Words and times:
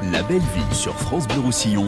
La 0.00 0.22
belle 0.22 0.38
vie 0.38 0.74
sur 0.74 0.94
France 0.94 1.26
Bleu 1.26 1.40
Roussillon. 1.40 1.86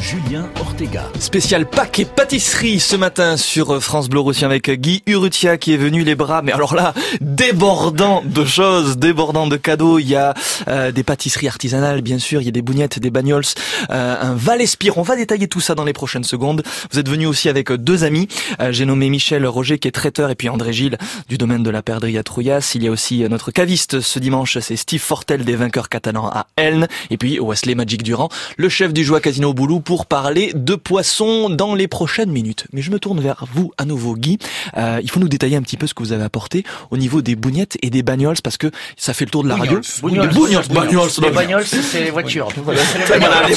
Julien 0.00 0.48
Ortega. 0.58 1.10
Spécial 1.18 1.68
Pâques 1.68 1.98
et 1.98 2.04
pâtisserie 2.06 2.80
ce 2.80 2.96
matin 2.96 3.36
sur 3.36 3.82
France 3.82 4.08
Bleu 4.08 4.20
Roussillon 4.20 4.48
avec 4.48 4.70
Guy 4.70 5.02
Urrutia 5.06 5.58
qui 5.58 5.74
est 5.74 5.76
venu 5.76 6.04
les 6.04 6.14
bras, 6.14 6.40
mais 6.40 6.52
alors 6.52 6.74
là, 6.74 6.94
débordant 7.20 8.22
de 8.24 8.44
choses, 8.46 8.96
débordant 8.96 9.46
de 9.46 9.56
cadeaux. 9.56 9.98
Il 9.98 10.08
y 10.08 10.16
a 10.16 10.32
euh, 10.68 10.90
des 10.90 11.02
pâtisseries 11.02 11.48
artisanales, 11.48 12.00
bien 12.00 12.18
sûr, 12.18 12.40
il 12.40 12.46
y 12.46 12.48
a 12.48 12.52
des 12.52 12.62
bougnettes, 12.62 12.98
des 12.98 13.10
bagnols, 13.10 13.44
euh, 13.90 14.16
un 14.20 14.34
Val-Espire. 14.34 14.96
On 14.96 15.02
va 15.02 15.16
détailler 15.16 15.48
tout 15.48 15.60
ça 15.60 15.74
dans 15.74 15.84
les 15.84 15.92
prochaines 15.92 16.24
secondes. 16.24 16.62
Vous 16.90 16.98
êtes 16.98 17.08
venu 17.08 17.26
aussi 17.26 17.50
avec 17.50 17.70
deux 17.70 18.02
amis. 18.02 18.26
Euh, 18.60 18.72
J'ai 18.72 18.86
nommé 18.86 19.10
Michel 19.10 19.46
Roger 19.46 19.78
qui 19.78 19.86
est 19.88 19.92
traiteur 19.92 20.30
et 20.30 20.34
puis 20.34 20.48
André 20.48 20.72
Gilles 20.72 20.96
du 21.28 21.36
domaine 21.36 21.62
de 21.62 21.70
la 21.70 21.82
perdrix 21.82 22.16
à 22.16 22.22
Trouillas. 22.22 22.72
Il 22.74 22.82
y 22.82 22.88
a 22.88 22.90
aussi 22.90 23.26
notre 23.28 23.50
caviste 23.50 24.00
ce 24.00 24.18
dimanche, 24.18 24.56
c'est 24.60 24.76
Steve 24.76 25.02
Fortel 25.02 25.44
des 25.44 25.56
vainqueurs 25.56 25.90
catalans 25.90 26.28
à 26.28 26.46
Elne. 26.56 26.88
Et 27.10 27.18
puis 27.18 27.38
Wesley 27.38 27.74
Magic 27.74 28.02
Durand, 28.02 28.30
le 28.56 28.70
chef 28.70 28.94
du 28.94 29.04
Joie 29.04 29.20
Casino 29.20 29.52
Boulou 29.52 29.80
pour 29.90 30.06
parler 30.06 30.52
de 30.54 30.76
poissons 30.76 31.50
dans 31.50 31.74
les 31.74 31.88
prochaines 31.88 32.30
minutes. 32.30 32.68
Mais 32.72 32.80
je 32.80 32.92
me 32.92 33.00
tourne 33.00 33.18
vers 33.18 33.44
vous 33.52 33.72
à 33.76 33.84
nouveau, 33.84 34.14
Guy. 34.14 34.38
Euh, 34.76 35.00
il 35.02 35.10
faut 35.10 35.18
nous 35.18 35.28
détailler 35.28 35.56
un 35.56 35.62
petit 35.62 35.76
peu 35.76 35.88
ce 35.88 35.94
que 35.94 36.04
vous 36.04 36.12
avez 36.12 36.22
apporté 36.22 36.62
au 36.92 36.96
niveau 36.96 37.22
des 37.22 37.34
bougnettes 37.34 37.76
et 37.82 37.90
des 37.90 38.04
bagnols 38.04 38.36
parce 38.40 38.56
que 38.56 38.70
ça 38.96 39.14
fait 39.14 39.24
le 39.24 39.32
tour 39.32 39.42
de 39.42 39.48
la 39.48 39.56
radio. 39.56 39.80
Bougnols, 40.00 40.30
bagnols, 40.70 41.08
Les 41.22 41.30
bagnols, 41.32 41.64
c'est 41.66 42.04
les 42.04 42.12
voitures. 42.12 42.50
Voilà, 42.62 42.82
les 43.08 43.18
bagnols. 43.18 43.56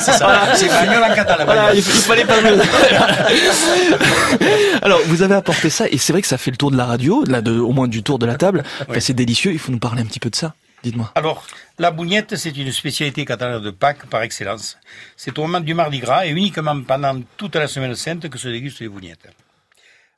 C'est 0.00 0.12
ça. 0.12 0.48
C'est 0.54 0.68
bagnole 0.68 1.04
en 1.10 1.14
catalan. 1.14 1.46
Voilà, 1.46 1.74
il, 1.74 1.82
fallait 1.82 2.26
pas. 2.26 2.34
Alors, 4.82 5.00
vous 5.06 5.22
avez 5.22 5.34
apporté 5.34 5.70
ça, 5.70 5.88
et 5.88 5.96
c'est 5.96 6.12
vrai 6.12 6.20
que 6.20 6.28
ça 6.28 6.36
fait 6.36 6.50
le 6.50 6.58
tour 6.58 6.70
de 6.70 6.76
la 6.76 6.84
radio, 6.84 7.24
là, 7.26 7.40
de, 7.40 7.58
au 7.58 7.72
moins 7.72 7.88
du 7.88 8.02
tour 8.02 8.18
de 8.18 8.26
la 8.26 8.34
table. 8.34 8.64
Enfin, 8.86 9.00
c'est 9.00 9.14
délicieux, 9.14 9.52
il 9.52 9.58
faut 9.58 9.72
nous 9.72 9.78
parler 9.78 10.02
un 10.02 10.06
petit 10.06 10.20
peu 10.20 10.28
de 10.28 10.36
ça. 10.36 10.52
Dites-moi. 10.88 11.12
Alors, 11.14 11.46
la 11.78 11.90
bougnette, 11.90 12.36
c'est 12.36 12.56
une 12.56 12.72
spécialité 12.72 13.26
catalane 13.26 13.62
de 13.62 13.70
Pâques 13.70 14.06
par 14.06 14.22
excellence. 14.22 14.78
C'est 15.16 15.38
au 15.38 15.42
moment 15.42 15.60
du 15.60 15.74
Mardi 15.74 15.98
Gras 15.98 16.24
et 16.26 16.30
uniquement 16.30 16.82
pendant 16.82 17.20
toute 17.36 17.56
la 17.56 17.68
semaine 17.68 17.94
sainte 17.94 18.30
que 18.30 18.38
se 18.38 18.48
dégustent 18.48 18.80
les 18.80 18.88
bougnettes. 18.88 19.28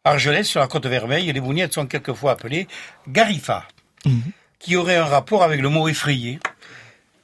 Argelès, 0.05 0.47
sur 0.47 0.61
la 0.61 0.69
côte 0.69 0.87
vermeille, 0.87 1.33
les 1.33 1.41
bougnettes 1.41 1.75
sont 1.75 1.87
quelquefois 1.87 2.33
appelées 2.33 2.69
garifa, 3.09 3.67
qui 4.61 4.77
aurait 4.77 4.97
un 4.97 5.07
rapport 5.07 5.43
avec 5.43 5.61
le 5.61 5.69
mot 5.69 5.89
effrayé. 5.89 6.39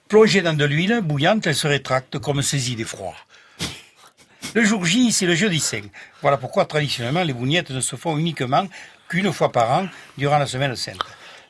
Plongées 0.09 0.43
dans 0.43 0.53
de 0.53 0.65
l'huile 0.65 1.01
bouillante, 1.03 1.47
elles 1.47 1.55
se 1.55 1.69
rétractent 1.69 2.19
comme 2.19 2.43
saisies 2.43 2.75
d'effroi. 2.75 3.15
Le 4.55 4.65
jour 4.65 4.85
J, 4.85 5.13
c'est 5.13 5.27
le 5.27 5.37
jeudi 5.37 5.61
saint. 5.61 5.89
Voilà 6.21 6.37
pourquoi 6.37 6.65
traditionnellement 6.65 7.23
les 7.23 7.33
bougnettes 7.33 7.71
ne 7.71 7.81
se 7.81 7.95
font 7.95 8.19
uniquement 8.19 8.67
qu'une 9.09 9.33
fois 9.33 9.53
par 9.53 9.71
an 9.71 9.89
durant 10.19 10.39
la 10.39 10.47
semaine 10.47 10.75
sainte. 10.75 10.99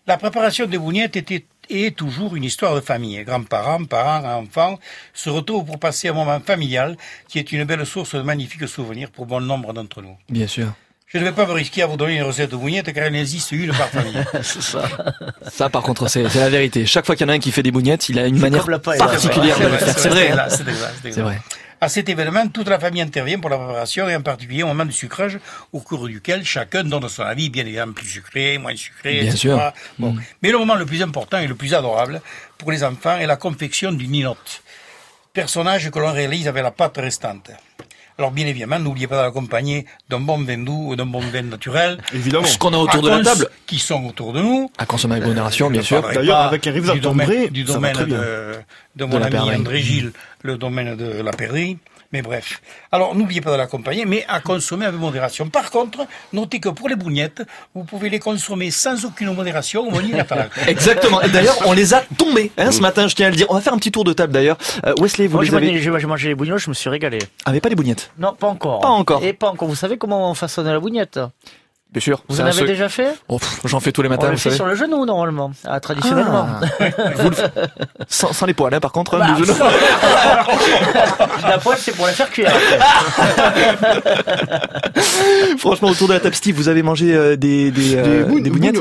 La 0.07 0.19
préparation 0.19 0.67
des 0.67 0.79
bougnettes 0.79 1.17
était 1.17 1.45
est 1.71 1.97
toujours 1.97 2.37
une 2.37 2.45
histoire 2.45 2.75
de 2.75 2.81
famille. 2.81 3.23
Grands-parents, 3.25 3.85
parents, 3.85 4.41
enfants 4.43 4.79
se 5.15 5.31
retrouvent 5.31 5.65
pour 5.65 5.79
passer 5.79 6.09
un 6.09 6.13
moment 6.13 6.41
familial 6.41 6.97
qui 7.29 7.39
est 7.39 7.53
une 7.53 7.65
belle 7.65 7.85
source 7.87 8.15
de 8.15 8.23
magnifiques 8.23 8.69
souvenirs 8.69 9.11
pour 9.11 9.27
bon 9.27 9.41
nombre 9.41 9.73
d'entre 9.73 10.03
nous. 10.03 10.17
Bien 10.29 10.47
sûr. 10.47 10.73
Je 11.09 11.19
ne 11.19 11.25
vais 11.25 11.33
pas 11.33 11.47
me 11.47 11.53
risquer 11.53 11.83
à 11.83 11.87
vous 11.87 11.97
donner 11.97 12.17
une 12.17 12.25
recette 12.25 12.51
de 12.51 12.57
bougnette 12.57 12.93
car 12.93 13.07
il 13.07 13.15
existe 13.15 13.53
une 13.53 13.71
par 13.71 13.89
famille. 13.89 14.23
C'est 14.43 14.61
ça. 14.61 14.83
Ça, 15.51 15.71
par 15.71 15.83
contre, 15.83 16.09
c'est 16.09 16.25
la 16.25 16.51
vérité. 16.51 16.85
Chaque 16.85 17.07
fois 17.07 17.15
qu'il 17.15 17.25
y 17.27 17.31
en 17.31 17.33
a 17.33 17.37
un 17.37 17.39
qui 17.39 17.53
fait 17.53 17.63
des 17.63 17.71
bougnettes, 17.71 18.09
il 18.09 18.19
a 18.19 18.27
une 18.27 18.39
manière 18.41 18.67
particulière 18.67 19.59
de 19.61 19.67
le 19.67 19.77
faire. 19.79 19.99
C'est 19.99 20.09
vrai. 20.09 20.31
hein. 20.33 20.49
C'est 20.49 21.21
vrai. 21.21 21.41
À 21.79 21.89
cet 21.91 22.09
événement, 22.09 22.49
toute 22.49 22.69
la 22.69 22.79
famille 22.79 23.03
intervient 23.03 23.39
pour 23.39 23.51
la 23.51 23.59
préparation 23.59 24.09
et 24.09 24.17
en 24.17 24.23
particulier 24.23 24.63
au 24.63 24.69
moment 24.69 24.87
du 24.87 24.93
sucrage, 24.93 25.39
au 25.73 25.81
cours 25.81 26.09
duquel 26.09 26.43
chacun 26.45 26.85
donne 26.85 27.07
son 27.09 27.23
avis, 27.23 27.51
bien 27.51 27.67
évidemment 27.67 27.93
plus 27.93 28.07
sucré, 28.07 28.57
moins 28.57 28.75
sucré, 28.75 29.21
Bien 29.21 29.31
etc. 29.31 29.37
sûr. 29.37 29.73
Bon. 29.99 30.13
Mm. 30.13 30.23
Mais 30.43 30.51
le 30.51 30.59
moment 30.59 30.75
le 30.75 30.87
plus 30.87 31.03
important 31.03 31.39
et 31.39 31.47
le 31.47 31.55
plus 31.55 31.75
adorable 31.75 32.23
pour 32.57 32.73
les 32.73 32.83
enfants 32.83 33.19
est 33.19 33.27
la 33.27 33.37
confection 33.37 33.93
du 33.93 34.09
ninotte, 34.09 34.63
personnage 35.35 35.91
que 35.91 35.99
l'on 35.99 36.13
réalise 36.13 36.49
avec 36.49 36.63
la 36.63 36.71
pâte 36.71 36.97
restante. 36.97 37.51
Alors 38.19 38.31
bien 38.31 38.47
évidemment, 38.47 38.79
n'oubliez 38.79 39.07
pas 39.07 39.17
de 39.19 39.23
l'accompagner 39.23 39.85
d'un 40.09 40.21
bon 40.21 40.39
vin 40.43 40.57
doux 40.59 40.93
ou 40.93 40.97
d'un 40.97 41.05
bon 41.05 41.21
vin 41.21 41.43
naturel. 41.43 41.99
Évidemment. 42.15 42.47
Ce 42.47 42.57
qu'on 42.57 42.73
a 42.73 42.79
autour 42.79 43.01
À 43.01 43.03
de 43.03 43.09
la 43.11 43.23
table. 43.23 43.49
Qui 43.67 43.79
sont 43.79 44.05
autour 44.07 44.33
de 44.33 44.41
nous. 44.41 44.71
À 44.79 44.87
consommer 44.87 45.17
avec 45.17 45.27
modération, 45.27 45.69
bien 45.71 45.83
Je 45.83 45.87
sûr. 45.87 46.03
D'ailleurs, 46.03 46.39
avec 46.39 46.67
un 46.67 46.73
rive 46.73 46.91
du 46.93 47.01
domaine, 47.01 47.49
du 47.49 47.65
domaine 47.65 47.97
bien. 48.05 48.07
de, 48.07 48.53
de 48.97 49.05
mon 49.05 49.19
la 49.19 49.27
ami. 49.27 49.39
André 49.55 49.83
Gilles, 49.83 50.13
le 50.43 50.57
domaine 50.57 50.97
de 50.97 51.21
la 51.23 51.33
perdrix. 51.33 51.77
Mais 52.13 52.23
bref. 52.23 52.61
Alors, 52.93 53.15
n'oubliez 53.15 53.41
pas 53.41 53.51
de 53.53 53.57
l'accompagner, 53.57 54.05
mais 54.05 54.25
à 54.29 54.41
consommer 54.41 54.87
avec 54.87 55.01
modération. 55.01 55.49
Par 55.49 55.71
contre, 55.71 56.07
notez 56.33 56.61
que 56.61 56.69
pour 56.69 56.89
les 56.89 56.97
bougnettes, 56.97 57.43
vous 57.75 57.85
pouvez 57.85 58.09
les 58.09 58.19
consommer 58.19 58.71
sans 58.71 59.05
aucune 59.05 59.33
modération 59.35 59.89
au 59.89 59.93
catalan. 59.93 60.47
Exactement. 60.67 61.21
Et 61.23 61.29
d'ailleurs, 61.29 61.59
on 61.67 61.73
les 61.73 61.95
a 61.95 62.03
tombés 62.17 62.51
hein, 62.59 62.71
ce 62.71 62.81
matin, 62.81 63.09
je 63.09 63.15
tiens 63.15 63.27
à 63.27 63.31
le 63.31 63.37
dire. 63.37 63.47
On 63.51 63.55
va 63.55 63.61
faire 63.61 63.73
un 63.75 63.79
petit 63.79 63.93
tour 63.93 64.05
de 64.05 64.13
table 64.13 64.33
d'ailleurs. 64.33 64.57
Euh, 64.87 64.95
Wesley, 65.01 65.27
vous 65.27 65.35
Moi, 65.35 65.43
les 65.45 65.51
j'ai 65.51 65.57
avez... 65.57 65.67
mangé, 65.67 65.79
j'ai- 65.83 66.01
j'ai 66.01 66.07
mangé 66.07 66.29
les 66.29 66.35
bougnons, 66.35 66.59
je 66.59 66.69
me 66.69 66.75
suis 66.75 66.89
régalé. 66.91 67.19
Ah, 67.45 67.53
mais 67.53 67.61
pas 67.61 67.69
les 67.69 67.75
bougnettes. 67.77 68.11
Non, 68.19 68.35
pas 68.35 68.47
encore. 68.47 68.81
Pas 68.81 68.89
encore. 68.89 69.25
Et 69.25 69.33
pas 69.33 69.49
encore. 69.49 69.69
Vous 69.69 69.75
savez 69.75 69.99
comment 69.99 70.31
on 70.31 70.35
façonne 70.35 70.67
la 70.67 70.79
bougnette? 70.81 71.19
Bien 71.97 72.03
sûr. 72.03 72.23
Vous 72.29 72.43
en 72.43 72.45
avez 72.45 72.53
seul- 72.53 72.67
déjà 72.67 72.91
fait 72.91 73.09
Oh, 73.27 73.39
J'en 73.65 73.81
fais 73.81 73.91
tous 73.91 74.03
les 74.03 74.09
On 74.09 74.11
matins, 74.11 74.27
le 74.27 74.33
vous 74.33 74.37
fait 74.37 74.51
savez. 74.51 74.57
sur 74.57 74.67
le 74.67 74.75
genou, 74.75 75.07
normalement. 75.07 75.51
Ah, 75.67 75.81
traditionnellement. 75.81 76.47
Ah. 76.47 76.61
Vous 77.17 77.31
le- 77.31 77.37
sans, 78.07 78.35
sans 78.35 78.45
les 78.45 78.53
poils, 78.53 78.75
hein, 78.75 78.81
par 78.81 78.93
contre. 78.93 79.15
hein, 79.15 79.21
Bah, 79.21 79.29
le 79.39 79.45
genou. 79.47 79.55
la 81.49 81.57
poêle, 81.57 81.79
c'est 81.81 81.97
pour 81.97 82.05
la 82.05 82.13
faire 82.13 82.29
cuire. 82.29 82.53
Franchement, 85.59 85.89
autour 85.89 86.09
de 86.09 86.13
la 86.13 86.21
table, 86.21 86.35
Steve, 86.35 86.57
vous 86.57 86.69
avez 86.69 86.83
mangé 86.83 87.15
euh, 87.15 87.37
des, 87.37 87.71
des, 87.71 87.97
euh, 87.97 88.25
Des, 88.41 88.51
des 88.51 88.73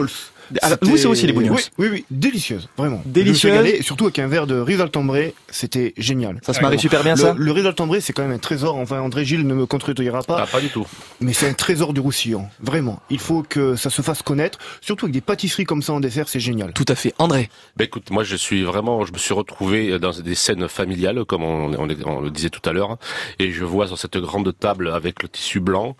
bougnols. 0.49 0.59
Ah, 0.61 0.77
vous, 0.81 0.97
c'est 0.97 1.07
aussi 1.07 1.27
les 1.27 1.33
bougnols. 1.33 1.53
Oui, 1.55 1.61
oui, 1.77 1.87
oui, 1.91 2.05
délicieuses, 2.11 2.69
vraiment. 2.77 3.01
Régalé, 3.13 3.71
et 3.79 3.81
surtout 3.81 4.05
avec 4.05 4.19
un 4.19 4.27
verre 4.27 4.47
de 4.47 4.55
riz 4.59 4.77
d'Altombré, 4.77 5.33
c'était 5.49 5.93
génial. 5.97 6.39
Ça 6.45 6.53
se 6.53 6.61
marie 6.61 6.79
super 6.79 7.03
bien, 7.03 7.15
ça 7.15 7.33
Le, 7.33 7.43
le 7.43 7.51
riz 7.51 7.63
d'Altombré, 7.63 8.01
c'est 8.01 8.13
quand 8.13 8.23
même 8.23 8.31
un 8.31 8.37
trésor. 8.37 8.75
Enfin, 8.77 8.99
André 8.99 9.25
Gilles 9.25 9.45
ne 9.45 9.53
me 9.53 9.65
contredira 9.65 10.23
pas, 10.23 10.41
Ah, 10.43 10.47
pas 10.47 10.61
du 10.61 10.69
tout. 10.69 10.85
mais 11.21 11.33
c'est 11.33 11.47
un 11.47 11.53
trésor 11.53 11.93
du 11.93 11.99
Roussillon. 11.99 12.47
Vraiment. 12.61 13.01
Il 13.09 13.19
faut 13.19 13.43
que 13.43 13.75
ça 13.75 13.89
se 13.89 14.01
fasse 14.01 14.21
connaître, 14.21 14.59
surtout 14.81 15.05
avec 15.05 15.13
des 15.13 15.21
pâtisseries 15.21 15.65
comme 15.65 15.81
ça 15.81 15.93
en 15.93 15.99
dessert, 15.99 16.27
c'est 16.29 16.39
génial. 16.39 16.73
Tout 16.73 16.85
à 16.87 16.95
fait. 16.95 17.13
André, 17.17 17.49
Ben 17.77 17.85
écoute, 17.85 18.09
moi 18.11 18.23
je 18.23 18.35
suis 18.35 18.63
vraiment, 18.63 19.05
je 19.05 19.13
me 19.13 19.17
suis 19.17 19.33
retrouvé 19.33 19.97
dans 19.99 20.11
des 20.11 20.35
scènes 20.35 20.67
familiales, 20.67 21.23
comme 21.25 21.43
on, 21.43 21.73
on- 21.73 21.87
on 22.05 22.21
le 22.21 22.31
disait 22.31 22.49
tout 22.49 22.67
à 22.67 22.73
l'heure, 22.73 22.97
et 23.39 23.51
je 23.51 23.63
vois 23.63 23.87
sur 23.87 23.97
cette 23.97 24.17
grande 24.17 24.53
table 24.57 24.89
avec 24.91 25.21
le 25.23 25.29
tissu 25.29 25.59
blanc 25.59 25.95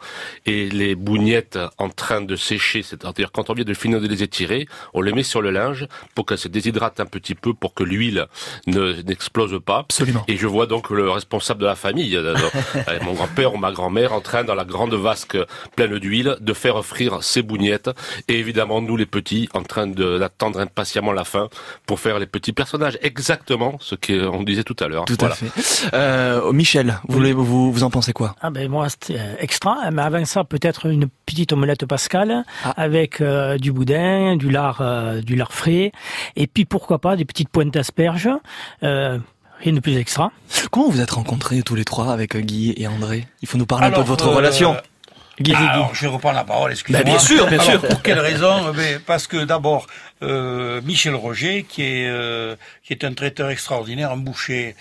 et 0.46 0.70
les 0.70 0.96
bougnettes 0.96 1.60
en 1.78 1.90
train 1.90 2.22
de 2.22 2.36
sécher, 2.36 2.82
c'est-à-dire 2.84 3.32
quand 3.32 3.50
on 3.50 3.54
vient 3.54 3.66
de 3.66 3.74
finir 3.74 4.02
de 4.02 4.08
les 4.08 4.24
on 4.94 5.02
les 5.02 5.14
met 5.14 5.24
sur 5.24 5.42
le 5.42 5.52
linge 5.52 5.88
pour 6.14 6.26
qu'elles 6.26 6.38
se 6.38 6.48
déshydratent 6.48 7.00
un 7.00 7.06
petit 7.06 7.36
peu, 7.36 7.54
pour 7.54 7.74
que 7.74 7.84
l'huile 7.84 8.26
ne 8.68 9.02
n'explose 9.04 9.60
pas. 9.66 9.80
absolument. 9.80 10.24
Et 10.28 10.38
je 10.38 10.48
vois 10.48 10.66
donc 10.66 10.90
le 10.90 11.10
responsable 11.10 11.62
de 11.62 11.66
la 11.66 11.76
famille, 11.76 12.16
euh, 12.16 12.36
mon 13.04 13.14
grand-père 13.14 13.54
ou 13.54 13.58
ma 13.58 13.72
grand-mère, 13.72 14.14
en 14.14 14.22
train, 14.22 14.44
dans 14.44 14.56
la 14.56 14.66
grande 14.66 14.94
vasque 14.94 15.38
pleine 15.76 15.98
d'huile, 16.00 16.38
de 16.42 16.54
faire 16.54 16.84
frire 16.84 17.24
ses 17.24 17.42
bougnettes. 17.42 17.90
Et 18.28 18.40
évidemment, 18.40 18.82
nous, 18.82 18.98
les 18.98 19.06
petits, 19.06 19.50
en 19.54 19.64
train 19.64 19.88
de- 19.88 20.18
d'attendre 20.18 20.60
impatiemment 20.60 21.12
la 21.12 21.24
fin 21.24 21.50
pour 21.86 22.00
faire 22.00 22.20
les 22.20 22.26
petits 22.26 22.54
personnages. 22.54 22.98
Exactement 23.02 23.78
ce 23.80 23.96
qu'on 23.96 24.44
disait 24.44 24.64
tout 24.64 24.76
à 24.80 24.88
l'heure. 24.88 25.06
Tout 25.06 25.16
Voilà. 25.20 25.34
à 25.34 25.38
fait. 25.38 25.90
Euh, 25.94 26.52
Michel, 26.52 27.00
vous, 27.08 27.18
voulez- 27.18 27.34
vous, 27.34 27.72
vous 27.72 27.84
en 27.84 27.90
pensez 27.90 28.14
quoi? 28.14 28.36
Ah 28.42 28.50
ben 28.50 28.70
moi 28.70 28.90
c'était 28.90 29.18
euh, 29.20 29.36
extra, 29.40 29.92
mais 29.92 30.02
avant 30.02 30.24
ça 30.26 30.44
peut-être 30.44 30.88
une 30.88 31.08
petite 31.26 31.54
omelette 31.54 31.86
pascal 31.86 32.44
Ah. 32.64 32.74
avec 32.78 33.22
euh, 33.22 33.58
du 33.58 33.72
boudin, 33.72 34.25
du 34.36 34.50
lard, 34.50 34.80
euh, 34.82 35.22
du 35.22 35.36
lard 35.36 35.54
frais, 35.54 35.92
et 36.36 36.48
puis 36.48 36.66
pourquoi 36.66 37.00
pas 37.00 37.16
des 37.16 37.26
petites 37.26 37.50
pointes 37.50 37.72
d'asperges. 37.72 38.30
Euh, 38.82 39.20
rien 39.60 39.74
de 39.74 39.80
plus 39.80 39.98
extra. 39.98 40.32
Comment 40.72 40.90
vous 40.90 41.02
êtes 41.02 41.12
rencontrés 41.12 41.62
tous 41.62 41.76
les 41.76 41.86
trois 41.86 42.12
avec 42.12 42.36
euh, 42.36 42.40
Guy 42.40 42.74
et 42.78 42.88
André? 42.88 43.28
Il 43.42 43.48
faut 43.48 43.58
nous 43.58 43.66
parler 43.68 43.88
un 43.88 43.92
peu 43.92 44.02
de 44.02 44.08
votre 44.08 44.28
euh, 44.30 44.36
relation. 44.36 44.76
Guy 45.40 45.52
et 45.52 45.56
Guy. 45.56 45.62
Alors, 45.62 45.94
je 45.94 46.02
vais 46.02 46.08
reprendre 46.08 46.36
la 46.36 46.44
parole, 46.44 46.72
excusez-moi. 46.72 47.04
Bah, 47.04 47.10
bien 47.10 47.20
sûr, 47.20 47.48
bien 47.48 47.60
Alors, 47.60 47.82
sûr. 47.82 47.82
Pour 47.88 48.02
quelle 48.02 48.20
raison? 48.20 48.74
Eh 48.80 49.00
Parce 49.06 49.28
que 49.28 49.44
d'abord, 49.44 49.88
euh, 50.24 50.82
Michel 50.84 51.14
Roger, 51.16 51.66
qui 51.68 51.84
est, 51.84 52.08
euh, 52.08 52.56
qui 52.84 52.94
est 52.94 53.04
un 53.04 53.14
traiteur 53.14 53.50
extraordinaire, 53.50 54.12
un 54.12 54.18
boucher 54.18 54.76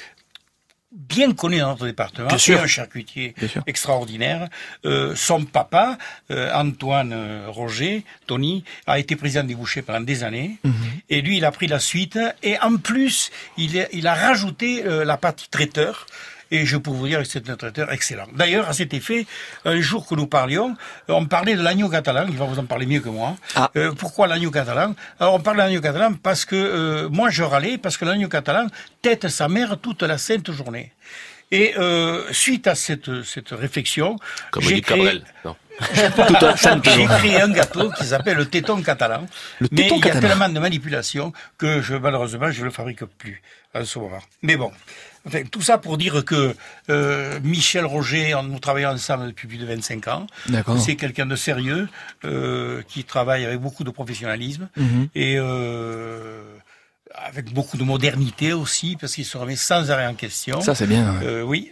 bien 0.95 1.33
connu 1.33 1.59
dans 1.59 1.71
notre 1.71 1.87
département, 1.87 2.29
Bien 2.29 2.37
et 2.37 2.41
sûr. 2.41 2.61
un 2.61 2.67
charcutier 2.67 3.35
Bien 3.37 3.49
sûr. 3.49 3.63
extraordinaire. 3.67 4.49
Euh, 4.85 5.15
son 5.17 5.45
papa, 5.45 5.99
euh, 6.31 6.53
Antoine 6.55 7.13
euh, 7.13 7.47
Roger, 7.49 8.05
Tony, 8.27 8.65
a 8.87 8.99
été 8.99 9.17
président 9.17 9.45
des 9.45 9.55
bouchers 9.57 9.83
pendant 9.83 10.01
des 10.01 10.23
années. 10.23 10.59
Mhm. 10.63 10.73
Et 11.11 11.21
lui, 11.21 11.37
il 11.39 11.45
a 11.45 11.51
pris 11.51 11.67
la 11.67 11.81
suite. 11.81 12.19
Et 12.43 12.59
en 12.61 12.77
plus, 12.77 13.31
il 13.57 13.79
a, 13.81 13.87
il 13.93 14.07
a 14.07 14.15
rajouté 14.15 14.85
euh, 14.87 15.05
la 15.05 15.17
partie 15.17 15.49
traiteur. 15.51 16.07
Et 16.55 16.65
je 16.67 16.77
peux 16.77 16.91
vous 16.91 17.09
dire 17.09 17.19
que 17.19 17.25
c'est 17.25 17.51
un 17.51 17.57
traiteur 17.57 17.91
excellent. 17.91 18.29
D'ailleurs, 18.33 18.69
à 18.69 18.73
cet 18.73 18.95
effet, 18.95 19.27
un 19.65 19.81
jour 19.81 20.07
que 20.07 20.15
nous 20.15 20.29
parlions, 20.29 20.77
euh, 21.11 21.15
on 21.15 21.27
parlait 21.27 21.57
de 21.57 21.63
l'agneau 21.63 21.89
catalan. 21.89 22.27
Il 22.29 22.37
va 22.37 22.45
vous 22.45 22.61
en 22.61 22.65
parler 22.65 22.87
mieux 22.87 23.01
que 23.01 23.09
moi. 23.09 23.37
Ah. 23.57 23.73
Euh, 23.75 23.91
pourquoi 23.91 24.29
l'agneau 24.29 24.53
catalan? 24.53 24.95
Alors, 25.19 25.35
on 25.35 25.41
parle 25.41 25.57
de 25.57 25.63
l'agneau 25.63 25.81
catalan 25.81 26.13
parce 26.15 26.45
que 26.45 26.55
euh, 26.55 27.09
moi, 27.09 27.29
je 27.31 27.43
râlais 27.43 27.77
parce 27.77 27.97
que 27.97 28.05
l'agneau 28.05 28.29
catalan 28.29 28.69
tête 29.03 29.27
sa 29.27 29.49
mère 29.49 29.79
toute 29.83 30.05
la 30.05 30.17
sainte 30.17 30.53
journée. 30.53 30.93
Et 31.51 31.75
euh, 31.77 32.23
suite 32.31 32.69
à 32.69 32.77
cette, 32.77 33.25
cette 33.25 33.51
réflexion, 33.51 34.17
Comme 34.53 34.63
j'ai 34.63 34.77
dit 34.77 34.83
créé, 34.83 35.23
créé 37.19 37.41
un 37.41 37.51
gâteau 37.51 37.91
qui 37.91 38.05
s'appelle 38.05 38.37
le 38.37 38.47
téton 38.47 38.81
catalan. 38.81 39.27
Le 39.59 39.67
mais 39.73 39.83
téton 39.83 39.97
il 39.97 40.07
y 40.07 40.09
a 40.09 40.13
catalan. 40.13 40.29
tellement 40.29 40.49
de 40.49 40.61
manipulations 40.61 41.33
que 41.59 41.83
je, 41.83 41.97
malheureusement, 41.97 42.49
je 42.53 42.65
le 42.65 42.71
fabrique 42.71 43.05
plus 43.05 43.43
en 43.75 43.85
ce 43.85 43.99
moment. 43.99 44.23
Mais 44.43 44.57
bon. 44.57 44.71
Enfin, 45.27 45.43
tout 45.51 45.63
ça 45.63 45.79
pour 45.79 45.97
dire 45.97 46.25
que 46.25 46.55
euh, 46.91 47.41
Michel 47.43 47.85
Roger, 47.87 48.35
nous 48.47 48.59
travaillons 48.59 48.91
ensemble 48.91 49.29
depuis 49.29 49.49
plus 49.49 49.57
de 49.57 49.65
25 49.67 50.09
ans. 50.09 50.27
D'accord. 50.49 50.79
C'est 50.79 50.97
quelqu'un 50.97 51.25
de 51.27 51.35
sérieux, 51.37 51.89
euh, 52.25 52.83
qui 52.89 53.05
travaille 53.05 53.45
avec 53.47 53.59
beaucoup 53.61 53.85
de 53.85 53.91
professionnalisme 53.91 54.69
Mhm. 54.77 55.09
et 55.15 55.37
euh, 55.39 56.43
avec 57.15 57.53
beaucoup 57.55 57.77
de 57.77 57.85
modernité 57.85 58.53
aussi, 58.53 58.97
parce 59.01 59.15
qu'il 59.15 59.25
se 59.25 59.39
remet 59.39 59.57
sans 59.57 59.91
arrêt 59.91 60.07
en 60.07 60.15
question. 60.15 60.61
Ça, 60.61 60.75
c'est 60.75 60.87
bien. 60.87 61.19
ouais. 61.21 61.43
Oui. 61.43 61.71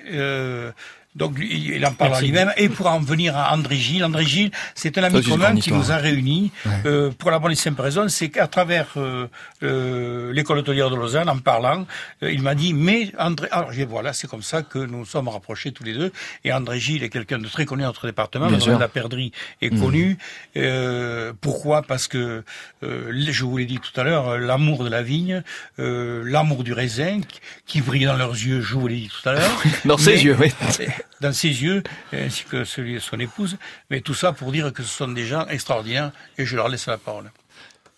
Donc 1.15 1.37
il 1.41 1.85
en 1.85 1.93
parle 1.93 2.13
Merci. 2.13 2.25
lui-même. 2.27 2.53
Et 2.57 2.69
pour 2.69 2.87
en 2.87 3.01
venir 3.01 3.37
à 3.37 3.53
André 3.55 3.77
Gilles, 3.77 4.05
André 4.05 4.25
Gilles, 4.25 4.51
c'est 4.75 4.97
un 4.99 5.05
ami 5.05 5.23
commun 5.23 5.55
qui 5.57 5.73
nous 5.73 5.93
a 5.93 5.97
réunis 5.97 6.51
Ouais. 6.65 6.73
euh, 6.87 7.11
pour 7.11 7.31
la 7.31 7.39
bonne 7.39 7.53
et 7.53 7.57
simple 7.57 7.83
raison, 7.83 8.09
c'est 8.09 8.29
qu'à 8.31 8.47
travers 8.47 8.87
euh, 8.97 9.27
euh, 9.63 10.33
l'école 10.33 10.59
hôtelière 10.59 10.91
de 10.91 10.97
Lausanne, 10.97 11.29
en 11.29 11.39
parlant, 11.39 11.87
euh, 12.23 12.33
il 12.33 12.41
m'a 12.43 12.55
dit 12.55 12.73
mais 12.73 13.13
André, 13.19 13.49
alors 13.51 13.73
j'ai 13.73 13.85
voilà, 13.85 14.13
c'est 14.13 14.27
comme 14.29 14.43
ça 14.43 14.63
que 14.63 14.79
nous 14.79 14.99
nous 15.03 15.05
sommes 15.07 15.29
rapprochés 15.29 15.73
tous 15.73 15.83
les 15.85 15.95
deux. 15.95 16.13
Et 16.45 16.53
André 16.53 16.79
Gilles 16.79 17.03
est 17.03 17.09
quelqu'un 17.09 17.39
de 17.39 17.49
très 17.49 17.65
connu 17.65 17.83
dans 17.83 17.89
notre 17.89 18.07
département. 18.07 18.47
Bien 18.47 18.57
le 18.57 18.61
domaine 18.61 18.75
sûr. 18.75 18.79
de 18.79 18.83
la 18.83 18.89
perdrix 18.89 19.33
est 19.61 19.71
connu. 19.71 20.17
Euh, 20.57 21.33
pourquoi? 21.41 21.83
Parce 21.83 22.07
que 22.09 22.45
euh, 22.85 23.13
je 23.31 23.45
vous 23.45 23.57
l'ai 23.59 23.67
dit 23.67 23.79
tout 23.81 23.99
à 24.01 24.05
l'heure, 24.05 24.39
l'amour 24.39 24.85
de 24.85 24.89
la 24.89 25.03
vigne, 25.03 25.43
euh, 25.79 26.23
l'amour 26.25 26.63
du 26.65 26.73
raisin 26.73 27.21
qui, 27.27 27.41
qui 27.67 27.81
brille 27.81 28.05
dans 28.05 28.17
leurs 28.17 28.33
yeux. 28.33 28.61
Je 28.61 28.75
vous 28.75 28.87
l'ai 28.87 28.97
dit 28.97 29.11
tout 29.11 29.29
à 29.29 29.33
l'heure. 29.33 29.63
Dans 29.85 29.99
ses 29.99 30.23
yeux, 30.25 30.37
oui. 30.39 30.53
dans 31.21 31.33
ses 31.33 31.49
yeux, 31.63 31.83
ainsi 32.13 32.45
que 32.45 32.65
celui 32.65 32.95
de 32.95 32.99
son 32.99 33.19
épouse. 33.19 33.57
Mais 33.91 34.01
tout 34.01 34.15
ça 34.15 34.33
pour 34.33 34.53
dire 34.53 34.73
que 34.73 34.83
ce 34.83 34.89
sont 34.89 35.09
des 35.09 35.27
gens 35.27 35.47
extraordinaires 35.49 36.13
et 36.39 36.47
je 36.47 36.57
leur 36.57 36.69
laisse 36.69 36.87
la 36.87 36.99
parole. 36.99 37.31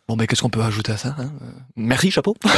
Bon, 0.07 0.17
ben, 0.19 0.27
qu'est-ce 0.27 0.43
qu'on 0.43 0.51
peut 0.51 0.61
ajouter 0.61 0.93
à 0.93 0.99
ça 0.99 1.15
hein 1.19 1.31
Euh, 1.41 1.47
Merci, 1.77 2.11
chapeau. 2.11 2.37
Euh. 2.45 2.49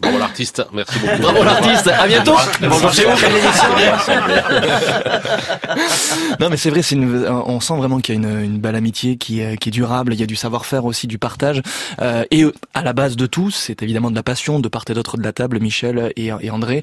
Bravo 0.00 0.18
l'artiste, 0.18 0.62
merci 0.72 0.98
beaucoup. 0.98 1.20
Bravo 1.20 1.44
l'artiste. 1.44 1.88
À 1.88 2.06
bientôt. 2.06 2.36
Bonjour 2.62 2.90
chez 2.90 3.04
vous. 3.04 3.10
Non, 6.40 6.48
mais 6.48 6.56
c'est 6.56 6.70
vrai, 6.70 6.80
c'est 6.80 6.94
une, 6.94 7.26
on 7.28 7.60
sent 7.60 7.76
vraiment 7.76 8.00
qu'il 8.00 8.14
y 8.14 8.18
a 8.18 8.20
une, 8.20 8.40
une 8.44 8.58
belle 8.60 8.76
amitié 8.76 9.18
qui 9.18 9.40
est, 9.40 9.58
qui 9.58 9.68
est 9.68 9.72
durable. 9.72 10.14
Il 10.14 10.20
y 10.20 10.22
a 10.22 10.26
du 10.26 10.36
savoir-faire 10.36 10.86
aussi, 10.86 11.06
du 11.06 11.18
partage. 11.18 11.60
Euh, 12.00 12.24
et 12.30 12.44
euh, 12.44 12.52
à 12.72 12.82
la 12.82 12.94
base 12.94 13.14
de 13.16 13.26
tout, 13.26 13.50
c'est 13.50 13.82
évidemment 13.82 14.10
de 14.10 14.16
la 14.16 14.22
passion 14.22 14.58
de 14.58 14.68
part 14.68 14.84
et 14.88 14.94
d'autre 14.94 15.18
de 15.18 15.22
la 15.22 15.34
table, 15.34 15.60
Michel 15.60 16.14
et, 16.16 16.30
et 16.40 16.50
André. 16.50 16.82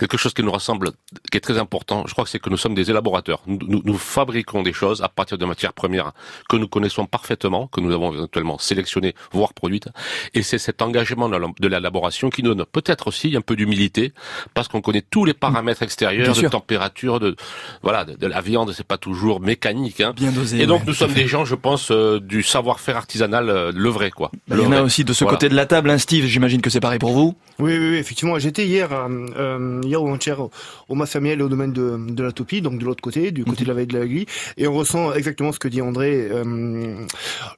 Quelque 0.00 0.16
chose 0.16 0.32
qui 0.34 0.42
nous 0.42 0.50
rassemble, 0.50 0.90
qui 1.30 1.36
est 1.36 1.40
très 1.48 1.58
important, 1.58 2.04
je 2.06 2.12
crois 2.12 2.24
que 2.24 2.30
c'est 2.30 2.38
que 2.38 2.48
nous 2.50 2.56
sommes 2.56 2.74
des 2.74 2.90
élaborateurs. 2.90 3.42
Nous, 3.46 3.58
nous, 3.72 3.82
nous 3.84 3.98
fabriquons 3.98 4.62
des 4.62 4.72
choses 4.72 5.02
à 5.02 5.08
partir 5.08 5.36
de 5.38 5.44
matières 5.44 5.74
premières 5.74 6.12
que 6.48 6.56
nous 6.56 6.68
connaissons 6.68 7.04
parfaitement, 7.06 7.66
que 7.68 7.80
nous 7.80 7.92
avons 7.92 8.12
éventuellement 8.14 8.58
sélectionnées, 8.58 9.14
voire 9.30 9.52
produites. 9.54 9.88
Et 10.34 10.42
c'est 10.42 10.58
cet 10.58 10.80
engagement 10.82 11.28
de 11.28 11.36
la- 11.36 11.46
de 11.64 11.68
l'élaboration 11.68 12.30
qui 12.30 12.42
nous 12.42 12.54
donne 12.54 12.64
peut-être 12.64 13.08
aussi 13.08 13.36
un 13.36 13.42
peu 13.42 13.54
d'humilité, 13.56 14.12
parce 14.54 14.68
qu'on 14.68 14.80
connaît 14.80 15.02
tous 15.02 15.24
les 15.26 15.34
paramètres 15.34 15.82
extérieurs, 15.82 16.24
Bien 16.24 16.32
de 16.32 16.38
sûr. 16.38 16.50
température, 16.50 17.20
de 17.20 17.36
voilà, 17.82 18.04
de, 18.06 18.14
de 18.16 18.26
la 18.26 18.40
viande, 18.40 18.72
c'est 18.72 18.86
pas 18.86 18.98
toujours 18.98 19.40
mécanique. 19.40 20.00
Hein. 20.00 20.14
Bien 20.16 20.32
dosé. 20.32 20.60
Et 20.62 20.66
donc 20.66 20.80
ouais, 20.80 20.86
nous 20.88 20.94
sommes 20.94 21.10
fait. 21.10 21.22
des 21.22 21.28
gens, 21.28 21.44
je 21.44 21.54
pense, 21.54 21.90
euh, 21.90 22.18
du 22.20 22.42
savoir-faire 22.42 22.96
artisanal, 22.96 23.50
euh, 23.50 23.70
le 23.74 23.88
vrai 23.90 24.10
quoi. 24.10 24.30
Il 24.48 24.54
Le 24.56 24.62
y 24.62 24.66
en 24.66 24.72
a 24.72 24.82
aussi 24.82 25.04
de 25.04 25.12
ce 25.12 25.24
Voilà. 25.24 25.36
côté 25.36 25.48
de 25.50 25.54
la 25.54 25.66
table, 25.66 25.90
hein, 25.90 25.98
Steve. 25.98 26.24
J'imagine 26.24 26.62
que 26.62 26.70
c'est 26.70 26.80
pareil 26.80 26.98
pour 26.98 27.12
vous. 27.12 27.36
Oui, 27.58 27.76
oui, 27.78 27.90
oui, 27.90 27.96
effectivement. 27.96 28.38
J'étais 28.38 28.66
hier, 28.66 28.88
euh, 28.92 29.80
ou 29.98 30.16
au, 30.88 30.94
Massamiel 30.94 31.40
et 31.40 31.42
au 31.42 31.48
domaine 31.48 31.72
de, 31.72 31.96
de 32.10 32.22
la 32.22 32.32
Topie, 32.32 32.60
donc 32.62 32.78
de 32.78 32.84
l'autre 32.84 33.02
côté, 33.02 33.30
du 33.30 33.44
côté 33.44 33.64
de 33.64 33.68
la 33.68 33.74
vallée 33.74 33.86
de 33.86 33.98
la 33.98 34.06
Glie. 34.06 34.26
Et 34.56 34.66
on 34.66 34.74
ressent 34.74 35.12
exactement 35.14 35.52
ce 35.52 35.58
que 35.58 35.68
dit 35.68 35.80
André. 35.82 36.28
euh, 36.30 36.94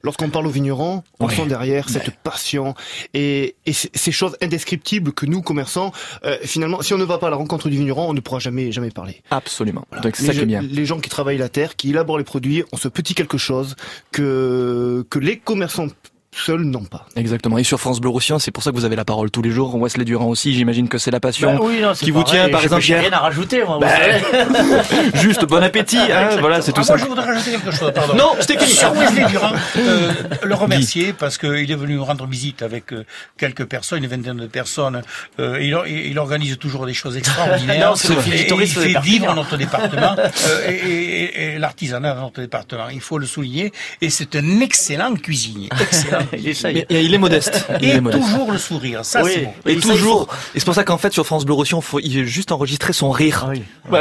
Lorsqu'on 0.03 0.29
parle 0.29 0.47
aux 0.47 0.51
vignerons, 0.51 1.03
on 1.19 1.27
Ouais. 1.27 1.35
sent 1.35 1.45
derrière 1.47 1.89
cette 1.89 2.11
passion 2.17 2.73
et, 3.13 3.55
ces 3.65 4.11
choses 4.11 4.35
indescriptibles 4.41 5.13
que 5.13 5.25
nous, 5.25 5.41
commerçants, 5.41 5.91
euh, 6.25 6.37
finalement, 6.43 6.81
si 6.81 6.93
on 6.93 6.97
ne 6.97 7.03
va 7.03 7.17
pas 7.17 7.27
à 7.27 7.29
la 7.29 7.35
rencontre 7.35 7.69
du 7.69 7.77
vigneron, 7.77 8.09
on 8.09 8.13
ne 8.13 8.19
pourra 8.19 8.39
jamais, 8.39 8.71
jamais 8.71 8.91
parler. 8.91 9.21
Absolument. 9.31 9.85
Donc 10.01 10.15
c'est 10.15 10.31
les, 10.33 10.39
ça 10.39 10.45
bien. 10.45 10.61
les 10.61 10.85
gens 10.85 10.99
qui 10.99 11.09
travaillent 11.09 11.37
la 11.37 11.49
terre, 11.49 11.75
qui 11.75 11.89
élaborent 11.89 12.17
les 12.17 12.23
produits, 12.23 12.63
ont 12.71 12.77
ce 12.77 12.87
petit 12.87 13.15
quelque 13.15 13.37
chose 13.37 13.75
que, 14.11 15.05
que 15.09 15.19
les 15.19 15.37
commerçants 15.37 15.87
seuls 16.35 16.61
n'ont 16.63 16.83
pas. 16.85 17.05
Exactement. 17.15 17.57
Et 17.57 17.63
sur 17.63 17.79
France 17.79 17.99
Bleu 18.01 18.09
Roussillon, 18.09 18.39
c'est 18.39 18.51
pour 18.51 18.63
ça 18.63 18.71
que 18.71 18.75
vous 18.75 18.85
avez 18.85 18.95
la 18.95 19.05
parole 19.05 19.31
tous 19.31 19.41
les 19.41 19.51
jours. 19.51 19.75
Wesley 19.79 20.05
Durand 20.05 20.25
aussi, 20.27 20.53
j'imagine 20.53 20.87
que 20.89 20.97
c'est 20.97 21.11
la 21.11 21.19
passion. 21.19 21.55
Bah 21.55 21.59
oui, 21.63 21.79
non, 21.81 21.93
qui 21.93 22.11
vous 22.11 22.23
tient, 22.23 22.49
par 22.49 22.63
exemple, 22.63 22.81
J'ai 22.81 22.95
rien 22.95 23.11
à 23.13 23.19
rajouter, 23.19 23.63
moi. 23.63 23.79
Bah. 23.79 23.87
Juste 25.15 25.45
bon 25.45 25.61
appétit, 25.63 25.97
hein, 25.97 26.37
voilà, 26.39 26.61
c'est 26.61 26.71
tout 26.71 26.81
Ah, 26.81 26.85
ça. 26.85 26.93
moi, 26.95 27.03
je 27.03 27.09
voudrais 27.09 27.25
rajouter 27.25 27.51
quelque 27.51 27.71
chose, 27.71 27.91
pardon. 27.93 28.15
Non, 28.15 28.31
c'était 28.39 28.57
fini. 28.59 28.73
Sur 28.73 28.91
Wesley 28.93 29.25
Durand, 29.29 29.51
euh, 29.77 30.11
le 30.43 30.55
remercier 30.55 31.13
parce 31.13 31.37
qu'il 31.37 31.69
est 31.71 31.75
venu 31.75 31.95
nous 31.95 32.05
rendre 32.05 32.25
visite 32.25 32.61
avec 32.61 32.91
euh, 32.93 33.05
quelques 33.37 33.65
personnes, 33.65 34.03
une 34.03 34.09
vingtaine 34.09 34.37
de 34.37 34.47
personnes. 34.47 35.01
Euh, 35.39 35.59
il, 35.61 35.73
or- 35.75 35.87
il 35.87 36.17
organise 36.19 36.57
toujours 36.57 36.85
des 36.85 36.93
choses 36.93 37.17
extraordinaires. 37.17 37.73
Non, 37.89 37.95
c'est 37.95 38.13
Et- 38.13 38.41
et 38.41 38.53
il 38.53 38.67
fait 38.67 38.99
vivre 39.01 39.33
notre 39.35 39.57
département 39.57 40.15
euh, 40.17 40.69
et, 40.69 40.73
et- 40.73 41.23
et- 41.23 41.53
et 41.55 41.59
l'artisanat 41.59 42.13
dans 42.15 42.21
notre 42.23 42.39
département. 42.41 42.87
Il 42.89 43.01
faut 43.01 43.17
le 43.17 43.25
souligner. 43.25 43.71
Et 44.01 44.09
c'est 44.09 44.35
un 44.35 44.59
excellent 44.61 45.13
cuisinier. 45.15 45.69
Excellent. 45.81 46.22
Il 46.37 46.47
essaye. 46.47 46.73
Mais, 46.75 46.85
et 46.97 47.01
il 47.01 47.13
est 47.13 47.17
modeste. 47.17 47.67
Il 47.81 47.89
Et 47.89 47.91
est 47.93 48.01
modeste. 48.01 48.23
toujours 48.23 48.51
le 48.51 48.57
sourire. 48.57 49.03
Ça, 49.05 49.23
Oui. 49.23 49.31
c'est 49.33 49.41
bon. 49.41 49.53
Et 49.65 49.75
toujours. 49.77 50.27
Et 50.55 50.59
c'est 50.59 50.65
pour 50.65 50.75
ça 50.75 50.83
qu'en 50.83 50.97
fait, 50.97 51.11
sur 51.13 51.25
France 51.25 51.45
Bleu 51.45 51.53
Roussillon, 51.53 51.81
faut 51.81 51.99
il 51.99 52.25
juste 52.25 52.51
enregistrer 52.51 52.93
son 52.93 53.11
rire. 53.11 53.45
Ah 53.47 53.51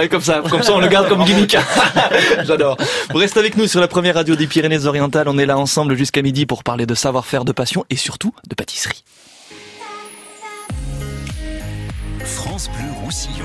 oui. 0.00 0.08
Comme 0.08 0.20
ça, 0.22 0.42
comme 0.48 0.62
ça, 0.62 0.72
on 0.74 0.80
le 0.80 0.88
garde 0.88 1.08
comme 1.08 1.24
gimmick. 1.24 1.56
J'adore. 2.44 2.76
Vous 3.10 3.18
restez 3.18 3.40
avec 3.40 3.56
nous 3.56 3.66
sur 3.66 3.80
la 3.80 3.88
première 3.88 4.14
radio 4.14 4.34
des 4.36 4.46
Pyrénées-Orientales. 4.46 5.28
On 5.28 5.38
est 5.38 5.46
là 5.46 5.58
ensemble 5.58 5.96
jusqu'à 5.96 6.22
midi 6.22 6.46
pour 6.46 6.64
parler 6.64 6.86
de 6.86 6.94
savoir-faire, 6.94 7.44
de 7.44 7.52
passion 7.52 7.84
et 7.90 7.96
surtout 7.96 8.32
de 8.48 8.54
pâtisserie. 8.54 9.04
France 12.24 12.68
Bleu 12.68 12.88
Roussillon. 13.04 13.44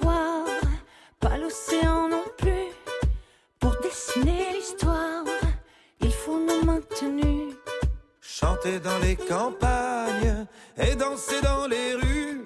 Chanter 8.41 8.79
dans 8.79 8.97
les 8.99 9.15
campagnes 9.15 10.47
et 10.75 10.95
danser 10.95 11.39
dans 11.43 11.67
les 11.67 11.93
rues. 11.93 12.43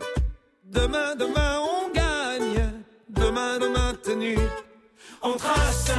Demain, 0.65 1.15
demain, 1.15 1.59
on 1.61 1.89
gagne. 1.93 2.83
Demain, 3.07 3.59
demain, 3.59 3.93
tenu. 4.03 4.37
On. 5.21 5.37
Trace, 5.37 5.91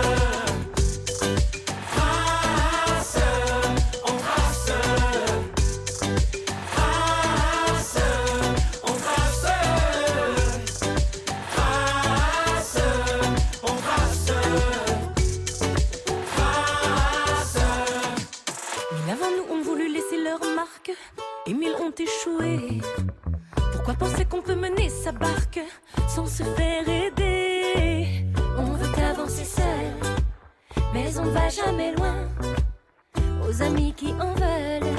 Mille 18.93 19.11
avant 19.11 19.31
nous 19.37 19.53
ont 19.53 19.63
voulu 19.63 19.93
laisser 19.93 20.17
leur 20.23 20.39
marque, 20.55 20.93
et 21.47 21.53
mille 21.53 21.75
ont 21.81 21.91
échoué. 21.91 22.81
Pourquoi 23.73 23.95
penser 23.95 24.25
qu'on 24.25 24.41
peut 24.43 24.55
mener 24.55 24.89
sa 24.91 25.11
barque 25.11 25.61
sans 26.09 26.27
se 26.27 26.45
faire 26.45 26.89
aider? 26.89 28.25
On 28.57 28.73
veut 28.75 29.05
avancer 29.05 29.45
seul, 29.45 29.93
mais 30.95 31.19
on 31.19 31.25
va 31.25 31.49
jamais 31.49 31.97
loin. 31.97 32.15
Aux 33.49 33.61
amis 33.61 33.93
qui 33.93 34.13
en 34.21 34.35
veulent, 34.35 34.95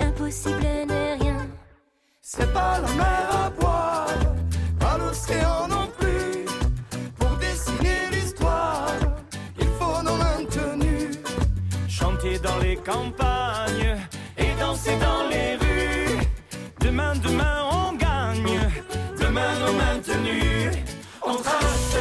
impossible 0.00 0.60
n'est 0.88 1.14
rien. 1.14 1.46
C'est 2.20 2.52
pas 2.52 2.80
la 2.80 2.92
mer 2.94 3.30
à 3.44 3.50
boire, 3.50 4.08
pas 4.80 4.98
l'océan 4.98 5.59
campagnes 12.84 13.96
et 14.36 14.52
danser 14.58 14.96
dans 15.00 15.28
les 15.28 15.56
rues. 15.56 16.18
Demain, 16.80 17.12
demain, 17.22 17.68
on 17.70 17.92
gagne. 17.96 18.60
Demain, 19.20 19.50
nos 19.60 19.72
maintenus. 19.72 20.78
On 21.22 21.34
trace, 21.34 21.96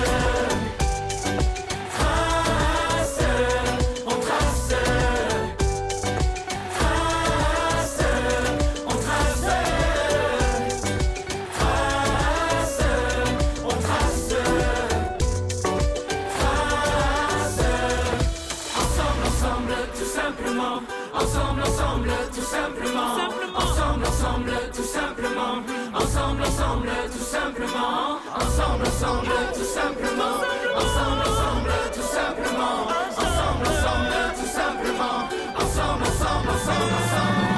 ensemble, 26.70 26.90
tout 27.12 27.24
simplement. 27.24 28.20
Ensemble, 28.36 28.84
ensemble, 28.86 29.30
tout 29.54 29.64
simplement. 29.64 30.36
Ensemble, 30.76 31.22
ensemble, 31.22 31.72
tout 31.94 32.02
simplement. 32.02 32.88
Ensemble, 33.18 33.68
ensemble, 33.68 34.14
tout 34.36 34.46
simplement. 34.46 35.30
Ensemble, 35.56 36.04
ensemble, 36.04 36.50
ensemble, 36.50 36.94
ensemble. 36.94 37.49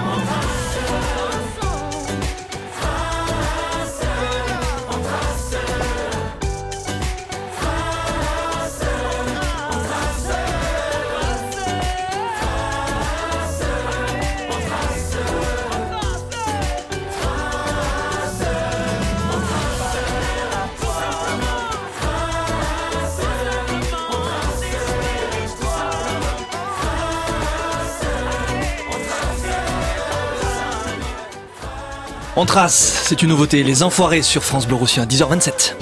On 32.41 32.45
trace, 32.45 33.03
c'est 33.05 33.21
une 33.21 33.29
nouveauté, 33.29 33.61
les 33.61 33.83
enfoirés 33.83 34.23
sur 34.23 34.43
France 34.43 34.65
Bleu 34.65 34.73
Roussillon 34.73 35.03
à 35.03 35.05
10h27. 35.05 35.75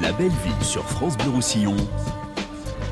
La 0.00 0.12
belle 0.12 0.28
vie 0.28 0.64
sur 0.64 0.88
France 0.88 1.18
Bleu 1.18 1.30
Roussillon. 1.30 1.74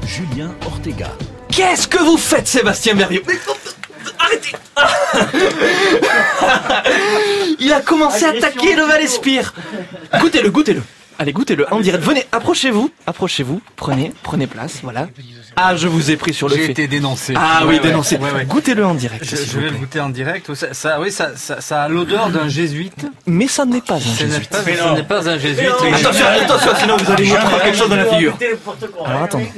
Julien 0.05 0.53
Ortega. 0.67 1.13
Qu'est-ce 1.49 1.87
que 1.87 2.03
vous 2.03 2.17
faites 2.17 2.49
Sébastien 2.49 2.97
Berriot? 2.97 3.23
Arrêtez 4.19 4.57
Il 7.61 7.73
a 7.73 7.83
commencé 7.83 8.25
à 8.25 8.31
attaquer 8.31 8.75
le 8.75 8.83
Val-Espire 8.83 9.55
Goûtez-le, 10.19 10.51
goûtez-le 10.51 10.83
Allez, 11.17 11.33
goûtez-le 11.33 11.73
en 11.73 11.79
direct. 11.79 12.03
Venez, 12.03 12.27
approchez-vous, 12.33 12.91
approchez-vous, 13.07 13.61
prenez, 13.77 14.13
prenez 14.25 14.49
place, 14.49 14.81
voilà. 14.83 15.07
Ah, 15.57 15.77
je 15.77 15.87
vous 15.89 16.11
ai 16.11 16.17
pris 16.17 16.35
sur 16.35 16.49
le 16.49 16.57
J'ai 16.57 16.67
fait. 16.67 16.73
été 16.73 16.89
dénoncé. 16.89 17.35
Ah 17.37 17.61
Ouais, 17.63 17.69
oui, 17.69 17.75
ouais, 17.77 17.81
dénoncé. 17.81 18.17
ouais, 18.17 18.31
ouais. 18.33 18.45
Goûtez-le 18.45 18.85
en 18.85 18.95
direct, 18.95 19.25
Je, 19.25 19.59
vais 19.61 19.71
le 19.71 19.77
goûter 19.77 20.01
en 20.01 20.09
direct. 20.09 20.53
Ça, 20.55 20.75
ça- 20.75 21.01
oui, 21.01 21.13
ça, 21.13 21.31
ça, 21.37 21.61
ça 21.61 21.83
a 21.85 21.89
l'odeur 21.89 22.29
d'un 22.31 22.49
jésuite. 22.49 23.07
Mais 23.27 23.47
ça 23.47 23.65
n'est 23.65 23.81
pas 23.81 23.95
un 23.95 23.99
jésuite. 23.99 24.49
pas, 24.51 24.59
ce 24.65 24.95
n'est 24.95 25.03
pas 25.05 25.29
un 25.29 25.39
jésuite. 25.39 25.69
Attention, 25.69 26.27
attention, 26.27 26.71
sinon 26.81 26.97
vous 26.97 27.13
allez 27.13 27.29
nous 27.29 27.35
prendre 27.37 27.63
quelque 27.63 27.79
chose 27.79 27.89
dans 27.89 27.97
la 27.97 28.05
figure. 28.07 28.37
Alors 29.07 29.23
attendez. 29.23 29.49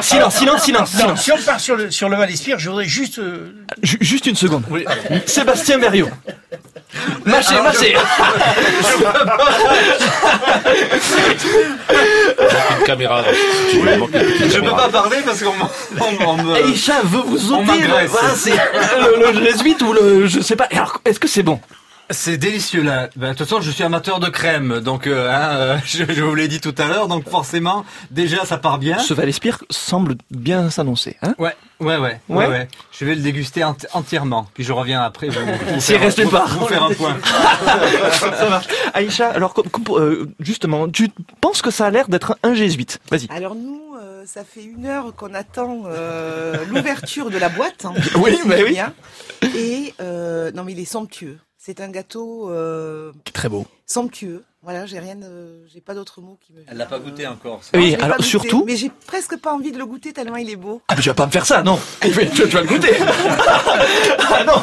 Silence, 0.00 0.34
silence, 0.36 0.62
silence, 0.62 0.94
Non, 0.94 1.00
silence. 1.00 1.22
si 1.22 1.32
on 1.32 1.36
part 1.38 1.60
sur 1.60 1.76
le, 1.76 1.90
sur 1.90 2.08
le 2.08 2.16
Val-Espire, 2.16 2.58
je 2.58 2.68
voudrais 2.70 2.86
juste... 2.86 3.18
euh, 3.18 3.52
Ju- 3.82 3.98
Juste 4.00 4.26
une 4.26 4.36
seconde. 4.36 4.64
Sébastien 5.26 5.78
Berriot. 5.78 6.08
Mâchez, 7.24 7.60
mâchez. 7.60 7.94
Une 11.90 12.84
caméra. 12.84 13.22
Je 13.72 13.78
peux 13.78 14.50
caméra. 14.52 14.76
pas 14.76 14.88
parler 14.88 15.18
parce 15.24 15.42
qu'on 15.42 15.52
m'en- 15.54 16.54
Aïcha 16.54 17.00
veut 17.04 17.20
vous 17.24 17.52
ôter 17.52 17.80
le, 17.82 18.06
voilà, 18.06 18.28
c'est 18.34 18.50
le, 18.52 19.32
le 19.32 19.44
jésuite 19.44 19.82
ou 19.82 19.92
le, 19.92 20.26
je 20.26 20.40
sais 20.40 20.56
pas. 20.56 20.68
Alors, 20.72 21.00
est-ce 21.04 21.20
que 21.20 21.28
c'est 21.28 21.42
bon? 21.42 21.60
C'est 22.10 22.38
délicieux 22.38 22.82
là. 22.82 23.10
Ben, 23.16 23.32
de 23.32 23.36
toute 23.36 23.46
façon, 23.46 23.60
je 23.60 23.70
suis 23.70 23.84
amateur 23.84 24.18
de 24.18 24.28
crème, 24.30 24.80
donc 24.80 25.06
euh, 25.06 25.30
hein, 25.30 25.48
euh, 25.56 25.78
je, 25.84 26.04
je 26.10 26.22
vous 26.22 26.34
l'ai 26.34 26.48
dit 26.48 26.60
tout 26.60 26.74
à 26.78 26.86
l'heure, 26.86 27.06
donc 27.08 27.28
forcément, 27.28 27.84
déjà 28.10 28.44
ça 28.46 28.56
part 28.56 28.78
bien. 28.78 28.98
Ce 28.98 29.12
Val-Espire 29.12 29.62
semble 29.68 30.16
bien 30.30 30.70
s'annoncer. 30.70 31.16
Hein? 31.22 31.34
Ouais, 31.38 31.54
ouais, 31.80 31.96
ouais, 31.98 31.98
ouais, 31.98 32.20
Ouais. 32.28 32.46
ouais. 32.48 32.68
Je 32.92 33.04
vais 33.04 33.14
le 33.14 33.20
déguster 33.20 33.62
ent- 33.62 33.76
entièrement, 33.92 34.48
puis 34.54 34.64
je 34.64 34.72
reviens 34.72 35.02
après. 35.02 35.28
S'il 35.80 35.96
reste 35.96 36.28
pas. 36.30 36.46
Vous 36.46 36.66
faire 36.66 36.84
un 36.84 36.94
point. 36.94 37.16
Ça 38.12 38.48
marche. 38.48 38.66
Aïcha, 38.94 39.28
alors 39.28 39.54
euh, 39.90 40.26
justement, 40.40 40.88
tu 40.88 41.08
penses 41.40 41.60
que 41.62 41.70
ça 41.70 41.86
a 41.86 41.90
l'air 41.90 42.08
d'être 42.08 42.38
un 42.42 42.54
jésuite? 42.54 43.00
Vas-y. 43.10 43.26
Alors 43.30 43.54
nous, 43.54 43.82
euh, 44.00 44.24
ça 44.26 44.44
fait 44.44 44.64
une 44.64 44.86
heure 44.86 45.14
qu'on 45.14 45.34
attend 45.34 45.82
euh, 45.86 46.56
l'ouverture 46.70 47.30
de 47.30 47.36
la 47.38 47.48
boîte. 47.50 47.84
hein. 47.84 47.92
Oui, 48.16 48.38
C'est 48.42 48.48
bah 48.48 48.54
oui. 48.64 48.70
bien. 48.72 48.94
Et 49.54 49.94
euh, 50.00 50.50
non, 50.52 50.64
mais 50.64 50.72
il 50.72 50.80
est 50.80 50.84
somptueux. 50.86 51.38
C'est 51.68 51.82
un 51.82 51.90
gâteau 51.90 52.50
euh, 52.50 53.12
Très 53.34 53.50
beau. 53.50 53.66
somptueux. 53.84 54.42
Voilà, 54.62 54.86
j'ai 54.86 54.98
rien, 55.00 55.16
j'ai 55.70 55.82
pas 55.82 55.92
d'autre 55.92 56.22
mot 56.22 56.38
qui 56.40 56.54
me. 56.54 56.60
Elle 56.66 56.78
l'a 56.78 56.86
pas 56.86 56.98
goûté 56.98 57.26
encore. 57.26 57.60
Non, 57.74 57.78
Oui, 57.80 57.94
alors 57.96 58.16
goûté, 58.16 58.28
surtout. 58.28 58.64
Mais 58.66 58.74
j'ai 58.74 58.90
presque 59.06 59.36
pas 59.36 59.52
envie 59.52 59.70
de 59.70 59.76
le 59.76 59.84
goûter 59.84 60.14
tellement 60.14 60.36
il 60.36 60.48
est 60.48 60.56
beau. 60.56 60.80
Ah, 60.88 60.94
mais 60.96 61.02
tu 61.02 61.10
vas 61.10 61.14
pas 61.14 61.26
me 61.26 61.30
faire 61.30 61.44
ça, 61.44 61.62
non 61.62 61.78
tu, 62.00 62.10
tu 62.10 62.42
vas 62.44 62.62
le 62.62 62.68
goûter. 62.68 62.96
ah 62.98 64.44
non, 64.44 64.54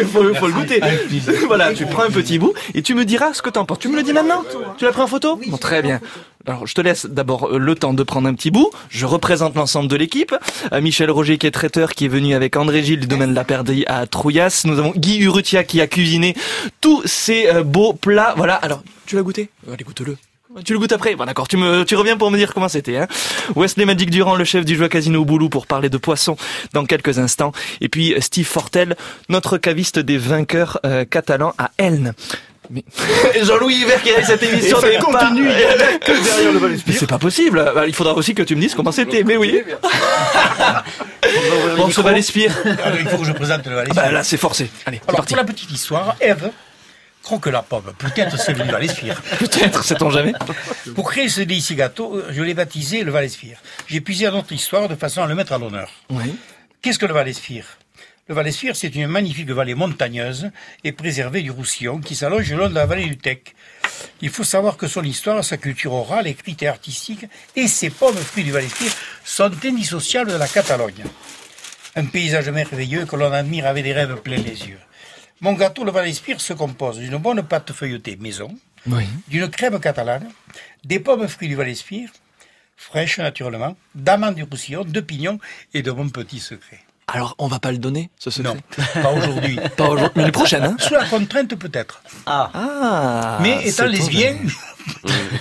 il 0.00 0.04
faut, 0.04 0.34
faut 0.34 0.48
le 0.48 0.52
goûter. 0.52 0.80
Voilà, 1.46 1.72
tu 1.72 1.86
prends 1.86 2.02
un 2.02 2.10
petit 2.10 2.40
bout 2.40 2.54
et 2.74 2.82
tu 2.82 2.96
me 2.96 3.04
diras 3.04 3.32
ce 3.32 3.40
que 3.40 3.50
t'en 3.50 3.64
penses. 3.64 3.78
Tu 3.78 3.88
me 3.88 3.94
le 3.94 4.02
dis 4.02 4.12
maintenant 4.12 4.42
Tu 4.78 4.84
l'as 4.84 4.90
pris 4.90 5.02
en 5.02 5.06
photo 5.06 5.36
Oui, 5.40 5.48
Bon, 5.48 5.58
très 5.58 5.80
bien. 5.80 6.00
Alors, 6.46 6.66
je 6.66 6.74
te 6.74 6.80
laisse 6.80 7.06
d'abord 7.06 7.48
euh, 7.48 7.58
le 7.58 7.74
temps 7.74 7.92
de 7.92 8.02
prendre 8.02 8.28
un 8.28 8.34
petit 8.34 8.50
bout. 8.50 8.70
Je 8.88 9.04
représente 9.04 9.56
l'ensemble 9.56 9.88
de 9.88 9.96
l'équipe. 9.96 10.34
Euh, 10.72 10.80
Michel 10.80 11.10
Roger 11.10 11.38
qui 11.38 11.46
est 11.46 11.50
traiteur, 11.50 11.92
qui 11.92 12.04
est 12.04 12.08
venu 12.08 12.34
avec 12.34 12.56
André 12.56 12.84
Gilles 12.84 13.00
du 13.00 13.08
domaine 13.08 13.30
de 13.30 13.34
la 13.34 13.44
Perdrix 13.44 13.84
à 13.86 14.06
Trouillas. 14.06 14.62
Nous 14.64 14.78
avons 14.78 14.92
Guy 14.94 15.18
Urrutia 15.18 15.64
qui 15.64 15.80
a 15.80 15.88
cuisiné 15.88 16.34
tous 16.80 17.02
ces 17.04 17.48
euh, 17.48 17.64
beaux 17.64 17.94
plats. 17.94 18.34
Voilà, 18.36 18.54
alors, 18.54 18.82
tu 19.06 19.16
l'as 19.16 19.22
goûté? 19.22 19.50
Allez, 19.70 19.84
goûte-le. 19.84 20.16
Tu 20.64 20.72
le 20.72 20.78
goûtes 20.78 20.92
après 20.92 21.14
Bon 21.16 21.26
d'accord, 21.26 21.48
tu 21.48 21.58
me 21.58 21.84
tu 21.84 21.96
reviens 21.96 22.16
pour 22.16 22.30
me 22.30 22.38
dire 22.38 22.54
comment 22.54 22.68
c'était. 22.68 22.96
Hein 22.96 23.08
Wesley 23.56 23.84
Magic 23.84 24.08
Durand, 24.08 24.36
le 24.36 24.44
chef 24.44 24.64
du 24.64 24.76
jeu 24.76 24.88
Casino 24.88 25.22
Boulou 25.22 25.50
pour 25.50 25.66
parler 25.66 25.90
de 25.90 25.98
poissons 25.98 26.36
dans 26.72 26.86
quelques 26.86 27.18
instants. 27.18 27.52
Et 27.82 27.90
puis 27.90 28.14
Steve 28.20 28.46
Fortel, 28.46 28.96
notre 29.28 29.58
caviste 29.58 29.98
des 29.98 30.16
vainqueurs 30.16 30.80
euh, 30.86 31.04
catalans 31.04 31.52
à 31.58 31.72
Elne. 31.76 32.14
Mais 32.70 32.84
Jean-Louis 33.42 33.74
Hiver 33.76 34.02
qui 34.02 34.10
cette 34.24 34.42
émission 34.42 34.80
n'est 34.80 34.98
pas- 34.98 35.04
continue, 35.04 35.48
que 35.48 36.24
derrière 36.24 36.52
le 36.52 36.68
Mais 36.86 36.92
c'est 36.92 37.06
pas 37.08 37.18
possible. 37.18 37.64
Bah, 37.74 37.86
il 37.86 37.94
faudra 37.94 38.14
aussi 38.14 38.34
que 38.34 38.42
tu 38.42 38.56
me 38.56 38.60
dises 38.60 38.74
comment 38.74 38.92
c'était. 38.92 39.22
Mais 39.24 39.36
oui. 39.36 39.62
bon, 41.76 41.90
ce 41.90 42.00
Val-Espire. 42.00 42.52
alors, 42.84 42.98
il 42.98 43.06
faut 43.08 43.18
que 43.18 43.24
je 43.24 43.32
présente 43.32 43.66
le 43.66 43.72
Ah 43.72 43.76
Val-Espire. 43.76 44.02
bah 44.04 44.12
là, 44.12 44.24
c'est 44.24 44.36
forcé. 44.36 44.70
Allez, 44.86 45.00
Alors, 45.06 45.16
parti. 45.18 45.34
pour 45.34 45.42
la 45.42 45.46
petite 45.48 45.70
histoire, 45.70 46.16
Ève 46.20 46.50
croque 47.22 47.46
la 47.46 47.62
pomme. 47.62 47.92
Peut-être 47.98 48.38
c'est 48.38 48.52
venu 48.52 48.70
Val-Espire. 48.70 49.20
Peut-être, 49.38 49.82
sait-on 49.84 50.10
jamais. 50.10 50.32
Pour 50.94 51.10
créer 51.10 51.28
ce 51.28 51.40
délicieux 51.40 51.74
gâteau, 51.76 52.22
je 52.30 52.42
l'ai 52.42 52.54
baptisé 52.54 53.02
le 53.02 53.10
Val-Espire. 53.10 53.58
J'ai 53.88 54.00
puisé 54.00 54.26
à 54.26 54.30
notre 54.30 54.52
histoire 54.52 54.88
de 54.88 54.94
façon 54.94 55.22
à 55.22 55.26
le 55.26 55.34
mettre 55.34 55.52
à 55.52 55.58
l'honneur. 55.58 55.88
Oui. 56.10 56.36
Qu'est-ce 56.82 56.98
que 57.00 57.06
le 57.06 57.14
Val-Espire 57.14 57.64
Le 58.28 58.34
Val-Espire, 58.34 58.74
c'est 58.74 58.92
une 58.96 59.06
magnifique 59.06 59.50
vallée 59.50 59.76
montagneuse 59.76 60.50
et 60.82 60.90
préservée 60.90 61.42
du 61.42 61.52
Roussillon 61.52 62.00
qui 62.00 62.16
s'allonge 62.16 62.50
le 62.50 62.56
long 62.58 62.68
de 62.68 62.74
la 62.74 62.84
vallée 62.84 63.06
du 63.06 63.16
Tech. 63.16 63.38
Il 64.20 64.30
faut 64.30 64.42
savoir 64.42 64.76
que 64.76 64.88
son 64.88 65.04
histoire, 65.04 65.44
sa 65.44 65.56
culture 65.56 65.92
orale, 65.92 66.26
écrite 66.26 66.60
et 66.64 66.66
artistique 66.66 67.26
et 67.54 67.68
ses 67.68 67.88
pommes 67.90 68.16
fruits 68.16 68.42
du 68.42 68.50
Val-Espire 68.50 68.90
sont 69.24 69.52
indissociables 69.64 70.32
de 70.32 70.36
la 70.36 70.48
Catalogne. 70.48 71.04
Un 71.94 72.06
paysage 72.06 72.48
merveilleux 72.48 73.06
que 73.06 73.14
l'on 73.14 73.32
admire 73.32 73.66
avec 73.66 73.84
des 73.84 73.92
rêves 73.92 74.16
pleins 74.16 74.36
les 74.38 74.66
yeux. 74.68 74.80
Mon 75.40 75.52
gâteau, 75.52 75.84
le 75.84 75.92
Val-Espire, 75.92 76.40
se 76.40 76.52
compose 76.52 76.98
d'une 76.98 77.18
bonne 77.18 77.42
pâte 77.44 77.72
feuilletée 77.72 78.16
maison, 78.16 78.52
Oui. 78.88 79.04
d'une 79.28 79.48
crème 79.48 79.78
catalane, 79.78 80.28
des 80.84 80.98
pommes 80.98 81.28
fruits 81.28 81.48
du 81.48 81.54
Val-Espire, 81.54 82.10
fraîches 82.76 83.18
naturellement, 83.18 83.76
d'amandes 83.94 84.34
du 84.34 84.42
Roussillon, 84.42 84.84
de 84.84 85.00
pignons 85.00 85.38
et 85.74 85.82
de 85.82 85.92
mon 85.92 86.08
petit 86.08 86.40
secret. 86.40 86.80
Alors, 87.12 87.36
on 87.38 87.46
va 87.46 87.60
pas 87.60 87.70
le 87.70 87.78
donner, 87.78 88.10
ce 88.18 88.30
secret. 88.30 88.54
Non, 88.54 88.82
pas 89.02 89.10
aujourd'hui. 89.12 89.58
Pas 89.76 89.84
aujourd'hui, 89.84 90.10
mais 90.16 90.22
l'année 90.22 90.32
prochaine, 90.32 90.64
hein. 90.64 90.76
Sous 90.80 90.94
la 90.94 91.04
contrainte 91.04 91.54
peut-être. 91.54 92.02
Ah, 92.26 92.50
Ah. 92.52 93.38
Mais 93.40 93.60
étant 93.64 93.86
lesbien, 93.86 94.34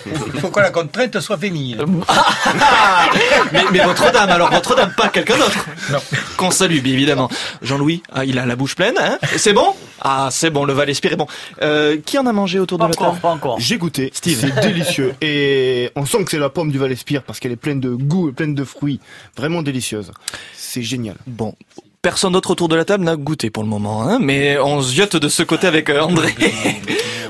il 0.06 0.40
faut 0.42 0.50
que 0.50 0.60
la 0.60 0.70
contrainte 0.70 1.20
soit 1.20 1.38
féminine. 1.38 1.78
Ah 2.08 3.10
mais, 3.52 3.64
mais 3.72 3.80
votre 3.80 4.12
dame, 4.12 4.30
alors 4.30 4.52
votre 4.52 4.76
dame, 4.76 4.92
pas 4.96 5.10
quelqu'un 5.10 5.38
d'autre. 5.38 5.66
Non. 5.92 6.00
Qu'on 6.38 6.52
salue, 6.52 6.80
bien 6.80 6.94
évidemment. 6.94 7.30
Jean-Louis, 7.62 8.02
ah, 8.14 8.26
il 8.26 8.38
a 8.40 8.46
la 8.46 8.56
bouche 8.56 8.76
pleine, 8.76 8.96
hein 9.00 9.18
C'est 9.38 9.54
bon? 9.54 9.74
Ah, 10.02 10.30
c'est 10.32 10.50
bon, 10.50 10.66
le 10.66 10.74
Val-Espire 10.74 11.14
est 11.14 11.18
bon. 11.18 11.28
Euh, 11.62 11.98
qui 12.06 12.18
en 12.18 12.26
a 12.26 12.34
mangé 12.34 12.60
autour 12.60 12.78
pas 12.80 12.88
de 12.88 12.92
la 12.94 12.96
encore, 12.96 13.10
table? 13.12 13.22
pas 13.22 13.30
encore. 13.30 13.60
J'ai 13.60 13.78
goûté, 13.78 14.12
Steve. 14.14 14.40
c'est 14.40 14.60
délicieux. 14.62 15.14
Et 15.22 15.92
on 15.96 16.06
sent 16.06 16.24
que 16.26 16.32
c'est 16.32 16.40
la 16.40 16.50
pomme 16.50 16.72
du 16.72 16.78
Val-Espire 16.78 17.24
parce 17.24 17.40
qu'elle 17.40 17.52
est 17.52 17.56
pleine 17.58 17.80
de 17.80 17.90
goût 17.90 18.30
et 18.30 18.32
pleine 18.32 18.56
de 18.56 18.64
fruits. 18.64 19.00
Vraiment 19.38 19.62
délicieuse. 19.62 20.12
C'est 20.76 20.84
génial. 20.84 21.16
Bon. 21.26 21.56
Personne 22.02 22.34
d'autre 22.34 22.52
autour 22.52 22.68
de 22.68 22.76
la 22.76 22.84
table 22.84 23.06
n'a 23.06 23.16
goûté 23.16 23.50
pour 23.50 23.64
le 23.64 23.70
moment, 23.70 24.04
hein, 24.04 24.20
mais 24.20 24.58
on 24.60 24.82
se 24.82 24.94
jette 24.94 25.16
de 25.16 25.30
ce 25.30 25.42
côté 25.42 25.68
avec 25.68 25.90
euh, 25.90 26.02
André. 26.02 26.36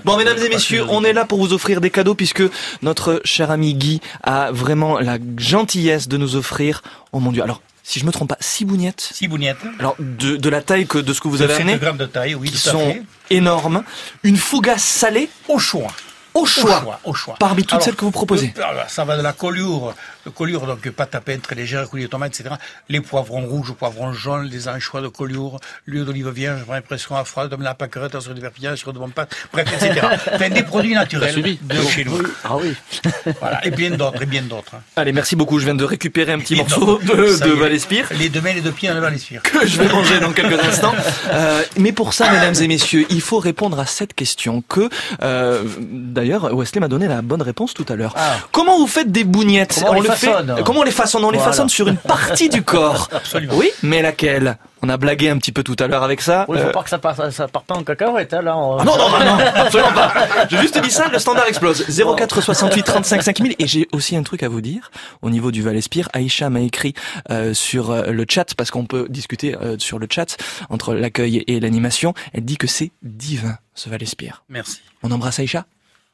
Bon, 0.04 0.18
mesdames 0.18 0.40
et 0.40 0.50
messieurs, 0.50 0.84
on 0.90 1.04
est 1.04 1.14
là 1.14 1.26
pour 1.26 1.38
vous 1.38 1.54
offrir 1.54 1.80
des 1.80 1.92
cadeaux 1.92 2.16
puisque 2.16 2.42
notre 2.82 3.22
cher 3.24 3.52
ami 3.52 3.76
Guy 3.76 4.02
a 4.24 4.52
vraiment 4.52 4.98
la 5.00 5.20
gentillesse 5.38 6.08
de 6.08 6.18
nous 6.18 6.36
offrir, 6.36 6.82
oh 7.12 7.20
mon 7.20 7.32
dieu, 7.32 7.44
alors, 7.44 7.62
si 7.84 8.00
je 8.00 8.06
me 8.06 8.12
trompe 8.12 8.30
pas, 8.30 8.38
six 8.40 8.66
bougnettes. 8.66 9.10
Six 9.14 9.28
bougnettes. 9.28 9.58
Alors, 9.80 9.96
de, 10.00 10.38
de 10.38 10.50
la 10.50 10.64
taille 10.64 10.88
que 10.88 10.98
de 10.98 11.14
ce 11.14 11.22
que 11.22 11.28
vous 11.28 11.44
avez 11.44 11.54
de 11.54 11.58
amené, 11.60 11.74
cette 11.74 11.82
grande 11.84 12.12
taille, 12.12 12.34
oui, 12.34 12.50
qui 12.50 12.60
tout 12.64 12.70
à 12.70 12.72
sont 12.72 12.80
fait. 12.94 13.04
énormes. 13.30 13.84
Une 14.24 14.38
fougasse 14.38 14.84
salée 14.84 15.30
Au 15.48 15.60
choix. 15.60 15.88
au 16.34 16.46
choix. 16.46 16.80
Au 16.80 16.82
choix. 16.82 17.00
Au 17.06 17.14
choix. 17.14 17.36
Parmi 17.40 17.62
toutes 17.62 17.74
Alors, 17.74 17.84
celles 17.84 17.96
que 17.96 18.06
vous 18.06 18.12
proposez. 18.12 18.54
alors, 18.58 18.90
ça 18.90 19.06
va 19.06 19.16
de 19.18 19.22
la 19.22 19.34
collure, 19.34 19.88
de 19.90 19.94
collure, 20.30 20.66
donc 20.66 20.90
pâte 20.90 21.16
à 21.16 21.22
pain 21.22 21.38
très 21.38 21.56
légère, 21.56 21.90
coulis 21.90 22.04
de 22.04 22.08
tomates, 22.08 22.40
etc. 22.40 22.56
Les 22.90 23.02
poivrons 23.02 23.46
rouges, 23.46 23.74
poivrons 23.74 24.14
jaunes, 24.14 24.48
les 24.50 24.68
anchois 24.68 25.02
de 25.02 25.08
collure, 25.08 25.60
l'huile 25.86 26.06
d'olive 26.06 26.30
vierge, 26.30 26.62
vraie 26.64 26.82
pression 26.82 27.16
à 27.16 27.24
froid, 27.24 27.48
de 27.48 27.56
la 27.64 27.74
pâquerette, 27.74 28.20
sur 28.20 28.34
du 28.34 28.42
perpignan, 28.42 28.76
sur 28.76 28.94
de 28.94 29.00
bonnes 29.00 29.12
pâtes, 29.12 29.36
bref, 29.54 29.68
etc. 29.74 30.08
enfin, 30.34 30.50
des 30.50 30.64
produits 30.64 30.94
naturels 30.94 31.36
de 31.62 31.82
chez 31.84 32.06
nous. 32.06 32.22
Ah 32.44 32.58
oui. 32.58 32.74
Voilà. 33.40 33.66
Et 33.66 33.72
bien 33.72 33.92
d'autres, 33.92 34.22
et 34.22 34.26
bien 34.26 34.44
d'autres. 34.44 34.76
hein. 34.76 34.82
Allez, 34.96 35.12
merci 35.12 35.36
beaucoup. 35.36 35.60
Je 35.60 35.66
viens 35.66 35.76
de 35.76 35.84
récupérer 35.84 36.32
un 36.32 36.40
petit 36.40 36.54
Et 36.54 36.58
morceau 36.58 37.00
de, 37.00 37.44
de. 37.44 37.52
Val-Espire. 37.52 38.08
Les 38.18 38.30
deux 38.30 38.40
mains, 38.42 38.54
les 38.54 38.62
deux 38.62 38.72
pieds 38.72 38.92
le 38.94 39.00
Val-Espire. 39.00 39.42
que 39.42 39.66
je 39.66 39.78
vais 39.82 39.88
manger 39.90 40.20
dans 40.20 40.32
quelques 40.32 40.60
instants. 40.64 40.94
Euh, 41.32 41.64
mais 41.78 41.92
pour 41.92 42.14
ça, 42.14 42.32
mesdames 42.32 42.54
et 42.62 42.68
messieurs, 42.68 43.06
il 43.10 43.20
faut 43.20 43.40
répondre 43.40 43.80
à 43.80 43.86
cette 43.86 44.14
question 44.14 44.62
que, 44.68 44.90
euh, 45.24 45.64
d'ailleurs, 45.80 46.56
Wesley 46.56 46.80
m'a 46.80 46.88
donné 46.88 47.08
la 47.08 47.22
bonne 47.22 47.42
réponse 47.42 47.74
tout 47.74 47.86
à 47.90 47.96
l'heure. 47.96 48.14
Ah. 48.16 48.38
Comment 48.52 48.78
vous 48.78 48.88
faites 48.88 49.12
des 49.12 49.24
bougnettes? 49.24 49.80
Comment 49.80 49.92
on 49.92 50.02
les 50.02 50.08
le 50.08 50.14
fait 50.14 50.15
fait-. 50.16 50.64
Comment 50.64 50.82
on 50.82 50.84
les 50.84 50.92
façonne 50.92 51.24
On 51.24 51.32
les 51.32 51.38
Voilà. 51.38 51.52
façonne 51.52 51.70
sur 51.70 51.88
une 51.88 51.98
partie 51.98 52.50
du 52.50 52.64
corps. 52.64 53.10
Absolument. 53.14 53.54
Oui, 53.56 53.70
mais 53.84 54.02
laquelle 54.02 54.58
On 54.84 54.90
a 54.90 54.98
blagué 54.98 55.30
un 55.32 55.38
petit 55.40 55.52
peu 55.52 55.64
tout 55.64 55.76
à 55.80 55.88
l'heure 55.88 56.04
avec 56.04 56.22
ça. 56.22 56.46
Oui, 56.48 56.60
faut 56.60 56.66
Euh, 56.66 56.72
pas 56.72 56.84
que 56.84 56.90
ça 56.92 57.00
parte, 57.00 57.32
ça 57.32 57.48
parte 57.48 57.66
pas 57.66 57.74
en 57.74 57.84
cacahuète, 57.84 58.32
hein, 58.36 58.44
là. 58.44 58.56
on- 58.56 58.78
Ah 58.78 58.84
non, 58.84 58.96
non, 58.98 59.10
non, 59.10 59.20
non, 59.26 59.38
absolument 59.56 59.94
pas. 59.94 60.14
J'ai 60.48 60.60
juste 60.60 60.78
dit 60.80 60.92
ça, 60.92 61.08
le 61.08 61.18
standard 61.18 61.48
explose. 61.48 61.84
04 61.90 62.40
68 62.42 62.84
35 62.84 63.24
5000. 63.24 63.56
Et 63.58 63.66
j'ai 63.66 63.88
aussi 63.94 64.16
un 64.16 64.22
truc 64.22 64.44
à 64.44 64.50
vous 64.50 64.62
dire. 64.62 64.92
Au 65.24 65.32
niveau 65.32 65.50
du 65.52 65.64
Val-Espire, 65.64 66.08
Aïcha 66.14 66.52
m'a 66.52 66.60
écrit 66.60 66.94
euh, 67.32 67.56
sur 67.56 67.90
euh, 67.90 68.12
le 68.12 68.26
chat, 68.30 68.54
parce 68.56 68.70
qu'on 68.70 68.86
peut 68.86 69.08
discuter 69.10 69.56
euh, 69.56 69.78
sur 69.80 69.98
le 69.98 70.06
chat 70.08 70.38
entre 70.70 70.94
l'accueil 70.94 71.44
et 71.48 71.60
l'animation. 71.60 72.14
Elle 72.34 72.46
dit 72.46 72.58
que 72.58 72.68
c'est 72.68 72.92
divin, 73.02 73.58
ce 73.74 73.90
Val-Espire. 73.90 74.44
Merci. 74.50 74.82
On 75.02 75.10
embrasse 75.10 75.40
Aïcha? 75.40 75.66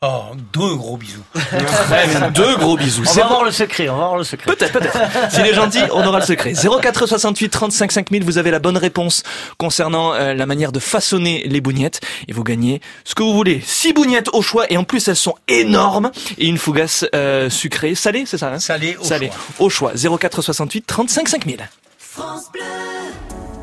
Oh, 0.03 0.23
deux 0.51 0.73
gros 0.77 0.97
bisous. 0.97 1.21
Deux 2.33 2.55
gros 2.55 2.75
bisous. 2.75 3.03
On 3.03 3.05
va 3.05 3.13
Zéro- 3.13 3.27
voir 3.29 3.43
le 3.43 3.51
secret, 3.51 3.87
on 3.87 3.97
va 3.97 4.05
voir 4.07 4.17
le 4.17 4.23
secret. 4.23 4.47
Peut-être, 4.51 4.71
peut-être. 4.73 4.97
S'il 5.31 5.45
est 5.45 5.53
gentil, 5.53 5.77
on 5.93 6.03
aura 6.07 6.17
le 6.19 6.25
secret. 6.25 6.53
04 6.53 7.05
68 7.05 7.49
35 7.49 7.91
5000, 7.91 8.23
vous 8.23 8.39
avez 8.39 8.49
la 8.49 8.57
bonne 8.57 8.77
réponse 8.77 9.21
concernant 9.59 10.15
euh, 10.15 10.33
la 10.33 10.47
manière 10.47 10.71
de 10.71 10.79
façonner 10.79 11.43
les 11.47 11.61
bougnettes 11.61 12.01
et 12.27 12.33
vous 12.33 12.43
gagnez 12.43 12.81
ce 13.03 13.13
que 13.13 13.21
vous 13.21 13.33
voulez. 13.35 13.61
Six 13.63 13.93
bougnettes 13.93 14.29
au 14.33 14.41
choix 14.41 14.65
et 14.71 14.77
en 14.77 14.83
plus 14.85 15.07
elles 15.07 15.15
sont 15.15 15.35
énormes 15.47 16.09
et 16.39 16.47
une 16.47 16.57
fougasse 16.57 17.05
euh, 17.13 17.51
sucrée, 17.51 17.93
salée, 17.93 18.23
c'est 18.25 18.39
ça 18.39 18.51
hein? 18.53 18.57
Salé 18.59 18.97
au 18.99 19.03
Salée. 19.03 19.27
choix. 19.59 19.65
Au 19.65 19.69
choix. 19.69 20.17
04 20.17 20.41
68 20.41 20.81
35 20.87 21.29
5000. 21.29 21.69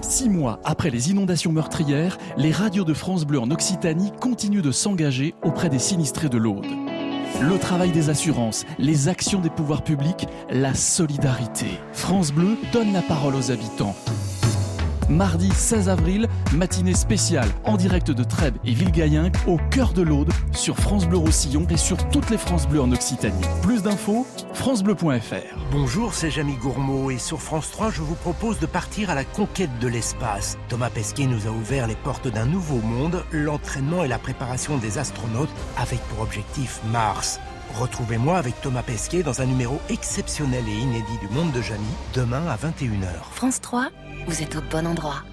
Six 0.08 0.30
mois 0.30 0.58
après 0.64 0.88
les 0.88 1.10
inondations 1.10 1.52
meurtrières, 1.52 2.16
les 2.38 2.50
radios 2.50 2.84
de 2.84 2.94
France 2.94 3.26
Bleu 3.26 3.38
en 3.40 3.50
Occitanie 3.50 4.10
continuent 4.18 4.62
de 4.62 4.72
s'engager 4.72 5.34
auprès 5.42 5.68
des 5.68 5.78
sinistrés 5.78 6.30
de 6.30 6.38
l'Aude. 6.38 6.64
Le 7.42 7.58
travail 7.58 7.90
des 7.90 8.08
assurances, 8.08 8.64
les 8.78 9.08
actions 9.08 9.42
des 9.42 9.50
pouvoirs 9.50 9.84
publics, 9.84 10.26
la 10.48 10.72
solidarité. 10.72 11.66
France 11.92 12.32
Bleu 12.32 12.56
donne 12.72 12.94
la 12.94 13.02
parole 13.02 13.34
aux 13.34 13.50
habitants. 13.50 13.94
Mardi 15.08 15.50
16 15.50 15.88
avril, 15.88 16.28
matinée 16.54 16.94
spéciale 16.94 17.48
en 17.64 17.76
direct 17.76 18.10
de 18.10 18.22
Trèbes 18.22 18.58
et 18.66 18.74
Villegayenc 18.74 19.32
au 19.46 19.56
cœur 19.70 19.94
de 19.94 20.02
l'Aude 20.02 20.30
sur 20.52 20.76
France 20.76 21.06
Bleu 21.06 21.16
Roussillon 21.16 21.66
et 21.70 21.78
sur 21.78 21.96
toutes 22.10 22.28
les 22.28 22.36
France 22.36 22.68
Bleu 22.68 22.82
en 22.82 22.92
Occitanie. 22.92 23.40
Plus 23.62 23.82
d'infos, 23.82 24.26
francebleu.fr. 24.52 25.58
Bonjour, 25.72 26.12
c'est 26.12 26.30
Jamy 26.30 26.56
Gourmaud 26.56 27.10
et 27.10 27.16
sur 27.16 27.40
France 27.40 27.70
3, 27.70 27.90
je 27.90 28.02
vous 28.02 28.16
propose 28.16 28.58
de 28.58 28.66
partir 28.66 29.08
à 29.08 29.14
la 29.14 29.24
conquête 29.24 29.78
de 29.80 29.88
l'espace. 29.88 30.58
Thomas 30.68 30.90
Pesquet 30.90 31.26
nous 31.26 31.46
a 31.46 31.50
ouvert 31.50 31.86
les 31.86 31.96
portes 31.96 32.28
d'un 32.28 32.46
nouveau 32.46 32.80
monde, 32.82 33.24
l'entraînement 33.32 34.04
et 34.04 34.08
la 34.08 34.18
préparation 34.18 34.76
des 34.76 34.98
astronautes 34.98 35.48
avec 35.78 36.00
pour 36.08 36.20
objectif 36.20 36.80
Mars. 36.92 37.40
Retrouvez-moi 37.74 38.36
avec 38.36 38.60
Thomas 38.60 38.82
Pesquet 38.82 39.22
dans 39.22 39.40
un 39.40 39.46
numéro 39.46 39.78
exceptionnel 39.88 40.64
et 40.68 40.78
inédit 40.78 41.18
du 41.20 41.28
monde 41.28 41.52
de 41.52 41.62
Jamy, 41.62 41.86
demain 42.14 42.46
à 42.46 42.56
21h. 42.56 43.08
France 43.32 43.60
3, 43.60 43.88
vous 44.28 44.42
êtes 44.42 44.56
au 44.56 44.60
bon 44.70 44.86
endroit. 44.86 45.24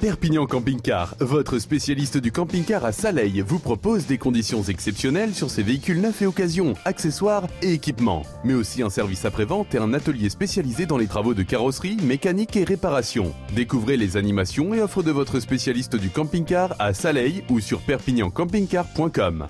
Perpignan 0.00 0.46
Camping 0.46 0.80
Car, 0.80 1.14
votre 1.20 1.58
spécialiste 1.58 2.18
du 2.18 2.30
camping-car 2.30 2.84
à 2.84 2.92
Saleil, 2.92 3.40
vous 3.40 3.58
propose 3.58 4.06
des 4.06 4.18
conditions 4.18 4.62
exceptionnelles 4.62 5.34
sur 5.34 5.50
ses 5.50 5.62
véhicules 5.62 6.00
neufs 6.00 6.20
et 6.20 6.26
occasions, 6.26 6.74
accessoires 6.84 7.46
et 7.62 7.72
équipements. 7.72 8.22
Mais 8.44 8.54
aussi 8.54 8.82
un 8.82 8.90
service 8.90 9.24
après-vente 9.24 9.74
et 9.74 9.78
un 9.78 9.94
atelier 9.94 10.28
spécialisé 10.28 10.84
dans 10.84 10.98
les 10.98 11.06
travaux 11.06 11.32
de 11.32 11.42
carrosserie, 11.42 11.96
mécanique 12.02 12.56
et 12.56 12.64
réparation. 12.64 13.34
Découvrez 13.54 13.96
les 13.96 14.18
animations 14.18 14.74
et 14.74 14.80
offres 14.80 15.02
de 15.02 15.10
votre 15.10 15.40
spécialiste 15.40 15.96
du 15.96 16.10
camping-car 16.10 16.74
à 16.78 16.92
Saleil 16.92 17.44
ou 17.50 17.60
sur 17.60 17.80
perpignancampingcar.com. 17.80 19.48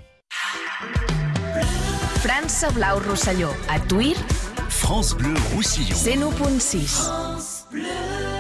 França 2.24 2.70
Blau 2.70 3.00
Rosselló, 3.06 3.50
a 3.68 3.78
Tuir, 3.80 4.16
France 4.84 5.14
Bleu 5.16 5.32
Roussillon. 5.54 5.96
101.6. 5.96 7.08
Je 7.72 8.33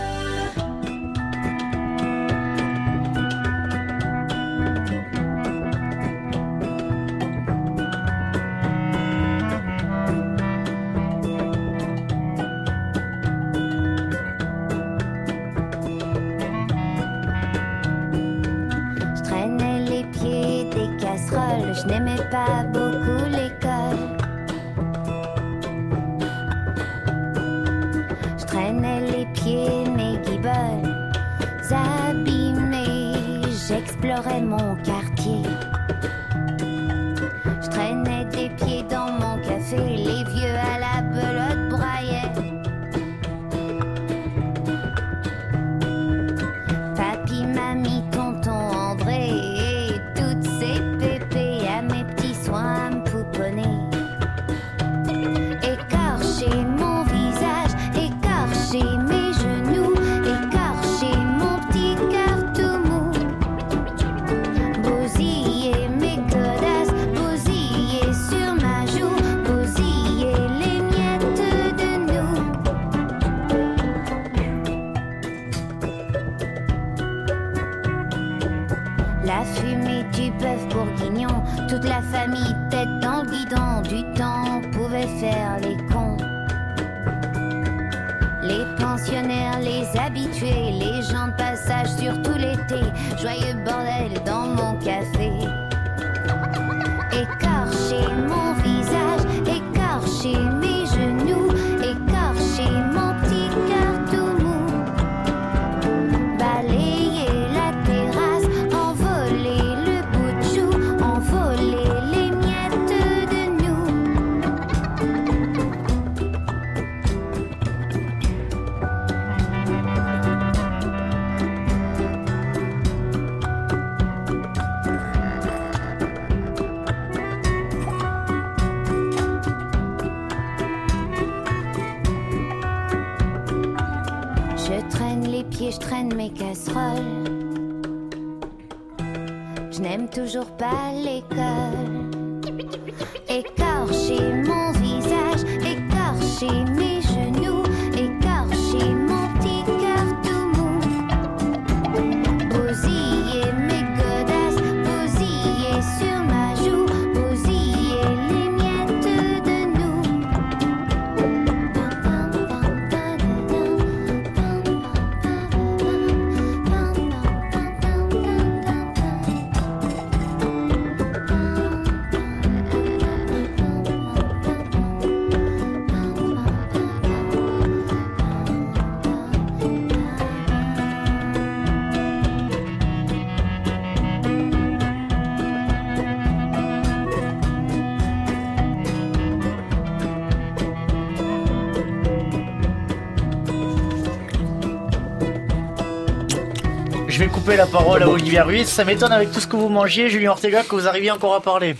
couper 197.44 197.56
la 197.56 197.66
parole 197.66 198.02
à 198.02 198.08
Olivier 198.08 198.40
Ruiz. 198.40 198.66
Ça 198.66 198.84
m'étonne 198.86 199.12
avec 199.12 199.30
tout 199.30 199.38
ce 199.40 199.46
que 199.46 199.56
vous 199.56 199.68
mangiez, 199.68 200.08
Julien 200.08 200.30
Ortega, 200.30 200.62
que 200.62 200.74
vous 200.74 200.88
arriviez 200.88 201.10
encore 201.10 201.34
à 201.34 201.42
parler. 201.42 201.76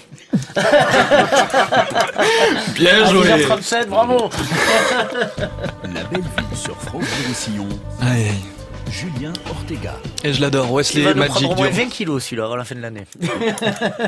Bien 2.74 3.05
À 3.05 3.11
joué. 3.11 3.29
10h37, 3.29 3.87
bravo. 3.87 4.29
La 5.38 6.03
belle 6.05 6.20
ville 6.20 6.55
sur 6.55 6.77
France 6.77 7.07
Roussillon. 7.27 7.66
Aïe, 8.03 8.24
aïe. 8.24 8.42
Julien 8.90 9.33
Ortega. 9.48 9.94
Et 10.22 10.35
je 10.35 10.40
l'adore, 10.42 10.66
Il 10.68 10.74
Wesley 10.74 11.03
va 11.03 11.14
nous 11.14 11.20
Magic 11.20 11.35
prendre 11.35 11.50
au 11.53 11.55
moins 11.57 11.68
Durand. 11.70 11.85
20 11.85 11.88
kilos 11.90 12.22
celui-là 12.24 12.50
à 12.53 12.57
la 12.57 12.64
fin 12.64 12.74
de 12.74 12.81
l'année. 12.83 13.07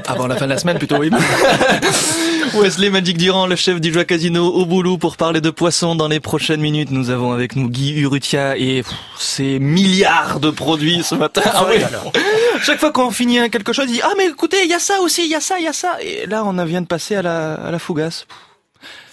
Avant 0.06 0.26
la 0.26 0.36
fin 0.36 0.44
de 0.44 0.50
la 0.50 0.58
semaine 0.58 0.76
plutôt, 0.78 0.98
oui. 0.98 1.10
Wesley 2.60 2.90
Magic 2.90 3.18
Durand, 3.18 3.46
le 3.46 3.56
chef 3.56 3.80
du 3.80 3.92
Joie 3.92 4.04
Casino 4.04 4.46
au 4.46 4.64
boulot 4.64 4.96
pour 4.98 5.16
parler 5.16 5.40
de 5.40 5.50
poissons. 5.50 5.94
Dans 5.94 6.08
les 6.08 6.20
prochaines 6.20 6.60
minutes, 6.60 6.90
nous 6.90 7.10
avons 7.10 7.32
avec 7.32 7.54
nous 7.54 7.68
Guy 7.68 8.00
Urrutia 8.00 8.56
et 8.56 8.82
pff, 8.82 8.94
ces 9.18 9.58
milliards 9.58 10.40
de 10.40 10.50
produits 10.50 11.02
ce 11.02 11.14
matin. 11.14 11.42
Ah 11.44 11.66
oui. 11.68 11.76
Chaque 12.62 12.78
fois 12.78 12.92
qu'on 12.92 13.10
finit 13.10 13.50
quelque 13.50 13.72
chose, 13.72 13.86
il 13.88 13.94
dit 13.94 14.00
ah 14.02 14.12
mais 14.16 14.26
écoutez, 14.26 14.64
il 14.64 14.70
y 14.70 14.74
a 14.74 14.78
ça 14.78 15.00
aussi, 15.00 15.24
il 15.24 15.30
y 15.30 15.34
a 15.34 15.40
ça, 15.40 15.58
il 15.58 15.64
y 15.64 15.68
a 15.68 15.72
ça. 15.72 15.96
Et 16.00 16.26
là, 16.26 16.44
on 16.44 16.64
vient 16.64 16.80
de 16.80 16.86
passer 16.86 17.16
à 17.16 17.22
la, 17.22 17.54
à 17.54 17.70
la 17.70 17.78
fougasse. 17.78 18.26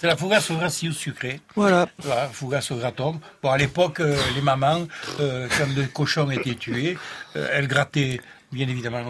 C'est 0.00 0.06
la 0.06 0.16
fougasse 0.16 0.50
au 0.50 0.56
gracie 0.56 0.88
au 0.88 0.92
sucré. 0.92 1.40
Voilà. 1.56 1.88
Voilà, 1.98 2.28
fougasse 2.28 2.70
au 2.70 2.76
graton. 2.76 3.20
Bon, 3.42 3.50
à 3.50 3.58
l'époque, 3.58 4.00
euh, 4.00 4.16
les 4.34 4.42
mamans, 4.42 4.86
euh, 5.20 5.48
quand 5.56 5.66
le 5.74 5.84
cochon 5.86 6.30
était 6.30 6.54
tué, 6.54 6.96
euh, 7.36 7.48
elles 7.52 7.68
grattaient 7.68 8.20
bien 8.52 8.68
évidemment 8.68 9.02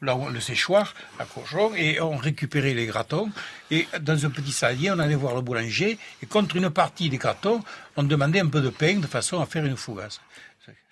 là, 0.00 0.14
où- 0.16 0.28
le 0.28 0.40
séchoir, 0.40 0.94
à 1.18 1.24
cochon, 1.24 1.72
et 1.74 2.00
on 2.00 2.16
récupérait 2.16 2.74
les 2.74 2.86
gratons. 2.86 3.30
Et 3.70 3.86
dans 4.00 4.24
un 4.24 4.30
petit 4.30 4.52
saladier, 4.52 4.90
on 4.90 4.98
allait 4.98 5.14
voir 5.14 5.34
le 5.34 5.40
boulanger, 5.42 5.98
et 6.22 6.26
contre 6.26 6.56
une 6.56 6.70
partie 6.70 7.10
des 7.10 7.18
gratons, 7.18 7.62
on 7.96 8.02
demandait 8.02 8.40
un 8.40 8.46
peu 8.48 8.60
de 8.60 8.70
pain 8.70 8.96
de 8.98 9.06
façon 9.06 9.40
à 9.40 9.46
faire 9.46 9.64
une 9.64 9.76
fougasse. 9.76 10.20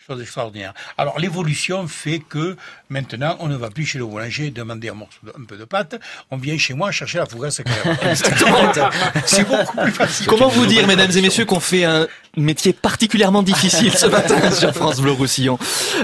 Chose 0.09 0.23
extraordinaire. 0.23 0.73
Alors 0.97 1.19
l'évolution 1.19 1.87
fait 1.87 2.19
que 2.19 2.57
maintenant, 2.89 3.37
on 3.41 3.49
ne 3.49 3.57
va 3.57 3.69
plus 3.69 3.85
chez 3.85 3.99
le 3.99 4.07
boulanger 4.07 4.51
demander 4.51 4.89
un 4.89 4.95
morceau 4.95 5.19
de- 5.23 5.33
un 5.39 5.45
peu 5.45 5.57
de 5.59 5.65
pâte, 5.65 6.01
on 6.31 6.39
vient 6.39 6.57
chez 6.57 6.73
moi 6.73 6.91
chercher 6.93 7.19
la 7.19 7.27
fougasse. 7.27 7.61
Exactement. 8.03 8.73
C'est 9.27 9.47
beaucoup 9.47 9.77
plus 9.77 9.93
facile. 9.93 10.27
Comment 10.27 10.49
vous 10.49 10.65
dire, 10.65 10.87
mesdames 10.87 11.11
et 11.15 11.21
messieurs, 11.21 11.45
qu'on 11.45 11.61
fait 11.61 11.85
un 11.85 12.07
métier 12.39 12.73
particulièrement 12.73 13.43
difficile 13.43 13.93
ce 13.93 14.07
matin 14.07 14.51
sur 14.53 14.73
France 14.75 15.01
Bleu 15.01 15.13
Roussillon? 15.13 15.59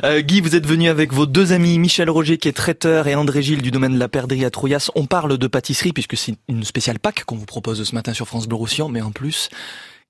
Euh, 0.04 0.20
Guy, 0.20 0.42
vous 0.42 0.54
êtes 0.54 0.66
venu 0.66 0.88
avec 0.90 1.12
vos 1.12 1.24
deux 1.24 1.52
amis, 1.52 1.78
Michel 1.78 2.10
Roger 2.10 2.36
qui 2.36 2.48
est 2.48 2.52
traiteur 2.52 3.08
et 3.08 3.14
André 3.14 3.42
Gilles 3.42 3.62
du 3.62 3.70
domaine 3.70 3.94
de 3.94 3.98
la 3.98 4.08
perdrix 4.08 4.44
à 4.44 4.50
Trouillas. 4.50 4.90
On 4.94 5.06
parle 5.06 5.38
de 5.38 5.46
pâtisserie 5.46 5.92
puisque 5.94 6.16
c'est 6.18 6.34
une 6.48 6.64
spéciale 6.64 6.98
Pâques 6.98 7.24
qu'on 7.24 7.36
vous 7.36 7.46
propose 7.46 7.82
ce 7.82 7.94
matin 7.94 8.12
sur 8.12 8.26
France 8.26 8.46
Bleu 8.48 8.56
Roussillon, 8.56 8.90
mais 8.90 9.00
en 9.00 9.12
plus, 9.12 9.48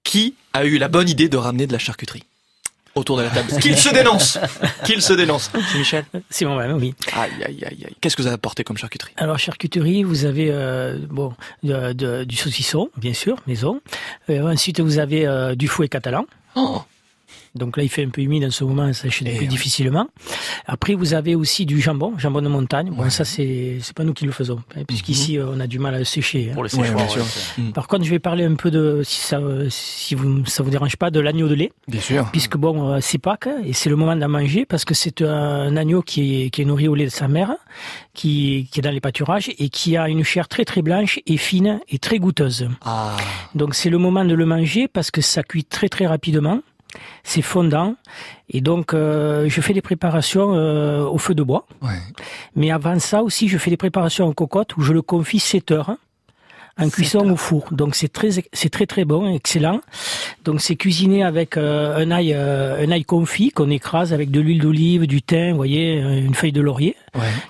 qui 0.02 0.35
a 0.52 0.64
eu 0.64 0.78
la 0.78 0.88
bonne 0.88 1.09
idée 1.09 1.28
de 1.28 1.37
ramener 1.37 1.68
de 1.68 1.72
la 1.72 1.78
charcuterie? 1.78 2.24
Autour 2.94 3.16
de 3.16 3.22
la 3.22 3.30
table 3.30 3.48
Qu'il 3.61 3.76
se 3.76 3.88
dénonce 3.92 4.38
Qu'il 4.85 5.02
se 5.02 5.12
dénonce 5.12 5.50
C'est 5.72 5.78
Michel 5.78 6.04
C'est 6.30 6.44
moi-même, 6.44 6.76
oui. 6.76 6.94
Aïe, 7.14 7.30
aïe, 7.44 7.64
aïe, 7.64 7.85
aïe. 7.87 7.96
Qu'est-ce 8.00 8.16
que 8.16 8.22
vous 8.22 8.28
avez 8.28 8.35
apporté 8.37 8.64
comme 8.64 8.76
charcuterie? 8.76 9.12
Alors 9.16 9.38
charcuterie, 9.38 10.02
vous 10.02 10.24
avez 10.24 10.48
euh, 10.50 10.98
bon 11.11 11.33
de- 11.62 11.92
de- 11.92 12.24
du 12.24 12.37
saucisson, 12.37 12.88
bien 12.96 13.14
sûr, 13.14 13.37
maison. 13.46 13.80
Euh, 14.30 14.52
ensuite, 14.52 14.80
vous 14.80 14.98
avez 14.98 15.26
euh, 15.26 15.54
du 15.54 15.68
fouet 15.68 15.88
catalan. 15.88 16.26
Oh. 16.57 16.83
Donc 17.55 17.77
là, 17.77 17.83
il 17.83 17.88
fait 17.88 18.05
un 18.05 18.09
peu 18.09 18.21
humide 18.21 18.45
en 18.45 18.51
ce 18.51 18.64
moment, 18.64 18.93
ça 18.93 19.03
sèche 19.03 19.23
plus 19.23 19.47
difficilement. 19.47 20.09
Après, 20.67 20.95
vous 20.95 21.14
avez 21.14 21.35
aussi 21.35 21.67
du 21.67 21.81
jambon, 21.81 22.14
jambon 22.19 22.43
de 22.43 22.49
montagne. 22.49 22.90
Bon, 22.90 23.09
ça 23.11 23.25
c'est 23.25 23.79
c'est 23.81 23.95
pas 23.95 24.03
nous 24.05 24.12
qui 24.12 24.25
le 24.25 24.33
faisons, 24.33 24.61
hein, 24.77 24.83
puisqu'ici 24.87 25.38
euh, 25.38 25.47
on 25.53 25.61
a 25.61 25.67
du 25.67 25.79
mal 25.79 25.95
à 25.95 25.99
le 25.99 26.05
sécher. 26.05 26.49
hein. 26.51 26.55
Pour 26.55 26.62
le 26.64 26.69
séchoir, 26.69 26.95
bien 26.95 27.05
ouais, 27.05 27.11
sûr. 27.11 27.25
Mm. 27.59 27.73
Par 27.73 27.87
contre, 27.87 28.05
je 28.05 28.11
vais 28.11 28.19
parler 28.19 28.45
un 28.45 28.55
peu 28.55 28.71
de 28.71 29.03
si 29.05 29.21
ça 29.21 29.40
si 29.69 30.14
vous 30.14 30.45
ça 30.47 30.62
vous 30.62 30.71
dérange 30.71 30.97
pas 30.97 31.11
de 31.11 31.21
l'agneau 31.21 31.49
de 31.49 31.55
lait. 31.55 31.73
Bien 31.87 32.01
sûr. 32.01 32.29
Puisque 32.33 32.57
bon, 32.57 32.90
euh, 32.93 32.99
c'est 33.01 33.19
Pâques 33.19 33.49
et 33.64 33.73
c'est 33.73 33.88
le 33.90 33.97
moment 33.97 34.17
d'en 34.17 34.29
manger 34.29 34.67
parce 34.67 34.85
que 34.85 34.95
c'est 34.95 35.23
un 35.23 35.77
agneau 35.77 36.03
qui 36.03 36.45
est, 36.45 36.51
qui 36.51 36.62
est 36.62 36.64
nourri 36.64 36.88
au 36.88 36.95
lait 36.95 37.05
de 37.07 37.11
sa 37.11 37.29
mère, 37.29 37.53
qui, 38.14 38.69
qui 38.73 38.81
est 38.81 38.83
dans 38.83 38.90
les 38.90 39.01
pâturages 39.01 39.51
et 39.59 39.69
qui 39.69 39.97
a 39.97 40.09
une 40.09 40.25
chair 40.25 40.49
très 40.49 40.64
très 40.64 40.83
blanche 40.83 41.21
et 41.27 41.37
fine 41.37 41.81
et 41.88 41.99
très 41.99 42.19
goûteuse. 42.19 42.69
Ah. 42.85 43.17
Donc 43.55 43.75
c'est 43.75 43.90
le 43.90 43.99
moment 43.99 44.25
de 44.25 44.35
le 44.35 44.47
manger 44.47 44.88
parce 44.88 45.11
que 45.11 45.21
ça 45.21 45.43
cuit 45.43 45.64
très 45.64 45.88
très 45.88 46.07
rapidement, 46.07 46.61
c'est 47.22 47.42
fondant. 47.42 47.94
Et 48.48 48.61
donc 48.61 48.94
euh, 48.94 49.48
je 49.48 49.61
fais 49.61 49.72
des 49.72 49.83
préparations 49.83 50.54
euh, 50.54 51.04
au 51.04 51.18
feu 51.18 51.35
de 51.35 51.42
bois. 51.42 51.66
Mais 52.57 52.70
avant 52.70 52.98
ça 52.98 53.22
aussi, 53.22 53.48
je 53.48 53.59
fais 53.59 53.70
des 53.70 53.76
préparations 53.76 54.26
en 54.26 54.33
cocotte 54.33 54.76
où 54.76 54.83
je 54.83 54.92
le 54.92 55.02
confie 55.02 55.38
7 55.38 55.70
heures. 55.70 55.90
hein, 55.90 55.98
en 56.79 56.89
cuisson 56.89 57.31
au 57.31 57.37
four. 57.37 57.69
Donc 57.71 57.95
c'est 57.95 58.13
très 58.13 58.31
c'est 58.53 58.69
très 58.71 58.87
très 58.87 59.05
bon, 59.05 59.33
excellent. 59.35 59.81
Donc 60.45 60.61
c'est 60.61 60.77
cuisiné 60.77 61.25
avec 61.25 61.57
euh, 61.57 61.97
un 61.97 62.11
ail 62.11 62.33
euh, 62.35 62.85
un 62.85 62.91
ail 62.91 63.05
confit 63.05 63.51
qu'on 63.51 63.71
écrase 63.71 64.13
avec 64.13 64.31
de 64.31 64.41
l'huile 64.41 64.61
d'olive, 64.61 65.07
du 65.07 65.23
thym, 65.23 65.51
vous 65.51 65.57
voyez, 65.57 66.03
euh, 66.03 66.19
une 66.19 66.35
feuille 66.35 66.53
de 66.53 66.61
laurier. 66.61 66.97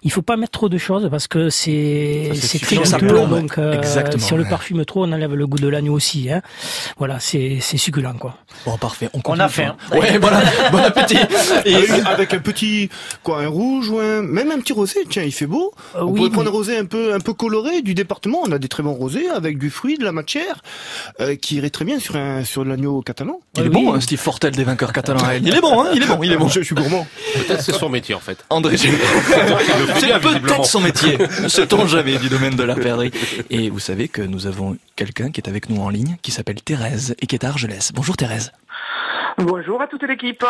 Il 0.02 0.12
faut 0.12 0.22
pas 0.22 0.36
mettre 0.36 0.52
trop 0.52 0.68
de 0.68 0.76
choses 0.76 1.08
parce 1.10 1.26
que 1.26 1.48
c'est 1.48 2.32
c'est 2.34 2.58
c'est 2.58 2.58
très 2.58 2.76
goûteux. 2.76 3.26
Donc 3.26 3.56
euh, 3.58 3.80
si 4.18 4.32
on 4.32 4.36
le 4.36 4.42
ouais. 4.42 4.48
parfume 4.48 4.84
trop, 4.84 5.04
on 5.04 5.12
enlève 5.12 5.34
le 5.34 5.46
goût 5.46 5.58
de 5.58 5.68
l'agneau 5.68 5.94
aussi. 5.94 6.30
Hein. 6.30 6.42
Voilà, 6.98 7.18
c'est 7.18 7.58
c'est 7.60 7.78
succulent 7.78 8.14
quoi. 8.18 8.36
Bon, 8.66 8.76
parfait. 8.76 9.08
On, 9.14 9.20
On 9.24 9.38
a 9.38 9.48
faim. 9.48 9.76
Ouais, 9.92 10.18
voilà. 10.20 10.42
Bon 10.70 10.78
appétit. 10.78 11.16
Et 11.64 11.74
avec, 11.74 12.06
avec 12.06 12.34
un 12.34 12.38
petit, 12.38 12.88
quoi, 13.22 13.42
un 13.42 13.48
rouge 13.48 13.88
ou 13.90 13.98
un, 13.98 14.22
même 14.22 14.50
un 14.50 14.58
petit 14.58 14.72
rosé. 14.72 15.00
Tiens, 15.08 15.22
il 15.22 15.32
fait 15.32 15.46
beau. 15.46 15.72
on 15.94 15.98
Euh, 15.98 16.04
oui, 16.04 16.16
pourrait 16.16 16.30
prendre 16.30 16.50
un 16.50 16.52
rosé 16.52 16.78
un 16.78 16.84
peu, 16.84 17.14
un 17.14 17.20
peu 17.20 17.32
coloré 17.32 17.82
du 17.82 17.94
département. 17.94 18.40
On 18.44 18.52
a 18.52 18.58
des 18.58 18.68
très 18.68 18.82
bons 18.82 18.92
rosés 18.92 19.13
avec 19.34 19.58
du 19.58 19.70
fruit, 19.70 19.98
de 19.98 20.04
la 20.04 20.12
matière, 20.12 20.62
euh, 21.20 21.36
qui 21.36 21.56
irait 21.56 21.70
très 21.70 21.84
bien 21.84 21.98
sur 21.98 22.16
un, 22.16 22.44
sur 22.44 22.64
l'agneau 22.64 23.02
catalan. 23.02 23.40
Il 23.56 23.66
est 23.66 23.68
bon, 23.68 23.94
hein, 23.94 24.00
Steve 24.00 24.18
Fortel 24.18 24.54
des 24.54 24.64
vainqueurs 24.64 24.92
catalans. 24.92 25.24
Il 25.42 25.54
est 25.54 25.60
bon, 25.60 25.82
hein, 25.82 25.90
il 25.94 26.02
est 26.02 26.06
bon, 26.06 26.22
il 26.22 26.32
est 26.32 26.36
bon. 26.36 26.48
Je 26.48 26.60
suis 26.60 26.74
gourmand. 26.74 27.06
Peut-être 27.34 27.62
c'est 27.62 27.74
son 27.74 27.88
métier 27.88 28.14
en 28.14 28.20
fait. 28.20 28.44
André. 28.50 28.76
C'est 28.76 28.88
peut-être 30.20 30.66
son 30.66 30.80
métier. 30.80 31.18
Ne 31.42 31.48
sait-on 31.48 31.86
jamais 31.86 32.16
du 32.18 32.28
domaine 32.28 32.56
de 32.56 32.62
la 32.62 32.74
perdrix. 32.74 33.10
Et 33.50 33.68
vous 33.68 33.78
savez 33.78 34.08
que 34.08 34.22
nous 34.22 34.46
avons 34.46 34.76
quelqu'un 34.96 35.30
qui 35.30 35.40
est 35.40 35.48
avec 35.48 35.68
nous 35.68 35.80
en 35.82 35.88
ligne, 35.88 36.16
qui 36.22 36.30
s'appelle 36.30 36.62
Thérèse 36.62 37.14
et 37.20 37.26
qui 37.26 37.34
est 37.34 37.44
à 37.44 37.48
Argelès. 37.48 37.92
Bonjour 37.92 38.16
Thérèse. 38.16 38.52
Bonjour 39.38 39.82
à 39.82 39.86
toute 39.88 40.02
l'équipe. 40.04 40.44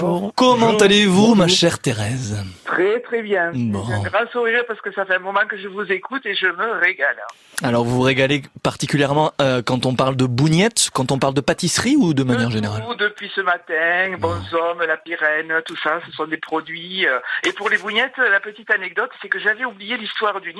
Bonjour. 0.00 0.32
Comment 0.34 0.76
allez-vous, 0.78 1.34
ma 1.34 1.46
chère 1.46 1.78
Thérèse 1.78 2.42
Très 2.64 3.00
très 3.00 3.20
bien. 3.22 3.50
Bon. 3.54 3.84
J'ai 3.86 3.92
un 3.94 4.02
grand 4.02 4.30
sourire 4.32 4.62
parce 4.66 4.80
que 4.80 4.90
ça 4.92 5.04
fait 5.04 5.16
un 5.16 5.18
moment 5.20 5.40
que 5.48 5.58
je 5.58 5.68
vous 5.68 5.82
écoute 5.92 6.24
et 6.24 6.34
je 6.34 6.46
me 6.46 6.80
régale. 6.80 7.16
Alors 7.62 7.84
vous 7.84 7.96
vous 7.96 8.02
régalez 8.02 8.42
particulièrement 8.62 9.32
euh, 9.42 9.60
quand 9.62 9.84
on 9.84 9.94
parle 9.94 10.16
de 10.16 10.24
bougnettes, 10.24 10.88
quand 10.94 11.12
on 11.12 11.18
parle 11.18 11.34
de 11.34 11.42
pâtisserie 11.42 11.96
ou 11.96 12.14
de 12.14 12.22
manière 12.22 12.50
générale 12.50 12.82
Tout 12.88 12.94
depuis 12.94 13.30
ce 13.34 13.42
matin, 13.42 14.16
Bonsomme, 14.18 14.82
la 14.86 14.96
Pyrène, 14.96 15.52
tout 15.66 15.76
ça, 15.82 16.00
ce 16.06 16.12
sont 16.12 16.26
des 16.26 16.38
produits. 16.38 17.06
euh, 17.06 17.18
Et 17.44 17.52
pour 17.52 17.68
les 17.68 17.76
bougnettes, 17.76 18.16
la 18.16 18.40
petite 18.40 18.70
anecdote, 18.70 19.10
c'est 19.20 19.28
que 19.28 19.38
j'avais 19.38 19.66
oublié 19.66 19.98
l'histoire 19.98 20.40
du 20.40 20.54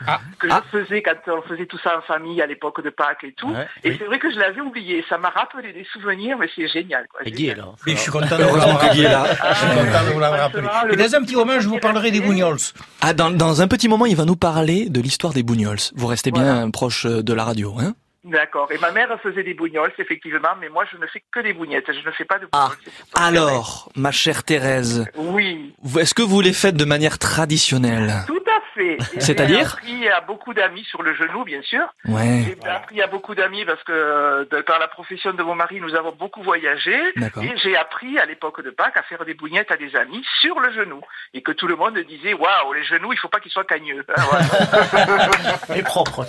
ninotte. 0.00 0.20
que 0.38 0.48
je 0.48 0.54
faisais 0.84 1.02
quand 1.02 1.14
on 1.38 1.42
faisait 1.42 1.66
tout 1.66 1.78
ça 1.82 1.98
en 1.98 2.02
famille 2.02 2.40
à 2.42 2.46
l'époque 2.46 2.82
de 2.82 2.90
Pâques 2.90 3.24
et 3.24 3.32
tout. 3.32 3.50
Ouais, 3.50 3.66
et 3.84 3.90
oui. 3.90 3.96
c'est 3.98 4.04
vrai 4.06 4.18
que 4.18 4.30
je 4.32 4.38
l'avais 4.38 4.60
oublié. 4.60 5.04
Ça 5.08 5.18
m'a 5.18 5.30
rappelé 5.30 5.72
des 5.72 5.84
souvenirs, 5.92 6.36
mais 6.38 6.48
c'est 6.54 6.68
génial. 6.68 7.06
Quoi. 7.08 7.20
Guy 7.24 7.48
est 7.48 7.54
là. 7.54 7.66
Mais 7.86 7.92
je 7.92 7.98
suis 7.98 8.10
content 8.10 8.36
de 8.38 8.44
vous 8.44 8.56
l'avoir 8.56 8.78
que 8.80 8.92
Guy 8.94 9.00
est 9.04 9.08
là. 9.08 9.22
rappelé. 9.22 9.36
Je 9.50 9.54
suis 9.54 9.66
content 9.68 10.04
de 10.06 10.10
vous 10.12 10.20
l'avoir 10.20 10.40
rappelé. 10.40 10.66
Et 10.92 10.96
dans 10.96 11.14
un 11.14 11.22
petit 11.22 11.36
moment, 11.36 11.60
je 11.60 11.68
vous 11.68 11.78
parlerai 11.78 12.10
des 12.10 12.20
bougnols. 12.20 12.58
Ah, 13.00 13.12
dans, 13.12 13.30
dans 13.30 13.62
un 13.62 13.68
petit 13.68 13.88
moment, 13.88 14.06
il 14.06 14.16
va 14.16 14.24
nous 14.24 14.36
parler 14.36 14.88
de 14.88 15.00
l'histoire 15.00 15.32
des 15.32 15.42
bougnols. 15.42 15.78
Vous 15.94 16.06
restez 16.06 16.30
bien 16.30 16.70
proche 16.70 17.06
euh, 17.06 17.22
de 17.22 17.32
la 17.32 17.44
radio, 17.44 17.74
hein 17.78 17.94
D'accord. 18.26 18.72
Et 18.72 18.78
ma 18.78 18.90
mère 18.90 19.08
faisait 19.22 19.42
des 19.42 19.52
bougnols, 19.52 19.92
effectivement, 19.98 20.48
mais 20.58 20.70
moi 20.70 20.84
je 20.90 20.96
ne 20.96 21.06
fais 21.06 21.22
que 21.30 21.40
des 21.40 21.52
bougnettes. 21.52 21.84
Je 21.88 22.06
ne 22.08 22.10
fais 22.12 22.24
pas 22.24 22.38
de 22.38 22.46
Ah, 22.52 22.70
bougnols. 23.14 23.38
alors, 23.42 23.90
ma 23.96 24.12
chère 24.12 24.44
Thérèse, 24.44 25.04
Oui. 25.14 25.74
est-ce 25.98 26.14
que 26.14 26.22
vous 26.22 26.40
les 26.40 26.54
faites 26.54 26.74
de 26.76 26.86
manière 26.86 27.18
traditionnelle? 27.18 28.24
Tout 28.26 28.40
à 28.56 28.60
fait. 28.74 28.98
C'est-à-dire 29.20 29.58
J'ai 29.58 29.64
appris 29.64 30.08
à 30.08 30.20
beaucoup 30.20 30.54
d'amis 30.54 30.84
sur 30.84 31.02
le 31.02 31.14
genou, 31.14 31.44
bien 31.44 31.62
sûr. 31.62 31.82
Ouais. 32.06 32.56
J'ai 32.62 32.68
appris 32.68 33.02
à 33.02 33.06
beaucoup 33.06 33.34
d'amis 33.34 33.64
parce 33.64 33.82
que 33.84 33.92
euh, 33.92 34.44
de- 34.50 34.60
par 34.62 34.78
la 34.78 34.88
profession 34.88 35.32
de 35.32 35.42
mon 35.42 35.54
mari, 35.54 35.80
nous 35.80 35.94
avons 35.94 36.12
beaucoup 36.18 36.42
voyagé. 36.42 36.96
D'accord. 37.16 37.42
Et 37.42 37.52
j'ai 37.62 37.76
appris 37.76 38.18
à 38.18 38.26
l'époque 38.26 38.62
de 38.64 38.70
Pâques 38.70 38.96
à 38.96 39.02
faire 39.02 39.24
des 39.24 39.34
bougnettes 39.34 39.70
à 39.70 39.76
des 39.76 39.94
amis 39.96 40.24
sur 40.40 40.58
le 40.60 40.72
genou. 40.72 41.00
Et 41.34 41.42
que 41.42 41.52
tout 41.52 41.66
le 41.66 41.76
monde 41.76 41.98
disait, 42.08 42.34
waouh, 42.34 42.72
les 42.74 42.84
genoux, 42.84 43.12
il 43.12 43.18
faut 43.18 43.28
pas 43.28 43.40
qu'ils 43.40 43.52
soient 43.52 43.64
cagneux. 43.64 44.04
Hein, 44.16 44.22
voilà. 44.30 44.44
Et 45.76 45.82
propre. 45.82 46.24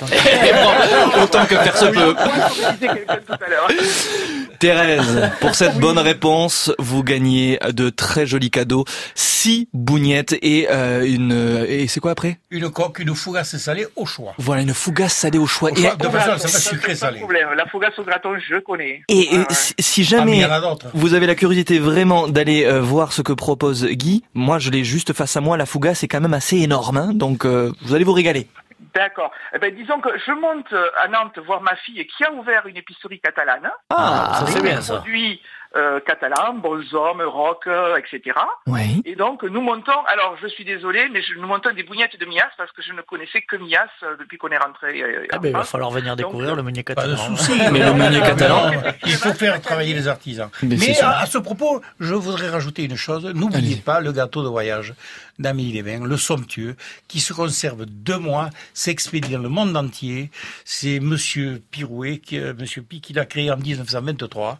Autant 1.21 1.45
que 1.45 1.55
faire 1.55 1.77
se 1.77 1.85
peut. 1.85 2.15
Thérèse, 4.59 5.31
pour 5.41 5.55
cette 5.55 5.77
bonne 5.79 5.99
réponse, 5.99 6.71
vous 6.79 7.03
gagnez 7.03 7.59
de 7.73 7.89
très 7.89 8.25
jolis 8.25 8.51
cadeaux, 8.51 8.85
six 9.13 9.67
bougnettes 9.73 10.35
et 10.41 10.67
euh, 10.71 11.05
une 11.05 11.65
et 11.67 11.87
c'est 11.87 11.99
quoi? 11.99 12.14
Après 12.15 12.37
Une 12.49 12.69
coque, 12.71 12.99
une 12.99 13.13
fougasse 13.13 13.57
salée 13.57 13.85
au 13.97 14.05
choix. 14.05 14.33
Voilà 14.37 14.61
une 14.61 14.73
fougasse 14.73 15.13
salée 15.13 15.37
au 15.37 15.45
choix. 15.47 15.71
Au 15.71 15.75
Et, 15.75 15.81
choix, 15.81 15.95
de 15.97 16.07
façon, 16.07 16.47
ça 16.47 16.59
sucré 16.59 16.95
salé. 16.95 17.19
problème. 17.19 17.49
La 17.57 17.65
fougasse 17.65 17.99
au 17.99 18.03
graton, 18.03 18.37
je 18.39 18.57
connais. 18.59 19.01
et- 19.09 19.35
et 19.35 19.37
Ouais, 19.39 19.45
si, 19.49 19.73
si 19.79 19.99
Ah, 19.99 20.03
il 20.03 20.05
jamais 20.05 20.47
vous 20.93 21.13
avez 21.13 21.27
la 21.27 21.35
curiosité 21.35 21.77
vraiment 21.79 22.27
d'aller 22.29 22.63
euh, 22.65 22.79
voir 22.79 23.11
ce 23.11 23.21
que 23.21 23.33
propose 23.33 23.85
Guy, 23.85 24.23
moi 24.33 24.59
je 24.59 24.69
l'ai 24.69 24.85
juste 24.85 25.11
face 25.11 25.35
à 25.35 25.41
moi. 25.41 25.57
La 25.57 25.65
fougasse 25.65 26.03
est 26.03 26.07
quand 26.07 26.21
même 26.21 26.33
assez 26.33 26.57
énorme, 26.57 26.95
hein, 26.97 27.09
donc 27.13 27.45
euh, 27.45 27.73
vous 27.81 27.93
allez 27.93 28.05
vous 28.05 28.13
régaler. 28.13 28.47
D'accord. 28.93 29.31
Eh 29.53 29.59
ben, 29.59 29.75
disons 29.75 29.99
que 29.99 30.09
je 30.25 30.31
monte 30.31 30.71
euh, 30.71 30.87
à 31.03 31.09
Nantes 31.09 31.37
voir 31.45 31.61
ma 31.61 31.75
fille 31.75 32.05
qui 32.07 32.23
a 32.23 32.31
ouvert 32.31 32.65
une 32.67 32.77
épicerie 32.77 33.19
catalane. 33.19 33.69
Ah, 33.89 34.37
ça, 34.39 34.45
c'est 34.51 34.61
bien, 34.63 34.79
ça. 34.79 34.95
produits 34.95 35.41
euh, 35.75 35.99
catalans, 35.99 36.53
bonshommes, 36.55 37.21
rock, 37.21 37.67
euh, 37.67 37.97
etc. 37.97 38.35
Oui. 38.67 39.01
Et 39.05 39.15
donc 39.15 39.43
nous 39.43 39.61
montons, 39.61 39.99
alors 40.07 40.37
je 40.41 40.47
suis 40.47 40.63
désolé, 40.65 41.07
mais 41.11 41.21
je, 41.21 41.33
nous 41.39 41.47
montons 41.47 41.71
des 41.73 41.83
bougnettes 41.83 42.19
de 42.19 42.25
Mias 42.25 42.49
parce 42.57 42.71
que 42.71 42.81
je 42.81 42.93
ne 42.93 43.01
connaissais 43.01 43.41
que 43.41 43.55
Mias 43.57 43.87
euh, 44.03 44.15
depuis 44.19 44.37
qu'on 44.37 44.49
est 44.49 44.57
rentré. 44.57 45.01
euh, 45.01 45.25
Ah 45.31 45.37
en 45.37 45.39
ben, 45.39 45.49
il 45.49 45.53
va 45.53 45.63
falloir 45.63 45.91
venir 45.91 46.15
découvrir 46.15 46.55
le 46.55 46.63
meunier 46.63 46.83
Pas 46.83 46.93
de 46.95 46.99
catalan. 47.15 47.35
souci. 47.35 47.59
Mais 47.71 47.79
le 47.79 47.93
meunier 47.93 48.19
catalan. 48.21 48.71
Il 49.05 49.13
faut 49.13 49.33
faire 49.33 49.61
travailler 49.61 49.93
les 49.93 50.07
artisans. 50.07 50.49
Mais 50.63 50.99
à 51.01 51.25
ce 51.25 51.37
propos, 51.37 51.81
je 51.99 52.13
voudrais 52.13 52.49
rajouter 52.49 52.83
une 52.85 52.95
chose. 52.97 53.25
N'oubliez 53.25 53.77
pas 53.77 53.99
le 53.99 54.11
gâteau 54.11 54.43
de 54.43 54.49
voyage 54.49 54.93
d'Amélie 55.39 55.73
Lévin, 55.73 56.05
le 56.05 56.17
somptueux, 56.17 56.75
qui 57.07 57.19
se 57.19 57.33
conserve 57.33 57.85
deux 57.85 58.17
mois, 58.17 58.49
s'expédie 58.73 59.29
dans 59.29 59.39
le 59.39 59.49
monde 59.49 59.75
entier. 59.75 60.31
C'est 60.63 60.99
Monsieur 60.99 61.61
Pirouet, 61.71 62.19
qui, 62.19 62.37
euh, 62.39 62.53
Monsieur 62.57 62.81
Pi, 62.81 63.01
qui 63.01 63.13
l'a 63.13 63.25
créé 63.25 63.51
en 63.51 63.57
1923. 63.57 64.59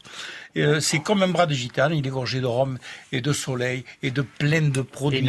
Euh, 0.58 0.80
c'est 0.80 1.00
comme 1.00 1.24
un 1.24 1.28
bras 1.28 1.46
de 1.46 1.54
gitane. 1.54 1.94
Il 1.94 2.06
est 2.06 2.10
gorgé 2.10 2.40
de 2.42 2.46
rhum 2.46 2.78
et 3.12 3.22
de 3.22 3.34
soleil 3.34 3.84
et 4.04 4.12
de 4.12 4.22
plein 4.22 4.62
de 4.62 4.82
produits 4.82 5.22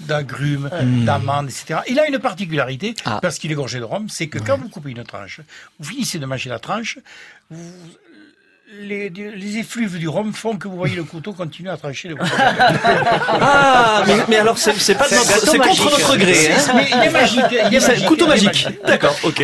d'agrumes, 0.00 0.70
d'amandes, 1.04 1.48
etc. 1.50 1.80
Il 1.88 1.98
a 1.98 2.06
une 2.08 2.18
particularité, 2.18 2.94
Ah. 3.04 3.18
parce 3.22 3.38
qu'il 3.38 3.50
est 3.52 3.54
gorgé 3.54 3.78
de 3.78 3.84
rhum, 3.84 4.08
c'est 4.08 4.28
que 4.28 4.38
quand 4.38 4.58
vous 4.58 4.68
coupez 4.68 4.90
une 4.90 5.04
tranche, 5.04 5.40
vous 5.78 5.90
finissez 5.90 6.18
de 6.18 6.26
manger 6.26 6.50
la 6.50 6.58
tranche, 6.58 6.98
vous- 7.50 7.72
les, 8.78 9.10
les 9.10 9.56
effluves 9.58 9.98
du 9.98 10.08
rhum 10.08 10.32
font 10.32 10.56
que 10.56 10.68
vous 10.68 10.76
voyez 10.76 10.94
le 10.96 11.04
couteau 11.04 11.32
continuer 11.32 11.70
à 11.70 11.76
trancher 11.76 12.08
le 12.08 12.16
couteau. 12.16 12.30
Ah, 13.42 14.02
mais, 14.06 14.14
mais 14.28 14.36
alors 14.36 14.58
c'est 14.58 14.74
c'est 14.78 14.94
pas 14.94 15.08
de 15.08 15.14
notre- 15.14 15.38
c'est 15.46 15.58
contre 15.58 15.84
notre 15.90 16.16
gré. 16.16 16.34
C'est- 16.34 16.52
hein. 16.52 16.72
mais 16.76 16.86
il 16.90 17.04
est 17.06 17.10
magique, 17.10 17.40
il 17.50 17.74
est 17.74 17.80
C'est 17.80 17.88
magique, 17.88 18.06
couteau 18.06 18.24
il 18.26 18.28
est 18.28 18.44
magique. 18.46 18.64
magique. 18.64 18.78
D'accord, 18.86 19.14
ok. 19.24 19.42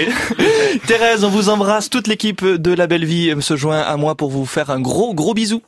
Thérèse, 0.87 1.25
on 1.25 1.29
vous 1.31 1.49
embrasse. 1.49 1.91
Toute 1.91 2.07
l'équipe 2.07 2.45
de 2.45 2.73
La 2.75 2.87
Belle 2.87 3.05
Vie 3.05 3.35
se 3.41 3.57
joint 3.57 3.81
à 3.81 3.97
moi 3.97 4.15
pour 4.15 4.31
vous 4.31 4.47
faire 4.47 4.71
un 4.71 4.81
gros 4.81 5.15
gros 5.15 5.35
bisou. 5.35 5.63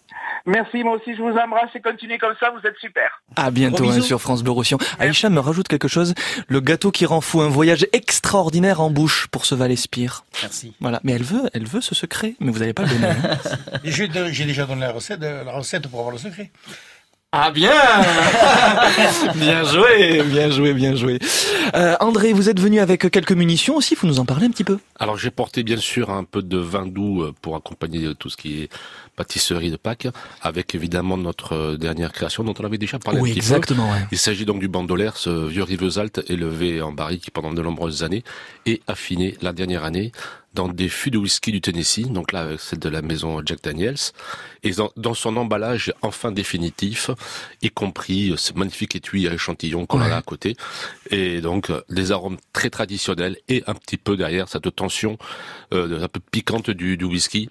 Merci, 0.49 0.83
moi 0.83 0.97
aussi 0.97 1.15
je 1.15 1.21
vous 1.21 1.29
embrasse 1.37 1.69
et 1.75 1.81
continuez 1.81 2.17
comme 2.17 2.35
ça, 2.41 2.51
vous 2.51 2.67
êtes 2.67 2.77
super. 2.81 3.23
À 3.37 3.51
bientôt 3.51 3.89
hein, 3.89 4.01
sur 4.01 4.21
France 4.21 4.43
Bleu 4.43 4.53
Roussillon. 4.53 4.79
Aïcha 4.99 5.29
me 5.29 5.41
rajoute 5.41 5.69
quelque 5.69 5.89
chose. 5.89 6.15
Le 6.49 6.61
gâteau 6.61 6.91
qui 6.91 7.05
rend 7.05 7.21
fou, 7.21 7.43
un 7.43 7.49
voyage 7.49 7.87
extraordinaire 7.93 8.81
en 8.81 8.91
bouche 8.91 9.27
pour 9.31 9.45
ce 9.45 9.55
Valespire. 9.55 10.25
Merci. 10.43 10.73
Voilà, 10.81 11.01
mais 11.05 11.13
elle 11.13 11.23
veut, 11.23 11.51
elle 11.53 11.67
veut 11.67 11.83
ce 11.83 11.95
secret, 11.95 12.35
mais 12.41 12.51
vous 12.51 12.61
n'allez 12.61 12.73
pas 12.73 12.85
le 12.85 12.89
donner. 12.89 13.07
hein. 13.07 13.37
J'ai 13.85 14.09
déjà 14.09 14.65
donné 14.65 14.81
la 14.81 14.93
recette, 14.93 15.21
la 15.21 15.53
recette 15.53 15.87
pour 15.89 16.01
avoir 16.01 16.13
le 16.13 16.19
secret. 16.19 16.51
Ah 17.31 17.51
bien 17.51 17.73
Bien 19.35 19.63
joué, 19.63 20.23
bien 20.23 20.51
joué, 20.51 20.73
bien 20.73 20.95
joué. 20.97 21.19
Euh, 21.75 21.95
André, 22.01 22.33
vous 22.33 22.49
êtes 22.49 22.59
venu 22.59 22.81
avec 22.81 23.11
quelques 23.11 23.33
munitions 23.33 23.77
aussi, 23.77 23.97
faut 23.97 24.07
nous 24.07 24.19
en 24.19 24.25
parler 24.25 24.47
un 24.47 24.51
petit 24.51 24.65
peu. 24.65 24.79
Alors 24.99 25.19
j'ai 25.19 25.31
porté 25.31 25.63
bien 25.63 25.77
sûr 25.77 26.09
un 26.09 26.25
peu 26.25 26.43
de 26.43 26.57
vin 26.57 26.87
doux 26.87 27.23
euh, 27.23 27.35
pour 27.43 27.55
accompagner 27.55 28.15
tout 28.19 28.31
ce 28.31 28.39
qui 28.39 28.63
est 28.63 28.71
pâtisserie 29.19 29.71
de 29.71 29.77
Pâques, 29.77 30.09
avec 30.43 30.75
évidemment 30.75 31.17
notre 31.19 31.53
euh, 31.55 31.77
dernière 31.77 32.13
création 32.13 32.45
dont 32.45 32.55
on 32.59 32.65
avait 32.65 32.79
déjà 32.79 32.99
parlé 32.99 33.21
Oui, 33.21 33.31
un 33.31 33.33
petit 33.35 33.41
exactement, 33.41 33.87
peu. 33.89 33.93
ouais. 33.95 34.07
Il 34.13 34.19
s'agit 34.19 34.45
donc 34.47 34.61
du 34.61 34.69
bandolaire, 34.69 35.17
ce 35.17 35.31
vieux 35.47 35.65
Rivesaltes 35.65 36.21
élevé 36.29 36.81
en 36.81 36.93
barrique 36.93 37.31
pendant 37.33 37.53
de 37.53 37.61
nombreuses 37.61 38.05
années 38.05 38.23
et 38.65 38.81
affiné 38.87 39.37
la 39.43 39.53
dernière 39.53 39.85
année 39.85 40.13
dans 40.55 40.69
des 40.69 40.89
fûts 40.89 41.11
de 41.11 41.19
whisky 41.19 41.53
du 41.53 41.61
Tennessee, 41.61 42.07
donc 42.09 42.33
là 42.33 42.41
avec 42.41 42.61
celle 42.61 42.79
de 42.79 42.89
la 42.89 43.03
maison 43.03 43.41
Jack 43.45 43.63
Daniels, 43.63 43.97
et 44.65 44.71
dans, 44.73 44.91
dans 44.97 45.15
son 45.15 45.37
emballage 45.37 45.93
enfin 46.03 46.33
définitif, 46.33 47.11
y 47.63 47.71
compris 47.71 48.31
euh, 48.31 48.37
ce 48.37 48.53
magnifique 48.55 48.97
étui 48.97 49.29
à 49.29 49.33
échantillons 49.35 49.87
qu'on 49.87 50.01
a 50.01 50.05
Ouais. 50.05 50.11
là 50.11 50.17
à 50.17 50.23
côté, 50.23 50.57
et 51.11 51.41
donc 51.41 51.71
euh, 51.71 51.83
des 51.91 52.13
arômes 52.13 52.39
très 52.53 52.71
traditionnels 52.71 53.37
et 53.49 53.63
un 53.67 53.75
petit 53.75 53.97
peu 53.99 54.17
derrière 54.17 54.49
cette 54.49 54.75
tension 54.75 55.19
euh, 55.75 56.03
un 56.03 56.09
peu 56.09 56.21
piquante 56.31 56.71
du, 56.71 56.97
du 56.97 57.05
whisky 57.05 57.49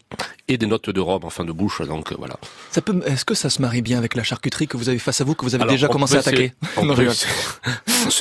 et 0.48 0.58
des 0.58 0.66
notes 0.66 0.90
de 0.90 1.00
rhum 1.00 1.24
en 1.24 1.30
fin 1.30 1.46
de 1.46 1.52
bouche, 1.52 1.82
donc 1.84 2.12
euh, 2.12 2.16
voilà. 2.18 2.38
Ça 2.72 2.82
peut, 2.82 3.00
est-ce 3.06 3.26
que 3.26 3.36
ça 3.36 3.50
se 3.50 3.62
marie 3.62 3.82
bien 3.82 3.98
avec 3.98 4.16
la 4.16 4.24
charcuterie 4.24 4.68
que 4.68 4.76
vous 4.78 4.90
avez 4.90 5.00
face 5.00 5.22
à 5.22 5.24
vous, 5.24 5.36
que 5.36 5.46
vous 5.46 5.56
avez 5.56 5.64
Alors, 5.64 5.74
déjà 5.76 5.88
commencé 5.88 6.16
à 6.16 6.20
attaquer? 6.20 6.54
C'est 7.16 7.28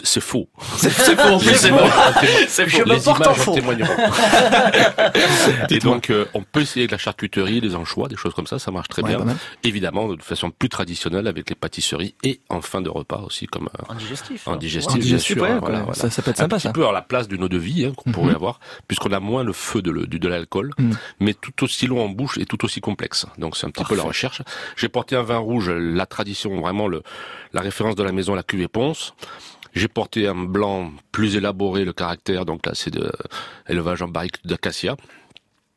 c'est 0.04 0.20
faux. 0.20 0.48
C'est 0.78 0.90
c'est 0.90 1.16
faux, 1.16 1.38
c'est 1.40 1.70
faux. 1.70 2.68
Je 2.68 2.82
me 2.82 3.02
porte 3.04 3.26
en 3.26 3.34
faux. 3.34 3.56
Et 5.70 5.78
donc, 5.78 6.10
euh, 6.10 6.26
on 6.34 6.42
peut 6.42 6.60
essayer 6.60 6.86
de 6.86 6.92
la 6.92 6.98
charcuterie, 6.98 7.60
des 7.60 7.74
anchois, 7.74 8.08
des 8.08 8.16
choses 8.16 8.34
comme 8.34 8.46
ça, 8.46 8.58
ça 8.58 8.70
marche 8.70 8.88
très 8.88 9.02
Ouais, 9.02 9.16
bien. 9.16 9.24
Évidemment, 9.62 10.08
de 10.12 10.22
façon 10.22 10.50
plus 10.50 10.68
traditionnelle 10.68 11.26
avec 11.26 11.48
les 11.48 11.54
pâtisseries 11.56 12.14
et 12.22 12.40
en 12.48 12.60
fin 12.60 12.80
de 12.80 12.88
repas 12.88 13.20
aussi, 13.24 13.46
comme 13.46 13.68
euh, 13.78 13.84
En 13.88 13.94
digestif. 13.94 14.46
en 14.48 14.56
digestif, 14.56 14.90
En 14.92 14.94
bien 14.98 15.02
digestif, 15.04 15.34
sûr. 15.34 15.42
ouais, 15.42 15.50
hein, 15.50 15.58
voilà, 15.60 15.80
voilà. 15.80 15.94
Ça- 15.94 16.10
ça 16.10 16.22
peut 16.22 16.30
être 16.30 16.40
Un 16.40 16.44
sympa, 16.44 16.56
petit 16.56 16.62
ça. 16.68 16.72
peu 16.72 16.86
à 16.86 16.92
la 16.92 17.02
place 17.02 17.28
d'une 17.28 17.42
eau 17.44 17.48
de 17.48 17.58
vie 17.58 17.84
hein, 17.84 17.92
qu'on 17.96 18.10
Mhm. 18.10 18.14
pourrait 18.14 18.34
avoir, 18.34 18.60
puisqu'on 18.88 19.12
a 19.12 19.20
moins 19.20 19.44
le 19.44 19.52
feu 19.52 19.82
de, 19.82 20.28
l'alcool, 20.28 20.72
Mhm. 20.78 20.96
mais 21.20 21.34
tout 21.34 21.64
aussi 21.64 21.86
long 21.86 22.04
en 22.04 22.08
bouche 22.08 22.38
et 22.38 22.46
tout 22.46 22.64
aussi 22.64 22.80
complexe. 22.80 23.26
Donc 23.38 23.56
c'est 23.56 23.66
un 23.66 23.70
petit 23.70 23.84
peu 23.84 23.96
la 23.96 24.02
recherche. 24.02 24.42
J'ai 24.76 24.88
porté 24.88 25.16
un 25.16 25.22
vin 25.22 25.38
rouge, 25.38 25.70
la 25.70 26.06
tradition, 26.06 26.60
vraiment 26.60 26.88
le, 26.88 27.02
la 27.52 27.60
référence 27.60 27.94
de 27.96 28.02
la 28.02 28.12
maison, 28.12 28.34
la 28.34 28.42
cuvée 28.42 28.68
Ponce. 28.68 29.14
J'ai 29.76 29.88
porté 29.88 30.26
un 30.26 30.34
blanc 30.34 30.90
plus 31.12 31.36
élaboré, 31.36 31.84
le 31.84 31.92
caractère, 31.92 32.46
donc 32.46 32.64
là 32.64 32.72
c'est 32.74 32.90
de 32.90 33.12
élevage 33.68 34.00
en 34.00 34.08
barrique 34.08 34.36
d'acacia. 34.46 34.96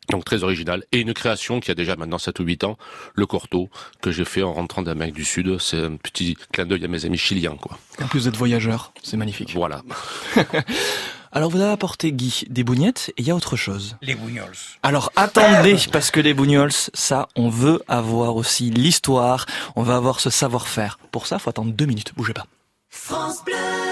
Donc 0.10 0.24
très 0.24 0.42
original. 0.42 0.86
Et 0.94 1.02
une 1.02 1.14
création 1.14 1.60
qui 1.60 1.70
a 1.70 1.76
déjà 1.76 1.98
maintenant 1.98 2.18
7 2.18 2.40
ou 2.40 2.44
8 2.44 2.64
ans, 2.64 2.78
le 3.14 3.26
Corto, 3.26 3.70
que 4.02 4.12
j'ai 4.12 4.24
fait 4.24 4.42
en 4.42 4.54
rentrant 4.54 4.82
d'Amérique 4.82 5.16
du 5.16 5.26
Sud. 5.26 5.60
C'est 5.60 5.84
un 5.84 5.98
petit 5.98 6.36
clin 6.54 6.66
d'œil 6.66 6.86
à 6.86 6.88
mes 6.88 7.06
amis 7.06 7.18
chiliens, 7.18 7.58
quoi. 7.58 7.78
En 8.02 8.08
plus, 8.08 8.22
vous 8.22 8.28
êtes 8.30 8.38
voyageur, 8.38 8.94
c'est 9.04 9.18
magnifique. 9.18 9.52
Voilà. 9.54 9.84
Alors, 11.34 11.52
vous 11.52 11.60
avez 11.60 11.72
apporté, 11.72 12.14
Guy, 12.14 12.46
des 12.50 12.64
bougnettes, 12.64 13.14
et 13.18 13.22
il 13.22 13.28
y 13.28 13.32
a 13.32 13.36
autre 13.36 13.58
chose. 13.58 13.98
Les 14.02 14.16
bougnols. 14.16 14.56
Alors 14.82 15.12
attendez, 15.18 15.76
parce 15.92 16.10
que 16.10 16.22
les 16.22 16.34
bougnols, 16.34 16.72
ça, 16.72 17.28
on 17.36 17.50
veut 17.50 17.84
avoir 17.88 18.38
aussi 18.38 18.72
l'histoire, 18.72 19.46
on 19.76 19.84
va 19.84 19.98
avoir 19.98 20.22
ce 20.22 20.30
savoir-faire. 20.30 20.98
Pour 21.12 21.28
ça, 21.28 21.38
faut 21.38 21.50
attendre 21.50 21.74
deux 21.74 21.86
minutes, 21.86 22.14
bougez 22.16 22.34
pas. 22.34 22.48
France 22.90 23.44
Bleu. 23.46 23.89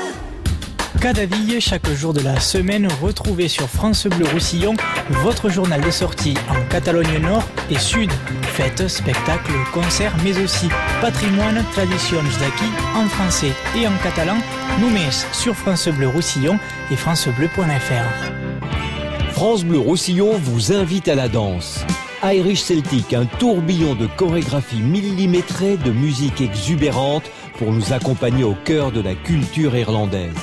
Cadaville, 1.08 1.62
chaque 1.62 1.89
jour 1.93 2.12
de 2.12 2.20
la 2.20 2.38
semaine, 2.38 2.86
retrouvez 3.02 3.48
sur 3.48 3.70
France 3.70 4.08
Bleu 4.08 4.26
Roussillon 4.34 4.76
votre 5.24 5.48
journal 5.48 5.80
de 5.80 5.89
sortie 5.89 6.34
en 6.50 6.62
Catalogne 6.67 7.20
Nord 7.22 7.48
et 7.72 7.80
Sud. 7.80 8.12
Fêtes, 8.41 8.89
spectacles, 8.89 9.54
concerts, 9.74 10.13
mais 10.26 10.38
aussi 10.38 10.67
patrimoine, 11.00 11.63
traditions 11.72 12.22
d'acquis 12.41 12.74
en 12.93 13.08
français 13.08 13.54
et 13.78 13.88
en 13.88 13.93
catalan. 14.04 14.36
Nous 14.82 14.89
met 14.89 15.10
sur 15.32 15.56
France 15.56 15.88
Bleu 15.88 16.10
Roussillon 16.10 16.60
et 16.91 16.98
francebleu.fr. 16.98 19.32
France 19.32 19.63
Bleu 19.63 19.80
Roussillon 19.80 20.38
vous 20.38 20.74
invite 20.74 21.08
à 21.08 21.15
la 21.15 21.30
danse. 21.30 21.86
Irish 22.22 22.63
Celtic, 22.63 23.13
un 23.13 23.28
tourbillon 23.28 23.96
de 23.96 24.08
chorégraphie 24.08 24.82
millimétrée, 24.82 25.78
de 25.78 25.91
musique 25.91 26.41
exubérante 26.41 27.32
pour 27.58 27.72
nous 27.72 27.93
accompagner 27.93 28.43
au 28.43 28.56
cœur 28.65 28.91
de 28.91 29.00
la 29.00 29.15
culture 29.15 29.74
irlandaise. 29.74 30.34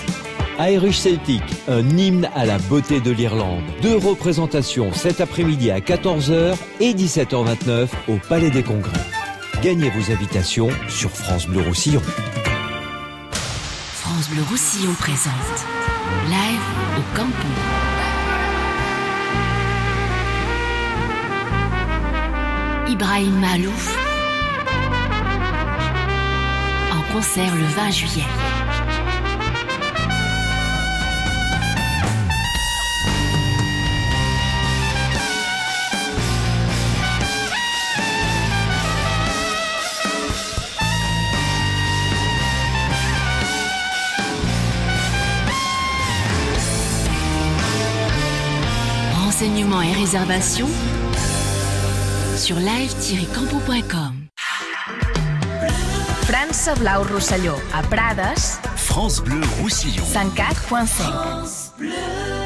Irish 0.58 0.98
Celtic, 0.98 1.42
un 1.68 1.88
hymne 1.96 2.30
à 2.34 2.46
la 2.46 2.58
beauté 2.58 3.00
de 3.00 3.10
l'Irlande. 3.10 3.64
Deux 3.82 3.96
représentations 3.96 4.92
cet 4.92 5.20
après-midi 5.20 5.70
à 5.70 5.80
14h 5.80 6.54
et 6.80 6.94
17h29 6.94 7.88
au 8.08 8.16
Palais 8.28 8.50
des 8.50 8.62
Congrès. 8.62 9.00
Gagnez 9.62 9.90
vos 9.90 10.12
invitations 10.12 10.68
sur 10.88 11.10
France 11.10 11.46
Bleu 11.46 11.60
Roussillon. 11.62 12.02
France 13.94 14.28
Bleu 14.30 14.42
Roussillon 14.48 14.92
présente 14.94 15.34
Live 16.28 16.60
au 16.98 17.16
Campo. 17.16 17.48
Ibrahim 22.88 23.40
Malouf 23.40 23.98
en 26.92 27.12
concert 27.12 27.54
le 27.56 27.64
20 27.64 27.90
juillet. 27.90 28.26
Renseignements 49.34 49.82
et 49.82 49.92
réservations 49.92 50.68
sur 52.36 52.54
live-campo.com. 52.54 54.28
França 56.22 56.76
Blau 56.76 57.02
Rosselló, 57.02 57.56
a 57.72 57.82
Prades, 57.82 58.60
France 58.76 59.20
Bleu 59.20 59.40
Roussillon. 59.60 60.04
104.5. 60.04 62.43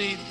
see 0.00 0.29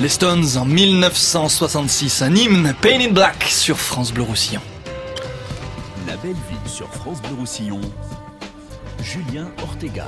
Les 0.00 0.08
Stones 0.08 0.56
en 0.56 0.64
1966, 0.64 2.22
un 2.22 2.34
hymne 2.34 2.74
Pain 2.80 3.00
in 3.00 3.12
Black 3.12 3.44
sur 3.44 3.78
France 3.78 4.14
Bleu 4.14 4.22
Roussillon. 4.22 4.62
La 6.06 6.16
belle 6.16 6.32
ville 6.32 6.70
sur 6.70 6.88
France 6.88 7.20
Bleu 7.20 7.34
Roussillon. 7.38 7.82
Julien 9.02 9.50
Ortega. 9.62 10.06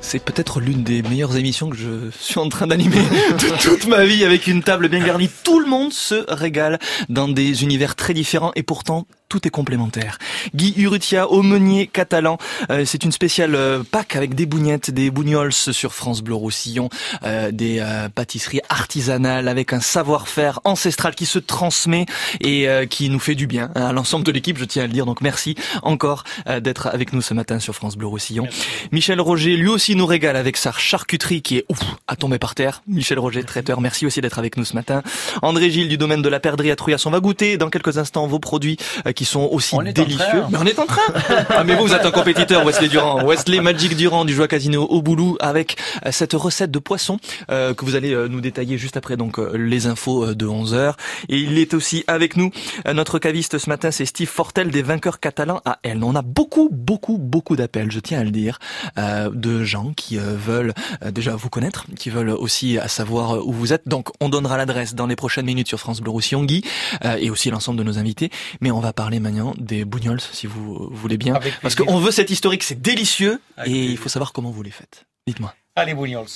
C'est 0.00 0.24
peut-être 0.24 0.60
l'une 0.60 0.82
des 0.82 1.02
meilleures 1.02 1.36
émissions 1.36 1.68
que 1.68 1.76
je 1.76 2.10
suis 2.18 2.38
en 2.38 2.48
train 2.48 2.66
d'animer 2.66 2.96
de 3.32 3.58
toute 3.60 3.86
ma 3.86 4.06
vie 4.06 4.24
avec 4.24 4.46
une 4.46 4.62
table 4.62 4.88
bien 4.88 5.04
garnie. 5.04 5.28
Tout 5.44 5.60
le 5.60 5.66
monde 5.66 5.92
se 5.92 6.24
régale 6.32 6.78
dans 7.10 7.28
des 7.28 7.64
univers 7.64 7.96
très 7.96 8.14
différents 8.14 8.52
et 8.56 8.62
pourtant 8.62 9.06
tout 9.32 9.48
est 9.48 9.50
complémentaire. 9.50 10.18
Guy 10.54 10.74
Urrutia, 10.76 11.30
aumônier 11.30 11.86
catalan, 11.86 12.36
euh, 12.68 12.84
c'est 12.84 13.02
une 13.02 13.12
spéciale 13.12 13.54
euh, 13.54 13.82
Pâques 13.82 14.14
avec 14.14 14.34
des 14.34 14.44
bougnettes, 14.44 14.90
des 14.90 15.10
bougnols 15.10 15.54
sur 15.54 15.94
France 15.94 16.20
Bleu 16.20 16.34
Roussillon, 16.34 16.90
euh, 17.22 17.50
des 17.50 17.78
euh, 17.80 18.10
pâtisseries 18.10 18.60
artisanales 18.68 19.48
avec 19.48 19.72
un 19.72 19.80
savoir-faire 19.80 20.60
ancestral 20.64 21.14
qui 21.14 21.24
se 21.24 21.38
transmet 21.38 22.04
et 22.42 22.68
euh, 22.68 22.84
qui 22.84 23.08
nous 23.08 23.18
fait 23.18 23.34
du 23.34 23.46
bien 23.46 23.70
hein, 23.74 23.86
à 23.86 23.92
l'ensemble 23.94 24.26
de 24.26 24.32
l'équipe, 24.32 24.58
je 24.58 24.66
tiens 24.66 24.84
à 24.84 24.86
le 24.86 24.92
dire. 24.92 25.06
Donc 25.06 25.22
merci 25.22 25.54
encore 25.82 26.24
euh, 26.46 26.60
d'être 26.60 26.88
avec 26.88 27.14
nous 27.14 27.22
ce 27.22 27.32
matin 27.32 27.58
sur 27.58 27.74
France 27.74 27.96
Bleu 27.96 28.08
Roussillon. 28.08 28.46
Michel 28.90 29.18
Roger, 29.18 29.56
lui 29.56 29.68
aussi 29.68 29.96
nous 29.96 30.04
régale 30.04 30.36
avec 30.36 30.58
sa 30.58 30.72
charcuterie 30.72 31.40
qui 31.40 31.56
est 31.56 31.64
ouf, 31.70 31.80
à 32.06 32.16
tomber 32.16 32.38
par 32.38 32.54
terre. 32.54 32.82
Michel 32.86 33.18
Roger, 33.18 33.42
traiteur, 33.44 33.80
merci 33.80 34.04
aussi 34.04 34.20
d'être 34.20 34.38
avec 34.38 34.58
nous 34.58 34.66
ce 34.66 34.74
matin. 34.74 35.02
André 35.40 35.70
Gilles 35.70 35.88
du 35.88 35.96
domaine 35.96 36.20
de 36.20 36.28
la 36.28 36.38
perdrix 36.38 36.70
à 36.70 36.76
Trouillas, 36.76 37.02
on 37.06 37.10
va 37.10 37.20
goûter 37.20 37.56
dans 37.56 37.70
quelques 37.70 37.96
instants 37.96 38.26
vos 38.26 38.38
produits 38.38 38.76
euh, 39.06 39.12
qui 39.22 39.26
sont 39.26 39.48
aussi 39.52 39.76
On 39.76 39.82
est 39.82 39.96
en 40.00 40.02
délicieux. 40.02 40.24
train. 40.26 40.48
Mais 40.50 40.58
on 40.58 40.66
est 40.66 40.78
en 40.80 40.86
train. 40.86 41.00
ah 41.50 41.62
mais 41.62 41.76
vous, 41.76 41.86
vous 41.86 41.94
êtes 41.94 42.04
un 42.04 42.10
compétiteur, 42.10 42.64
Wesley 42.64 42.88
Durand. 42.88 43.24
Wesley 43.24 43.60
Magic 43.60 43.96
Durand 43.96 44.24
du 44.24 44.34
Joie 44.34 44.48
Casino 44.48 44.82
au 44.82 45.00
Boulou 45.00 45.36
avec 45.38 45.76
euh, 46.04 46.10
cette 46.10 46.32
recette 46.32 46.72
de 46.72 46.80
poisson 46.80 47.18
euh, 47.48 47.72
que 47.72 47.84
vous 47.84 47.94
allez 47.94 48.12
euh, 48.14 48.26
nous 48.26 48.40
détailler 48.40 48.78
juste 48.78 48.96
après 48.96 49.16
donc 49.16 49.38
euh, 49.38 49.52
les 49.56 49.86
infos 49.86 50.34
de 50.34 50.44
11h. 50.46 50.94
Et 51.28 51.38
il 51.38 51.56
est 51.58 51.72
aussi 51.72 52.02
avec 52.08 52.36
nous, 52.36 52.50
notre 52.92 53.20
caviste 53.20 53.58
ce 53.58 53.68
matin, 53.70 53.92
c'est 53.92 54.06
Steve 54.06 54.28
Fortel 54.28 54.72
des 54.72 54.82
vainqueurs 54.82 55.20
catalans 55.20 55.60
à 55.64 55.78
Elne. 55.84 56.02
On 56.02 56.16
a 56.16 56.22
beaucoup, 56.22 56.68
beaucoup, 56.72 57.16
beaucoup 57.16 57.54
d'appels, 57.54 57.92
je 57.92 58.00
tiens 58.00 58.18
à 58.18 58.24
le 58.24 58.32
dire, 58.32 58.58
euh, 58.98 59.30
de 59.32 59.62
gens 59.62 59.92
qui 59.96 60.18
euh, 60.18 60.34
veulent 60.36 60.74
euh, 61.04 61.12
déjà 61.12 61.36
vous 61.36 61.48
connaître, 61.48 61.86
qui 61.96 62.10
veulent 62.10 62.30
aussi 62.30 62.76
à 62.78 62.88
savoir 62.88 63.46
où 63.46 63.52
vous 63.52 63.72
êtes. 63.72 63.86
Donc 63.86 64.08
on 64.20 64.28
donnera 64.28 64.56
l'adresse 64.56 64.96
dans 64.96 65.06
les 65.06 65.14
prochaines 65.16 65.46
minutes 65.46 65.68
sur 65.68 65.78
France 65.78 66.00
Bleu 66.00 66.10
Roussillon, 66.10 66.42
Guy, 66.42 66.64
euh, 67.04 67.16
et 67.20 67.30
aussi 67.30 67.50
l'ensemble 67.50 67.78
de 67.78 67.84
nos 67.84 67.98
invités. 67.98 68.30
Mais 68.60 68.70
on 68.70 68.80
va 68.80 68.92
parler 68.92 69.11
maintenant 69.20 69.54
des 69.58 69.84
bougnols, 69.84 70.20
si 70.20 70.46
vous 70.46 70.88
voulez 70.92 71.16
bien. 71.16 71.38
Parce 71.60 71.74
qu'on 71.74 71.98
veut 71.98 72.10
cet 72.10 72.30
historique, 72.30 72.62
c'est 72.62 72.80
délicieux, 72.80 73.40
Avec 73.56 73.72
et 73.72 73.84
il 73.86 73.96
faut 73.96 74.08
savoir 74.08 74.32
comment 74.32 74.50
vous 74.50 74.62
les 74.62 74.70
faites. 74.70 75.04
Dites-moi. 75.26 75.54
Ah, 75.76 75.84
les 75.84 75.94
bougnols. 75.94 76.26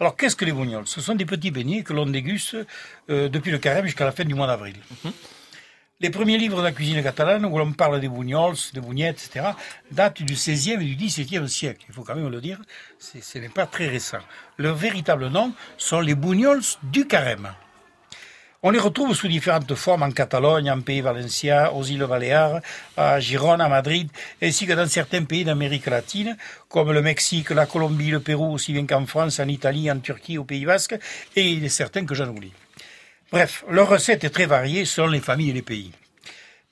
Alors, 0.00 0.16
qu'est-ce 0.16 0.36
que 0.36 0.44
les 0.44 0.52
bougnols? 0.52 0.86
Ce 0.86 1.00
sont 1.00 1.14
des 1.14 1.24
petits 1.24 1.50
beignets 1.50 1.82
que 1.82 1.92
l'on 1.92 2.06
déguste 2.06 2.56
euh, 3.10 3.28
depuis 3.28 3.50
le 3.50 3.58
carême 3.58 3.86
jusqu'à 3.86 4.04
la 4.04 4.12
fin 4.12 4.24
du 4.24 4.34
mois 4.34 4.46
d'avril. 4.46 4.74
Les 6.00 6.10
premiers 6.10 6.36
livres 6.36 6.58
de 6.58 6.62
la 6.62 6.72
cuisine 6.72 7.02
catalane 7.02 7.44
où 7.44 7.56
l'on 7.56 7.72
parle 7.72 8.00
des 8.00 8.08
bougnols, 8.08 8.56
des 8.72 8.80
bougnettes, 8.80 9.24
etc., 9.24 9.52
datent 9.92 10.22
du 10.22 10.34
XVIe 10.34 10.72
et 10.72 10.76
du 10.78 10.96
XVIIe 10.96 11.48
siècle. 11.48 11.86
Il 11.88 11.94
faut 11.94 12.02
quand 12.02 12.16
même 12.16 12.28
le 12.28 12.40
dire, 12.40 12.60
ce 12.98 13.38
n'est 13.38 13.48
pas 13.48 13.66
très 13.66 13.88
récent. 13.88 14.18
Leur 14.58 14.74
véritable 14.74 15.28
nom 15.28 15.54
sont 15.78 16.00
les 16.00 16.14
bougnols 16.16 16.62
du 16.82 17.06
carême. 17.06 17.54
On 18.66 18.70
les 18.70 18.78
retrouve 18.78 19.14
sous 19.14 19.28
différentes 19.28 19.74
formes 19.74 20.04
en 20.04 20.10
Catalogne, 20.10 20.70
en 20.70 20.80
Pays 20.80 21.02
Valencien, 21.02 21.68
aux 21.68 21.84
îles 21.84 22.06
Baléares, 22.06 22.60
à 22.96 23.20
Gironde, 23.20 23.60
à 23.60 23.68
Madrid, 23.68 24.08
ainsi 24.42 24.66
que 24.66 24.72
dans 24.72 24.88
certains 24.88 25.22
pays 25.24 25.44
d'Amérique 25.44 25.84
latine, 25.84 26.34
comme 26.70 26.90
le 26.90 27.02
Mexique, 27.02 27.50
la 27.50 27.66
Colombie, 27.66 28.10
le 28.10 28.20
Pérou, 28.20 28.54
aussi 28.54 28.72
bien 28.72 28.86
qu'en 28.86 29.04
France, 29.04 29.38
en 29.38 29.48
Italie, 29.48 29.90
en 29.90 29.98
Turquie, 29.98 30.38
au 30.38 30.44
Pays 30.44 30.64
Basque, 30.64 30.98
et 31.36 31.46
il 31.46 31.62
est 31.62 31.68
certain 31.68 32.06
que 32.06 32.14
j'en 32.14 32.28
oublie. 32.28 32.54
Bref, 33.30 33.66
leur 33.68 33.86
recette 33.86 34.24
est 34.24 34.30
très 34.30 34.46
variée 34.46 34.86
selon 34.86 35.08
les 35.08 35.20
familles 35.20 35.50
et 35.50 35.52
les 35.52 35.60
pays. 35.60 35.92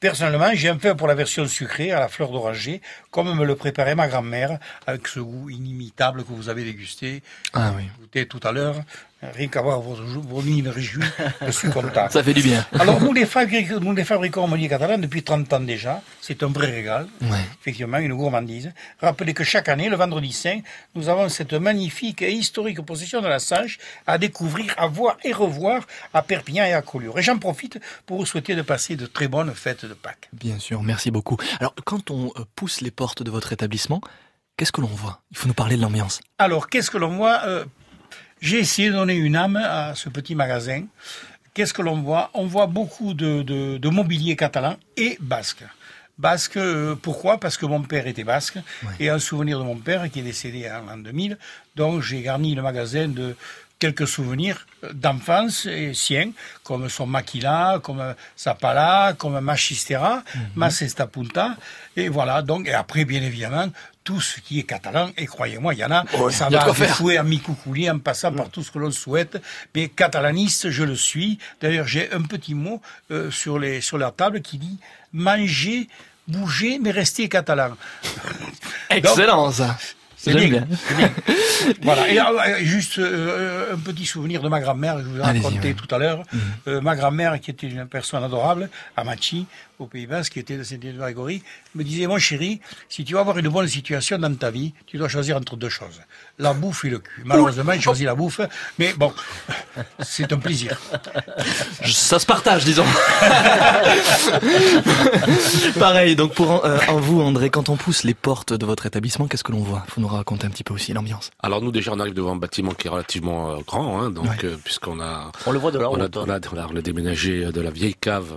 Personnellement, 0.00 0.50
j'ai 0.54 0.68
un 0.70 0.78
fait 0.78 0.96
pour 0.96 1.06
la 1.06 1.14
version 1.14 1.46
sucrée 1.46 1.92
à 1.92 2.00
la 2.00 2.08
fleur 2.08 2.32
d'oranger, 2.32 2.80
comme 3.12 3.38
me 3.38 3.44
le 3.44 3.54
préparait 3.54 3.94
ma 3.94 4.08
grand-mère, 4.08 4.58
avec 4.86 5.06
ce 5.06 5.20
goût 5.20 5.48
inimitable 5.48 6.24
que 6.24 6.32
vous 6.32 6.48
avez 6.48 6.64
dégusté, 6.64 7.22
Ah 7.52 7.72
oui. 7.76 7.84
goûté 8.00 8.26
tout 8.26 8.40
à 8.42 8.50
l'heure. 8.50 8.80
Rien 9.22 9.46
qu'à 9.46 9.62
voir 9.62 9.80
vos, 9.80 9.94
vos 9.94 10.42
mines 10.42 10.68
réjouies, 10.68 11.04
je 11.46 11.50
suis 11.52 11.70
content. 11.70 12.08
Ça 12.10 12.24
fait 12.24 12.34
du 12.34 12.42
bien. 12.42 12.66
Alors 12.78 13.00
nous 13.00 13.12
les, 13.12 13.24
fabriquons, 13.24 13.78
nous 13.78 13.94
les 13.94 14.04
fabriquons 14.04 14.52
au 14.52 14.68
catalan 14.68 14.98
depuis 14.98 15.22
30 15.22 15.52
ans 15.52 15.60
déjà. 15.60 16.02
C'est 16.20 16.42
un 16.42 16.48
vrai 16.48 16.70
régal. 16.70 17.06
Ouais. 17.20 17.38
Effectivement, 17.60 17.98
une 17.98 18.14
gourmandise. 18.14 18.72
Rappelez 19.00 19.32
que 19.32 19.44
chaque 19.44 19.68
année, 19.68 19.88
le 19.88 19.96
vendredi 19.96 20.32
saint, 20.32 20.58
nous 20.96 21.08
avons 21.08 21.28
cette 21.28 21.52
magnifique 21.52 22.22
et 22.22 22.32
historique 22.32 22.80
possession 22.80 23.20
de 23.20 23.28
la 23.28 23.38
Sanche 23.38 23.78
à 24.08 24.18
découvrir, 24.18 24.74
à 24.76 24.88
voir 24.88 25.16
et 25.22 25.32
revoir 25.32 25.86
à 26.12 26.22
Perpignan 26.22 26.64
et 26.64 26.72
à 26.72 26.82
Collioure. 26.82 27.18
Et 27.18 27.22
j'en 27.22 27.38
profite 27.38 27.78
pour 28.06 28.18
vous 28.18 28.26
souhaiter 28.26 28.56
de 28.56 28.62
passer 28.62 28.96
de 28.96 29.06
très 29.06 29.28
bonnes 29.28 29.54
fêtes 29.54 29.84
de 29.84 29.94
Pâques. 29.94 30.28
Bien 30.32 30.58
sûr, 30.58 30.82
merci 30.82 31.12
beaucoup. 31.12 31.36
Alors, 31.60 31.74
quand 31.84 32.10
on 32.10 32.32
euh, 32.36 32.44
pousse 32.56 32.80
les 32.80 32.90
portes 32.90 33.22
de 33.22 33.30
votre 33.30 33.52
établissement, 33.52 34.00
qu'est-ce 34.56 34.72
que 34.72 34.80
l'on 34.80 34.88
voit? 34.88 35.20
Il 35.30 35.36
faut 35.36 35.46
nous 35.46 35.54
parler 35.54 35.76
de 35.76 35.82
l'ambiance. 35.82 36.20
Alors, 36.38 36.68
qu'est-ce 36.68 36.90
que 36.90 36.98
l'on 36.98 37.16
voit? 37.16 37.42
Euh, 37.46 37.64
J'ai 38.42 38.58
essayé 38.58 38.88
de 38.90 38.94
donner 38.94 39.14
une 39.14 39.36
âme 39.36 39.56
à 39.56 39.94
ce 39.94 40.08
petit 40.08 40.34
magasin. 40.34 40.82
Qu'est-ce 41.54 41.72
que 41.72 41.80
l'on 41.82 42.00
voit? 42.02 42.30
On 42.34 42.46
voit 42.46 42.66
beaucoup 42.66 43.14
de, 43.14 43.42
de- 43.42 43.78
de 43.78 43.88
mobilier 43.88 44.34
catalan 44.36 44.76
et 44.96 45.16
basque. 45.20 45.62
Basque, 46.18 46.56
euh, 46.56 46.94
pourquoi? 47.00 47.38
Parce 47.38 47.56
que 47.56 47.66
mon 47.66 47.82
père 47.82 48.06
était 48.06 48.24
basque, 48.24 48.58
et 49.00 49.08
un 49.08 49.18
souvenir 49.18 49.58
de 49.58 49.64
mon 49.64 49.76
père 49.76 50.10
qui 50.10 50.20
est 50.20 50.22
décédé 50.22 50.68
en 50.70 50.84
l'an 50.90 50.98
2000, 50.98 51.38
donc 51.76 52.02
j'ai 52.02 52.20
garni 52.22 52.54
le 52.54 52.62
magasin 52.62 53.08
de 53.08 53.36
quelques 53.78 54.06
souvenirs 54.06 54.66
d'enfance 54.92 55.66
et 55.66 55.92
siens, 55.94 56.30
comme 56.62 56.88
son 56.88 57.06
maquila, 57.06 57.80
comme 57.82 58.14
sa 58.36 58.54
pala, 58.54 59.14
comme 59.18 59.40
Machistera, 59.40 60.22
ma 60.54 60.70
cesta 60.70 61.06
punta, 61.06 61.56
et 61.96 62.08
voilà, 62.08 62.42
donc, 62.42 62.68
et 62.68 62.74
après, 62.74 63.04
bien 63.04 63.22
évidemment, 63.22 63.68
tout 64.04 64.20
ce 64.20 64.40
qui 64.40 64.58
est 64.58 64.64
catalan, 64.64 65.10
et 65.16 65.26
croyez-moi, 65.26 65.74
il 65.74 65.80
y 65.80 65.84
en 65.84 65.90
a, 65.90 66.04
Ouais, 66.18 66.32
ça 66.32 66.48
y 66.50 66.56
a 66.56 66.64
va 66.64 66.74
fouet 66.88 67.16
à 67.16 67.22
mi-coucouli, 67.22 67.90
en 67.90 67.98
passant 67.98 68.32
par 68.32 68.48
tout 68.48 68.62
ce 68.62 68.70
que 68.70 68.78
l'on 68.78 68.90
souhaite, 68.90 69.40
mais 69.74 69.88
catalaniste, 69.88 70.70
je 70.70 70.84
le 70.84 70.96
suis. 70.96 71.38
D'ailleurs, 71.60 71.86
j'ai 71.86 72.12
un 72.12 72.22
petit 72.22 72.54
mot 72.54 72.80
euh, 73.10 73.30
sur, 73.30 73.58
les, 73.58 73.80
sur 73.80 73.98
la 73.98 74.10
table 74.10 74.42
qui 74.42 74.58
dit 74.58 74.78
«manger, 75.12 75.88
bouger, 76.26 76.78
mais 76.80 76.90
rester 76.90 77.28
catalan». 77.28 77.76
Excellent, 78.90 79.50
ça. 79.52 79.76
C'est 80.22 80.34
bien. 80.34 80.48
bien. 80.48 80.66
c'est 80.86 80.96
bien. 80.96 81.10
voilà. 81.82 82.08
Et 82.08 82.20
euh, 82.20 82.64
juste 82.64 82.98
euh, 82.98 83.74
un 83.74 83.78
petit 83.78 84.06
souvenir 84.06 84.40
de 84.40 84.48
ma 84.48 84.60
grand-mère 84.60 85.00
je 85.00 85.04
vous 85.04 85.18
ai 85.18 85.22
raconté 85.22 85.68
ouais. 85.68 85.74
tout 85.74 85.92
à 85.92 85.98
l'heure. 85.98 86.22
Euh, 86.68 86.80
ma 86.80 86.94
grand-mère, 86.94 87.40
qui 87.40 87.50
était 87.50 87.66
une 87.66 87.86
personne 87.86 88.22
adorable, 88.22 88.70
à 88.96 89.02
Machi, 89.02 89.46
au 89.82 89.86
Pays 89.86 90.06
Basque, 90.06 90.32
qui 90.34 90.38
était 90.38 90.56
de 90.56 90.62
Saint-Édouard-Grégory, 90.62 91.42
me 91.74 91.82
disait, 91.84 92.06
mon 92.06 92.18
chéri, 92.18 92.60
si 92.88 93.04
tu 93.04 93.14
veux 93.14 93.18
avoir 93.20 93.36
une 93.38 93.48
bonne 93.48 93.68
situation 93.68 94.18
dans 94.18 94.34
ta 94.34 94.50
vie, 94.50 94.72
tu 94.86 94.96
dois 94.98 95.08
choisir 95.08 95.36
entre 95.36 95.56
deux 95.56 95.68
choses. 95.68 96.00
La 96.38 96.54
bouffe 96.54 96.84
et 96.84 96.90
le 96.90 96.98
cul. 97.00 97.22
Malheureusement, 97.24 97.72
j'ai 97.74 97.80
choisi 97.80 98.04
la 98.04 98.14
bouffe, 98.14 98.40
mais 98.78 98.92
bon, 98.94 99.12
c'est 100.00 100.32
un 100.32 100.38
plaisir. 100.38 100.78
Ça 101.84 102.18
se 102.18 102.26
partage, 102.26 102.64
disons. 102.64 102.84
Pareil, 105.78 106.16
donc 106.16 106.34
pour 106.34 106.64
euh, 106.64 106.78
en 106.88 106.96
vous, 106.98 107.20
André, 107.20 107.50
quand 107.50 107.68
on 107.68 107.76
pousse 107.76 108.04
les 108.04 108.14
portes 108.14 108.52
de 108.52 108.66
votre 108.66 108.86
établissement, 108.86 109.26
qu'est-ce 109.26 109.44
que 109.44 109.52
l'on 109.52 109.60
voit? 109.60 109.84
Faut 109.88 110.00
nous 110.00 110.08
raconter 110.08 110.46
un 110.46 110.50
petit 110.50 110.64
peu 110.64 110.74
aussi 110.74 110.92
l'ambiance. 110.92 111.30
Alors 111.42 111.60
nous 111.60 111.72
déjà 111.72 111.92
on 111.92 112.00
arrive 112.00 112.14
devant 112.14 112.32
un 112.32 112.36
bâtiment 112.36 112.72
qui 112.72 112.86
est 112.86 112.90
relativement 112.90 113.52
euh, 113.52 113.56
grand, 113.66 114.00
hein, 114.00 114.10
donc 114.10 114.24
Ouais. 114.26 114.36
euh, 114.44 114.56
puisqu'on 114.62 115.00
a 115.00 115.32
On 115.46 115.50
le 115.52 115.58
voit 115.58 115.70
de 115.72 115.78
la 115.78 115.90
on 115.90 115.96
a, 116.00 116.04
route. 116.04 116.16
on 116.16 116.28
a, 116.30 116.38
on 116.52 116.56
a- 116.58 116.66
on 116.72 116.76
a 116.76 116.80
déménagé 116.80 117.46
de 117.52 117.60
la 117.60 117.70
vieille 117.70 117.94
cave 117.94 118.32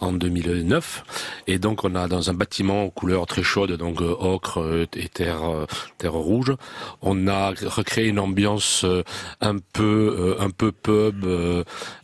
en 0.00 0.12
2009 0.12 0.85
et 1.46 1.58
donc 1.58 1.84
on 1.84 1.94
a 1.94 2.08
dans 2.08 2.30
un 2.30 2.34
bâtiment 2.34 2.84
aux 2.84 2.90
couleurs 2.90 3.26
très 3.26 3.42
chaudes 3.42 3.72
donc 3.72 4.00
euh, 4.00 4.14
ocre 4.18 4.60
euh, 4.60 4.86
et 4.96 5.08
terre 5.08 5.44
euh, 5.44 5.66
terre 5.98 6.12
rouge. 6.12 6.54
On 7.02 7.28
a 7.28 7.52
recréé 7.64 8.08
une 8.08 8.18
ambiance 8.18 8.84
un 9.40 9.56
peu 9.72 10.36
un 10.38 10.50
peu 10.50 10.72
pub, 10.72 11.26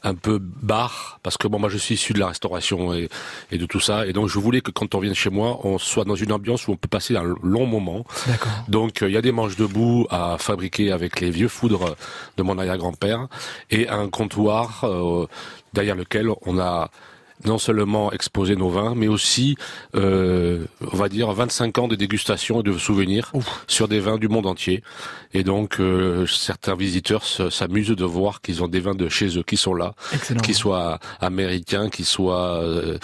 un 0.03 0.15
peu 0.15 0.39
bar 0.41 1.19
parce 1.23 1.37
que 1.37 1.49
bon 1.49 1.59
moi 1.59 1.69
je 1.69 1.79
suis 1.79 1.95
issu 1.95 2.13
de 2.13 2.19
la 2.19 2.29
restauration 2.29 2.95
et, 2.95 3.09
et 3.51 3.59
de 3.59 3.67
tout 3.67 3.81
ça 3.81 4.07
et 4.07 4.13
donc 4.13 4.29
je 4.29 4.39
voulais 4.39 4.61
que 4.61 4.71
quand 4.71 4.95
on 4.95 5.01
vienne 5.01 5.15
chez 5.15 5.31
moi 5.31 5.61
on 5.65 5.79
soit 5.79 6.05
dans 6.05 6.15
une 6.15 6.33
ambiance 6.33 6.69
où 6.69 6.73
on 6.73 6.77
peut 6.77 6.89
passer 6.89 7.17
un 7.17 7.35
long 7.43 7.67
moment. 7.67 8.05
Donc 8.69 9.01
il 9.03 9.11
y 9.11 9.17
a 9.17 9.23
des 9.23 9.33
manches 9.33 9.57
debout 9.57 10.07
à 10.11 10.37
fabriquer 10.39 10.93
avec 10.93 11.21
les 11.21 11.31
vieux 11.31 11.49
foudres 11.49 11.97
de 12.37 12.43
mon 12.43 12.59
arrière-grand-père 12.59 13.29
et 13.71 13.89
un 13.89 14.09
comptoir 14.09 14.85
euh, 14.85 15.27
derrière 15.73 15.97
lequel 15.97 16.29
on 16.47 16.59
a 16.59 16.91
non 17.45 17.59
seulement 17.59 18.13
exposé 18.13 18.57
nos 18.57 18.69
vins, 18.69 18.95
mais 18.95 19.09
aussi, 19.09 19.57
euh, 19.95 20.65
on 20.93 20.97
va 20.97 21.09
dire, 21.09 21.31
25 21.33 21.79
ans 21.79 21.89
de 21.89 21.97
dégustation 21.97 22.61
et 22.61 22.63
de 22.63 22.77
souvenirs 22.79 23.33
sur 23.67 23.89
des 23.89 24.01
vins 24.01 24.19
du 24.19 24.29
monde 24.29 24.47
entier. 24.47 24.83
Et 25.35 25.43
donc, 25.45 25.81
euh, 25.81 26.27
certains 26.27 26.75
visiteurs 26.77 27.25
se- 27.25 27.51
s'amusent 27.51 27.89
de 27.89 28.05
voir 28.05 28.41
qu'ils 28.43 28.63
ont 28.63 28.69
des 28.69 28.81
vins 28.81 28.95
de 28.95 29.09
chez 29.09 29.39
eux 29.39 29.43
qui 29.43 29.57
sont 29.57 29.75
là, 29.75 29.95
qu'ils 30.43 30.55
soient 30.55 30.99
américains, 31.21 31.89
qu'ils 31.89 32.05
soient 32.05 32.61
euh, 32.63 32.99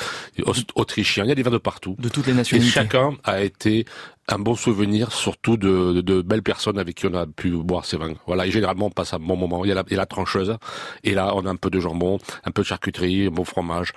autrichiens. 0.74 1.24
Il 1.24 1.28
y 1.28 1.32
a 1.32 1.34
des 1.34 1.42
vins 1.42 1.50
de 1.50 1.58
partout. 1.58 1.96
De 1.98 2.08
toutes 2.08 2.26
les 2.26 2.32
Et 2.32 2.36
nationalités. 2.36 2.70
chacun 2.72 3.16
a 3.24 3.40
été 3.42 3.86
un 4.28 4.38
bon 4.38 4.54
souvenir, 4.54 5.12
surtout 5.12 5.56
de, 5.56 5.94
de, 5.94 6.00
de 6.00 6.22
belles 6.22 6.42
personnes 6.42 6.78
avec 6.78 6.96
qui 6.96 7.06
on 7.06 7.14
a 7.14 7.26
pu 7.26 7.50
boire 7.50 7.84
ces 7.84 7.96
vins. 7.96 8.14
Voilà, 8.26 8.46
et 8.46 8.50
généralement 8.50 8.86
on 8.86 8.90
passe 8.90 9.14
un 9.14 9.18
bon 9.18 9.36
moment. 9.36 9.64
Il 9.64 9.68
y 9.68 9.72
a 9.72 9.74
la, 9.74 9.84
il 9.88 9.92
y 9.92 9.94
a 9.94 9.98
la 9.98 10.06
trancheuse, 10.06 10.56
et 11.04 11.14
là 11.14 11.32
on 11.34 11.46
a 11.46 11.50
un 11.50 11.56
peu 11.56 11.70
de 11.70 11.80
jambon, 11.80 12.18
un 12.44 12.50
peu 12.50 12.62
de 12.62 12.66
charcuterie, 12.66 13.26
un 13.26 13.30
bon 13.30 13.44
fromage, 13.44 13.92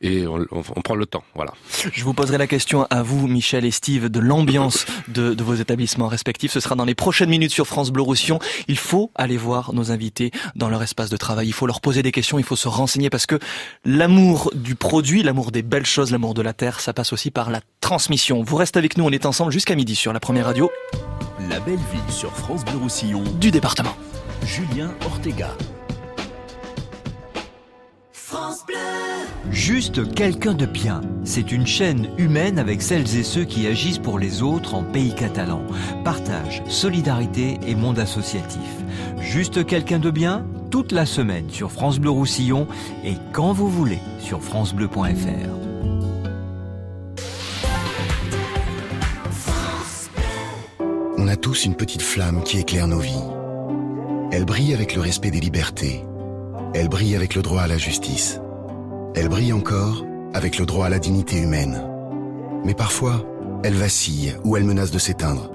et 0.00 0.26
on, 0.26 0.46
on, 0.50 0.62
on 0.76 0.82
prend 0.82 0.94
le 0.94 1.06
temps. 1.06 1.24
Voilà. 1.34 1.52
Je 1.92 2.04
vous 2.04 2.14
poserai 2.14 2.38
la 2.38 2.46
question 2.46 2.86
à 2.90 3.02
vous, 3.02 3.26
Michel 3.26 3.64
et 3.64 3.70
Steve, 3.70 4.08
de 4.08 4.20
l'ambiance 4.20 4.86
de, 5.08 5.34
de 5.34 5.44
vos 5.44 5.54
établissements 5.54 6.08
respectifs. 6.08 6.52
Ce 6.52 6.60
sera 6.60 6.74
dans 6.74 6.84
les 6.84 6.94
prochaines 6.94 7.30
minutes 7.30 7.52
sur 7.52 7.66
France 7.66 7.90
Bleu 7.90 8.02
Roussillon. 8.02 8.38
Il 8.68 8.78
faut 8.78 9.10
aller 9.14 9.36
voir 9.36 9.72
nos 9.72 9.90
invités 9.92 10.30
dans 10.56 10.68
leur 10.68 10.82
espace 10.82 11.10
de 11.10 11.16
travail. 11.16 11.48
Il 11.48 11.52
faut 11.52 11.66
leur 11.66 11.80
poser 11.80 12.02
des 12.02 12.12
questions, 12.12 12.38
il 12.38 12.44
faut 12.44 12.56
se 12.56 12.68
renseigner 12.68 13.10
parce 13.10 13.26
que 13.26 13.38
l'amour 13.84 14.50
du 14.54 14.74
produit, 14.74 15.22
l'amour 15.22 15.50
des 15.52 15.62
belles 15.62 15.86
choses, 15.86 16.10
l'amour 16.10 16.34
de 16.34 16.42
la 16.42 16.52
terre, 16.52 16.80
ça 16.80 16.92
passe 16.92 17.12
aussi 17.12 17.30
par 17.30 17.50
la 17.50 17.60
transmission. 17.80 18.42
Vous 18.42 18.56
restez 18.56 18.78
avec 18.78 18.96
nous, 18.98 19.04
on 19.04 19.10
est 19.10 19.26
ensemble 19.26 19.52
jusqu'à 19.52 19.69
midi 19.76 19.94
sur 19.94 20.12
la 20.12 20.20
première 20.20 20.46
radio 20.46 20.70
La 21.48 21.60
belle 21.60 21.76
ville 21.76 22.10
sur 22.12 22.32
France 22.32 22.64
Bleu 22.64 22.78
Roussillon. 22.78 23.22
du 23.40 23.50
département. 23.50 23.94
Julien 24.44 24.90
Ortega. 25.04 25.50
France 28.12 28.64
Bleu. 28.66 28.76
Juste 29.50 30.12
quelqu'un 30.14 30.54
de 30.54 30.66
bien. 30.66 31.02
C'est 31.24 31.52
une 31.52 31.66
chaîne 31.66 32.08
humaine 32.18 32.58
avec 32.58 32.82
celles 32.82 33.16
et 33.16 33.22
ceux 33.22 33.44
qui 33.44 33.66
agissent 33.66 33.98
pour 33.98 34.18
les 34.18 34.42
autres 34.42 34.74
en 34.74 34.82
pays 34.82 35.14
catalan. 35.14 35.62
Partage, 36.04 36.62
solidarité 36.68 37.58
et 37.66 37.74
monde 37.74 37.98
associatif. 37.98 38.60
Juste 39.18 39.64
quelqu'un 39.66 39.98
de 39.98 40.10
bien, 40.10 40.46
toute 40.70 40.92
la 40.92 41.06
semaine 41.06 41.50
sur 41.50 41.70
France 41.70 41.98
Bleu 41.98 42.10
Roussillon 42.10 42.66
et 43.04 43.14
quand 43.32 43.52
vous 43.52 43.68
voulez 43.68 44.00
sur 44.20 44.42
francebleu.fr. 44.42 45.50
On 51.22 51.28
a 51.28 51.36
tous 51.36 51.66
une 51.66 51.74
petite 51.74 52.00
flamme 52.00 52.42
qui 52.44 52.58
éclaire 52.58 52.88
nos 52.88 52.98
vies. 52.98 53.12
Elle 54.32 54.46
brille 54.46 54.72
avec 54.72 54.94
le 54.94 55.02
respect 55.02 55.30
des 55.30 55.38
libertés. 55.38 56.02
Elle 56.72 56.88
brille 56.88 57.14
avec 57.14 57.34
le 57.34 57.42
droit 57.42 57.60
à 57.60 57.66
la 57.66 57.76
justice. 57.76 58.40
Elle 59.14 59.28
brille 59.28 59.52
encore 59.52 60.06
avec 60.32 60.56
le 60.56 60.64
droit 60.64 60.86
à 60.86 60.88
la 60.88 60.98
dignité 60.98 61.36
humaine. 61.36 61.84
Mais 62.64 62.72
parfois, 62.72 63.22
elle 63.62 63.74
vacille 63.74 64.34
ou 64.44 64.56
elle 64.56 64.64
menace 64.64 64.92
de 64.92 64.98
s'éteindre. 64.98 65.52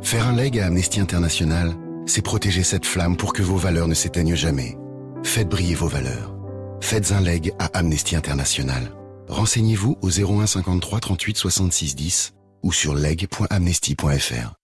Faire 0.00 0.26
un 0.26 0.34
leg 0.34 0.58
à 0.58 0.68
Amnesty 0.68 1.00
International, 1.00 1.74
c'est 2.06 2.22
protéger 2.22 2.62
cette 2.62 2.86
flamme 2.86 3.18
pour 3.18 3.34
que 3.34 3.42
vos 3.42 3.56
valeurs 3.56 3.88
ne 3.88 3.94
s'éteignent 3.94 4.34
jamais. 4.34 4.78
Faites 5.22 5.50
briller 5.50 5.74
vos 5.74 5.88
valeurs. 5.88 6.34
Faites 6.80 7.12
un 7.12 7.20
leg 7.20 7.52
à 7.58 7.66
Amnesty 7.78 8.16
International. 8.16 8.90
Renseignez-vous 9.28 9.98
au 10.00 10.08
01 10.08 10.46
53 10.46 11.00
38 11.00 11.36
66 11.36 11.94
10 11.94 12.34
ou 12.62 12.72
sur 12.72 12.94
leg.amnesty.fr. 12.94 14.63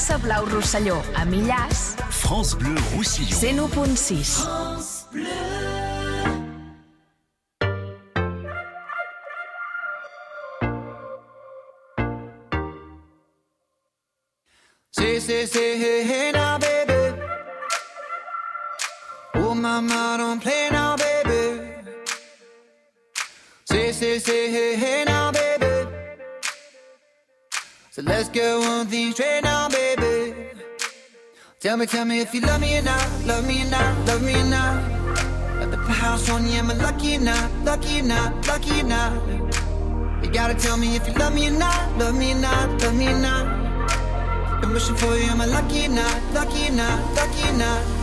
França 0.00 0.16
Blau 0.16 0.46
Rosselló, 0.46 1.02
a 1.14 1.26
Millàs, 1.26 1.94
France 2.08 2.54
Bleu 2.54 2.74
Roussillon. 2.96 3.68
101.6. 3.68 4.40
France 4.40 5.06
Bleu. 5.12 5.26
Say, 14.90 15.20
say, 15.20 15.44
say, 15.44 15.78
hey, 15.78 16.02
hey, 16.02 16.32
now, 16.32 16.58
baby. 16.58 17.14
my 19.34 19.80
mind, 19.80 20.18
don't 20.18 20.40
play 20.40 20.70
now, 20.72 20.96
baby. 20.96 21.74
Say, 23.66 23.92
say, 23.92 24.18
say, 24.18 24.50
hey, 24.50 24.76
hey 24.76 25.04
now, 25.04 25.30
baby. 25.30 25.59
So 28.00 28.06
let's 28.06 28.30
get 28.30 28.58
one 28.58 28.86
thing 28.86 29.12
straight 29.12 29.42
now, 29.44 29.68
baby. 29.68 30.34
Tell 31.60 31.76
me, 31.76 31.84
tell 31.84 32.06
me 32.06 32.20
if 32.20 32.32
you 32.32 32.40
love 32.40 32.58
me 32.58 32.78
or 32.78 32.82
not, 32.82 33.06
love 33.26 33.46
me 33.46 33.60
or 33.62 33.68
not, 33.68 34.06
love 34.06 34.22
me 34.22 34.40
or 34.40 34.44
not. 34.44 34.90
At 35.60 35.70
the 35.70 35.76
house 35.76 36.30
on 36.30 36.46
you, 36.46 36.54
am 36.54 36.70
I 36.70 36.74
lucky 36.76 37.16
or 37.16 37.20
not, 37.20 37.50
lucky 37.62 38.00
or 38.00 38.04
not, 38.04 38.46
lucky 38.48 38.80
or 38.80 38.84
not? 38.84 39.12
You 40.24 40.30
gotta 40.30 40.54
tell 40.54 40.78
me 40.78 40.96
if 40.96 41.06
you 41.06 41.12
love 41.12 41.34
me 41.34 41.48
or 41.48 41.50
not, 41.50 41.98
love 41.98 42.14
me 42.14 42.32
or 42.32 42.36
not, 42.36 42.80
love 42.80 42.96
me 42.96 43.08
or 43.08 43.18
not. 43.18 43.44
I'm 44.64 44.72
wishing 44.72 44.96
for 44.96 45.14
you, 45.18 45.24
am 45.24 45.42
I 45.42 45.44
lucky 45.44 45.84
or 45.84 45.90
not, 45.90 46.32
lucky 46.32 46.68
or 46.68 46.72
not, 46.72 47.14
lucky 47.14 47.50
or 47.50 47.58
not? 47.58 47.99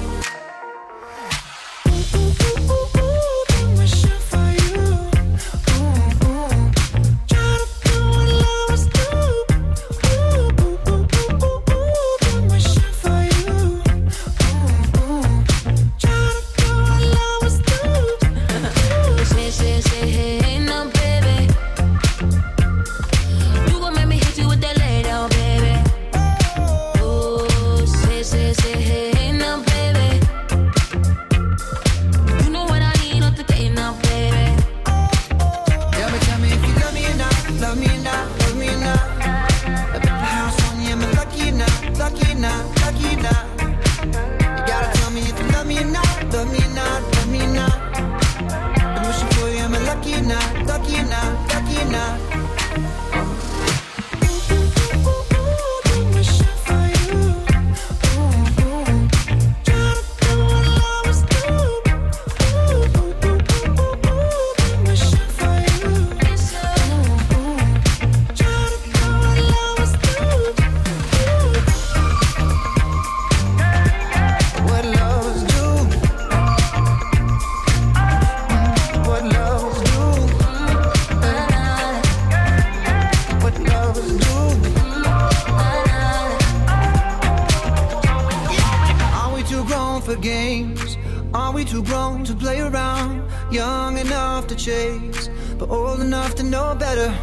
For 90.08 90.16
games? 90.22 90.98
Are 91.34 91.52
we 91.52 91.66
too 91.66 91.84
grown 91.84 92.24
to 92.24 92.34
play 92.34 92.62
around? 92.62 93.30
Young 93.52 93.98
enough 93.98 94.48
to 94.48 94.56
chase, 94.56 95.30
but 95.60 95.70
old 95.70 96.00
enough 96.00 96.34
to 96.36 96.44
know 96.44 96.76
better. 96.76 97.14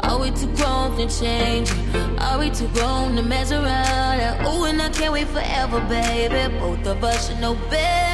Are 0.00 0.18
we 0.18 0.30
too 0.30 0.50
grown 0.56 0.96
to 0.96 1.06
change? 1.06 1.70
Are 2.18 2.38
we 2.38 2.48
too 2.48 2.68
grown 2.68 3.14
to 3.16 3.22
mess 3.22 3.52
around? 3.52 4.46
Oh, 4.46 4.64
and 4.64 4.80
I 4.80 4.88
can't 4.88 5.12
wait 5.12 5.28
forever, 5.28 5.80
baby. 5.80 6.42
Both 6.58 6.86
of 6.86 7.04
us 7.04 7.28
should 7.28 7.40
know 7.40 7.56
better. 7.68 8.13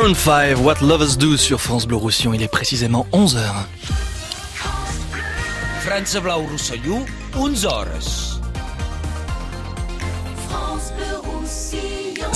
Maroon 0.00 0.14
5, 0.14 0.64
What 0.64 0.76
Lovers 0.80 1.18
Do 1.18 1.36
sur 1.36 1.60
France 1.60 1.86
Bleu 1.86 1.96
Roussillon. 1.96 2.32
Il 2.32 2.42
est 2.42 2.48
précisément 2.48 3.06
11h. 3.12 3.38
França 5.82 6.20
Blau 6.20 6.46
Rosselló, 6.50 7.04
11 7.36 7.66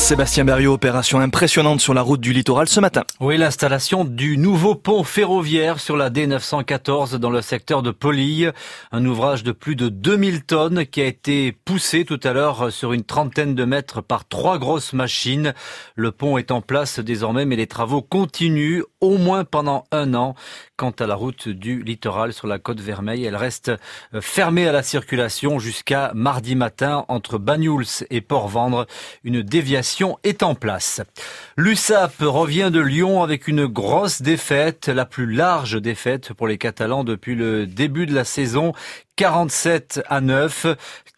Sébastien 0.04 0.44
Berriot, 0.44 0.74
opération 0.74 1.18
impressionnante 1.18 1.80
sur 1.80 1.94
la 1.94 2.02
route 2.02 2.20
du 2.20 2.34
littoral 2.34 2.68
ce 2.68 2.78
matin. 2.78 3.04
Oui, 3.20 3.38
l'installation 3.38 4.04
du 4.04 4.36
nouveau 4.36 4.74
pont 4.74 5.02
ferroviaire 5.02 5.80
sur 5.80 5.96
la 5.96 6.10
D914 6.10 7.16
dans 7.16 7.30
le 7.30 7.40
secteur 7.40 7.82
de 7.82 7.90
Polille. 7.90 8.52
Un 8.92 9.06
ouvrage 9.06 9.44
de 9.44 9.52
plus 9.52 9.76
de 9.76 9.88
2000 9.88 10.44
tonnes 10.44 10.84
qui 10.84 11.00
a 11.00 11.06
été 11.06 11.52
poussé 11.52 12.04
tout 12.04 12.20
à 12.22 12.34
l'heure 12.34 12.70
sur 12.70 12.92
une 12.92 13.02
trentaine 13.02 13.54
de 13.54 13.64
mètres 13.64 14.02
par 14.02 14.28
trois 14.28 14.58
grosses 14.58 14.92
machines. 14.92 15.54
Le 15.96 16.12
pont 16.12 16.36
est 16.36 16.50
en 16.50 16.60
place 16.60 17.00
désormais, 17.00 17.46
mais 17.46 17.56
les 17.56 17.66
travaux 17.66 18.02
continuent 18.02 18.82
au 19.04 19.18
moins 19.18 19.44
pendant 19.44 19.84
un 19.92 20.14
an. 20.14 20.34
Quant 20.76 20.90
à 20.90 21.06
la 21.06 21.14
route 21.14 21.48
du 21.48 21.82
littoral 21.82 22.32
sur 22.32 22.48
la 22.48 22.58
côte 22.58 22.80
Vermeille, 22.80 23.24
elle 23.24 23.36
reste 23.36 23.68
euh, 23.68 24.20
fermée 24.20 24.66
à 24.66 24.72
la 24.72 24.82
circulation 24.82 25.58
jusqu'à 25.58 26.10
mardi 26.14 26.56
matin 26.56 27.04
entre 27.08 27.38
Banyuls 27.38 28.04
et 28.10 28.20
Port-Vendre. 28.20 28.86
Une 29.22 29.42
déviation 29.42 30.18
est 30.24 30.42
en 30.42 30.54
place. 30.54 31.00
L'USAP 31.56 32.14
revient 32.20 32.70
de 32.72 32.80
Lyon 32.80 33.22
avec 33.22 33.46
une 33.46 33.66
grosse 33.66 34.22
défaite, 34.22 34.88
la 34.88 35.04
plus 35.04 35.32
large 35.32 35.80
défaite 35.80 36.32
pour 36.32 36.48
les 36.48 36.58
Catalans 36.58 37.04
depuis 37.04 37.34
le 37.34 37.66
début 37.66 38.06
de 38.06 38.14
la 38.14 38.24
saison. 38.24 38.72
47 39.16 40.02
à 40.08 40.20
9. 40.20 40.66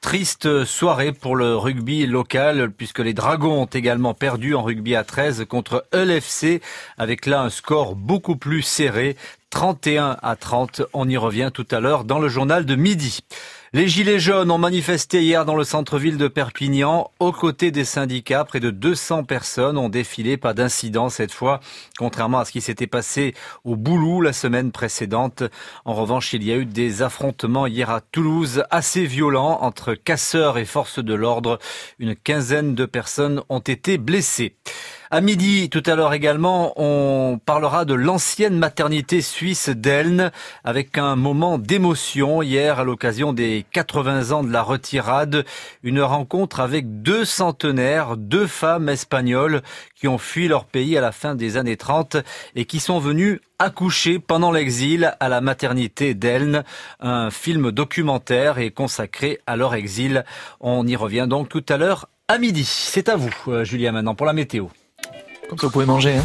Triste 0.01 0.65
soirée 0.65 1.13
pour 1.13 1.35
le 1.35 1.57
rugby 1.57 2.07
local 2.07 2.71
puisque 2.71 3.01
les 3.01 3.15
Dragons 3.15 3.63
ont 3.63 3.67
également 3.67 4.15
perdu 4.15 4.55
en 4.55 4.63
rugby 4.63 4.95
à 4.95 5.03
13 5.03 5.47
contre 5.49 5.85
LFC 5.93 6.61
avec 6.97 7.27
là 7.27 7.43
un 7.43 7.51
score 7.51 7.97
beaucoup 7.97 8.37
plus 8.37 8.63
serré. 8.63 9.17
31 9.51 10.17
à 10.23 10.37
30. 10.37 10.83
On 10.93 11.09
y 11.09 11.17
revient 11.17 11.51
tout 11.53 11.67
à 11.71 11.81
l'heure 11.81 12.05
dans 12.05 12.19
le 12.19 12.29
journal 12.29 12.67
de 12.67 12.75
midi. 12.75 13.21
Les 13.73 13.89
Gilets 13.89 14.21
jaunes 14.21 14.53
ont 14.53 14.59
manifesté 14.59 15.23
hier 15.23 15.45
dans 15.45 15.57
le 15.57 15.65
centre-ville 15.65 16.19
de 16.19 16.29
Perpignan. 16.29 17.11
Aux 17.19 17.33
côtés 17.33 17.73
des 17.73 17.85
syndicats, 17.85 18.45
près 18.45 18.61
de 18.61 18.71
200 18.71 19.25
personnes 19.25 19.77
ont 19.77 19.89
défilé. 19.89 20.37
Pas 20.37 20.55
d'incident 20.55 21.09
cette 21.09 21.33
fois, 21.33 21.59
contrairement 21.99 22.39
à 22.39 22.45
ce 22.45 22.53
qui 22.53 22.61
s'était 22.61 22.87
passé 22.87 23.35
au 23.65 23.75
Boulou 23.75 24.21
la 24.21 24.33
semaine 24.33 24.71
précédente. 24.71 25.43
En 25.85 25.95
revanche, 25.95 26.33
il 26.33 26.45
y 26.45 26.53
a 26.53 26.57
eu 26.57 26.65
des 26.65 27.03
affrontements 27.03 27.67
hier 27.67 27.91
à 27.91 28.01
Toulouse 28.01 28.63
assez 28.71 29.05
violents 29.05 29.59
entre 29.63 29.95
casseurs 29.95 30.59
et 30.59 30.65
forces 30.65 31.03
de 31.03 31.15
l'ordre. 31.15 31.59
Une 31.99 32.15
quinzaine 32.15 32.77
de 32.77 32.87
personnes 32.87 33.43
ont 33.49 33.59
été 33.59 33.99
blessées. 33.99 34.55
À 35.09 35.21
midi, 35.21 35.71
tout 35.71 35.85
à 35.87 35.95
l'heure 35.95 36.15
également, 36.15 36.73
on 36.75 37.39
parlera 37.39 37.85
de 37.85 37.95
l'ancienne 37.95 38.59
maternité 38.59 39.21
suisse 39.21 39.69
d'Elne 39.69 40.33
avec 40.65 40.99
un 40.99 41.15
moment 41.15 41.59
d'émotion 41.59 42.43
hier 42.43 42.81
à 42.81 42.85
l'occasion 42.85 43.33
des 43.33 43.65
80 43.71 44.33
ans 44.33 44.43
de 44.43 44.51
la 44.51 44.63
retirade. 44.63 45.45
Une 45.85 46.03
rencontre 46.03 46.59
avec 46.59 47.03
deux 47.03 47.25
centenaires, 47.25 48.17
deux 48.17 48.49
femmes 48.49 48.89
espagnoles 48.89 49.63
qui 49.95 50.09
ont 50.09 50.19
fui 50.19 50.49
leur 50.49 50.65
pays 50.65 50.99
à 50.99 51.01
la 51.01 51.13
fin 51.13 51.37
des 51.37 51.57
années 51.57 51.77
30 51.77 52.17
et 52.57 52.65
qui 52.65 52.81
sont 52.81 52.99
venues 52.99 53.41
accoucher 53.61 54.19
pendant 54.19 54.51
l'exil 54.51 55.15
à 55.21 55.29
la 55.29 55.41
maternité 55.41 56.15
d'Elne. 56.15 56.65
Un 56.99 57.31
film 57.31 57.71
documentaire 57.71 58.59
est 58.59 58.73
consacré 58.73 59.39
à 59.47 59.55
leur 59.55 59.75
exil. 59.77 60.25
On 60.59 60.85
y 60.85 60.97
revient 60.97 61.27
donc 61.29 61.49
tout 61.49 61.65
à 61.69 61.77
l'heure 61.77 62.09
à 62.27 62.39
midi. 62.39 62.65
C'est 62.65 63.09
à 63.09 63.15
vous, 63.15 63.31
euh, 63.47 63.63
Julia, 63.63 63.93
maintenant 63.93 64.17
pour 64.17 64.27
la 64.27 64.33
météo. 64.33 64.67
Comme 65.49 65.59
ça, 65.59 65.67
vous 65.67 65.73
pouvez 65.73 65.87
manger. 65.87 66.17
Hein 66.17 66.25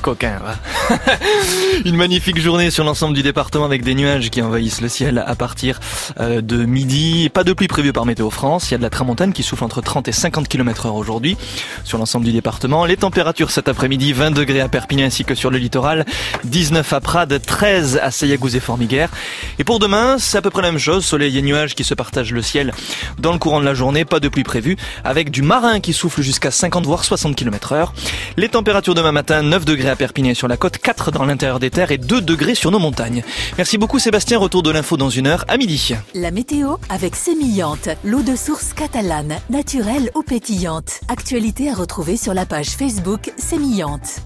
coquin, 0.00 0.38
va. 0.42 0.96
Une 1.84 1.96
magnifique 1.96 2.40
journée 2.40 2.70
sur 2.70 2.84
l'ensemble 2.84 3.14
du 3.14 3.22
département 3.22 3.64
avec 3.64 3.84
des 3.84 3.94
nuages 3.94 4.30
qui 4.30 4.42
envahissent 4.42 4.80
le 4.80 4.88
ciel 4.88 5.22
à 5.26 5.34
partir 5.34 5.78
euh, 6.18 6.40
de 6.40 6.64
midi. 6.64 7.28
Pas 7.32 7.44
de 7.44 7.52
pluie 7.52 7.68
prévue 7.68 7.92
par 7.92 8.06
Météo 8.06 8.30
France. 8.30 8.70
Il 8.70 8.72
y 8.72 8.74
a 8.74 8.78
de 8.78 8.82
la 8.82 8.90
tramontane 8.90 9.32
qui 9.32 9.42
souffle 9.42 9.64
entre 9.64 9.80
30 9.80 10.08
et 10.08 10.12
50 10.12 10.48
km 10.48 10.86
heure 10.86 10.94
aujourd'hui 10.94 11.36
sur 11.84 11.98
l'ensemble 11.98 12.24
du 12.24 12.32
département. 12.32 12.84
Les 12.86 12.96
températures 12.96 13.50
cet 13.50 13.68
après-midi, 13.68 14.12
20 14.12 14.30
degrés 14.32 14.60
à 14.60 14.68
Perpignan 14.68 15.06
ainsi 15.06 15.24
que 15.24 15.34
sur 15.34 15.50
le 15.50 15.58
littoral, 15.58 16.06
19 16.44 16.92
à 16.92 17.00
Prades, 17.00 17.40
13 17.44 18.00
à 18.02 18.10
Seyagouz 18.10 18.56
et 18.56 18.60
Formiguère. 18.60 19.10
Et 19.58 19.64
pour 19.64 19.78
demain, 19.78 20.16
c'est 20.18 20.38
à 20.38 20.42
peu 20.42 20.50
près 20.50 20.62
la 20.62 20.70
même 20.70 20.80
chose. 20.80 21.04
Soleil 21.04 21.36
et 21.38 21.42
nuages 21.42 21.74
qui 21.74 21.84
se 21.84 21.94
partagent 21.94 22.32
le 22.32 22.42
ciel 22.42 22.72
dans 23.18 23.32
le 23.32 23.38
courant 23.38 23.60
de 23.60 23.66
la 23.66 23.74
journée. 23.74 24.04
Pas 24.04 24.20
de 24.20 24.28
pluie 24.28 24.44
prévue 24.44 24.76
avec 25.04 25.30
du 25.30 25.42
marin 25.42 25.80
qui 25.80 25.92
souffle 25.92 26.22
jusqu'à 26.22 26.50
50 26.50 26.86
voire 26.86 27.04
60 27.04 27.36
km 27.36 27.72
heure. 27.72 27.92
Les 28.36 28.48
températures 28.48 28.94
demain 28.94 29.12
matin, 29.12 29.42
9 29.42 29.64
degrés 29.64 29.89
à 29.90 29.96
Perpignan 29.96 30.34
sur 30.34 30.48
la 30.48 30.56
côte, 30.56 30.78
4 30.78 31.10
dans 31.10 31.24
l'intérieur 31.24 31.58
des 31.58 31.70
terres 31.70 31.90
et 31.90 31.98
2 31.98 32.20
degrés 32.20 32.54
sur 32.54 32.70
nos 32.70 32.78
montagnes. 32.78 33.22
Merci 33.58 33.78
beaucoup 33.78 33.98
Sébastien, 33.98 34.38
retour 34.38 34.62
de 34.62 34.70
l'info 34.70 34.96
dans 34.96 35.10
une 35.10 35.26
heure 35.26 35.44
à 35.48 35.56
midi. 35.56 35.94
La 36.14 36.30
météo 36.30 36.76
avec 36.88 37.16
Sémillante, 37.16 37.88
l'eau 38.04 38.22
de 38.22 38.36
source 38.36 38.72
catalane, 38.72 39.38
naturelle 39.50 40.10
ou 40.14 40.22
pétillante. 40.22 41.00
Actualité 41.08 41.70
à 41.70 41.74
retrouver 41.74 42.16
sur 42.16 42.34
la 42.34 42.46
page 42.46 42.70
Facebook 42.70 43.32
Sémillante. 43.36 44.22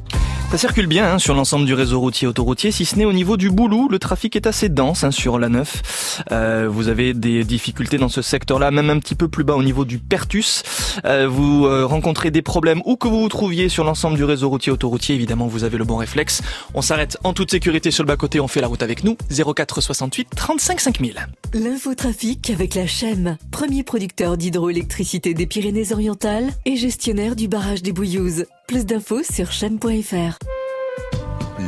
Ça 0.55 0.59
circule 0.59 0.87
bien 0.87 1.15
hein, 1.15 1.19
sur 1.19 1.35
l'ensemble 1.35 1.67
du 1.67 1.75
réseau 1.75 1.99
routier 1.99 2.29
autoroutier, 2.29 2.71
si 2.71 2.85
ce 2.85 2.95
n'est 2.95 3.05
au 3.05 3.13
niveau 3.13 3.37
du 3.37 3.51
Boulou. 3.51 3.89
Le 3.89 3.99
trafic 3.99 4.37
est 4.37 4.47
assez 4.47 4.69
dense 4.69 5.03
hein, 5.03 5.11
sur 5.11 5.41
la 5.41 5.49
9. 5.49 6.23
Euh, 6.31 6.69
vous 6.71 6.87
avez 6.87 7.13
des 7.13 7.43
difficultés 7.43 7.99
dans 7.99 8.09
ce 8.09 8.23
secteur-là, 8.23 8.71
même 8.71 8.89
un 8.89 9.01
petit 9.01 9.17
peu 9.17 9.27
plus 9.27 9.43
bas 9.43 9.57
au 9.57 9.65
niveau 9.65 9.85
du 9.85 9.99
Pertus. 9.99 10.63
Euh, 11.07 11.27
vous 11.27 11.67
euh, 11.67 11.85
rencontrez 11.85 12.31
des 12.31 12.41
problèmes 12.41 12.83
où 12.85 12.95
que 12.95 13.09
vous 13.09 13.23
vous 13.23 13.29
trouviez 13.29 13.69
sur 13.69 13.83
l'ensemble 13.83 14.17
du 14.17 14.23
réseau 14.23 14.49
routier 14.49 14.71
autoroutier. 14.71 15.17
Évidemment, 15.17 15.49
vous 15.49 15.65
avez 15.65 15.77
le 15.77 15.83
bon 15.83 15.97
réflexe. 15.97 16.41
On 16.75 16.83
s'arrête 16.83 17.19
en 17.25 17.33
toute 17.33 17.51
sécurité 17.51 17.91
sur 17.91 18.05
le 18.05 18.07
bas-côté, 18.07 18.39
on 18.39 18.47
fait 18.47 18.61
la 18.61 18.69
route 18.69 18.85
avec 18.85 19.03
nous. 19.03 19.17
04 19.33 19.81
68 19.81 20.29
35 20.37 20.79
5000. 20.79 21.27
L'infotrafic 21.53 22.51
avec 22.51 22.77
la 22.77 22.87
Chem, 22.87 23.39
premier 23.51 23.83
producteur 23.83 24.37
d'hydroélectricité 24.37 25.35
des 25.35 25.47
Pyrénées-Orientales 25.47 26.53
et 26.65 26.77
gestionnaire 26.77 27.35
du 27.35 27.49
barrage 27.49 27.83
des 27.83 27.91
Bouillouzes. 27.91 28.45
Plus 28.67 28.87
d'infos 28.87 29.23
sur 29.23 29.53
chem.fr. 29.53 30.39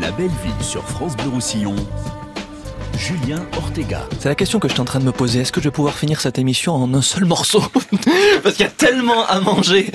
La 0.01 0.11
belle 0.13 0.31
ville 0.43 0.65
sur 0.65 0.83
France 0.83 1.15
Bleu 1.17 1.29
Roussillon. 1.29 1.77
Julien 2.97 3.45
Ortega. 3.57 4.09
C'est 4.19 4.29
la 4.29 4.35
question 4.35 4.59
que 4.59 4.69
je 4.69 4.73
suis 4.73 4.81
en 4.81 4.87
train 4.87 5.01
de 5.01 5.05
me 5.05 5.13
poser. 5.13 5.41
Est-ce 5.41 5.53
que 5.53 5.61
je 5.61 5.69
vais 5.69 5.73
pouvoir 5.73 5.95
finir 5.95 6.21
cette 6.21 6.39
émission 6.39 6.75
en 6.75 6.95
un 6.95 7.03
seul 7.03 7.27
morceau? 7.27 7.61
Parce 8.43 8.57
qu'il 8.57 8.65
y 8.65 8.69
a 8.69 8.73
tellement 8.73 9.27
à 9.27 9.41
manger 9.41 9.91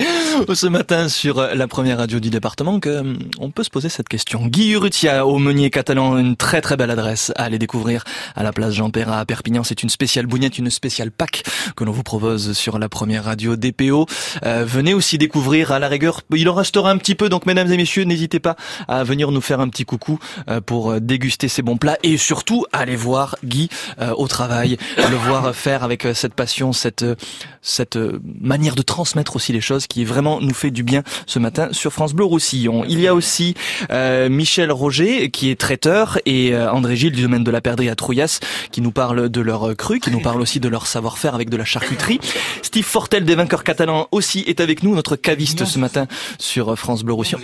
ce 0.54 0.66
matin 0.66 1.08
sur 1.08 1.40
la 1.40 1.66
première 1.66 1.98
radio 1.98 2.20
du 2.20 2.30
département 2.30 2.78
que 2.78 3.00
hum, 3.00 3.18
on 3.38 3.50
peut 3.50 3.64
se 3.64 3.70
poser 3.70 3.88
cette 3.88 4.08
question. 4.08 4.46
Guy 4.46 4.70
Urrutia 4.70 5.26
au 5.26 5.38
Meunier 5.38 5.70
catalan, 5.70 6.16
une 6.16 6.36
très 6.36 6.60
très 6.60 6.76
belle 6.76 6.90
adresse 6.90 7.32
à 7.34 7.44
aller 7.44 7.58
découvrir 7.58 8.04
à 8.36 8.44
la 8.44 8.52
place 8.52 8.74
Jean 8.74 8.90
Perra 8.90 9.18
à 9.18 9.24
Perpignan. 9.24 9.64
C'est 9.64 9.82
une 9.82 9.90
spéciale 9.90 10.26
bougnette, 10.26 10.58
une 10.58 10.70
spéciale 10.70 11.10
Pâques 11.10 11.42
que 11.76 11.84
l'on 11.84 11.92
vous 11.92 12.04
propose 12.04 12.52
sur 12.52 12.78
la 12.78 12.88
première 12.88 13.24
radio 13.24 13.56
DPO. 13.56 14.06
Euh, 14.44 14.64
venez 14.64 14.94
aussi 14.94 15.18
découvrir 15.18 15.72
à 15.72 15.80
la 15.80 15.88
rigueur. 15.88 16.20
Il 16.34 16.48
en 16.48 16.54
restera 16.54 16.90
un 16.90 16.98
petit 16.98 17.16
peu, 17.16 17.28
donc 17.28 17.46
mesdames 17.46 17.70
et 17.72 17.76
messieurs, 17.76 18.04
n'hésitez 18.04 18.38
pas 18.38 18.54
à 18.86 19.02
venir 19.02 19.32
nous 19.32 19.40
faire 19.40 19.60
un 19.60 19.68
petit 19.68 19.84
coucou 19.84 20.18
euh, 20.48 20.60
pour 20.60 21.00
déguster 21.00 21.48
ces 21.48 21.62
bons 21.62 21.76
plats 21.76 21.98
et 22.02 22.16
surtout 22.16 22.64
à 22.72 22.84
aller 22.92 22.96
voir 22.96 23.36
Guy 23.42 23.70
euh, 24.00 24.12
au 24.16 24.28
travail, 24.28 24.76
le 24.98 25.16
voir 25.16 25.54
faire 25.54 25.82
avec 25.82 26.04
euh, 26.04 26.12
cette 26.12 26.34
passion, 26.34 26.72
cette 26.72 27.02
euh, 27.02 27.14
cette 27.62 27.96
euh, 27.96 28.20
manière 28.40 28.74
de 28.74 28.82
transmettre 28.82 29.36
aussi 29.36 29.52
les 29.52 29.60
choses 29.60 29.86
qui 29.86 30.04
vraiment 30.04 30.40
nous 30.40 30.52
fait 30.52 30.70
du 30.70 30.82
bien 30.82 31.02
ce 31.26 31.38
matin 31.38 31.68
sur 31.72 31.92
France 31.92 32.12
Bleu 32.12 32.24
Roussillon. 32.24 32.84
Il 32.86 33.00
y 33.00 33.06
a 33.06 33.14
aussi 33.14 33.54
euh, 33.90 34.28
Michel 34.28 34.70
Roger 34.70 35.30
qui 35.30 35.48
est 35.48 35.58
traiteur 35.58 36.18
et 36.26 36.52
euh, 36.52 36.70
André 36.70 36.96
Gilles 36.96 37.12
du 37.12 37.22
domaine 37.22 37.44
de 37.44 37.50
la 37.50 37.60
perdrix 37.62 37.88
à 37.88 37.94
Trouillas 37.94 38.40
qui 38.72 38.82
nous 38.82 38.92
parle 38.92 39.30
de 39.30 39.40
leur 39.40 39.74
cru, 39.76 40.00
qui 40.00 40.10
nous 40.10 40.20
parle 40.20 40.40
aussi 40.42 40.60
de 40.60 40.68
leur 40.68 40.86
savoir-faire 40.86 41.34
avec 41.34 41.48
de 41.48 41.56
la 41.56 41.64
charcuterie. 41.64 42.20
Steve 42.62 42.84
Fortel 42.84 43.24
des 43.24 43.36
vainqueurs 43.36 43.64
catalans 43.64 44.08
aussi 44.10 44.44
est 44.46 44.60
avec 44.60 44.82
nous, 44.82 44.94
notre 44.94 45.16
caviste 45.16 45.64
ce 45.64 45.78
matin 45.78 46.06
sur 46.38 46.76
France 46.76 47.04
Bleu 47.04 47.14
Roussillon. 47.14 47.40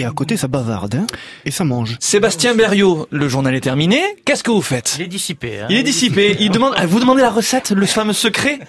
Et 0.00 0.04
à 0.06 0.12
côté, 0.12 0.38
ça 0.38 0.48
bavarde, 0.48 0.94
hein, 0.94 1.06
et 1.44 1.50
ça 1.50 1.62
mange. 1.64 1.96
Sébastien 2.00 2.54
Berriot, 2.54 3.06
le 3.10 3.28
journal 3.28 3.54
est 3.54 3.60
terminé. 3.60 4.00
Qu'est-ce 4.24 4.42
que 4.42 4.50
vous 4.50 4.62
faites? 4.62 4.96
Il 4.98 5.02
est 5.04 5.08
dissipé. 5.08 5.60
Hein. 5.60 5.66
Il 5.68 5.76
est 5.76 5.82
dissipé. 5.82 6.38
Il 6.40 6.50
demande, 6.50 6.72
ah, 6.76 6.86
vous 6.86 7.00
demandez 7.00 7.20
la 7.20 7.28
recette, 7.28 7.70
le 7.72 7.84
fameux 7.84 8.14
secret, 8.14 8.60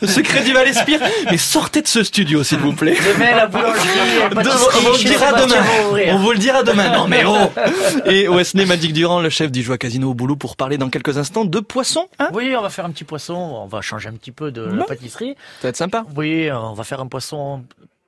le 0.00 0.08
secret 0.08 0.42
du 0.44 0.54
Val-Espire? 0.54 1.00
Mais 1.30 1.36
sortez 1.36 1.82
de 1.82 1.86
ce 1.88 2.02
studio, 2.02 2.42
s'il 2.42 2.56
vous 2.58 2.72
plaît. 2.72 2.96
Demain, 2.96 3.36
la 3.36 3.46
boulangerie, 3.48 3.88
la 4.22 4.28
De- 4.30 4.34
pâtisserie, 4.34 4.78
on 4.78 4.80
vous 4.92 4.92
le 4.96 5.04
dira 5.04 5.32
demain. 5.32 5.64
On 6.14 6.18
vous 6.18 6.32
le 6.32 6.38
dira 6.38 6.62
demain. 6.62 6.96
Non 6.96 7.06
mais 7.06 7.24
oh. 7.26 7.50
Et 8.06 8.28
Wesley 8.28 8.64
Magic 8.64 8.94
Durand, 8.94 9.20
le 9.20 9.28
chef 9.28 9.52
du 9.52 9.62
Joie 9.62 9.76
Casino 9.76 10.10
au 10.10 10.14
boulot, 10.14 10.36
pour 10.36 10.56
parler 10.56 10.78
dans 10.78 10.88
quelques 10.88 11.18
instants 11.18 11.44
de 11.44 11.60
poisson. 11.60 12.06
Hein? 12.18 12.30
Oui, 12.32 12.54
on 12.58 12.62
va 12.62 12.70
faire 12.70 12.86
un 12.86 12.90
petit 12.92 13.04
poisson. 13.04 13.34
On 13.34 13.66
va 13.66 13.82
changer 13.82 14.08
un 14.08 14.14
petit 14.14 14.32
peu 14.32 14.50
de 14.50 14.62
la 14.62 14.84
pâtisserie. 14.84 15.34
Ça 15.60 15.64
va 15.64 15.68
être 15.68 15.76
sympa. 15.76 16.04
Oui, 16.16 16.50
on 16.50 16.72
va 16.72 16.84
faire 16.84 17.00
un 17.00 17.08
poisson 17.08 17.62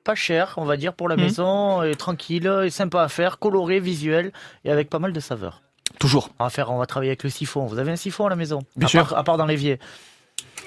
pas 0.05 0.15
cher, 0.15 0.53
on 0.57 0.63
va 0.63 0.77
dire, 0.77 0.93
pour 0.93 1.09
la 1.09 1.17
Mhm. 1.17 1.21
maison, 1.23 1.83
et 1.83 1.95
tranquille, 1.95 2.49
et 2.63 2.69
sympa 2.69 3.01
à 3.01 3.09
faire, 3.09 3.39
coloré, 3.39 3.81
visuel, 3.81 4.31
et 4.63 4.71
avec 4.71 4.89
pas 4.89 4.99
mal 4.99 5.11
de 5.11 5.19
saveurs. 5.19 5.61
Toujours. 5.99 6.29
On 6.39 6.45
va 6.45 6.49
faire, 6.49 6.71
on 6.71 6.77
va 6.77 6.85
travailler 6.85 7.09
avec 7.11 7.23
le 7.23 7.29
siphon. 7.29 7.65
Vous 7.65 7.79
avez 7.79 7.91
un 7.91 7.95
siphon 7.97 8.25
à 8.25 8.29
la 8.29 8.35
maison? 8.37 8.59
Bien 8.77 8.85
à 8.85 8.89
sûr. 8.89 9.07
Part, 9.09 9.17
à 9.17 9.23
part 9.23 9.37
dans 9.37 9.45
l'évier. 9.45 9.79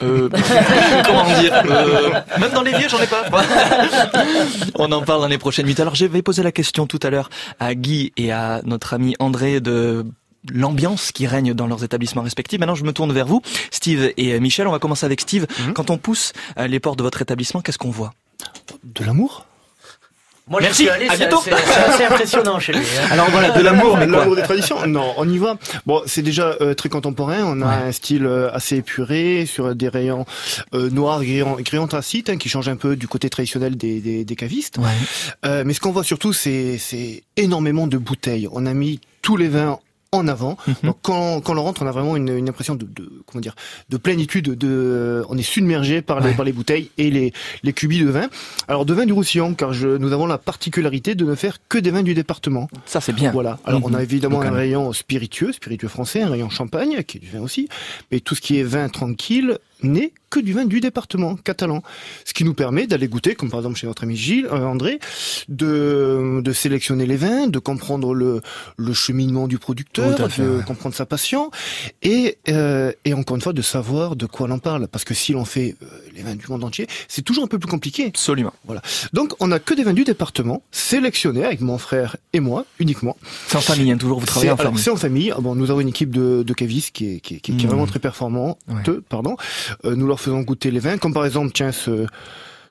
Euh, 0.03 0.29
comment 1.07 1.25
dire 1.41 1.53
euh, 1.71 2.11
Même 2.39 2.53
dans 2.53 2.63
l'évier, 2.63 2.89
j'en 2.89 3.01
ai 3.01 3.07
pas. 3.07 3.25
On 4.77 4.91
en 4.93 5.03
parle 5.03 5.21
dans 5.23 5.27
les 5.29 5.39
prochaines 5.39 5.67
minutes. 5.67 5.81
Alors, 5.81 5.95
j'avais 5.95 6.23
posé 6.23 6.43
la 6.43 6.53
question 6.53 6.87
tout 6.87 7.01
à 7.03 7.11
l'heure 7.11 7.31
à 7.61 7.75
Guy 7.75 8.13
et 8.17 8.33
à 8.33 8.61
notre 8.65 8.95
ami 8.95 9.15
André 9.19 9.61
de 9.61 10.05
l'ambiance 10.53 11.13
qui 11.13 11.27
règne 11.27 11.53
dans 11.53 11.67
leurs 11.67 11.85
établissements 11.85 12.23
respectifs. 12.23 12.59
Maintenant, 12.61 12.75
je 12.77 12.85
me 12.85 12.93
tourne 12.93 13.13
vers 13.13 13.27
vous, 13.27 13.43
Steve 13.71 14.13
et 14.17 14.39
Michel. 14.41 14.67
On 14.67 14.73
va 14.73 14.79
commencer 14.79 15.05
avec 15.05 15.21
Steve. 15.21 15.47
Quand 15.75 15.91
on 15.91 15.99
pousse 15.99 16.33
euh, 16.59 16.67
les 16.69 16.81
portes 16.81 16.99
de 16.99 17.03
votre 17.03 17.21
établissement, 17.21 17.61
qu'est-ce 17.61 17.79
qu'on 17.79 17.91
voit? 17.91 18.13
De 18.85 19.05
l'amour 19.05 19.45
Moi, 20.49 20.61
Merci, 20.63 20.85
je 20.85 20.89
suis 20.89 20.91
allé, 20.91 21.09
à 21.09 21.13
c'est- 21.13 21.19
bientôt. 21.19 21.41
c'est 21.45 21.53
assez 21.53 22.05
impressionnant 22.05 22.59
chez 22.59 22.73
lui. 22.73 22.81
hein. 22.81 23.09
Alors 23.11 23.29
voilà, 23.31 23.51
de 23.51 23.63
l'amour, 23.63 23.99
mais 23.99 24.07
L'amour 24.07 24.35
des 24.35 24.43
traditions 24.43 24.87
Non, 24.87 25.13
on 25.19 25.29
y 25.29 25.37
va. 25.37 25.59
Bon, 25.85 26.01
c'est 26.07 26.23
déjà 26.23 26.57
euh, 26.63 26.73
très 26.75 26.89
contemporain. 26.89 27.41
On 27.45 27.61
a 27.61 27.67
Ouais. 27.67 27.89
un 27.89 27.93
style 27.93 28.25
euh, 28.25 28.51
assez 28.55 28.77
épuré 28.77 29.45
sur 29.47 29.75
des 29.75 29.89
rayons 29.89 30.25
euh, 30.75 30.89
noirs, 30.91 31.23
gris, 31.23 31.43
gris 31.61 31.79
anthracite, 31.79 32.31
hein, 32.31 32.39
qui 32.39 32.49
change 32.49 32.69
un 32.69 32.77
peu 32.77 32.97
du 32.97 33.09
côté 33.09 33.29
traditionnel 33.29 33.77
des, 33.77 34.01
des, 34.01 34.25
des 34.25 34.37
cavistes. 34.37 34.77
Euh, 35.45 35.65
mais 35.67 35.75
ce 35.75 35.81
qu'on 35.81 35.93
voit 35.93 36.05
surtout, 36.05 36.33
c'est 36.33 36.79
c'est 36.79 37.25
énormément 37.37 37.87
de 37.87 37.99
bouteilles. 37.99 38.49
On 38.53 38.65
a 38.65 38.73
mis 38.73 39.01
tous 39.21 39.37
les 39.37 39.49
vins 39.49 39.79
en 40.13 40.27
avant. 40.27 40.57
Donc 40.83 40.97
quand, 41.03 41.41
quand 41.43 41.57
on 41.57 41.63
rentre, 41.63 41.83
on 41.83 41.87
a 41.87 41.93
vraiment 41.93 42.17
une, 42.17 42.29
une 42.29 42.49
impression 42.49 42.75
de, 42.75 42.87
de 42.87 43.11
comment 43.27 43.41
dire 43.43 43.55
de 43.91 43.97
plénitude. 43.99 44.55
De, 44.55 45.23
on 45.29 45.37
est 45.37 45.43
submergé 45.43 46.01
par 46.01 46.21
les, 46.21 46.29
Ouais. 46.29 46.35
par 46.35 46.45
les 46.47 46.53
bouteilles 46.53 46.91
et 46.99 47.11
les, 47.11 47.33
les 47.63 47.73
cubis 47.75 48.01
de 48.01 48.09
vin. 48.09 48.29
Alors 48.69 48.87
de 48.87 48.95
vin 48.95 49.05
du 49.07 49.13
Roussillon, 49.13 49.55
car 49.55 49.73
je, 49.75 49.89
nous 49.89 50.13
avons 50.13 50.27
la 50.27 50.39
particularité 50.39 51.15
de 51.15 51.25
ne 51.25 51.35
faire 51.35 51.59
que 51.69 51.77
des 51.79 51.91
vins 51.91 52.03
du 52.03 52.15
département. 52.15 52.69
Ça, 52.87 53.01
c'est 53.03 53.13
bien. 53.13 53.33
Voilà. 53.33 53.59
Alors 53.65 53.83
on 53.85 53.93
a 53.93 53.99
Mhm. 53.99 54.03
évidemment 54.05 54.39
Local. 54.39 54.55
un 54.55 54.57
rayon 54.57 54.93
spiritueux, 54.93 55.53
spiritueux 55.53 55.89
français, 55.89 56.23
un 56.23 56.31
rayon 56.31 56.49
champagne, 56.49 57.03
qui 57.03 57.19
est 57.19 57.21
du 57.21 57.29
vin 57.31 57.41
aussi, 57.41 57.69
mais 58.11 58.21
tout 58.21 58.35
ce 58.35 58.41
qui 58.41 58.59
est 58.59 58.63
vin 58.63 58.89
tranquille 58.89 59.59
n'est 59.83 60.13
que 60.31 60.41
du 60.41 60.53
vin 60.53 60.67
du 60.67 60.81
département 60.81 61.37
catalan. 61.37 61.83
Ce 62.27 62.35
qui 62.35 62.45
nous 62.45 62.53
permet 62.53 62.87
d'aller 62.87 63.09
goûter, 63.09 63.35
comme 63.35 63.49
par 63.49 63.61
exemple 63.61 63.77
chez 63.79 63.87
notre 63.87 64.03
ami 64.05 64.15
Gilles, 64.17 64.47
euh, 64.53 64.65
André, 64.67 64.99
de, 65.49 66.41
de 66.43 66.53
sélectionner 66.53 67.07
les 67.07 67.17
vins, 67.17 67.47
de 67.47 67.59
comprendre 67.59 68.15
le, 68.15 68.43
le 68.77 68.93
cheminement 68.93 69.49
du 69.49 69.59
producteur, 69.59 70.31
fait, 70.31 70.43
de 70.43 70.59
ouais. 70.59 70.65
comprendre 70.65 70.95
sa 70.95 71.07
passion, 71.07 71.51
et, 72.03 72.37
euh, 72.49 72.93
et 73.05 73.15
encore 73.15 73.37
une 73.37 73.43
fois 73.43 73.53
de 73.55 73.63
savoir 73.63 74.17
de 74.17 74.27
quoi 74.27 74.49
l'on 74.49 74.59
parle. 74.59 74.87
Parce 74.89 75.05
que 75.05 75.15
si 75.15 75.33
l'on 75.33 75.45
fait 75.47 75.77
euh, 75.83 75.87
les 76.15 76.23
vins 76.23 76.35
du 76.35 76.45
monde 76.49 76.63
entier, 76.65 76.87
c'est 77.09 77.23
toujours 77.23 77.45
un 77.45 77.49
peu 77.49 77.59
plus 77.59 77.71
compliqué. 77.71 78.07
Absolument. 78.09 78.53
Voilà. 78.67 78.83
Donc 79.13 79.35
on 79.41 79.51
a 79.51 79.59
que 79.59 79.73
des 79.75 79.83
vins 79.85 79.95
du 79.95 80.05
département, 80.05 80.63
sélectionnés 80.73 81.45
avec 81.45 81.61
mon 81.61 81.79
frère 81.79 82.17
et 82.35 82.41
moi 82.41 82.67
uniquement. 82.79 83.17
C'est 83.47 83.57
en 83.57 83.61
famille, 83.63 83.91
hein, 83.93 83.97
toujours, 83.99 84.21
vous 84.21 84.27
travaillez 84.27 84.51
en 84.53 84.57
famille. 84.59 84.83
C'est 84.83 84.91
en 84.91 84.97
famille. 84.97 85.33
Ah 85.35 85.41
Bon, 85.41 85.55
nous 85.55 85.71
avons 85.71 85.81
une 85.81 85.89
équipe 85.89 86.11
de, 86.11 86.43
de 86.43 86.53
cavistes 86.53 86.91
qui 86.95 87.15
est, 87.15 87.21
qui 87.21 87.37
est, 87.37 87.41
qui 87.41 87.53
est- 87.53 87.57
qui 87.57 87.63
est 87.63 87.67
Mmh. 87.69 87.71
vraiment 87.71 87.87
très 87.87 87.99
performante. 87.99 88.59
Pardon. 89.09 89.37
Euh, 89.85 89.95
nous 89.97 90.07
leur 90.07 90.21
faisons 90.21 90.41
goûter 90.43 90.71
les 90.71 90.81
vins, 90.81 90.99
comme 90.99 91.13
par 91.15 91.25
exemple, 91.27 91.51
tiens, 91.53 91.73
ce, 91.73 92.07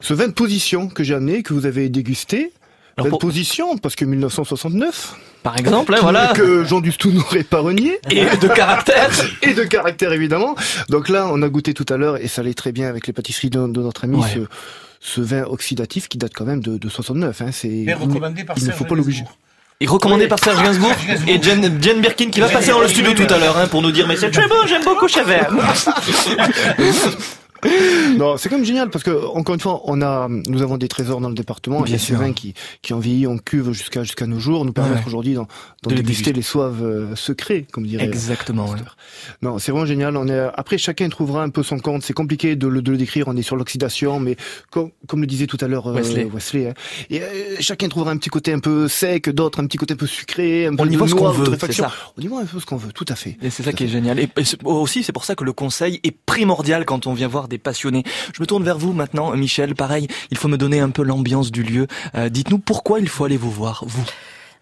ce 0.01 0.13
vin 0.13 0.27
de 0.27 0.33
position 0.33 0.87
que 0.87 1.03
j'ai 1.03 1.13
amené, 1.15 1.43
que 1.43 1.53
vous 1.53 1.65
avez 1.65 1.89
dégusté. 1.89 2.51
Alors, 2.97 3.05
vin 3.05 3.09
pour- 3.11 3.19
de 3.19 3.25
position, 3.25 3.77
parce 3.77 3.95
que 3.95 4.05
1969. 4.05 5.15
Par 5.43 5.57
exemple, 5.57 5.93
hein, 5.93 5.99
voilà. 6.01 6.33
Que 6.35 6.63
Jean 6.63 6.81
Dustou 6.81 7.11
n'aurait 7.11 7.43
pas 7.43 7.59
renié. 7.59 7.99
Et 8.09 8.25
de 8.37 8.47
caractère. 8.47 9.09
et 9.43 9.53
de 9.53 9.63
caractère, 9.63 10.11
évidemment. 10.11 10.55
Donc 10.89 11.07
là, 11.09 11.27
on 11.31 11.41
a 11.43 11.47
goûté 11.49 11.73
tout 11.73 11.85
à 11.89 11.97
l'heure, 11.97 12.17
et 12.17 12.27
ça 12.27 12.41
allait 12.41 12.55
très 12.55 12.71
bien 12.71 12.87
avec 12.89 13.05
les 13.07 13.13
pâtisseries 13.13 13.49
de, 13.51 13.59
de 13.67 13.81
notre 13.81 14.03
ami, 14.05 14.17
Ouais. 14.17 14.27
ce, 14.33 14.39
ce 14.99 15.21
vin 15.21 15.43
oxydatif 15.43 16.07
qui 16.09 16.17
date 16.17 16.31
quand 16.35 16.45
même 16.45 16.59
de, 16.59 16.77
de 16.77 16.89
69. 16.89 17.41
Hein. 17.41 17.51
C'est, 17.51 17.67
Mais 17.85 17.93
recommandé 17.93 18.43
par 18.43 18.57
il 18.57 18.65
ne 18.65 18.71
faut 18.71 18.83
pas 18.85 18.95
l'obliger. 18.95 19.23
Et 19.79 19.85
recommandé 19.85 20.23
Oui. 20.23 20.27
par 20.29 20.39
Serge 20.39 20.63
Gainsbourg 20.63 20.91
et 21.27 21.41
Jen, 21.41 21.79
Jen 21.81 22.01
Birkin 22.01 22.29
qui 22.31 22.39
va 22.39 22.49
passer 22.49 22.71
dans 22.71 22.79
le 22.79 22.87
studio 22.87 23.13
tout 23.13 23.31
à 23.31 23.37
l'heure 23.37 23.57
hein, 23.57 23.67
pour 23.67 23.81
nous 23.83 23.91
dire 23.91 24.07
mais 24.07 24.15
c'est 24.15 24.31
très 24.31 24.47
bon, 24.47 24.55
j'aime 24.67 24.83
beaucoup 24.83 25.07
Chevet. 25.07 25.41
non, 28.17 28.37
c'est 28.37 28.49
quand 28.49 28.57
même 28.57 28.65
génial 28.65 28.89
parce 28.89 29.03
que 29.03 29.25
encore 29.35 29.55
une 29.55 29.61
fois, 29.61 29.81
on 29.85 30.01
a, 30.01 30.27
nous 30.29 30.61
avons 30.61 30.77
des 30.77 30.87
trésors 30.87 31.21
dans 31.21 31.29
le 31.29 31.35
département. 31.35 31.77
Bien 31.81 31.87
Il 31.87 31.91
y 31.91 31.95
a 31.95 31.99
sûr. 31.99 32.17
vins 32.19 32.33
qui, 32.33 32.53
qui 32.81 32.93
ont 32.93 32.99
vieilli, 32.99 33.27
on 33.27 33.37
cuve 33.37 33.71
jusqu'à 33.71 34.03
jusqu'à 34.03 34.25
nos 34.27 34.39
jours, 34.39 34.65
nous 34.65 34.73
permettent 34.73 34.97
Ouais. 34.97 35.03
aujourd'hui 35.07 35.33
d'en, 35.33 35.47
De 35.87 35.93
déguster 35.95 36.33
les 36.33 36.41
soives 36.41 36.81
euh, 36.83 37.15
secrets, 37.15 37.65
comme 37.71 37.85
dirait. 37.85 38.05
Exactement. 38.05 38.65
ouais. 38.65 38.77
Non, 39.41 39.59
c'est 39.59 39.71
vraiment 39.71 39.85
génial. 39.85 40.15
On 40.17 40.27
est 40.27 40.39
après 40.55 40.77
chacun 40.77 41.09
trouvera 41.09 41.43
un 41.43 41.49
peu 41.49 41.63
son 41.63 41.79
compte. 41.79 42.03
C'est 42.03 42.13
compliqué 42.13 42.55
de 42.55 42.67
le, 42.67 42.81
de 42.81 42.91
le 42.91 42.97
décrire. 42.97 43.27
On 43.27 43.35
est 43.35 43.41
sur 43.41 43.55
l'oxydation, 43.55 44.19
mais 44.19 44.37
comme, 44.71 44.91
comme 45.07 45.21
le 45.21 45.27
disait 45.27 45.47
tout 45.47 45.57
à 45.61 45.67
l'heure 45.67 45.87
euh, 45.87 45.93
Wesley. 46.33 46.67
hein. 46.69 46.73
Et, 47.09 47.21
euh, 47.21 47.25
chacun 47.59 47.87
trouvera 47.89 48.11
un 48.11 48.17
petit 48.17 48.29
côté 48.29 48.53
un 48.53 48.59
peu 48.59 48.87
sec, 48.87 49.29
d'autres 49.29 49.61
un 49.61 49.67
petit 49.67 49.77
côté 49.77 49.93
un 49.93 49.97
peu 49.97 50.07
sucré, 50.07 50.65
un 50.67 50.75
peu 50.75 50.83
On 50.83 50.89
y 50.89 50.95
voit 50.95 51.07
ce 51.07 51.15
qu'on 51.15 51.29
veut, 51.31 51.57
ça. 51.71 51.91
On 52.17 52.21
y 52.21 52.27
voit 52.27 52.41
un 52.41 52.45
peu 52.45 52.59
ce 52.59 52.65
qu'on 52.65 52.77
veut, 52.77 52.91
tout 52.93 53.05
à 53.09 53.15
fait. 53.15 53.37
Et 53.41 53.49
c'est 53.49 53.63
ça 53.63 53.73
qui 53.73 53.83
est 53.83 53.87
génial. 53.87 54.19
Et 54.19 54.29
et 54.37 54.43
aussi, 54.65 55.03
c'est 55.03 55.11
pour 55.11 55.25
ça 55.25 55.35
que 55.35 55.43
le 55.43 55.53
conseil 55.53 55.99
est 56.03 56.15
primordial 56.25 56.85
quand 56.85 57.07
on 57.07 57.13
vient 57.13 57.27
voir 57.27 57.47
des 57.47 57.56
Je 58.33 58.41
me 58.41 58.45
tourne 58.45 58.63
vers 58.63 58.77
vous 58.77 58.93
maintenant, 58.93 59.35
Michel. 59.35 59.75
Pareil, 59.75 60.07
il 60.31 60.37
faut 60.37 60.47
me 60.47 60.57
donner 60.57 60.79
un 60.79 60.89
peu 60.89 61.03
l'ambiance 61.03 61.51
du 61.51 61.63
lieu. 61.63 61.87
Euh, 62.15 62.29
Dites-nous 62.29 62.59
pourquoi 62.59 62.99
il 62.99 63.09
faut 63.09 63.25
aller 63.25 63.37
vous 63.37 63.51
voir, 63.51 63.83
vous. 63.87 64.05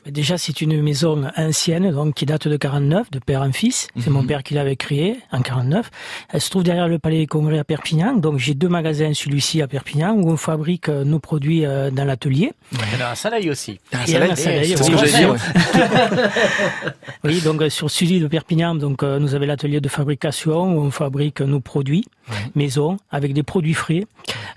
Déjà, 0.06 0.38
c'est 0.38 0.62
une 0.62 0.82
maison 0.84 1.24
ancienne, 1.36 1.92
donc 1.92 2.14
qui 2.14 2.28
date 2.28 2.48
de 2.48 2.58
49, 2.58 3.10
de 3.10 3.20
père 3.20 3.42
en 3.42 3.52
fils. 3.52 3.88
C'est 3.98 4.12
mon 4.12 4.24
père 4.24 4.44
qui 4.44 4.54
l'avait 4.54 4.76
créée 4.76 5.18
en 5.32 5.42
49. 5.42 5.90
Elle 6.30 6.42
se 6.42 6.50
trouve 6.52 6.64
derrière 6.64 6.88
le 6.88 7.00
Palais 7.00 7.18
des 7.18 7.28
Congrès 7.28 7.58
à 7.58 7.64
Perpignan. 7.64 8.16
Donc, 8.16 8.38
j'ai 8.38 8.54
deux 8.54 8.70
magasins, 8.70 9.14
celui-ci 9.16 9.64
à 9.64 9.68
Perpignan, 9.68 10.14
où 10.14 10.30
on 10.30 10.38
fabrique 10.38 10.90
euh, 10.90 11.04
nos 11.04 11.20
produits 11.20 11.66
euh, 11.66 11.90
dans 11.90 12.06
l'atelier. 12.06 12.54
Il 12.72 13.00
y 13.00 13.02
en 13.02 13.06
a 13.06 13.12
un 13.12 13.16
soleil 13.16 13.50
aussi. 13.50 13.80
Il 14.08 14.14
y 14.14 14.18
en 14.18 14.22
a 14.22 14.32
un 14.32 14.36
Soleil, 14.36 14.76
c'est 14.78 14.84
ce 14.84 14.92
oui. 14.92 14.98
que 14.98 15.18
dire, 15.18 15.36
Oui, 17.24 17.42
donc 17.42 17.62
euh, 17.62 17.70
sur 17.70 17.90
celui 17.90 18.20
de 18.20 18.28
Perpignan, 18.28 18.76
donc 18.76 19.02
nous 19.02 19.34
avons 19.34 19.46
l'atelier 19.46 19.82
de 19.82 19.90
fabrication 19.90 20.78
où 20.78 20.82
on 20.82 20.92
fabrique 20.92 21.42
nos 21.42 21.60
produits 21.60 22.06
maison 22.56 22.98
avec 23.12 23.34
des 23.34 23.44
produits 23.44 23.74
frais, 23.74 24.06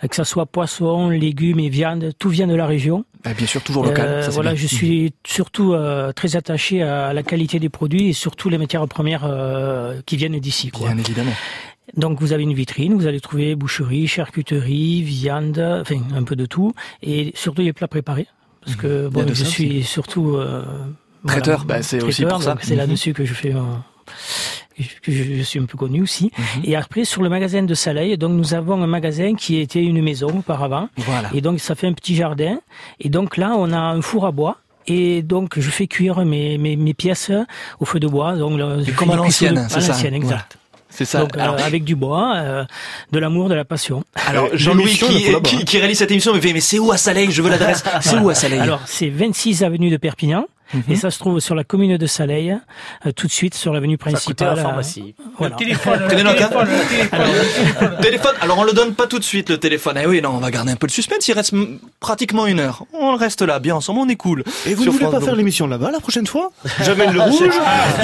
que 0.08 0.14
ça 0.14 0.24
soit 0.24 0.46
poisson, 0.46 1.08
légumes 1.08 1.60
et 1.60 1.68
viande, 1.68 2.12
tout 2.18 2.28
vient 2.28 2.46
de 2.46 2.54
la 2.54 2.66
région. 2.66 3.04
Bah, 3.24 3.34
bien 3.34 3.46
sûr, 3.46 3.62
toujours 3.62 3.84
local. 3.84 4.06
Euh, 4.06 4.22
ça, 4.22 4.30
voilà, 4.30 4.52
bien. 4.52 4.60
je 4.62 4.66
suis 4.68 5.12
surtout 5.26 5.72
euh, 5.74 6.12
très 6.12 6.36
attaché 6.36 6.82
à 6.82 7.12
la 7.12 7.22
qualité 7.22 7.58
des 7.58 7.68
produits 7.68 8.08
et 8.08 8.12
surtout 8.12 8.48
les 8.48 8.58
matières 8.58 8.86
premières 8.86 9.24
euh, 9.24 10.00
qui 10.06 10.16
viennent 10.16 10.38
d'ici. 10.38 10.70
quoi. 10.70 10.88
Bien 10.92 10.98
évidemment. 10.98 11.32
Donc 11.96 12.20
vous 12.20 12.32
avez 12.32 12.42
une 12.42 12.52
vitrine, 12.54 12.94
vous 12.94 13.06
allez 13.06 13.20
trouver 13.20 13.54
boucherie, 13.54 14.06
charcuterie, 14.06 15.02
viande, 15.02 15.58
enfin 15.80 15.96
un 16.14 16.22
peu 16.22 16.36
de 16.36 16.44
tout, 16.46 16.74
et 17.02 17.32
surtout 17.34 17.62
les 17.62 17.72
plats 17.72 17.88
préparés, 17.88 18.26
parce 18.62 18.76
que 18.76 19.04
Mmh. 19.04 19.06
A 19.06 19.10
bon, 19.10 19.24
je 19.28 19.34
ça 19.34 19.44
suis 19.46 19.82
surtout 19.82 20.36
euh, 20.36 20.62
voilà, 21.24 21.40
Traiteur, 21.40 21.64
bah, 21.64 21.82
c'est 21.82 22.02
aussi 22.02 22.24
pour 22.26 22.42
ça. 22.42 22.56
C'est 22.60 22.72
Mhm. 22.74 22.78
là-dessus 22.78 23.14
que 23.14 23.24
je 23.24 23.32
fais. 23.34 23.54
Euh, 24.80 24.84
que 25.02 25.12
je, 25.12 25.22
je 25.36 25.42
suis 25.42 25.58
un 25.58 25.64
peu 25.66 25.76
connu 25.78 26.02
aussi. 26.02 26.30
Mhm. 26.36 26.62
Et 26.64 26.76
après, 26.76 27.04
sur 27.04 27.22
le 27.22 27.28
magasin 27.28 27.62
de 27.62 27.74
Saleil, 27.74 28.16
donc 28.18 28.32
nous 28.32 28.54
avons 28.54 28.82
un 28.82 28.86
magasin 28.86 29.34
qui 29.34 29.58
était 29.58 29.82
une 29.82 30.02
maison 30.02 30.28
auparavant. 30.28 30.88
Voilà. 30.96 31.30
Et 31.34 31.40
donc 31.40 31.60
ça 31.60 31.74
fait 31.74 31.86
un 31.86 31.92
petit 31.92 32.14
jardin. 32.16 32.58
Et 33.00 33.08
donc 33.08 33.36
là, 33.36 33.54
on 33.56 33.72
a 33.72 33.78
un 33.78 34.00
four 34.02 34.26
à 34.26 34.32
bois. 34.32 34.56
Et 34.86 35.22
donc 35.22 35.58
je 35.58 35.68
fais 35.70 35.86
cuire 35.86 36.24
mes, 36.24 36.56
mes, 36.58 36.76
mes 36.76 36.94
pièces 36.94 37.30
au 37.80 37.84
feu 37.84 38.00
de 38.00 38.06
bois. 38.08 38.36
Donc, 38.36 38.58
je 38.58 38.90
comme 38.92 39.10
à 39.10 39.16
l'ancienne, 39.16 39.66
c'est 39.68 39.80
ça. 39.80 39.92
l'ancienne, 39.92 40.14
exact. 40.14 40.56
C'est 40.90 41.04
ça. 41.04 41.20
Donc, 41.20 41.36
euh, 41.36 41.40
Alors- 41.40 41.60
avec 41.60 41.84
du 41.84 41.94
bois, 41.94 42.32
euh, 42.36 42.64
de 43.12 43.18
l'amour, 43.18 43.50
de 43.50 43.54
la 43.54 43.66
passion. 43.66 44.02
Alors, 44.26 44.48
Jean-Louis 44.54 44.92
qui, 44.96 45.26
qui, 45.42 45.64
qui 45.66 45.78
réalise 45.78 45.98
cette 45.98 46.10
émission 46.10 46.32
me 46.34 46.40
fait, 46.40 46.54
mais 46.54 46.60
c'est 46.60 46.78
où 46.78 46.90
à 46.90 46.96
Saleil 46.96 47.30
Je 47.30 47.42
veux 47.42 47.50
l'adresse. 47.50 47.84
C'est 48.00 48.16
où 48.18 48.30
à 48.30 48.34
Saleil 48.34 48.60
Alors, 48.60 48.80
c'est 48.86 49.10
26 49.10 49.62
avenue 49.62 49.90
de 49.90 49.98
Perpignan. 49.98 50.46
Et 50.88 50.96
ça 50.96 51.10
se 51.10 51.18
trouve 51.18 51.40
sur 51.40 51.54
la 51.54 51.64
commune 51.64 51.96
de 51.96 52.06
Saleil, 52.06 52.58
euh, 53.06 53.12
tout 53.12 53.26
de 53.26 53.32
suite 53.32 53.54
sur 53.54 53.72
l'avenue 53.72 53.96
principale. 53.98 54.54
la 54.54 54.60
euh, 54.60 54.62
pharmacie. 54.62 55.14
voilà. 55.38 55.54
Le 55.54 55.58
téléphone, 55.64 56.00
le 56.02 56.08
Tenez 56.10 56.22
note, 56.22 56.40
hein. 56.40 56.48
téléphone, 56.48 56.68
le 57.96 58.02
téléphone. 58.02 58.34
Alors 58.40 58.58
on 58.58 58.64
le 58.64 58.72
donne 58.72 58.94
pas 58.94 59.06
tout 59.06 59.18
de 59.18 59.24
suite 59.24 59.48
le 59.50 59.58
téléphone. 59.58 59.98
Eh 60.02 60.06
oui, 60.06 60.20
non, 60.20 60.30
on 60.30 60.38
va 60.38 60.50
garder 60.50 60.72
un 60.72 60.76
peu 60.76 60.86
le 60.86 60.92
suspense. 60.92 61.26
Il 61.28 61.32
reste 61.32 61.54
pratiquement 62.00 62.46
une 62.46 62.60
heure. 62.60 62.84
On 62.92 63.16
reste 63.16 63.42
là, 63.42 63.58
bien 63.58 63.74
ensemble, 63.76 64.00
on 64.00 64.08
est 64.08 64.16
cool. 64.16 64.44
Et 64.66 64.74
vous 64.74 64.82
Sur 64.82 64.92
ne 64.92 64.98
voulez 64.98 65.04
France 65.04 65.12
pas 65.12 65.18
Bleu. 65.18 65.26
faire 65.26 65.36
l'émission 65.36 65.66
là-bas 65.66 65.90
la 65.90 66.00
prochaine 66.00 66.26
fois 66.26 66.50
J'amène 66.84 67.12
le 67.12 67.20
rouge, 67.20 67.50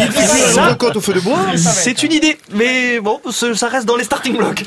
il 0.01 0.11
fait 0.13 0.27
Ça- 0.27 0.69
la 0.69 0.75
côte 0.75 0.97
au 0.97 1.01
feu 1.01 1.13
de 1.15 1.21
bois. 1.21 1.39
C'est 1.57 2.03
une 2.03 2.13
idée, 2.13 2.39
mais 2.53 3.01
bon, 3.01 3.21
ça 3.31 3.69
reste 3.69 3.87
dans 3.87 3.97
les 3.97 4.05
starting 4.05 4.37
blocks. 4.37 4.65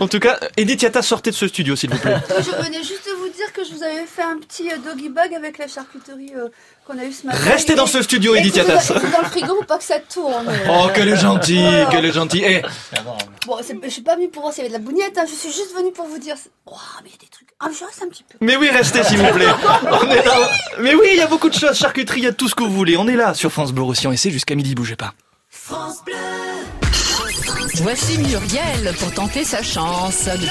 En 0.00 0.08
tout 0.08 0.18
cas, 0.20 0.38
Edith 0.56 0.82
Yata, 0.82 1.02
sortez 1.02 1.30
de 1.30 1.36
ce 1.36 1.46
studio, 1.48 1.76
s'il 1.76 1.90
vous 1.90 1.98
plaît. 1.98 2.16
Je 2.38 2.64
venais 2.64 2.78
juste 2.82 3.08
vous 3.18 3.24
dire 3.26 3.27
que 3.58 3.68
je 3.68 3.74
vous 3.74 3.82
avais 3.82 4.06
fait 4.06 4.22
un 4.22 4.38
petit 4.38 4.70
euh, 4.70 4.76
doggy 4.78 5.08
bag 5.08 5.34
avec 5.34 5.58
la 5.58 5.66
charcuterie 5.66 6.32
euh, 6.36 6.48
qu'on 6.86 6.98
a 6.98 7.04
eu 7.04 7.12
ce 7.12 7.26
matin. 7.26 7.38
Restez 7.42 7.74
dans 7.74 7.86
ce 7.86 8.02
studio, 8.02 8.34
Edith 8.34 8.56
Yatas. 8.56 8.92
dans 8.94 9.20
le 9.22 9.26
frigo 9.28 9.54
pour 9.56 9.66
pas 9.66 9.78
que 9.78 9.84
ça 9.84 9.98
tourne. 10.00 10.46
Oh, 10.70 10.88
qu'elle 10.94 11.08
est 11.08 11.16
gentille, 11.16 11.60
Voilà. 11.62 11.86
qu'elle 11.86 12.04
est 12.04 12.12
gentille. 12.12 12.44
Eh, 12.46 12.62
Bon, 13.46 13.56
je 13.82 13.88
suis 13.88 14.02
pas 14.02 14.14
venue 14.16 14.28
pour 14.28 14.42
voir 14.42 14.52
s'il 14.54 14.62
y 14.64 14.66
avait 14.66 14.76
de 14.76 14.80
la 14.82 14.84
bougnette, 14.84 15.16
hein, 15.18 15.24
je 15.28 15.34
suis 15.34 15.48
juste 15.52 15.74
venue 15.76 15.90
pour 15.92 16.06
vous 16.06 16.18
dire. 16.18 16.34
Oh, 16.66 16.72
mais 17.02 17.08
il 17.08 17.12
y 17.12 17.14
a 17.14 17.18
des 17.18 17.28
trucs. 17.28 17.48
Ah, 17.60 17.66
mais 17.68 17.74
je 17.78 17.84
reste 17.84 18.02
un 18.02 18.08
petit 18.08 18.22
peu. 18.24 18.36
mais 18.40 18.56
oui, 18.56 18.68
restez, 18.70 19.02
s'il 19.02 19.18
vous 19.18 19.32
plaît. 19.32 19.46
On 19.82 20.10
est 20.10 20.24
là. 20.24 20.50
Mais 20.80 20.94
oui, 20.94 21.08
il 21.12 21.16
y 21.18 21.22
a 21.22 21.26
beaucoup 21.26 21.48
de 21.48 21.54
choses. 21.54 21.76
Charcuterie, 21.76 22.20
il 22.20 22.24
y 22.24 22.28
a 22.28 22.32
tout 22.32 22.48
ce 22.48 22.54
que 22.54 22.62
vous 22.62 22.70
voulez. 22.72 22.96
On 22.96 23.08
est 23.08 23.16
là 23.16 23.34
sur 23.34 23.50
France 23.50 23.72
Bleu 23.72 23.82
Roussillon 23.82 24.12
et 24.12 24.16
c'est 24.16 24.30
jusqu'à 24.30 24.54
midi, 24.54 24.74
bougez 24.74 24.96
pas. 24.96 25.14
France 25.50 26.04
Bleu. 26.04 26.14
Voici 27.82 28.18
Muriel 28.18 28.94
pour 29.00 29.12
tenter 29.12 29.44
sa 29.44 29.62
chance. 29.62 30.24
Depuis- 30.26 30.48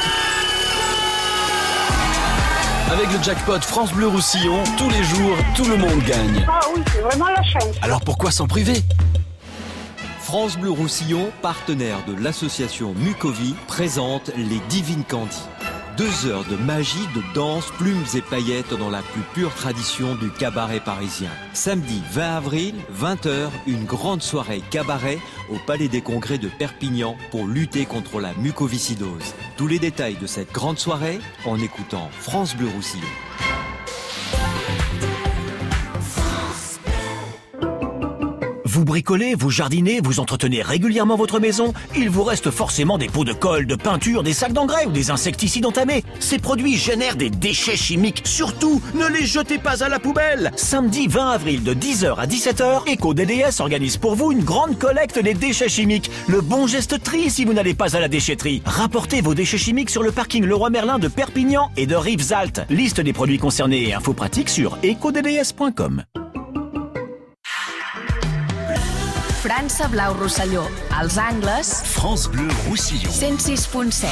Avec 2.92 3.12
le 3.12 3.22
jackpot 3.22 3.60
France 3.60 3.92
Bleu 3.92 4.08
Roussillon, 4.08 4.64
tous 4.78 4.90
les 4.90 5.04
jours, 5.04 5.36
tout 5.56 5.66
le 5.66 5.76
monde 5.76 6.00
gagne. 6.06 6.46
Ah 6.48 6.62
oui, 6.74 6.82
c'est 6.94 7.02
vraiment 7.02 7.28
la 7.28 7.44
chance. 7.44 7.76
Alors 7.82 8.00
pourquoi 8.00 8.32
s'en 8.32 8.48
priver? 8.48 8.82
France 10.22 10.58
Bleu 10.58 10.72
Roussillon, 10.72 11.30
partenaire 11.42 11.98
de 12.08 12.16
l'association 12.16 12.94
Mucovi, 12.96 13.56
présente 13.68 14.32
les 14.38 14.60
Divines 14.70 15.04
Candy. 15.04 15.38
Deux 15.98 16.28
heures 16.28 16.46
de 16.46 16.56
magie, 16.58 17.08
de 17.16 17.24
danse, 17.34 17.72
plumes 17.72 18.06
et 18.14 18.22
paillettes 18.22 18.72
dans 18.78 18.92
la 18.92 19.02
plus 19.02 19.24
pure 19.34 19.52
tradition 19.56 20.14
du 20.14 20.30
cabaret 20.30 20.80
parisien. 20.80 21.32
Samedi 21.54 22.04
20 22.12 22.38
avril, 22.38 22.76
20h, 22.94 23.50
une 23.66 23.84
grande 23.84 24.22
soirée 24.22 24.62
cabaret 24.70 25.18
au 25.50 25.56
Palais 25.66 25.88
des 25.88 26.02
Congrès 26.02 26.38
de 26.38 26.50
Perpignan 26.50 27.18
pour 27.32 27.48
lutter 27.48 27.88
contre 27.88 28.20
la 28.20 28.36
mucoviscidose. 28.36 29.34
Tous 29.58 29.66
les 29.66 29.80
détails 29.80 30.18
de 30.18 30.28
cette 30.28 30.52
grande 30.52 30.78
soirée 30.78 31.20
en 31.46 31.58
écoutant 31.58 32.12
France 32.20 32.56
Bleu 32.56 32.68
Roussillon. 32.68 33.08
Vous 38.78 38.86
bricolez, 38.86 39.34
vous 39.34 39.50
jardinez, 39.50 40.02
vous 40.04 40.20
entretenez 40.20 40.62
régulièrement 40.62 41.16
votre 41.16 41.40
maison, 41.40 41.74
il 41.96 42.12
vous 42.12 42.24
reste 42.24 42.52
forcément 42.52 43.00
des 43.00 43.08
pots 43.08 43.24
de 43.24 43.34
colle, 43.34 43.66
de 43.66 43.74
peinture, 43.74 44.22
des 44.22 44.34
sacs 44.34 44.54
d'engrais 44.54 44.86
ou 44.86 44.92
des 44.92 45.10
insecticides 45.10 45.66
entamés. 45.66 46.04
Ces 46.20 46.38
produits 46.38 46.78
génèrent 46.78 47.16
des 47.16 47.32
déchets 47.32 47.76
chimiques. 47.76 48.22
Surtout, 48.24 48.80
ne 48.94 49.08
les 49.08 49.26
jetez 49.26 49.58
pas 49.58 49.84
à 49.84 49.90
la 49.90 49.98
poubelle. 49.98 50.52
Samedi 50.58 51.08
20 51.08 51.28
avril 51.28 51.64
de 51.64 51.74
10h 51.74 52.20
à 52.20 52.28
17h, 52.28 52.94
EcoDDS 52.94 53.62
organise 53.62 53.98
pour 53.98 54.14
vous 54.14 54.32
une 54.32 54.44
grande 54.44 54.78
collecte 54.78 55.18
des 55.18 55.34
déchets 55.34 55.70
chimiques. 55.70 56.12
Le 56.28 56.42
bon 56.42 56.68
geste 56.68 57.02
tri 57.02 57.32
si 57.32 57.46
vous 57.46 57.54
n'allez 57.54 57.74
pas 57.74 57.96
à 57.96 58.00
la 58.00 58.08
déchetterie. 58.08 58.62
Rapportez 58.64 59.22
vos 59.22 59.34
déchets 59.34 59.58
chimiques 59.58 59.90
sur 59.90 60.04
le 60.04 60.12
parking 60.12 60.46
Leroy 60.46 60.70
Merlin 60.70 61.00
de 61.00 61.08
Perpignan 61.08 61.72
et 61.78 61.88
de 61.88 61.96
Rivesaltes. 61.96 62.62
Liste 62.70 63.02
des 63.02 63.14
produits 63.14 63.40
concernés 63.40 63.90
et 63.90 63.96
infos 63.96 64.14
pratiques 64.14 64.50
sur 64.50 64.78
ecodds.com. 64.84 66.04
França 69.48 69.88
Blau 69.88 70.14
Rosselló, 70.14 70.68
als 70.92 71.18
angles, 71.18 71.82
France 71.86 72.28
Bleu 72.28 72.50
Roussillon. 72.68 73.10
106.7. 73.10 74.10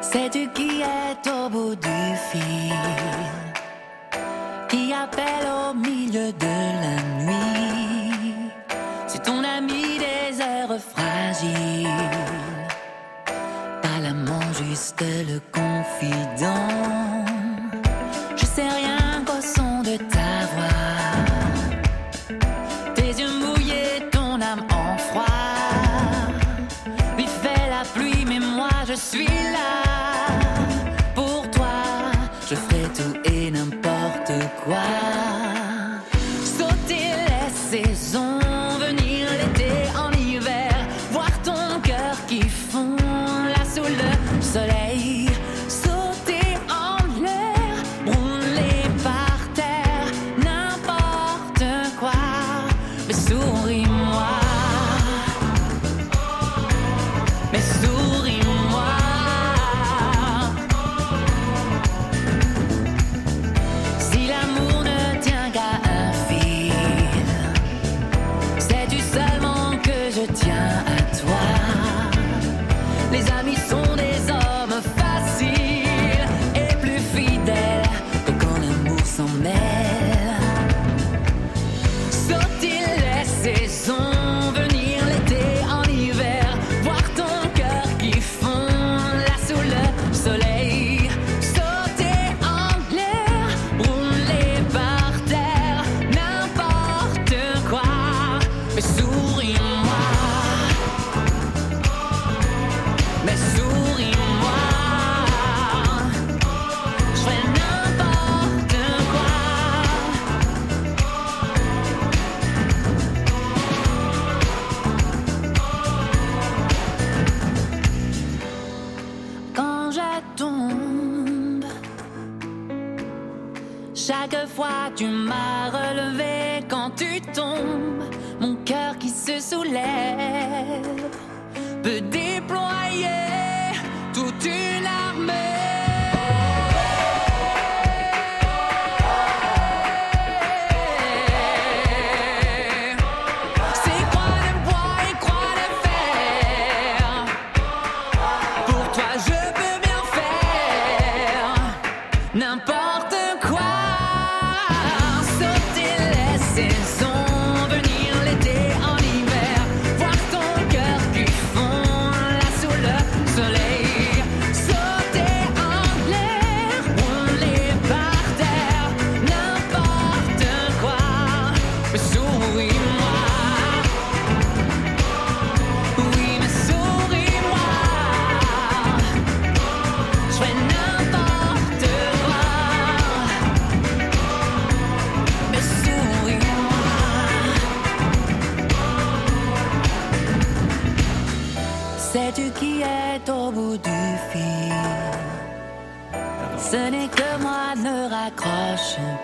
Sais-tu 0.00 0.48
qui 0.54 0.80
est 0.80 1.30
au 1.30 1.50
bout 1.50 1.74
du 1.74 2.16
fil 2.32 2.72
Qui 4.70 4.94
appelle 4.94 5.46
au 5.46 5.74
milieu 5.74 6.32
de 6.32 6.46
la 6.46 7.07
juste 14.52 15.00
le 15.00 15.40
confident 15.52 17.26
Je 18.36 18.44
sais 18.44 18.68
rien 18.68 19.07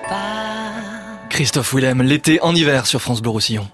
pas. 0.08 0.72
Christophe 1.28 1.74
Willem, 1.74 2.02
l'été 2.02 2.40
en 2.42 2.54
hiver 2.54 2.86
sur 2.86 3.00
France 3.00 3.20
Bleu 3.20 3.30
Roussillon. 3.30 3.68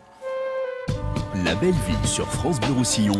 La 1.44 1.54
belle 1.54 1.74
ville 1.86 2.08
sur 2.08 2.26
France 2.26 2.60
Bleu 2.60 2.72
Roussillon. 2.72 3.18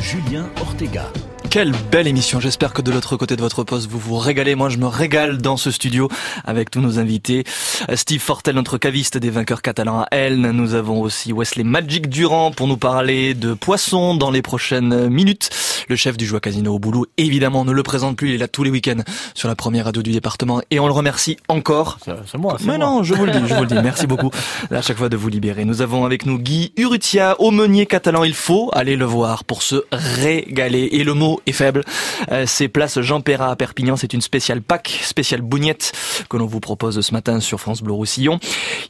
Julien 0.00 0.48
Ortega. 0.60 1.06
Quelle 1.50 1.72
belle 1.90 2.06
émission. 2.06 2.38
J'espère 2.38 2.72
que 2.72 2.80
de 2.80 2.92
l'autre 2.92 3.16
côté 3.16 3.34
de 3.34 3.40
votre 3.40 3.64
poste, 3.64 3.90
vous 3.90 3.98
vous 3.98 4.16
régalez. 4.18 4.54
Moi, 4.54 4.68
je 4.68 4.78
me 4.78 4.86
régale 4.86 5.38
dans 5.38 5.56
ce 5.56 5.72
studio 5.72 6.08
avec 6.44 6.70
tous 6.70 6.80
nos 6.80 7.00
invités. 7.00 7.42
Steve 7.94 8.20
Fortel, 8.20 8.54
notre 8.54 8.78
caviste 8.78 9.18
des 9.18 9.30
vainqueurs 9.30 9.60
catalans 9.60 10.02
à 10.02 10.06
Elne. 10.12 10.52
Nous 10.52 10.74
avons 10.74 11.00
aussi 11.00 11.32
Wesley 11.32 11.64
Magic 11.64 12.08
Durand 12.08 12.52
pour 12.52 12.68
nous 12.68 12.76
parler 12.76 13.34
de 13.34 13.54
poissons 13.54 14.14
dans 14.14 14.30
les 14.30 14.42
prochaines 14.42 15.08
minutes. 15.08 15.50
Le 15.88 15.96
chef 15.96 16.16
du 16.16 16.24
Joie 16.24 16.38
Casino 16.38 16.72
au 16.72 16.78
boulot, 16.78 17.06
évidemment, 17.16 17.62
on 17.62 17.64
ne 17.64 17.72
le 17.72 17.82
présente 17.82 18.16
plus. 18.16 18.28
Il 18.28 18.34
est 18.36 18.38
là 18.38 18.46
tous 18.46 18.62
les 18.62 18.70
week-ends 18.70 19.02
sur 19.34 19.48
la 19.48 19.56
première 19.56 19.86
radio 19.86 20.02
du 20.02 20.12
département 20.12 20.62
et 20.70 20.78
on 20.78 20.86
le 20.86 20.92
remercie 20.92 21.36
encore. 21.48 21.98
C'est 22.04 22.38
moi, 22.38 22.58
c'est 22.60 22.66
Mais 22.66 22.78
moi. 22.78 22.86
non, 22.86 23.02
je 23.02 23.12
vous 23.12 23.24
le 23.26 23.32
dis, 23.32 23.40
je 23.48 23.54
vous 23.54 23.62
le 23.62 23.66
dis. 23.66 23.74
Merci 23.82 24.06
beaucoup 24.06 24.30
à 24.70 24.82
chaque 24.82 24.98
fois 24.98 25.08
de 25.08 25.16
vous 25.16 25.28
libérer. 25.28 25.64
Nous 25.64 25.82
avons 25.82 26.04
avec 26.04 26.26
nous 26.26 26.38
Guy 26.38 26.72
Urrutia, 26.76 27.34
aumônier 27.40 27.86
catalan. 27.86 28.22
Il 28.22 28.34
faut 28.34 28.70
aller 28.72 28.94
le 28.94 29.04
voir 29.04 29.42
pour 29.42 29.64
se 29.64 29.82
régaler. 29.90 30.90
Et 30.92 31.02
le 31.02 31.14
mot 31.14 31.39
est 31.46 31.52
faible. 31.52 31.84
Euh, 32.30 32.44
c'est 32.46 32.68
place 32.68 33.00
Jean 33.00 33.20
Perrat 33.20 33.50
à 33.50 33.56
Perpignan. 33.56 33.96
C'est 33.96 34.12
une 34.12 34.20
spéciale 34.20 34.62
Pâques, 34.62 35.00
spéciale 35.02 35.40
bougnette 35.40 35.92
que 36.28 36.36
l'on 36.36 36.46
vous 36.46 36.60
propose 36.60 37.00
ce 37.00 37.12
matin 37.12 37.40
sur 37.40 37.60
France 37.60 37.82
Bleu 37.82 37.92
Roussillon. 37.92 38.38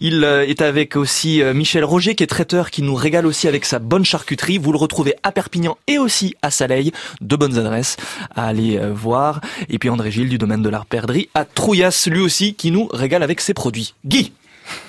Il 0.01 0.25
euh, 0.25 0.47
est 0.47 0.63
avec 0.63 0.97
aussi 0.97 1.43
euh, 1.43 1.55
Michel 1.55 1.85
Roger 1.85 2.15
qui 2.15 2.23
est 2.23 2.29
traiteur 2.29 2.71
qui 2.71 2.83
nous 2.83 2.95
régale 2.95 3.27
aussi 3.27 3.49
avec 3.49 3.65
sa 3.65 3.79
bonne 3.79 4.05
charcuterie. 4.05 4.59
Vous 4.59 4.73
le 4.73 4.79
retrouvez 4.79 5.15
à 5.23 5.33
Perpignan 5.33 5.77
et 5.87 5.99
aussi 5.99 6.35
à 6.43 6.51
Saleil. 6.51 6.93
Deux 7.21 7.37
bonnes 7.37 7.59
adresses 7.59 7.97
à 8.35 8.47
aller 8.47 8.79
voir. 8.93 9.41
Et 9.69 9.79
puis 9.79 9.89
André 9.89 10.11
Gilles 10.11 10.29
du 10.29 10.39
domaine 10.39 10.63
de 10.63 10.69
l'art 10.69 10.87
perdrie 10.87 11.29
à 11.35 11.45
Trouillas, 11.45 12.07
lui 12.11 12.21
aussi 12.21 12.55
qui 12.55 12.71
nous 12.71 12.89
régale 12.93 13.23
avec 13.23 13.41
ses 13.41 13.55
produits. 13.55 13.95
Guy 14.05 14.33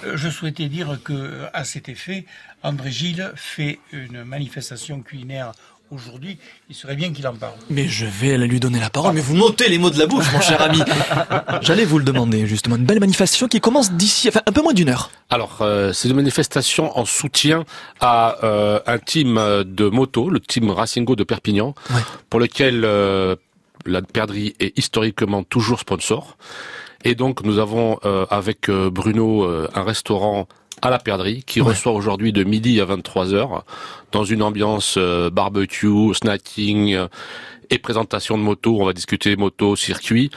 Je 0.04 0.30
souhaitais 0.30 0.68
dire 0.68 1.00
que, 1.04 1.48
à 1.54 1.64
cet 1.64 1.90
effet, 1.90 2.26
André 2.64 2.92
Gilles 2.92 3.32
fait 3.36 3.80
une 3.92 4.24
manifestation 4.24 5.02
culinaire 5.02 5.54
aujourd'hui. 5.92 6.38
Il 6.70 6.76
serait 6.76 6.96
bien 6.96 7.12
qu'il 7.12 7.28
en 7.28 7.34
parle. 7.34 7.54
Mais 7.70 7.88
je 7.88 8.06
vais 8.06 8.38
lui 8.38 8.60
donner 8.60 8.80
la 8.80 8.90
parole, 8.90 9.14
mais 9.14 9.22
vous 9.22 9.36
m'ôtez 9.36 9.70
les 9.70 9.78
mots 9.78 9.90
de 9.90 10.00
la 10.00 10.08
bouche, 10.08 10.26
mon 10.34 10.42
cher 10.42 10.62
ami. 10.62 10.80
J'allais 11.62 11.86
vous 11.86 12.00
le 12.00 12.06
demander, 12.06 12.48
justement. 12.48 12.76
Une 12.76 12.86
belle 12.86 13.00
manifestation 13.00 13.48
qui 13.48 13.60
commence 13.60 13.92
d'ici, 13.92 14.30
enfin, 14.30 14.42
un 14.46 14.52
peu 14.52 14.62
moins 14.62 14.74
d'une 14.74 14.90
heure. 14.90 15.12
Alors, 15.30 15.60
euh, 15.62 15.94
c'est 15.94 16.10
une 16.10 16.16
manifestation 16.16 16.98
en 16.98 17.06
soutien 17.06 17.66
à 18.00 18.38
euh, 18.44 18.80
un 18.88 18.98
team 18.98 19.36
de 19.66 19.90
moto, 19.90 20.30
le 20.30 20.40
team 20.40 20.70
Racingo 20.72 21.16
de 21.16 21.24
Perpignan, 21.24 21.76
pour 22.30 22.40
lequel 22.40 22.82
euh, 22.86 23.36
la 23.86 24.02
perdrix 24.02 24.56
est 24.60 24.78
historiquement 24.78 25.44
toujours 25.44 25.80
sponsor. 25.80 26.38
Et 27.04 27.16
donc, 27.16 27.44
nous 27.44 27.58
avons 27.58 28.00
euh, 28.06 28.26
avec 28.30 28.70
euh, 28.70 28.90
Bruno 28.90 29.44
euh, 29.44 29.68
un 29.74 29.84
restaurant 29.84 30.48
à 30.82 30.90
la 30.90 31.00
perdrix 31.00 31.44
qui 31.44 31.62
Ouais. 31.62 31.70
reçoit 31.70 31.92
aujourd'hui 31.94 32.34
de 32.34 32.44
midi 32.44 32.80
à 32.82 32.86
23 32.86 33.34
heures 33.34 33.64
dans 34.12 34.24
une 34.24 34.42
ambiance 34.44 34.96
euh, 34.98 35.30
barbecue, 35.30 36.14
snacking 36.14 36.94
euh, 36.96 37.08
et 37.70 37.78
présentation 37.78 38.38
de 38.38 38.44
moto. 38.44 38.78
On 38.80 38.86
va 38.86 38.94
discuter 38.94 39.36
moto, 39.36 39.76
circuit. 39.76 40.32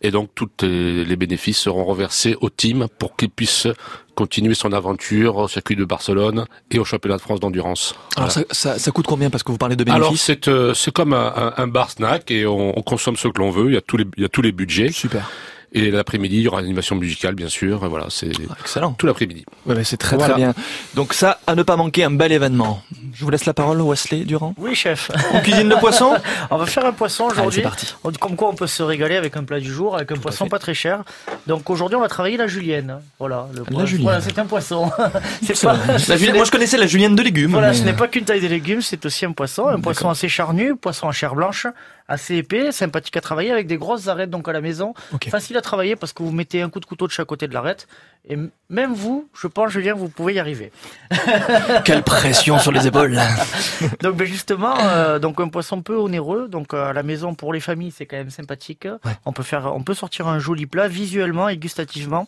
Et 0.00 0.12
donc, 0.12 0.30
tous 0.36 0.48
les 0.62 1.16
bénéfices 1.16 1.58
seront 1.58 1.84
reversés 1.84 2.36
au 2.40 2.50
team 2.50 2.86
pour 3.00 3.16
qu'il 3.16 3.30
puisse 3.30 3.66
continuer 4.14 4.54
son 4.54 4.72
aventure 4.72 5.36
au 5.38 5.48
circuit 5.48 5.74
de 5.74 5.84
Barcelone 5.84 6.44
et 6.70 6.78
au 6.78 6.84
championnat 6.84 7.16
de 7.16 7.20
France 7.20 7.40
d'endurance. 7.40 7.96
Alors, 8.16 8.30
Voilà. 8.30 8.46
ça, 8.50 8.54
ça, 8.74 8.78
ça 8.78 8.90
coûte 8.92 9.06
combien 9.08 9.28
Parce 9.28 9.42
que 9.42 9.50
vous 9.50 9.58
parlez 9.58 9.74
de 9.74 9.82
Alors 9.90 10.10
bénéfices. 10.10 10.22
c'est 10.24 10.46
euh, 10.46 10.72
c'est 10.72 10.92
comme 10.92 11.12
un, 11.14 11.32
un- 11.34 11.52
un 11.56 11.66
bar 11.66 11.90
snack 11.90 12.30
et 12.30 12.46
on, 12.46 12.78
on 12.78 12.82
consomme 12.82 13.16
ce 13.16 13.26
que 13.26 13.38
l'on 13.40 13.50
veut. 13.50 13.70
Il 13.70 13.74
y 13.74 13.76
a 13.76 13.80
tous 13.80 13.96
les 13.96 14.04
il 14.16 14.22
y 14.22 14.26
a 14.26 14.28
tous 14.28 14.42
les 14.42 14.52
budgets. 14.52 14.92
Super. 14.92 15.28
Et 15.72 15.90
l'après-midi 15.90 16.36
il 16.36 16.42
y 16.42 16.48
aura 16.48 16.60
une 16.60 16.66
animation 16.66 16.96
musicale 16.96 17.34
bien 17.34 17.48
sûr. 17.48 17.86
Voilà 17.88 18.06
c'est 18.08 18.30
excellent. 18.60 18.92
Tout 18.92 19.06
l'après-midi. 19.06 19.44
Ouais, 19.66 19.84
c'est 19.84 19.96
très 19.98 20.16
Voilà. 20.16 20.34
très 20.34 20.42
bien. 20.42 20.54
Donc 20.94 21.12
ça, 21.12 21.38
à 21.46 21.54
ne 21.54 21.62
pas 21.62 21.76
manquer, 21.76 22.04
un 22.04 22.10
bel 22.10 22.32
événement. 22.32 22.82
Je 23.12 23.24
vous 23.24 23.30
laisse 23.30 23.44
la 23.44 23.52
parole, 23.54 23.80
Wesley 23.82 24.24
Durand. 24.24 24.54
Oui, 24.56 24.74
chef. 24.74 25.10
On 25.32 25.40
cuisine 25.40 25.68
le 25.68 25.76
poisson 25.76 26.14
On 26.50 26.56
va 26.56 26.66
faire 26.66 26.86
un 26.86 26.92
poisson 26.92 27.24
aujourd'hui. 27.24 27.56
c'est 27.56 27.62
parti. 27.62 27.94
On- 28.04 28.12
Comme 28.12 28.36
quoi, 28.36 28.48
on 28.48 28.54
peut 28.54 28.66
se 28.66 28.82
régaler 28.82 29.16
avec 29.16 29.36
un 29.36 29.44
plat 29.44 29.60
du 29.60 29.70
jour, 29.72 29.94
avec 29.96 30.10
un 30.12 30.16
poisson 30.16 30.48
pas 30.48 30.58
très 30.58 30.74
cher. 30.74 31.04
Donc 31.46 31.68
aujourd'hui, 31.70 31.96
on 31.96 32.00
va 32.00 32.08
travailler 32.08 32.36
la 32.38 32.46
julienne. 32.46 33.00
Voilà, 33.18 33.46
le 33.54 33.62
poisson. 33.64 33.84
julienne. 33.86 34.04
Voilà, 34.04 34.20
c'est 34.22 34.38
un 34.38 34.46
poisson. 34.46 34.90
c'est 35.42 35.62
va. 35.64 35.76
La 36.08 36.16
julienne- 36.16 36.36
moi, 36.36 36.44
je 36.44 36.50
connaissais 36.50 36.78
la 36.78 36.86
julienne 36.86 37.14
de 37.14 37.22
légumes. 37.22 37.50
Voilà, 37.52 37.68
mais- 37.68 37.74
ce 37.74 37.84
n'est 37.84 37.92
pas 37.92 38.08
qu'une 38.08 38.24
taille 38.24 38.40
de 38.40 38.48
légumes, 38.48 38.80
c'est 38.82 39.04
aussi 39.04 39.26
un 39.26 39.32
poisson, 39.32 39.66
un 39.68 39.80
poisson 39.80 40.08
assez 40.08 40.28
charnu, 40.28 40.76
poisson 40.76 41.08
en 41.08 41.12
chair 41.12 41.34
blanche, 41.34 41.66
assez 42.08 42.36
épais, 42.36 42.72
sympathique 42.72 43.16
à 43.16 43.20
travailler 43.20 43.52
avec 43.52 43.66
des 43.66 43.76
grosses 43.76 44.08
arêtes 44.08 44.30
donc 44.30 44.48
à 44.48 44.52
la 44.52 44.60
maison, 44.60 44.94
facile 45.28 45.56
à 45.56 45.60
travailler 45.60 45.94
parce 45.94 46.12
que 46.12 46.22
vous 46.22 46.32
mettez 46.32 46.62
un 46.62 46.70
coup 46.70 46.80
de 46.80 46.86
couteau 46.86 47.06
de 47.06 47.12
chaque 47.12 47.26
côté 47.26 47.46
de 47.46 47.54
l'arête 47.54 47.86
et 48.28 48.36
même 48.70 48.94
vous, 48.94 49.28
je 49.38 49.46
pense 49.46 49.70
Julien, 49.70 49.94
vous 49.94 50.08
pouvez 50.08 50.34
y 50.34 50.38
arriver. 50.38 50.72
Quelle 51.84 52.02
pression 52.02 52.58
sur 52.58 52.72
les 52.72 52.86
épaules. 52.86 53.18
donc 54.02 54.16
ben, 54.16 54.26
justement, 54.26 54.76
euh, 54.80 55.18
donc 55.18 55.40
un 55.40 55.48
poisson 55.48 55.82
peu 55.82 55.96
onéreux, 55.96 56.48
donc 56.48 56.74
euh, 56.74 56.86
à 56.86 56.92
la 56.92 57.02
maison 57.02 57.34
pour 57.34 57.52
les 57.52 57.60
familles 57.60 57.92
c'est 57.96 58.06
quand 58.06 58.16
même 58.16 58.30
sympathique. 58.30 58.88
On 59.26 59.32
peut 59.32 59.42
faire, 59.42 59.74
on 59.74 59.82
peut 59.82 59.94
sortir 59.94 60.28
un 60.28 60.38
joli 60.38 60.66
plat 60.66 60.88
visuellement 60.88 61.48
et 61.48 61.56
gustativement 61.56 62.26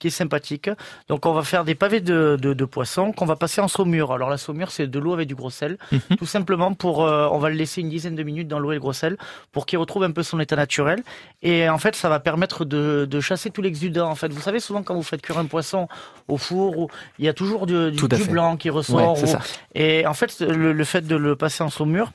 qui 0.00 0.08
est 0.08 0.10
sympathique. 0.10 0.68
Donc 1.08 1.26
on 1.26 1.32
va 1.32 1.42
faire 1.44 1.64
des 1.64 1.76
pavés 1.76 2.00
de, 2.00 2.36
de, 2.40 2.52
de 2.54 2.64
poisson 2.64 3.12
qu'on 3.12 3.26
va 3.26 3.36
passer 3.36 3.60
en 3.60 3.68
saumure. 3.68 4.12
Alors 4.12 4.28
la 4.30 4.36
saumure 4.38 4.72
c'est 4.72 4.88
de 4.88 4.98
l'eau 4.98 5.12
avec 5.12 5.28
du 5.28 5.36
gros 5.36 5.50
sel, 5.50 5.78
Mhm. 5.92 6.16
tout 6.18 6.26
simplement 6.26 6.74
pour, 6.74 7.04
euh, 7.04 7.28
on 7.30 7.38
va 7.38 7.50
le 7.50 7.54
laisser 7.56 7.80
une 7.82 7.88
dizaine 7.90 8.16
de 8.16 8.22
minutes 8.24 8.48
dans 8.48 8.58
l'eau 8.58 8.72
et 8.72 8.74
le 8.74 8.80
gros 8.80 8.92
sel 8.92 9.16
pour 9.52 9.66
qu'il 9.66 9.78
retrouve 9.78 10.02
un 10.02 10.10
peu 10.10 10.24
son 10.24 10.40
état 10.40 10.56
naturel. 10.56 11.02
Et 11.42 11.68
en 11.68 11.78
fait 11.78 11.94
ça 11.94 12.08
va 12.08 12.18
permettre 12.18 12.64
de, 12.64 13.06
de 13.08 13.20
chasser 13.20 13.50
tout 13.50 13.62
l'exudant. 13.62 14.08
En 14.10 14.14
fait, 14.16 14.32
vous 14.32 14.40
savez 14.40 14.58
souvent 14.58 14.82
quand 14.82 14.94
vous 14.94 15.02
faites 15.02 15.22
cuire 15.22 15.38
un 15.38 15.44
poisson 15.46 15.86
au 16.28 16.36
four, 16.38 16.78
où 16.78 16.88
il 17.18 17.24
y 17.26 17.28
a 17.28 17.34
toujours 17.34 17.66
du, 17.66 17.90
du, 17.92 18.06
blanc 18.30 18.56
qui 18.56 18.70
ressort. 18.70 19.16
Ouais, 19.22 19.30
ou-. 19.34 19.36
Et 19.74 20.06
en 20.06 20.14
fait 20.14 20.40
le, 20.40 20.72
le 20.72 20.84
fait 20.84 21.06
de 21.06 21.16
le 21.16 21.36
passer 21.36 21.62
en 21.62 21.70
saumure 21.70 22.10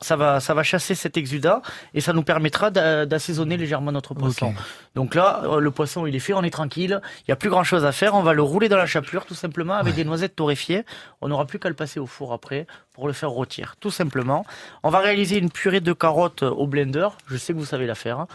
ça 0.00 0.16
va, 0.16 0.40
ça 0.40 0.54
va 0.54 0.62
chasser 0.62 0.94
cet 0.94 1.16
exudat 1.16 1.62
et 1.94 2.00
ça 2.00 2.12
nous 2.12 2.22
permettra 2.22 2.70
d'a- 2.70 3.06
d'assaisonner 3.06 3.56
légèrement 3.56 3.92
notre 3.92 4.14
poisson. 4.14 4.52
Donc 4.94 5.14
là, 5.14 5.42
euh, 5.44 5.60
le 5.60 5.70
poisson, 5.70 6.06
il 6.06 6.14
est 6.14 6.20
fait, 6.20 6.32
on 6.34 6.42
est 6.42 6.50
tranquille. 6.50 7.00
Il 7.26 7.30
y 7.30 7.32
a 7.32 7.36
plus 7.36 7.50
grand 7.50 7.64
chose 7.64 7.84
à 7.84 7.92
faire. 7.92 8.14
On 8.14 8.22
va 8.22 8.32
le 8.32 8.42
rouler 8.42 8.68
dans 8.68 8.76
la 8.76 8.86
chapelure, 8.86 9.24
tout 9.24 9.34
simplement, 9.34 9.74
avec 9.74 9.94
des 9.94 10.04
noisettes 10.04 10.36
torréfiées. 10.36 10.84
On 11.20 11.28
n'aura 11.28 11.46
plus 11.46 11.58
qu'à 11.58 11.68
le 11.68 11.74
passer 11.74 12.00
au 12.00 12.06
four 12.06 12.32
après 12.32 12.66
pour 12.92 13.06
le 13.08 13.12
faire 13.12 13.30
rôtir, 13.30 13.74
tout 13.80 13.90
simplement. 13.90 14.44
On 14.84 14.90
va 14.90 15.00
réaliser 15.00 15.38
une 15.38 15.50
purée 15.50 15.80
de 15.80 15.92
carottes 15.92 16.42
au 16.44 16.66
blender. 16.66 17.08
Je 17.28 17.36
sais 17.36 17.52
que 17.52 17.58
vous 17.58 17.64
savez 17.64 17.86
la 17.86 17.94
faire. 17.96 18.26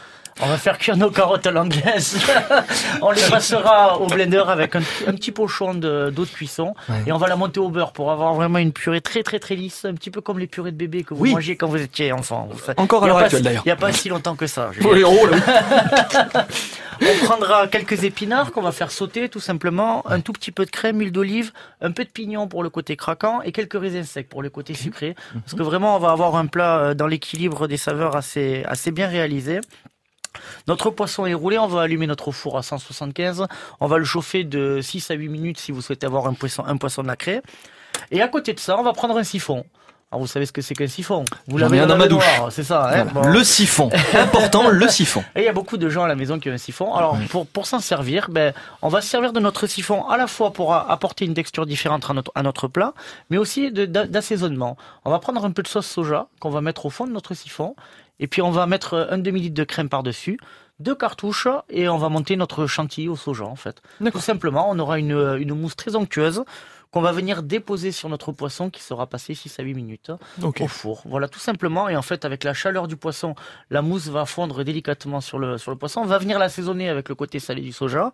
On 0.42 0.48
va 0.48 0.58
faire 0.58 0.78
cuire 0.78 0.96
nos 0.98 1.12
carottes 1.12 1.46
à 1.48 1.52
l'anglaise. 1.52 2.18
on 3.02 3.12
les 3.12 3.22
passera 3.30 4.00
au 4.00 4.08
blender 4.08 4.44
avec 4.48 4.76
un, 4.76 4.80
un 5.08 5.14
petit 5.14 5.32
pochon 5.32 5.74
de- 5.74 6.10
d'eau 6.16 6.24
de, 6.26 6.30
cuisson 6.30 6.74
Ouais. 6.88 6.96
et 7.08 7.12
on 7.12 7.18
va 7.18 7.28
la 7.28 7.36
monter 7.36 7.60
au 7.60 7.70
beurre 7.70 7.92
pour 7.92 8.12
avoir 8.12 8.34
vraiment 8.34 8.58
une 8.60 8.72
purée 8.72 9.02
très 9.02 9.22
très 9.24 9.40
très 9.40 9.56
lisse, 9.56 9.86
un 9.86 9.94
petit 9.94 10.12
peu 10.12 10.22
comme 10.22 10.40
les 10.40 10.48
purées 10.48 10.72
de 10.72 10.78
bébé 10.78 11.04
que 11.04 11.14
vous 11.14 11.22
Oui. 11.24 11.34
mangiez 11.34 11.56
quand 11.58 11.68
vous 11.68 11.82
étiez 11.82 12.12
enfant. 12.14 12.48
Savez. 12.66 12.80
Encore 12.80 13.04
à 13.04 13.08
l'heure 13.08 13.18
actuelle, 13.18 13.44
d'ailleurs. 13.44 13.64
Il 13.66 13.68
n'y 13.68 13.74
a 13.74 13.76
pas 13.76 13.92
si 13.92 14.08
longtemps 14.10 14.36
que 14.36 14.48
ça. 14.48 14.72
Oui, 14.84 15.04
oh 15.06 15.26
là 15.28 16.48
On 17.02 17.26
prendra 17.26 17.68
quelques 17.68 18.04
épinards 18.04 18.52
qu'on 18.52 18.62
va 18.62 18.72
faire 18.74 18.92
sauter 18.92 19.30
tout 19.30 19.40
simplement, 19.40 20.04
un 20.10 20.20
tout 20.20 20.34
petit 20.34 20.52
peu 20.52 20.66
de 20.66 20.70
crème, 20.72 21.00
huile 21.00 21.12
d'olive, 21.14 21.52
un 21.82 21.92
peu 21.92 22.04
de 22.04 22.10
pignon 22.10 22.48
pour 22.48 22.62
le 22.64 22.70
côté 22.70 22.96
craquant 22.98 23.42
et 23.42 23.52
quelques 23.54 23.80
raisins 23.80 24.04
secs 24.04 24.28
pour 24.28 24.42
le 24.42 24.50
côté 24.50 24.74
sucré. 24.74 25.16
Parce 25.34 25.54
que 25.56 25.64
vraiment, 25.64 25.96
on 25.96 26.00
va 26.00 26.12
avoir 26.12 26.36
un 26.36 26.46
plat 26.48 26.78
euh, 26.80 26.94
dans 26.94 27.08
l'équilibre 27.08 27.68
des 27.68 27.78
saveurs 27.78 28.16
assez, 28.18 28.64
assez 28.68 28.92
bien 28.92 29.08
réalisé. 29.08 29.62
Notre 30.68 30.90
poisson 30.90 31.26
est 31.26 31.34
roulé, 31.34 31.58
on 31.58 31.68
va 31.68 31.82
allumer 31.82 32.08
notre 32.08 32.32
four 32.32 32.58
à 32.58 32.64
175. 32.64 33.46
On 33.80 33.88
va 33.88 33.98
le 33.98 34.06
chauffer 34.06 34.44
de 34.44 34.82
6 34.82 35.12
à 35.12 35.14
8 35.16 35.30
minutes 35.30 35.60
si 35.60 35.72
vous 35.72 35.82
souhaitez 35.82 36.06
avoir 36.06 36.28
un 36.28 36.34
poisson, 36.34 36.64
un 36.66 36.78
poisson 36.78 37.04
nacré. 37.04 37.42
Et 38.12 38.22
à 38.22 38.28
côté 38.28 38.54
de 38.54 38.60
ça, 38.60 38.78
on 38.80 38.84
va 38.84 38.94
prendre 38.94 39.18
un 39.18 39.24
siphon. 39.24 39.66
Alors 40.12 40.22
vous 40.22 40.28
savez 40.28 40.48
ce 40.48 40.52
que 40.52 40.62
c'est 40.62 40.74
qu'un 40.74 40.88
siphon? 40.88 41.24
Vous 41.48 41.60
l'avez 41.60 41.86
dans 41.86 41.96
ma 41.96 42.08
douche. 42.08 42.24
C'est 42.50 42.64
ça. 42.64 42.88
Hein? 42.88 43.04
Voilà. 43.04 43.28
Bon. 43.28 43.28
Le 43.28 43.44
siphon. 43.44 43.92
Important, 44.16 44.68
le 44.68 44.88
siphon. 44.90 45.24
Et 45.36 45.42
il 45.42 45.46
y 45.46 45.48
a 45.48 45.54
beaucoup 45.54 45.78
de 45.78 45.88
gens 45.88 46.04
à 46.04 46.08
la 46.08 46.16
maison 46.16 46.40
qui 46.40 46.50
ont 46.50 46.54
un 46.54 46.58
siphon. 46.58 46.96
Alors 46.96 47.16
pour, 47.30 47.46
pour 47.46 47.68
s'en 47.68 47.80
servir, 47.80 48.28
ben, 48.32 48.54
on 48.82 48.90
va 48.90 49.02
se 49.02 49.08
servir 49.08 49.34
de 49.34 49.40
notre 49.40 49.68
siphon 49.68 50.08
à 50.08 50.18
la 50.18 50.26
fois 50.26 50.52
pour 50.52 50.74
apporter 50.74 51.26
une 51.26 51.36
texture 51.36 51.68
différente 51.68 52.10
à 52.10 52.14
notre, 52.14 52.32
à 52.34 52.42
notre 52.42 52.68
plat, 52.68 52.96
mais 53.30 53.38
aussi 53.38 53.72
d'assaisonnement. 53.72 54.78
On 55.06 55.12
va 55.12 55.20
prendre 55.20 55.46
un 55.46 55.52
peu 55.52 55.62
de 55.62 55.68
sauce 55.68 55.86
soja 55.86 56.26
qu'on 56.40 56.50
va 56.50 56.62
mettre 56.62 56.88
au 56.88 56.90
fond 56.90 57.06
de 57.06 57.12
notre 57.12 57.36
siphon, 57.36 57.76
et 58.20 58.28
puis 58.28 58.42
on 58.42 58.52
va 58.52 58.66
mettre 58.66 59.08
un 59.10 59.18
demi-litre 59.18 59.56
de 59.56 59.64
crème 59.64 59.90
par-dessus, 59.90 60.40
deux 60.80 60.96
cartouches, 60.96 61.48
et 61.70 61.90
on 61.90 61.98
va 61.98 62.10
monter 62.10 62.36
notre 62.36 62.68
chantilly 62.68 63.10
au 63.10 63.16
soja 63.16 63.46
en 63.46 63.56
fait. 63.56 63.82
Tout 64.12 64.20
simplement, 64.20 64.70
on 64.70 64.80
aura 64.80 65.00
une, 65.00 65.38
une 65.40 65.54
mousse 65.54 65.76
très 65.76 65.96
onctueuse 65.96 66.44
qu'on 66.92 67.02
va 67.02 67.12
venir 67.12 67.44
déposer 67.44 67.92
sur 67.92 68.10
notre 68.10 68.32
poisson 68.32 68.70
qui 68.70 68.82
sera 68.82 69.06
passé 69.06 69.36
6 69.36 69.60
à 69.60 69.64
8 69.64 69.74
minutes 69.76 70.12
au 70.42 70.68
four. 70.68 71.04
Voilà, 71.06 71.28
tout 71.28 71.40
simplement. 71.40 71.88
Et 71.88 71.96
en 71.96 72.02
fait, 72.02 72.26
avec 72.26 72.44
la 72.44 72.54
chaleur 72.54 72.88
du 72.88 72.96
poisson, 72.98 73.36
la 73.70 73.82
mousse 73.82 74.08
va 74.08 74.26
fondre 74.26 74.64
délicatement 74.64 75.22
sur 75.22 75.38
le, 75.38 75.58
sur 75.58 75.72
le 75.72 75.78
poisson. 75.78 76.02
On 76.02 76.06
va 76.06 76.18
venir 76.18 76.40
l'assaisonner 76.40 76.90
avec 76.90 77.10
le 77.10 77.16
côté 77.16 77.40
salé 77.40 77.62
du 77.62 77.74
soja. 77.74 78.12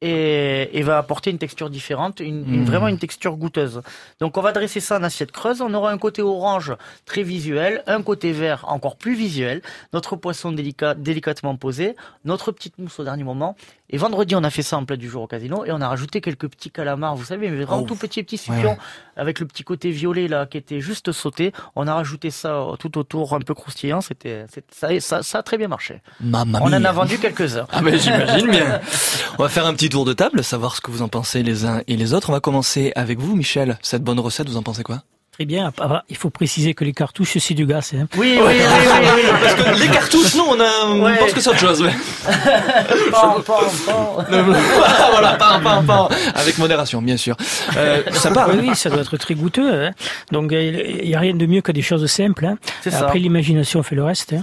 Et, 0.00 0.78
et 0.78 0.82
va 0.82 0.96
apporter 0.96 1.30
une 1.32 1.38
texture 1.38 1.70
différente, 1.70 2.20
une, 2.20 2.44
une- 2.48 2.60
Mm. 2.60 2.64
vraiment 2.66 2.86
une 2.86 2.98
texture 2.98 3.36
goûteuse. 3.36 3.82
Donc 4.20 4.36
on 4.36 4.40
va 4.42 4.52
dresser 4.52 4.78
ça 4.78 4.96
en 4.96 5.02
assiette 5.02 5.32
creuse. 5.32 5.60
On 5.60 5.74
aura 5.74 5.90
un 5.90 5.98
côté 5.98 6.22
orange 6.22 6.72
très 7.04 7.24
visuel, 7.24 7.82
un 7.88 8.00
côté 8.02 8.30
vert 8.30 8.64
encore 8.68 8.94
plus 8.96 9.16
visuel. 9.16 9.60
Notre 9.92 10.14
poisson 10.14 10.52
délicat, 10.52 10.94
délicatement 10.94 11.56
posé, 11.56 11.96
notre 12.24 12.52
petite 12.52 12.78
mousse 12.78 13.00
au 13.00 13.04
dernier 13.04 13.24
moment. 13.24 13.56
Et 13.90 13.96
vendredi, 13.96 14.34
on 14.36 14.44
a 14.44 14.50
fait 14.50 14.62
ça 14.62 14.76
en 14.76 14.84
plat 14.84 14.96
du 14.96 15.08
jour 15.08 15.22
au 15.22 15.26
casino 15.26 15.64
et 15.64 15.72
on 15.72 15.80
a 15.80 15.88
rajouté 15.88 16.20
quelques 16.20 16.46
petits 16.48 16.70
calamars, 16.70 17.16
vous 17.16 17.24
savez, 17.24 17.48
mais 17.50 17.56
vraiment 17.64 17.82
Oh. 17.82 17.86
tout 17.86 17.96
petits 17.96 18.22
petits 18.22 18.38
Ouais, 18.50 18.62
ouais. 18.64 18.76
avec 19.16 19.40
le 19.40 19.46
petit 19.46 19.62
côté 19.64 19.90
violet 19.90 20.28
là 20.28 20.44
qui 20.46 20.58
était 20.58 20.80
juste 20.80 21.10
sauté. 21.12 21.52
On 21.74 21.86
a 21.86 21.94
rajouté 21.94 22.30
ça 22.30 22.66
tout 22.78 22.98
autour, 22.98 23.32
un 23.34 23.40
peu 23.40 23.54
croustillant. 23.54 24.00
C'était, 24.02 24.44
ça, 24.70 24.88
ça, 25.00 25.22
ça 25.22 25.38
a 25.38 25.42
très 25.42 25.56
bien 25.56 25.68
marché. 25.68 26.02
Mamma 26.20 26.58
on 26.62 26.66
en 26.72 26.84
a 26.84 26.92
vendu 26.92 27.18
quelques-uns. 27.18 27.66
Ah 27.72 27.80
ben 27.82 27.98
j'imagine 27.98 28.50
bien. 28.50 28.80
On 29.38 29.42
va 29.42 29.48
faire 29.48 29.64
un 29.66 29.72
petit 29.72 29.88
tour 29.88 30.04
de 30.04 30.12
table, 30.12 30.42
savoir 30.44 30.74
ce 30.76 30.80
que 30.80 30.90
vous 30.90 31.00
en 31.02 31.08
pensez 31.08 31.42
les 31.42 31.64
uns 31.64 31.80
et 31.86 31.96
les 31.96 32.12
autres. 32.12 32.30
On 32.30 32.32
va 32.32 32.40
commencer 32.40 32.92
avec 32.96 33.18
vous, 33.20 33.36
Michel. 33.36 33.78
Cette 33.82 34.02
bonne 34.02 34.18
recette, 34.20 34.48
vous 34.48 34.56
en 34.56 34.62
pensez 34.62 34.82
quoi? 34.82 35.02
Très 35.38 35.46
bien. 35.46 35.72
Ah, 35.78 36.02
Il 36.08 36.16
faut 36.16 36.30
préciser 36.30 36.74
que 36.74 36.82
les 36.84 36.92
cartouches, 36.92 37.38
c'est 37.38 37.54
du 37.54 37.64
gaz. 37.64 37.92
Hein. 37.94 38.08
Oui, 38.16 38.40
oui, 38.40 38.44
oui, 38.44 38.54
oui, 38.58 39.08
oui. 39.14 39.22
Parce 39.40 39.54
que 39.54 39.80
les 39.80 39.86
cartouches, 39.88 40.34
non, 40.34 40.46
on, 40.48 40.60
a, 40.60 40.68
on 40.86 41.00
Ouais. 41.04 41.16
pense 41.16 41.32
que 41.32 41.40
c'est 41.40 41.50
autre 41.50 41.60
chose. 41.60 41.80
ouais. 41.80 41.92
Pan, 43.12 43.40
pan, 43.46 43.60
pan. 43.86 44.24
voilà, 45.12 45.34
pas, 45.34 45.60
pas, 45.60 45.80
pas. 45.86 46.08
Avec 46.34 46.58
modération, 46.58 47.00
bien 47.00 47.16
sûr. 47.16 47.36
Euh, 47.76 48.02
sympa. 48.14 48.48
Oui, 48.50 48.66
oui, 48.70 48.74
ça 48.74 48.90
doit 48.90 49.00
être 49.02 49.16
très 49.16 49.34
goûteux. 49.36 49.84
hein. 49.86 49.92
Donc, 50.32 50.52
euh, 50.52 50.60
il 51.02 51.08
n'y 51.08 51.14
a 51.14 51.20
rien 51.20 51.34
de 51.36 51.46
mieux 51.46 51.60
que 51.60 51.70
des 51.70 51.82
choses 51.82 52.04
simples. 52.10 52.44
hein. 52.44 52.58
C'est 52.80 52.90
ça. 52.90 53.04
Après, 53.04 53.20
l'imagination 53.20 53.84
fait 53.84 53.94
le 53.94 54.02
reste. 54.02 54.32
hein. 54.32 54.42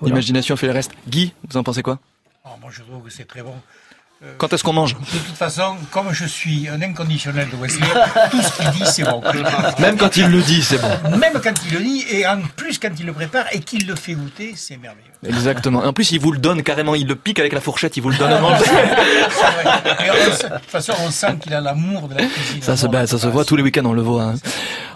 Voilà. 0.00 0.14
L'imagination 0.14 0.56
fait 0.56 0.68
le 0.68 0.72
reste. 0.72 0.92
Guy, 1.06 1.34
vous 1.50 1.58
en 1.58 1.62
pensez 1.62 1.82
quoi? 1.82 1.98
Oh, 2.46 2.48
moi, 2.62 2.70
je 2.72 2.80
trouve 2.80 3.02
que 3.04 3.10
c'est 3.10 3.26
très 3.28 3.42
bon. 3.42 3.52
Euh, 4.22 4.32
Quand 4.36 4.52
est-ce 4.52 4.62
qu'on 4.62 4.74
mange 4.74 4.94
De 4.96 5.18
toute 5.18 5.36
façon, 5.36 5.76
comme 5.90 6.12
je 6.12 6.26
suis 6.26 6.68
un 6.68 6.82
inconditionnel 6.82 7.48
de 7.50 7.56
Wesley, 7.56 7.86
tout 8.30 8.42
ce 8.42 8.52
qu'il 8.60 8.70
dit, 8.72 8.84
c'est 8.84 9.02
bon. 9.04 9.22
Même 9.78 9.96
quand 9.96 10.14
il 10.18 10.26
le 10.26 10.42
dit, 10.42 10.62
c'est 10.62 10.76
bon. 10.78 11.16
Même 11.16 11.40
quand 11.42 11.54
il 11.66 11.72
le 11.72 11.80
dit, 11.80 12.04
et 12.10 12.26
en 12.26 12.40
plus 12.54 12.78
quand 12.78 12.90
il 12.98 13.06
le 13.06 13.14
prépare 13.14 13.46
et 13.52 13.60
qu'il 13.60 13.86
le 13.86 13.94
fait 13.94 14.12
goûter, 14.12 14.52
c'est 14.56 14.76
merveilleux. 14.76 15.06
Exactement. 15.26 15.80
En 15.84 15.92
plus, 15.94 16.12
il 16.12 16.20
vous 16.20 16.32
le 16.32 16.38
donne 16.38 16.62
carrément, 16.62 16.94
il 16.94 17.06
le 17.06 17.16
pique 17.16 17.38
avec 17.38 17.52
la 17.54 17.60
fourchette, 17.62 17.96
il 17.96 18.02
vous 18.02 18.10
le 18.10 18.16
donne 18.18 18.32
à 18.32 18.40
manger. 18.40 18.64
De 18.64 20.54
toute 20.58 20.70
façon, 20.70 20.92
on 21.00 21.10
sent 21.10 21.38
qu'il 21.42 21.54
a 21.54 21.60
l'amour 21.60 22.08
de 22.08 22.14
la 22.14 22.26
cuisine. 22.26 22.62
Ça 22.62 22.76
se, 22.76 22.86
ça 23.06 23.18
se 23.18 23.26
voit 23.26 23.44
tous 23.44 23.56
les 23.56 23.62
week-ends, 23.62 23.84
on 23.84 23.92
le 23.92 24.02
voit. 24.02 24.22
hein. 24.24 24.34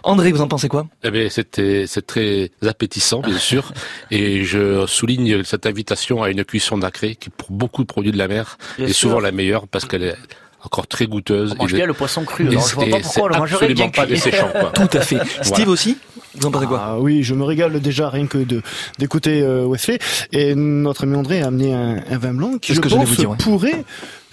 André, 0.03 0.33
vous 0.33 0.41
en 0.43 0.49
pensez 0.49 0.69
quoi? 0.69 0.87
Eh 1.03 1.11
bien, 1.11 1.29
c'était, 1.31 1.85
c'est 1.87 2.07
très 2.07 2.51
appétissant, 2.67 3.21
bien 3.21 3.39
sûr. 3.39 3.73
Et 4.11 4.45
je 4.45 4.85
souligne 4.87 5.43
cette 5.45 5.65
invitation 5.67 6.23
à 6.23 6.29
une 6.31 6.45
cuisson 6.45 6.77
nacrée 6.77 7.15
qui, 7.17 7.31
pour 7.31 7.51
beaucoup 7.51 7.83
de 7.83 7.87
produits 7.87 8.13
de 8.13 8.19
la 8.19 8.29
mer, 8.29 8.59
Bien 8.77 8.87
est 8.87 8.93
sûr. 8.93 9.14
Souvent 9.15 9.21
la 9.21 9.33
meilleure 9.33 9.67
parce 9.69 9.85
qu'elle 9.85 10.03
est 10.05 10.17
encore 10.63 10.87
très 10.87 11.07
goûteuse. 11.07 11.53
On 11.59 11.63
mange 11.63 11.73
Et- 11.75 11.77
bien 11.77 11.87
le 11.87 11.93
poisson 11.93 12.25
cru, 12.25 12.49
alors 12.49 12.67
je 12.67 12.75
vois 12.75 12.85
c'est- 12.85 12.91
pas 12.91 13.01
pourquoi 13.01 13.23
on 13.25 13.29
le 13.29 13.37
mangerait 13.39 13.75
bien 13.75 13.87
absolument 13.87 13.91
pas 13.91 14.07
desséchant. 14.07 14.49
Tout 14.75 14.97
à 14.97 15.01
fait. 15.03 15.19
Steve 15.43 15.55
Voilà. 15.57 15.71
aussi 15.71 15.99
Vous 16.37 16.47
en 16.47 16.51
pensez 16.51 16.67
quoi? 16.67 16.83
Ah 16.85 16.99
oui, 16.99 17.23
je 17.23 17.33
me 17.35 17.45
régale 17.45 17.79
déjà 17.81 18.09
rien 18.09 18.27
que 18.27 18.39
de 18.39 18.61
d'écouter 18.99 19.41
euh, 19.43 19.67
Wesley. 19.67 19.99
Et 20.33 20.55
notre 20.57 21.05
ami 21.05 21.15
André 21.17 21.43
a 21.43 21.47
amené 21.47 21.73
un, 21.75 22.03
un 22.11 22.19
vin 22.19 22.35
blanc 22.35 22.59
qui, 22.61 22.75
je 22.75 22.81
que 22.81 22.89
pense, 22.89 23.07
vous 23.09 23.15
dire, 23.15 23.31
ouais. 23.31 23.37
pourrait 23.39 23.85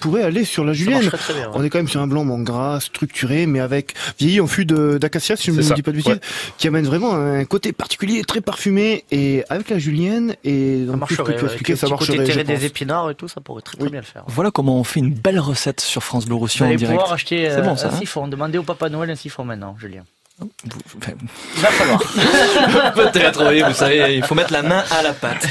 pourrait 0.02 0.22
aller 0.22 0.44
sur 0.44 0.64
la 0.64 0.72
julienne. 0.72 0.94
marcherait 0.94 1.16
très 1.18 1.34
bien, 1.34 1.46
ouais. 1.48 1.54
On 1.54 1.64
est 1.64 1.70
quand 1.70 1.78
même 1.78 1.88
sur 1.88 2.00
un 2.00 2.06
blanc 2.06 2.24
bon, 2.24 2.38
gras, 2.40 2.80
structuré, 2.80 3.46
mais 3.46 3.60
avec 3.60 3.94
vieilli 4.18 4.40
en 4.40 4.46
fût 4.46 4.64
de- 4.64 4.98
d'acacia, 4.98 5.36
si 5.36 5.46
je 5.46 5.52
ne 5.52 5.56
me 5.56 5.74
dis 5.74 5.82
pas 5.82 5.90
de 5.92 5.96
bêtises, 5.96 6.12
ouais. 6.14 6.20
qui 6.58 6.68
amène 6.68 6.84
vraiment 6.84 7.14
un 7.14 7.44
côté 7.44 7.72
particulier, 7.72 8.22
très 8.24 8.40
parfumé. 8.40 9.04
Et 9.10 9.44
avec 9.48 9.70
la 9.70 9.78
julienne 9.78 10.34
et 10.44 10.84
dans 10.84 10.98
tout 10.98 11.14
ce 11.14 11.22
que 11.22 11.32
tu 11.32 11.44
as 11.44 11.48
expliqué, 11.48 11.76
ça 11.76 11.86
côté 11.88 12.16
marcherait. 12.16 12.24
terré 12.24 12.44
des 12.44 12.64
épinards 12.66 13.10
et 13.10 13.14
tout, 13.14 13.28
ça 13.28 13.40
pourrait 13.40 13.62
très, 13.62 13.76
très 13.78 13.88
bien 13.90 14.00
le 14.00 14.06
faire. 14.06 14.24
Voilà 14.26 14.50
comment 14.50 14.78
on 14.78 14.84
fait 14.84 15.00
une 15.00 15.12
belle 15.14 15.38
recette 15.40 15.80
sur 15.80 16.02
France 16.02 16.26
Bleu 16.26 16.34
Roussillon 16.36 16.66
en 16.66 16.68
allez 16.68 16.76
direct. 16.76 16.98
pouvoir 16.98 17.14
acheter 17.14 17.48
C'est 17.50 17.56
euh, 17.58 17.62
bon 17.62 17.76
ça. 17.76 17.88
un 17.88 17.92
hein 17.92 17.96
siphon. 17.98 18.28
Demandez 18.28 18.58
au 18.58 18.62
Papa 18.62 18.88
Noël 18.88 19.10
un 19.10 19.14
siphon 19.14 19.44
maintenant, 19.44 19.76
Julien. 19.80 20.02
Enfin, 20.96 21.12
Il 21.56 21.62
va 21.62 21.68
falloir. 21.68 22.02
Peut-être, 22.94 23.50
oui, 23.50 23.62
vous 23.66 23.74
savez, 23.74 24.16
il 24.16 24.22
faut 24.24 24.34
mettre 24.34 24.52
la 24.52 24.62
main 24.62 24.84
à 24.90 25.02
la 25.02 25.12
pâte. 25.12 25.46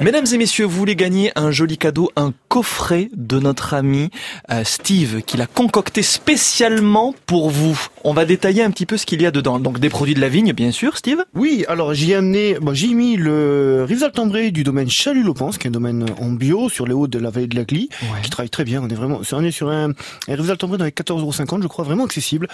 Mesdames 0.00 0.26
et 0.32 0.38
messieurs, 0.38 0.64
vous 0.64 0.76
voulez 0.78 0.96
gagner 0.96 1.32
un 1.36 1.50
joli 1.50 1.78
cadeau, 1.78 2.10
un 2.16 2.32
coffret 2.48 3.08
de 3.14 3.38
notre 3.38 3.74
ami 3.74 4.10
euh, 4.50 4.64
Steve, 4.64 5.22
qu'il 5.22 5.40
a 5.40 5.46
concocté 5.46 6.02
spécialement 6.02 7.14
pour 7.26 7.50
vous. 7.50 7.78
On 8.04 8.12
va 8.12 8.24
détailler 8.24 8.62
un 8.62 8.70
petit 8.70 8.86
peu 8.86 8.96
ce 8.96 9.06
qu'il 9.06 9.22
y 9.22 9.26
a 9.26 9.30
dedans. 9.30 9.58
Donc 9.58 9.78
des 9.78 9.90
produits 9.90 10.14
de 10.14 10.20
la 10.20 10.28
vigne, 10.28 10.52
bien 10.52 10.72
sûr, 10.72 10.96
Steve? 10.96 11.24
Oui, 11.34 11.64
alors 11.68 11.94
j'y 11.94 12.12
ai 12.12 12.16
amené, 12.16 12.56
bon, 12.60 12.74
j'ai 12.74 12.88
mis 12.94 13.16
le 13.16 13.84
Rivesaltes-en-Bray 13.88 14.52
du 14.52 14.64
domaine 14.64 14.90
Chalut-Lopens, 14.90 15.58
qui 15.58 15.66
est 15.66 15.68
un 15.68 15.72
domaine 15.72 16.06
en 16.20 16.30
bio 16.30 16.68
sur 16.68 16.86
les 16.86 16.94
hauts 16.94 17.06
de 17.06 17.18
la 17.18 17.30
vallée 17.30 17.46
de 17.46 17.56
la 17.56 17.64
Glie, 17.64 17.88
qui 18.22 18.30
travaille 18.30 18.50
très 18.50 18.64
bien. 18.64 18.82
On 18.82 18.88
est 18.88 18.94
vraiment, 18.94 19.20
on 19.32 19.44
est 19.44 19.50
sur 19.50 19.68
un, 19.70 19.90
un 19.90 20.34
Rivesaltes-en-Bray 20.34 20.80
avec 20.80 20.96
14,50€, 21.00 21.62
je 21.62 21.66
crois, 21.68 21.84
vraiment 21.84 22.04
accessible. 22.04 22.48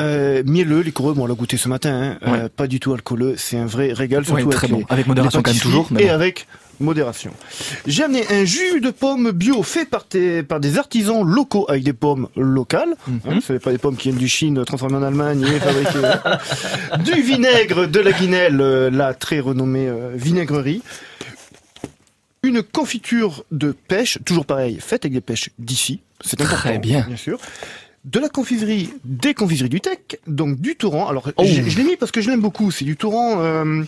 Euh, 0.00 0.42
mielleux, 0.44 0.82
bon, 1.14 1.24
on 1.24 1.26
l'a 1.26 1.34
goûté 1.34 1.56
ce 1.56 1.68
matin, 1.68 2.16
hein, 2.22 2.28
euh, 2.28 2.48
pas 2.54 2.66
du 2.66 2.80
tout 2.80 2.92
alcooleux, 2.92 3.34
c'est 3.36 3.56
un 3.58 3.66
vrai 3.66 3.92
régal, 3.92 4.24
surtout 4.24 4.44
Ouais, 4.44 4.50
très 4.52 4.66
avec 4.66 4.70
bon. 4.72 4.78
les- 4.78 4.86
Avec 4.88 5.06
modération 5.06 5.42
quand 5.42 5.50
même 5.52 5.60
toujours, 5.60 5.88
mais 5.90 6.02
Et 6.02 6.06
bon. 6.06 6.12
avec 6.12 6.46
modération. 6.80 7.32
J'ai 7.86 8.04
amené 8.04 8.24
un 8.30 8.44
jus 8.44 8.80
de 8.80 8.90
pommes 8.90 9.32
bio 9.32 9.62
fait 9.64 9.84
par, 9.84 10.06
tes- 10.06 10.42
par 10.44 10.60
des 10.60 10.78
artisans 10.78 11.24
locaux 11.26 11.66
avec 11.68 11.82
des 11.82 11.92
pommes 11.92 12.28
locales. 12.36 12.94
Mhm. 13.08 13.20
Hein, 13.28 13.38
ce 13.44 13.52
n'est 13.54 13.58
pas 13.58 13.72
des 13.72 13.78
pommes 13.78 13.96
qui 13.96 14.08
viennent 14.10 14.20
du 14.20 14.28
Chine, 14.28 14.64
transformées 14.64 14.96
en 14.96 15.02
Allemagne 15.02 15.42
et 15.44 15.58
fabriquées. 15.58 17.10
du 17.12 17.20
vinaigre 17.22 17.86
de 17.88 17.98
la 18.00 18.12
Guinelle, 18.12 18.60
euh, 18.60 18.90
la 18.90 19.12
très 19.14 19.40
renommée 19.40 19.88
euh, 19.88 20.12
vinaigrerie. 20.14 20.82
Une 22.44 22.62
confiture 22.62 23.44
de 23.50 23.72
pêche, 23.72 24.18
toujours 24.24 24.46
pareil, 24.46 24.78
faite 24.80 25.04
avec 25.04 25.12
des 25.14 25.20
pêches 25.20 25.50
d'ici. 25.58 26.00
c'est 26.24 26.40
important. 26.40 26.60
Très 26.60 26.78
bien. 26.78 27.04
Bien 27.08 27.16
sûr. 27.16 27.38
De 28.10 28.20
la 28.20 28.28
confiserie, 28.30 28.90
des 29.04 29.34
confiseries 29.34 29.68
du 29.68 29.80
Tech, 29.82 29.98
donc 30.26 30.58
du 30.60 30.76
torrent. 30.76 31.08
Alors, 31.08 31.30
Oh. 31.36 31.44
je, 31.44 31.62
je 31.68 31.76
l'ai 31.76 31.84
mis 31.84 31.96
parce 31.96 32.10
que 32.10 32.22
je 32.22 32.30
l'aime 32.30 32.40
beaucoup. 32.40 32.70
C'est 32.70 32.86
du 32.86 32.96
torrent 32.96 33.40
euh, 33.42 33.82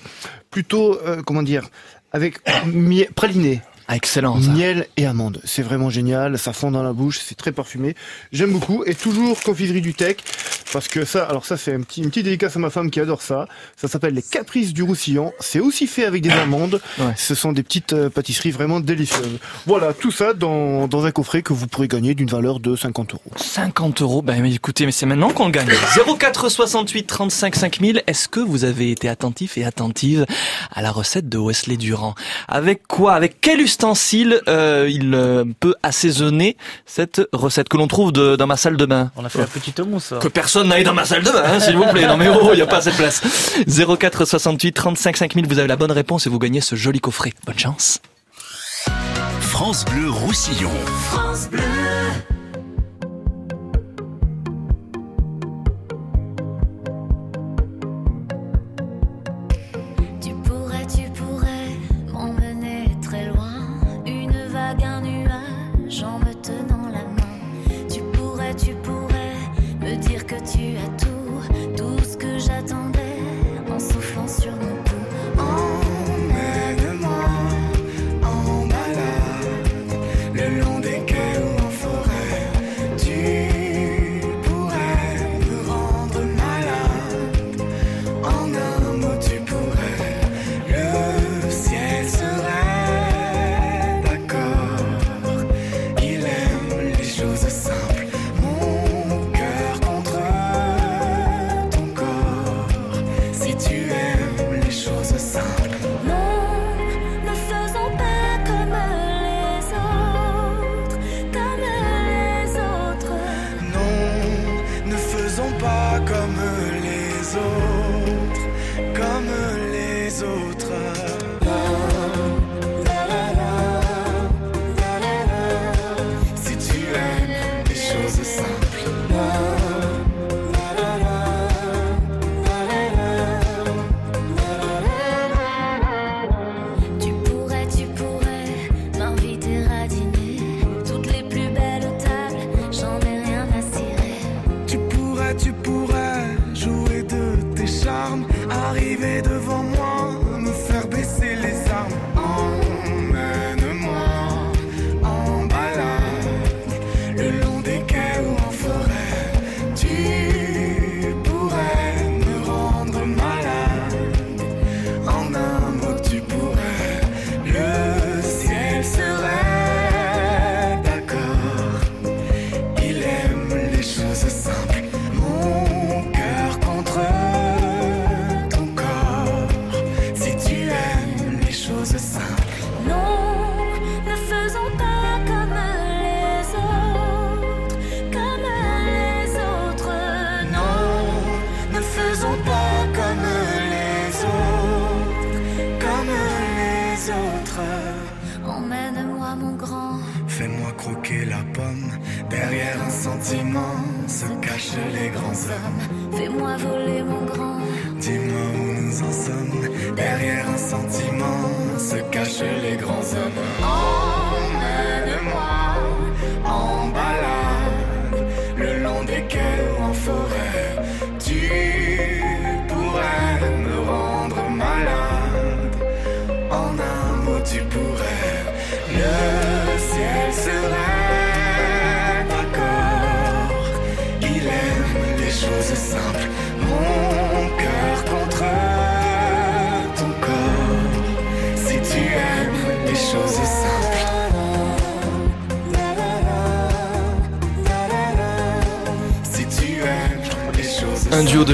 plutôt, 0.51 0.99
euh, 1.07 1.23
comment 1.25 1.43
dire, 1.43 1.71
avec 2.13 2.39
praliné. 3.15 3.63
Ah, 3.93 3.97
excellent. 3.97 4.41
ça. 4.41 4.51
Miel 4.53 4.87
et 4.97 5.05
amande. 5.05 5.41
C'est 5.45 5.63
vraiment 5.63 5.91
génial. 5.91 6.39
Ça 6.39 6.53
fond 6.53 6.71
dans 6.71 6.85
la 6.85 6.93
bouche. 6.93 7.19
C'est 7.27 7.35
très 7.35 7.51
parfumé. 7.51 7.97
J'aime 8.31 8.53
beaucoup. 8.53 8.85
Et 8.87 8.95
toujours 8.95 9.43
confiserie 9.43 9.81
du 9.81 9.95
Tech. 9.95 10.19
Parce 10.73 10.87
que 10.87 11.05
ça, 11.05 11.25
alors 11.25 11.45
ça, 11.45 11.57
c'est 11.57 11.75
un 11.75 11.81
petit, 11.81 12.01
une 12.01 12.11
petite 12.11 12.23
dédicace 12.27 12.55
à 12.55 12.61
ma 12.61 12.71
femme 12.71 12.93
qui 12.93 13.01
adore 13.01 13.21
ça. 13.21 13.49
Ça 13.77 13.89
s'appelle 13.89 14.15
les 14.15 14.23
Caprices 14.23 14.73
du 14.73 14.85
Roussillon. 14.85 15.33
C'est 15.41 15.59
aussi 15.59 15.89
fait 15.89 16.05
avec 16.05 16.23
des 16.23 16.31
amandes. 16.31 16.81
Ce 17.17 17.35
sont 17.35 17.51
des 17.51 17.65
petites 17.65 17.93
euh, 17.93 18.09
pâtisseries 18.11 18.53
vraiment 18.53 18.79
délicieuses. 18.79 19.41
Voilà, 19.67 19.93
tout 19.93 20.13
ça 20.13 20.35
dans, 20.35 20.87
dans 20.87 21.05
un 21.07 21.11
coffret 21.11 21.43
que 21.43 21.53
vous 21.53 21.67
pourrez 21.67 21.89
gagner 21.89 22.15
d'une 22.15 22.29
valeur 22.29 22.61
de 22.61 22.77
50 22.77 23.15
euros. 23.15 23.33
50 23.35 24.03
euros, 24.03 24.23
ben 24.23 24.41
mais 24.41 24.55
écoutez, 24.55 24.87
mais 24.87 24.93
c'est 24.93 25.07
maintenant 25.07 25.31
qu'on 25.31 25.47
le 25.47 25.51
gagne. 25.51 25.67
04 26.17 26.49
68 26.49 27.03
35 27.09 27.57
5000. 27.57 28.05
Est-ce 28.07 28.29
que 28.29 28.39
vous 28.39 28.63
avez 28.63 28.93
été 28.93 29.09
attentif 29.09 29.59
et 29.59 29.65
attentive 29.65 30.25
à 30.71 30.83
la 30.83 30.93
recette 30.93 31.29
de 31.29 31.39
Wesley 31.39 31.79
Durand? 31.79 32.15
Avec 32.47 32.87
quoi? 32.87 33.15
Avec 33.15 33.41
quel 33.41 33.61
ustensile 33.81 34.41
euh, 34.49 34.89
il 34.91 35.15
euh, 35.15 35.45
peut 35.59 35.75
assaisonner 35.83 36.57
cette 36.87 37.23
recette 37.33 37.69
que 37.69 37.77
l'on 37.77 37.89
trouve 37.89 38.13
de- 38.13 38.37
dans 38.37 38.47
ma 38.47 38.57
salle 38.57 38.77
de 38.77 38.85
bain 38.85 39.11
On 39.17 39.25
a 39.25 39.29
fait 39.29 39.39
la 39.39 39.47
petite 39.47 39.81
mousse. 39.81 40.13
Que 40.21 40.29
personne 40.29 40.69
n'aille 40.69 40.85
dans 40.85 40.93
ma 40.95 41.05
salle 41.05 41.23
de 41.23 41.31
bain, 41.31 41.43
hein, 41.45 41.61
s'il 41.61 41.77
vous 41.77 41.87
plaît. 41.87 42.07
Non 42.07 42.17
mais 42.17 42.29
oh, 42.29 42.51
il 42.53 42.57
n'y 42.57 42.63
a 42.63 42.67
pas 42.67 42.77
assez 42.79 42.91
de 42.91 42.97
place. 42.97 43.23
04 43.67 44.25
68 44.25 44.73
35 44.73 45.17
5000. 45.17 45.47
Vous 45.47 45.59
avez 45.59 45.69
la 45.69 45.77
bonne 45.77 45.93
réponse 45.93 46.27
et 46.27 46.31
vous 46.31 46.39
gagnez 46.39 46.61
ce 46.61 46.77
joli 46.77 47.01
coffret. 47.01 47.33
Bonne 47.47 47.59
chance. 47.59 48.01
France 49.41 49.85
Bleu 49.85 50.11
Roussillon. 50.11 50.71
France 51.11 51.49
Bleu. 51.51 51.61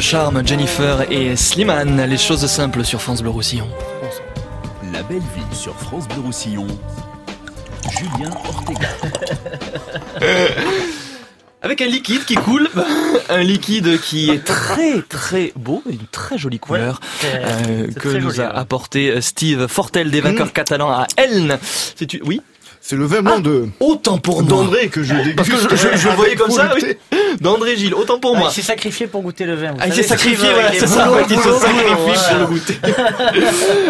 Charme, 0.06 0.46
Jennifer 0.46 1.10
et 1.10 1.34
Slimane, 1.34 2.00
les 2.08 2.16
choses 2.16 2.46
simples 2.46 2.84
sur 2.84 3.02
France 3.02 3.22
Bleu 3.22 3.30
Roussillon. 3.30 3.66
La 4.92 5.02
belle 5.02 5.18
vie 5.18 5.56
sur 5.56 5.74
France 5.74 6.06
Bleu 6.06 6.20
Roussillon. 6.20 6.68
Julien 7.90 8.30
Ortega. 8.48 8.88
Avec 11.62 11.82
un 11.82 11.86
liquide 11.86 12.24
qui 12.24 12.36
coule, 12.36 12.68
un 13.28 13.42
liquide 13.42 14.00
qui 14.00 14.30
est 14.30 14.44
très 14.44 15.02
très 15.02 15.52
beau, 15.56 15.82
une 15.90 16.06
très 16.12 16.38
jolie 16.38 16.60
couleur 16.60 17.00
euh, 17.24 17.88
que 17.98 18.08
nous 18.10 18.30
joli, 18.30 18.42
a 18.42 18.50
ouais. 18.52 18.58
apporté 18.60 19.20
Steve 19.20 19.66
Fortel 19.66 20.12
des 20.12 20.20
vainqueurs 20.20 20.52
catalans 20.52 20.92
à 20.92 21.08
Elne. 21.16 21.58
C'est 21.60 22.06
tu- 22.06 22.22
oui. 22.24 22.40
C'est 22.88 22.94
le 22.94 23.04
vin 23.04 23.20
blanc 23.20 23.40
de 23.40 23.66
Autant 23.80 24.16
pour 24.18 24.42
moi. 24.42 24.48
d'André 24.48 24.86
que 24.86 25.02
je 25.02 25.12
déguste. 25.12 25.34
Parce 25.34 25.48
que 25.48 25.56
je, 25.56 25.68
je, 25.74 25.96
je 25.96 26.08
le 26.08 26.14
voyais 26.14 26.36
comme 26.36 26.52
ça, 26.52 26.70
oui. 26.76 26.94
D'André 27.40 27.76
Gilles, 27.76 27.94
autant 27.94 28.20
pour 28.20 28.34
Ah, 28.36 28.38
moi. 28.38 28.48
il 28.52 28.54
s'est 28.54 28.62
sacrifié 28.62 29.08
pour 29.08 29.22
goûter 29.22 29.44
le 29.44 29.56
vin. 29.56 29.72
vous 29.72 29.78
Ah, 29.80 29.88
il 29.88 29.92
s'est 29.92 30.04
sacrifié, 30.04 30.48
voilà, 30.52 30.70
il 30.72 30.76
est 30.76 30.78
c'est 30.80 30.86
ça, 30.86 31.10
il 31.28 31.36
se 31.36 31.42
sacrifie 31.42 32.30
pour 32.30 32.38
le 32.38 32.46
goûter. 32.46 32.78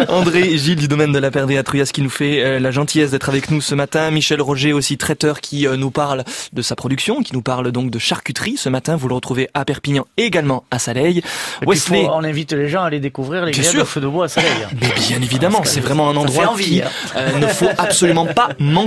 André 0.09 0.57
Gilles 0.57 0.77
du 0.77 0.87
domaine 0.87 1.11
de 1.11 1.19
la 1.19 1.29
Perdée 1.29 1.57
à 1.59 1.63
Truyas 1.63 1.91
qui 1.93 2.01
nous 2.01 2.09
fait 2.09 2.43
euh, 2.43 2.59
la 2.59 2.71
gentillesse 2.71 3.11
d'être 3.11 3.29
avec 3.29 3.51
nous 3.51 3.61
ce 3.61 3.75
matin. 3.75 4.09
Michel 4.09 4.41
Roger 4.41 4.73
aussi 4.73 4.97
traiteur 4.97 5.41
qui 5.41 5.67
euh, 5.67 5.77
nous 5.77 5.91
parle 5.91 6.23
de 6.53 6.61
sa 6.63 6.75
production, 6.75 7.21
qui 7.21 7.33
nous 7.35 7.43
parle 7.43 7.71
donc 7.71 7.91
de 7.91 7.99
charcuterie 7.99 8.57
ce 8.57 8.67
matin. 8.69 8.95
Vous 8.95 9.07
le 9.09 9.13
retrouvez 9.13 9.47
à 9.53 9.63
Perpignan 9.63 10.07
et 10.17 10.23
également 10.23 10.63
à 10.71 10.79
Saleil. 10.79 11.21
Wesley. 11.67 12.05
faut- 12.05 12.11
on 12.13 12.23
invite 12.23 12.53
les 12.53 12.67
gens 12.67 12.81
à 12.81 12.87
aller 12.87 12.99
découvrir 12.99 13.45
les 13.45 13.53
sûr. 13.53 13.83
au 13.83 13.85
feu 13.85 14.01
de 14.01 14.07
bois 14.07 14.25
à 14.25 14.27
Saleil. 14.27 14.49
Mais 14.81 14.87
bien 15.07 15.21
évidemment, 15.21 15.61
c'est 15.65 15.81
vraiment 15.81 16.09
un 16.09 16.15
endroit 16.15 16.55
qui 16.59 16.81
hein. 16.81 16.87
euh, 17.15 17.37
ne 17.37 17.45
faut 17.47 17.69
absolument 17.77 18.25
pas 18.25 18.49
manquer. 18.59 18.86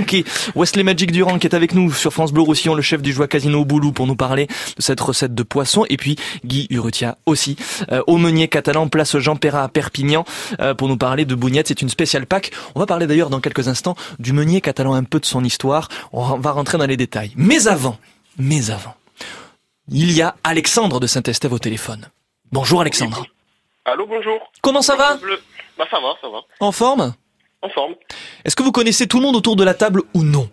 Wesley 0.55 0.83
Magic 0.83 1.11
Durand 1.11 1.39
qui 1.39 1.47
est 1.47 1.55
avec 1.55 1.73
nous 1.73 1.91
sur 1.91 2.11
France 2.11 2.31
Bleu 2.31 2.41
Roussillon, 2.41 2.73
le 2.75 2.81
chef 2.81 3.01
du 3.01 3.13
Joie 3.13 3.27
Casino 3.27 3.61
au 3.61 3.65
Boulou 3.65 3.91
pour 3.91 4.07
nous 4.07 4.15
parler 4.15 4.47
de 4.47 4.81
cette 4.81 4.99
recette 4.99 5.33
de 5.33 5.43
poisson 5.43 5.85
et 5.89 5.97
puis 5.97 6.15
Guy 6.45 6.67
Urrutia 6.69 7.17
aussi 7.25 7.55
euh, 7.91 8.01
au 8.07 8.17
Meunier 8.17 8.47
catalan 8.47 8.87
place 8.87 9.17
Jean 9.17 9.35
Perrat 9.35 9.63
à 9.63 9.67
Perpignan 9.67 10.25
euh, 10.59 10.73
pour 10.73 10.87
nous 10.87 10.97
parler 10.97 11.25
de 11.25 11.35
bougnette, 11.35 11.67
c'est 11.67 11.81
une 11.81 11.89
spéciale 11.89 12.25
Pâques. 12.25 12.51
On 12.75 12.79
va 12.79 12.85
parler 12.85 13.07
d'ailleurs 13.07 13.29
dans 13.29 13.39
quelques 13.39 13.67
instants 13.67 13.95
du 14.19 14.33
Meunier 14.33 14.61
catalan 14.61 14.93
un 14.93 15.03
peu 15.03 15.19
de 15.19 15.25
son 15.25 15.43
histoire, 15.43 15.89
on 16.11 16.37
va 16.37 16.51
rentrer 16.51 16.77
dans 16.77 16.85
les 16.85 16.97
détails. 16.97 17.31
Mais 17.35 17.67
avant, 17.67 17.97
mais 18.37 18.71
avant, 18.71 18.95
il 19.89 20.11
y 20.11 20.21
a 20.21 20.35
Alexandre 20.43 20.99
de 20.99 21.07
Saint-Estève 21.07 21.53
au 21.53 21.59
téléphone. 21.59 22.09
Bonjour 22.51 22.81
Alexandre. 22.81 23.25
Allô, 23.85 24.05
bonjour. 24.07 24.39
Comment 24.61 24.81
ça 24.81 24.95
va? 24.95 25.17
Bah 25.77 25.85
ça 25.89 25.99
va, 25.99 26.13
ça 26.21 26.29
va. 26.29 26.39
En 26.59 26.71
forme? 26.71 27.13
En 27.61 27.69
forme. 27.69 27.93
Est-ce 28.45 28.55
que 28.55 28.63
vous 28.63 28.71
connaissez 28.71 29.07
tout 29.07 29.17
le 29.19 29.23
monde 29.23 29.35
autour 29.35 29.55
de 29.55 29.63
la 29.63 29.73
table 29.73 30.01
ou 30.13 30.23
non 30.23 30.49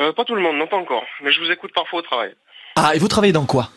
Euh, 0.00 0.12
pas 0.12 0.24
tout 0.24 0.34
le 0.34 0.40
monde, 0.40 0.56
non 0.56 0.66
pas 0.66 0.76
encore. 0.76 1.02
Mais 1.22 1.32
je 1.32 1.40
vous 1.40 1.50
écoute 1.50 1.72
parfois 1.74 1.98
au 1.98 2.02
travail. 2.02 2.32
Ah, 2.76 2.92
et 2.94 2.98
vous 2.98 3.08
travaillez 3.08 3.32
dans 3.32 3.44
quoi 3.46 3.70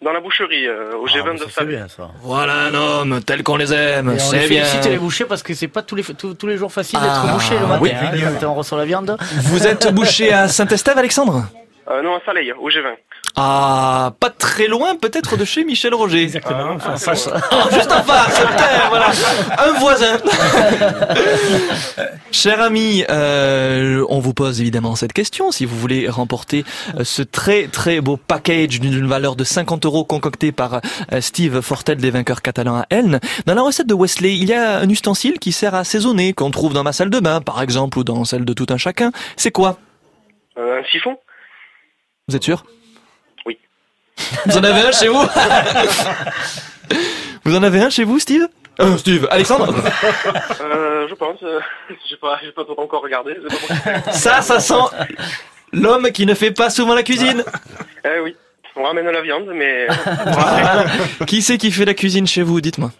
Dans 0.00 0.12
la 0.12 0.20
boucherie, 0.20 0.66
euh, 0.66 0.96
au 0.96 1.06
G20 1.06 1.44
de 1.44 1.50
Salé. 1.50 1.78
Voilà 2.22 2.54
un 2.54 2.74
homme 2.74 3.20
tel 3.22 3.42
qu'on 3.42 3.56
les 3.56 3.74
aime, 3.74 4.18
c'est 4.18 4.48
bien. 4.48 4.64
félicite 4.64 4.86
les 4.90 4.96
bouchers 4.98 5.26
parce 5.26 5.42
que 5.42 5.52
c'est 5.52 5.68
pas 5.68 5.82
tous 5.82 5.96
les, 5.96 6.02
tous, 6.02 6.32
tous 6.34 6.46
les 6.46 6.56
jours 6.56 6.72
facile 6.72 6.98
Ah, 7.02 7.06
d'être 7.06 7.34
boucher 7.34 7.58
le 7.58 7.66
matin. 7.66 7.80
oui. 7.82 7.90
hein, 7.92 8.38
on 8.46 8.54
reçoit 8.54 8.78
la 8.78 8.86
viande. 8.86 9.16
Vous 9.42 9.66
êtes 9.66 9.92
bouché 9.92 10.32
à 10.32 10.48
Saint-Estève, 10.48 10.96
Alexandre 10.96 11.44
Euh, 11.90 12.00
non, 12.02 12.14
à 12.16 12.20
Salé, 12.24 12.52
au 12.52 12.70
G20. 12.70 12.94
Ah, 13.40 14.14
pas 14.18 14.30
très 14.30 14.66
loin 14.66 14.96
peut-être 14.96 15.36
de 15.36 15.44
chez 15.44 15.62
Michel 15.62 15.94
Roger. 15.94 16.22
Exactement, 16.22 16.72
en 16.72 16.78
face. 16.80 17.28
Ah, 17.32 17.68
juste 17.72 17.92
en 17.92 18.02
face, 18.02 18.42
voilà, 18.88 19.12
un 19.58 19.78
voisin. 19.78 20.18
Cher 22.32 22.60
ami, 22.60 23.04
euh, 23.08 24.04
on 24.08 24.18
vous 24.18 24.34
pose 24.34 24.60
évidemment 24.60 24.96
cette 24.96 25.12
question. 25.12 25.52
Si 25.52 25.66
vous 25.66 25.78
voulez 25.78 26.08
remporter 26.08 26.64
euh, 26.96 27.04
ce 27.04 27.22
très 27.22 27.68
très 27.68 28.00
beau 28.00 28.16
package 28.16 28.80
d'une 28.80 29.06
valeur 29.06 29.36
de 29.36 29.44
50 29.44 29.86
euros 29.86 30.02
concocté 30.04 30.50
par 30.50 30.80
euh, 31.12 31.20
Steve 31.20 31.60
Fortel 31.60 31.98
des 31.98 32.10
vainqueurs 32.10 32.42
catalans 32.42 32.78
à 32.78 32.86
Elne, 32.90 33.20
dans 33.46 33.54
la 33.54 33.62
recette 33.62 33.86
de 33.86 33.94
Wesley, 33.94 34.34
il 34.34 34.48
y 34.48 34.52
a 34.54 34.78
un 34.78 34.88
ustensile 34.88 35.38
qui 35.38 35.52
sert 35.52 35.76
à 35.76 35.80
assaisonner, 35.80 36.32
qu'on 36.32 36.50
trouve 36.50 36.74
dans 36.74 36.82
ma 36.82 36.92
salle 36.92 37.10
de 37.10 37.20
bain 37.20 37.40
par 37.40 37.62
exemple, 37.62 38.00
ou 38.00 38.04
dans 38.04 38.24
celle 38.24 38.44
de 38.44 38.52
tout 38.52 38.66
un 38.70 38.78
chacun. 38.78 39.12
C'est 39.36 39.52
quoi? 39.52 39.78
Euh, 40.58 40.80
un 40.80 40.84
siphon 40.90 41.16
Vous 42.26 42.34
êtes 42.34 42.42
sûr? 42.42 42.64
Vous 44.46 44.56
en 44.58 44.64
avez 44.64 44.80
un 44.80 44.92
chez 44.92 45.08
vous 45.08 45.22
Vous 47.44 47.56
en 47.56 47.62
avez 47.62 47.80
un 47.80 47.90
chez 47.90 48.04
vous, 48.04 48.18
Steve 48.18 48.46
euh, 48.80 48.96
Steve, 48.96 49.26
Alexandre 49.32 49.74
euh, 50.60 51.08
Je 51.08 51.14
pense. 51.14 51.42
euh, 51.42 51.58
j'ai 52.08 52.16
pas, 52.16 52.38
pas 52.54 52.62
encore 52.82 53.02
regardé. 53.02 53.34
pas. 53.34 54.12
Ça, 54.12 54.40
ça 54.40 54.60
sent 54.60 54.74
l'homme 55.72 56.10
qui 56.12 56.26
ne 56.26 56.34
fait 56.34 56.52
pas 56.52 56.70
souvent 56.70 56.94
la 56.94 57.02
cuisine. 57.02 57.42
Eh 58.04 58.20
oui. 58.20 58.36
On 58.76 58.84
ramène 58.84 59.06
la 59.10 59.20
viande, 59.22 59.50
mais 59.52 59.88
Voilà. 60.24 60.84
Qui 61.26 61.42
c'est 61.42 61.58
qui 61.58 61.72
fait 61.72 61.84
la 61.84 61.94
cuisine 61.94 62.28
chez 62.28 62.42
vous 62.44 62.60
Dites-moi. 62.60 62.92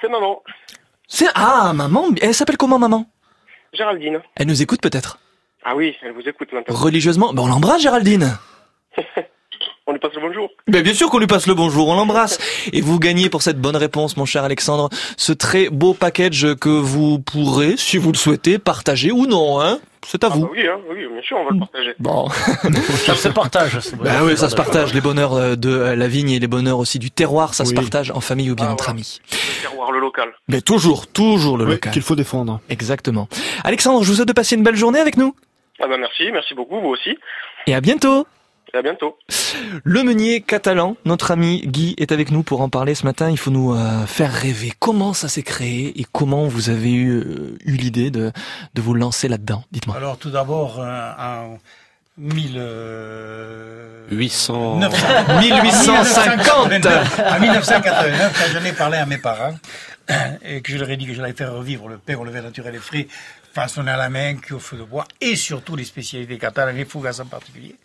c'est 0.00 0.08
maman. 0.08 0.42
C'est 1.06 1.28
ah 1.34 1.72
maman. 1.74 2.06
Elle 2.22 2.34
s'appelle 2.34 2.56
comment 2.56 2.78
maman? 2.78 3.04
Géraldine. 3.74 4.20
Elle 4.36 4.46
nous 4.46 4.62
écoute 4.62 4.80
peut-être? 4.80 5.18
Ah 5.64 5.74
oui, 5.76 5.94
elle 6.02 6.12
vous 6.12 6.26
écoute 6.26 6.50
maintenant. 6.54 6.74
religieusement. 6.74 7.34
Ben 7.34 7.42
on 7.42 7.48
l'embrasse 7.48 7.82
Géraldine. 7.82 8.38
On 9.90 9.92
lui 9.92 9.98
passe 10.00 10.12
le 10.14 10.20
bonjour. 10.20 10.50
Ben 10.66 10.82
bien 10.82 10.92
sûr 10.92 11.08
qu'on 11.08 11.18
lui 11.18 11.26
passe 11.26 11.46
le 11.46 11.54
bonjour, 11.54 11.88
on 11.88 11.94
l'embrasse. 11.94 12.38
Et 12.74 12.82
vous 12.82 12.98
gagnez 12.98 13.30
pour 13.30 13.40
cette 13.40 13.58
bonne 13.58 13.74
réponse, 13.74 14.18
mon 14.18 14.26
cher 14.26 14.44
Alexandre, 14.44 14.90
ce 15.16 15.32
très 15.32 15.70
beau 15.70 15.94
package 15.94 16.54
que 16.56 16.68
vous 16.68 17.18
pourrez, 17.20 17.78
si 17.78 17.96
vous 17.96 18.12
le 18.12 18.18
souhaitez, 18.18 18.58
partager 18.58 19.10
ou 19.10 19.24
non. 19.26 19.62
Hein 19.62 19.78
C'est 20.06 20.24
à 20.24 20.28
vous. 20.28 20.44
Ah 20.46 20.50
oui, 20.54 20.66
hein, 20.66 20.76
oui, 20.90 21.06
bien 21.10 21.22
sûr, 21.22 21.38
on 21.38 21.44
va 21.46 21.50
le 21.52 21.58
partager. 21.60 21.94
Bon. 22.00 22.28
Ça 23.06 23.14
se 23.14 23.28
partage. 23.28 23.78
Bah 24.04 24.10
oui, 24.24 24.36
ça 24.36 24.50
se 24.50 24.56
partage. 24.56 24.92
Les 24.92 25.00
bonheurs 25.00 25.32
euh, 25.32 25.56
de 25.56 25.70
euh, 25.70 25.96
la 25.96 26.06
vigne 26.06 26.32
et 26.32 26.38
les 26.38 26.48
bonheurs 26.48 26.78
aussi 26.80 26.98
du 26.98 27.10
terroir, 27.10 27.54
ça 27.54 27.64
se 27.64 27.72
partage 27.72 28.10
en 28.10 28.20
famille 28.20 28.50
ou 28.50 28.54
bien 28.56 28.66
Ah, 28.68 28.72
entre 28.72 28.84
voilà. 28.84 28.98
amis. 28.98 29.20
Le 29.32 29.62
terroir, 29.70 29.90
le 29.90 30.00
local. 30.00 30.28
Mais 30.48 30.60
toujours, 30.60 31.06
toujours 31.06 31.56
le 31.56 31.64
Oui, 31.64 31.70
local. 31.72 31.92
qu'il 31.94 32.02
faut 32.02 32.14
défendre. 32.14 32.60
Exactement. 32.68 33.26
Alexandre, 33.64 34.02
je 34.04 34.10
vous 34.10 34.16
souhaite 34.16 34.28
de 34.28 34.34
passer 34.34 34.54
une 34.54 34.62
belle 34.64 34.76
journée 34.76 35.00
avec 35.00 35.16
nous. 35.16 35.34
Ah 35.80 35.86
bah 35.88 35.96
merci, 35.98 36.24
merci 36.30 36.52
beaucoup, 36.54 36.78
vous 36.78 36.88
aussi. 36.88 37.16
Et 37.66 37.74
à 37.74 37.80
bientôt. 37.80 38.26
À 38.74 38.82
bientôt. 38.82 39.16
Le 39.82 40.02
meunier 40.02 40.42
catalan, 40.42 40.96
notre 41.04 41.30
ami 41.30 41.62
Guy 41.66 41.94
est 41.96 42.12
avec 42.12 42.30
nous 42.30 42.42
pour 42.42 42.60
en 42.60 42.68
parler 42.68 42.94
ce 42.94 43.04
matin. 43.04 43.30
Il 43.30 43.38
faut 43.38 43.50
nous 43.50 43.72
euh, 43.74 44.06
faire 44.06 44.32
rêver. 44.32 44.72
Comment 44.78 45.14
ça 45.14 45.28
s'est 45.28 45.42
créé 45.42 45.98
et 45.98 46.04
comment 46.12 46.46
vous 46.46 46.68
avez 46.68 46.92
eu, 46.92 47.10
euh, 47.18 47.56
eu 47.64 47.72
l'idée 47.72 48.10
de, 48.10 48.30
de 48.74 48.82
vous 48.82 48.94
lancer 48.94 49.28
là-dedans 49.28 49.64
Dites-moi. 49.72 49.96
Alors 49.96 50.18
tout 50.18 50.30
d'abord, 50.30 50.80
euh, 50.80 51.10
en 51.18 51.58
1000, 52.18 52.62
800. 54.10 54.76
900 54.78 55.06
1850. 55.40 56.70
1989, 56.70 57.20
En 57.26 57.40
1989, 57.40 58.32
quand 58.38 58.58
j'en 58.58 58.64
ai 58.66 58.72
parlé 58.72 58.98
à 58.98 59.06
mes 59.06 59.18
parents, 59.18 59.54
et 60.44 60.60
que 60.62 60.72
je 60.72 60.78
leur 60.78 60.90
ai 60.90 60.96
dit 60.96 61.06
que 61.06 61.14
j'allais 61.14 61.32
faire 61.32 61.52
revivre 61.54 61.88
le 61.88 61.98
pain 61.98 62.16
au 62.16 62.24
levain 62.24 62.42
naturel 62.42 62.74
et 62.74 62.78
frais, 62.78 63.06
façonné 63.54 63.90
à 63.90 63.96
la 63.96 64.08
main, 64.10 64.34
cuit 64.36 64.54
au 64.54 64.58
feu 64.58 64.76
de 64.76 64.84
bois, 64.84 65.06
et 65.20 65.36
surtout 65.36 65.76
les 65.76 65.84
spécialités 65.84 66.38
catalanes, 66.38 66.76
les 66.76 66.84
fougasses 66.84 67.20
en 67.20 67.26
particulier, 67.26 67.76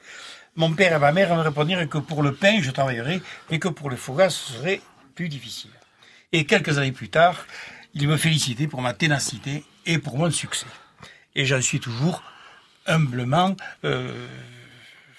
mon 0.55 0.73
père 0.73 0.95
et 0.95 0.99
ma 0.99 1.11
mère 1.11 1.35
me 1.35 1.41
répondirent 1.41 1.87
que 1.89 1.97
pour 1.97 2.23
le 2.23 2.33
pain, 2.33 2.61
je 2.61 2.71
travaillerais, 2.71 3.21
mais 3.49 3.59
que 3.59 3.67
pour 3.67 3.89
les 3.89 3.97
fougasses, 3.97 4.35
ce 4.35 4.53
serait 4.53 4.81
plus 5.15 5.29
difficile. 5.29 5.71
Et 6.31 6.45
quelques 6.45 6.77
années 6.77 6.91
plus 6.91 7.09
tard, 7.09 7.45
ils 7.93 8.07
me 8.07 8.17
félicitaient 8.17 8.67
pour 8.67 8.81
ma 8.81 8.93
ténacité 8.93 9.63
et 9.85 9.97
pour 9.97 10.17
mon 10.17 10.31
succès. 10.31 10.67
Et 11.35 11.45
j'en 11.45 11.61
suis 11.61 11.79
toujours 11.79 12.23
humblement, 12.85 13.55
euh, 13.85 14.27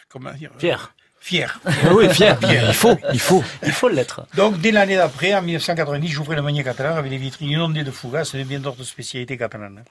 comment 0.08 0.32
dire 0.32 0.50
Fier. 0.58 0.92
Fier. 1.20 1.58
Oui, 1.92 2.12
fier. 2.12 2.38
Il 2.42 2.74
faut, 2.74 2.98
il 3.12 3.18
faut. 3.18 3.42
Il 3.62 3.72
faut 3.72 3.88
l'être. 3.88 4.26
Donc, 4.34 4.60
dès 4.60 4.70
l'année 4.70 4.96
d'après, 4.96 5.34
en 5.34 5.40
1990, 5.40 6.08
j'ouvrais 6.08 6.36
le 6.36 6.42
meunier 6.42 6.62
catalan 6.62 6.96
avec 6.96 7.10
des 7.10 7.16
vitrines 7.16 7.48
inondées 7.48 7.82
de 7.82 7.90
fougasses 7.90 8.34
et 8.34 8.44
bien 8.44 8.60
d'autres 8.60 8.84
spécialités 8.84 9.38
catalanes. 9.38 9.84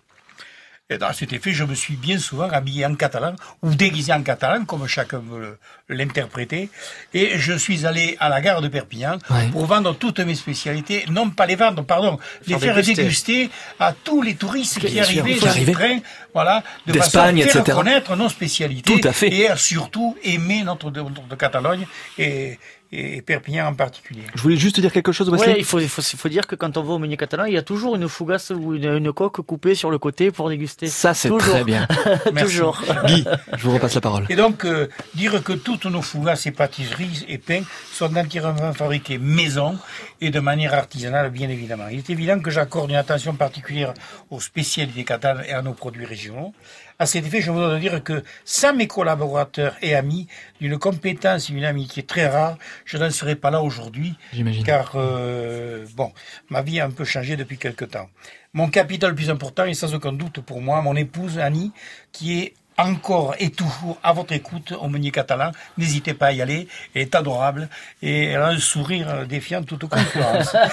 Et 0.89 0.97
dans 0.97 1.13
cet 1.13 1.31
effet, 1.31 1.53
je 1.53 1.63
me 1.63 1.75
suis 1.75 1.95
bien 1.95 2.19
souvent 2.19 2.49
habillé 2.49 2.85
en 2.85 2.93
catalan 2.95 3.35
ou 3.61 3.73
déguisé 3.73 4.11
en 4.11 4.21
catalan, 4.21 4.65
comme 4.65 4.85
chacun 4.85 5.19
veut 5.19 5.57
l'interpréter. 5.87 6.69
Et 7.13 7.37
je 7.39 7.53
suis 7.53 7.85
allé 7.85 8.17
à 8.19 8.27
la 8.27 8.41
gare 8.41 8.61
de 8.61 8.67
Perpignan 8.67 9.17
Ouais. 9.29 9.47
pour 9.51 9.65
vendre 9.65 9.95
toutes 9.95 10.19
mes 10.19 10.35
spécialités, 10.35 11.05
non 11.09 11.29
pas 11.29 11.45
les 11.45 11.55
vendre, 11.55 11.83
pardon, 11.85 12.19
les 12.47 12.59
Faire 12.59 12.75
déguster. 12.75 12.95
déguster 13.03 13.49
à 13.79 13.93
tous 13.93 14.21
les 14.21 14.35
touristes 14.35 14.79
qui 14.79 14.87
Bien 14.87 15.03
arrivaient 15.03 15.39
dans 15.39 15.55
le 15.55 15.71
train, 15.71 15.99
voilà, 16.33 16.61
de 16.85 16.93
façon 16.99 17.19
à 17.19 17.31
faire 17.33 17.37
etc. 17.37 17.63
connaître 17.73 18.15
nos 18.17 18.27
spécialités 18.27 18.93
Tout 18.99 19.07
à 19.07 19.13
fait. 19.13 19.29
et 19.33 19.47
surtout 19.55 20.17
aimer 20.23 20.63
notre 20.63 20.91
de 20.91 21.35
Catalogne 21.35 21.87
et, 22.17 22.59
et 22.93 23.21
Perpignan 23.21 23.67
en 23.67 23.73
particulier. 23.73 24.21
Je 24.35 24.41
voulais 24.41 24.55
juste 24.57 24.79
dire 24.79 24.91
quelque 24.91 25.11
chose, 25.11 25.29
Wesley. 25.29 25.53
Ouais, 25.53 25.59
il 25.59 25.65
faut, 25.65 25.79
il, 25.79 25.89
faut, 25.89 26.01
il 26.01 26.19
faut 26.19 26.29
dire 26.29 26.45
que 26.45 26.55
quand 26.55 26.77
on 26.77 26.83
va 26.83 26.93
au 26.93 26.99
meunier 26.99 27.17
catalan, 27.17 27.45
il 27.45 27.53
y 27.53 27.57
a 27.57 27.63
toujours 27.63 27.95
une 27.95 28.07
fougasse 28.07 28.51
ou 28.51 28.75
une, 28.75 28.85
une 28.85 29.11
coque 29.11 29.41
coupée 29.41 29.75
sur 29.75 29.89
le 29.89 29.97
côté 29.97 30.31
pour 30.31 30.49
déguster. 30.49 30.87
Ça, 30.87 31.13
c'est 31.13 31.29
Toujours. 31.29 31.53
très 31.53 31.63
bien. 31.63 31.87
Merci. 32.33 32.55
toujours. 32.57 32.81
Guy, 33.07 33.25
je 33.57 33.63
vous 33.63 33.73
repasse 33.73 33.95
la 33.95 34.01
parole. 34.01 34.25
Et 34.29 34.35
donc, 34.35 34.65
euh, 34.65 34.87
dire 35.15 35.43
que 35.43 35.53
toutes 35.53 35.85
nos 35.85 36.01
fougasses 36.01 36.45
et 36.45 36.51
pâtisseries 36.51 37.25
et 37.27 37.37
pains 37.37 37.63
sont 37.91 38.15
entièrement 38.15 38.73
fabriqués 38.73 39.17
maison 39.17 39.77
et 40.21 40.29
de 40.29 40.39
manière 40.39 40.73
artisanale, 40.73 41.31
bien 41.31 41.49
évidemment. 41.49 41.87
Il 41.91 41.97
est 41.99 42.09
évident 42.09 42.39
que 42.39 42.51
j'accorde 42.51 42.89
une 42.89 42.95
attention 42.95 43.33
particulière 43.33 43.93
aux 44.29 44.39
spécialités 44.39 45.03
catalanes 45.03 45.43
et 45.47 45.53
à 45.53 45.61
nos 45.61 45.73
produits 45.73 46.05
régionaux. 46.05 46.53
À 46.99 47.05
cet 47.05 47.25
effet, 47.25 47.41
je 47.41 47.51
voudrais 47.51 47.79
dire 47.79 48.03
que 48.03 48.23
sans 48.45 48.73
mes 48.73 48.87
collaborateurs 48.87 49.75
et 49.81 49.95
amis, 49.95 50.27
d'une 50.61 50.77
compétence 50.77 51.49
et 51.49 51.53
d'une 51.53 51.65
amitié 51.65 52.03
très 52.03 52.27
rare, 52.27 52.57
je 52.85 52.97
n'en 52.97 53.09
serais 53.09 53.35
pas 53.35 53.51
là 53.51 53.61
aujourd'hui. 53.61 54.15
J'imagine. 54.31 54.63
Car, 54.63 54.93
euh, 54.95 55.85
bon, 55.95 56.11
ma 56.49 56.61
vie 56.61 56.79
a 56.79 56.85
un 56.85 56.91
peu 56.91 57.03
changé 57.03 57.35
depuis 57.35 57.57
quelque 57.57 57.85
temps. 57.85 58.09
Mon 58.53 58.69
capital 58.69 59.09
le 59.09 59.15
plus 59.15 59.31
important 59.31 59.65
est 59.65 59.73
sans 59.73 59.95
aucun 59.95 60.13
doute 60.13 60.39
pour 60.41 60.61
moi 60.61 60.81
mon 60.81 60.95
épouse 60.95 61.39
Annie, 61.39 61.71
qui 62.11 62.39
est 62.39 62.53
encore 62.77 63.35
et 63.39 63.49
toujours 63.51 63.97
à 64.03 64.13
votre 64.13 64.33
écoute 64.33 64.73
au 64.79 64.87
Meunier 64.87 65.11
Catalan. 65.11 65.51
N'hésitez 65.77 66.13
pas 66.13 66.27
à 66.27 66.31
y 66.31 66.41
aller. 66.41 66.67
Elle 66.95 67.03
est 67.03 67.15
adorable 67.15 67.69
et 68.01 68.25
elle 68.25 68.41
a 68.41 68.47
un 68.47 68.57
sourire 68.59 69.25
défiant 69.27 69.63
toute 69.63 69.85
concurrence. 69.87 70.55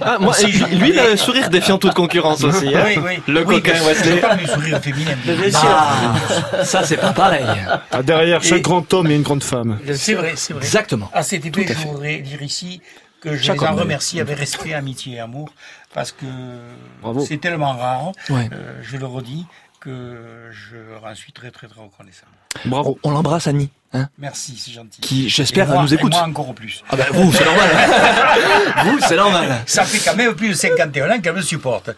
Ah, 0.00 0.18
moi, 0.18 0.30
Aussi, 0.30 0.50
je- 0.52 0.64
lui, 0.66 0.90
il 0.90 0.98
a 0.98 1.10
un 1.12 1.16
sourire 1.16 1.48
défiant 1.48 1.78
toute 1.78 1.94
concurrence 1.94 2.42
aussi. 2.44 2.74
hein. 2.74 2.82
Oui, 2.86 2.98
oui. 3.02 3.22
Le 3.32 3.44
Oui, 3.46 3.56
coquin 3.62 3.72
mais 3.74 3.86
Wesley. 3.86 4.16
Parle 4.20 4.38
du 4.38 4.46
sourire 4.46 4.80
féminin. 4.80 5.12
Ah, 5.54 6.14
ça, 6.64 6.84
c'est 6.84 6.96
pas 6.96 7.12
pareil. 7.12 7.44
Ah, 7.90 8.02
derrière 8.02 8.42
chaque 8.42 8.58
Et- 8.58 8.62
grand 8.62 8.92
homme, 8.92 9.06
il 9.06 9.10
y 9.10 9.14
a 9.14 9.16
une 9.16 9.22
grande 9.22 9.42
femme. 9.44 9.78
C'est 9.94 10.14
vrai, 10.14 10.34
c'est 10.36 10.52
vrai. 10.52 10.62
Exactement. 10.64 11.10
À 11.14 11.22
cet 11.22 11.50
Tout 11.50 11.60
effet, 11.60 11.74
je 11.74 11.86
voudrais 11.88 12.18
dire 12.18 12.42
ici 12.42 12.80
que 13.20 13.36
je 13.36 13.42
Chaque 13.42 13.60
les 13.60 13.66
en 13.66 13.72
homme, 13.72 13.78
remercie 13.80 14.20
avec 14.20 14.38
respect, 14.38 14.74
amitié 14.74 15.14
et 15.16 15.20
amour, 15.20 15.48
parce 15.94 16.12
que 16.12 16.26
Bravo. 17.02 17.24
c'est 17.26 17.38
tellement 17.38 17.72
rare, 17.72 18.12
Ouais. 18.28 18.50
euh, 18.52 18.80
je 18.82 18.96
le 18.98 19.06
redis, 19.06 19.46
que 19.84 20.50
je 20.50 20.76
leur 20.76 21.04
en 21.04 21.14
suis 21.14 21.32
très 21.32 21.50
très 21.50 21.66
très 21.68 21.80
reconnaissant. 21.82 22.26
Bravo. 22.64 22.98
On 23.02 23.10
l'embrasse, 23.10 23.46
Annie. 23.46 23.68
Hein 23.92 24.08
Merci, 24.18 24.56
c'est 24.58 24.72
gentil. 24.72 25.00
qui, 25.00 25.28
j'espère, 25.28 25.68
nous 25.80 25.92
écoute. 25.94 26.12
Et 26.12 26.16
moi 26.16 26.26
encore 26.26 26.54
plus. 26.54 26.82
Ah 26.90 26.96
ben 26.96 27.06
vous, 27.12 27.32
c'est 27.32 27.44
normal. 27.44 27.68
vous, 28.84 28.98
c'est 29.06 29.16
normal. 29.16 29.62
Ça 29.66 29.84
fait 29.84 29.98
quand 29.98 30.16
même 30.16 30.34
plus 30.34 30.48
de 30.48 30.54
51 30.54 31.10
ans 31.10 31.20
qu'elle 31.20 31.34
me 31.34 31.42
supporte. 31.42 31.90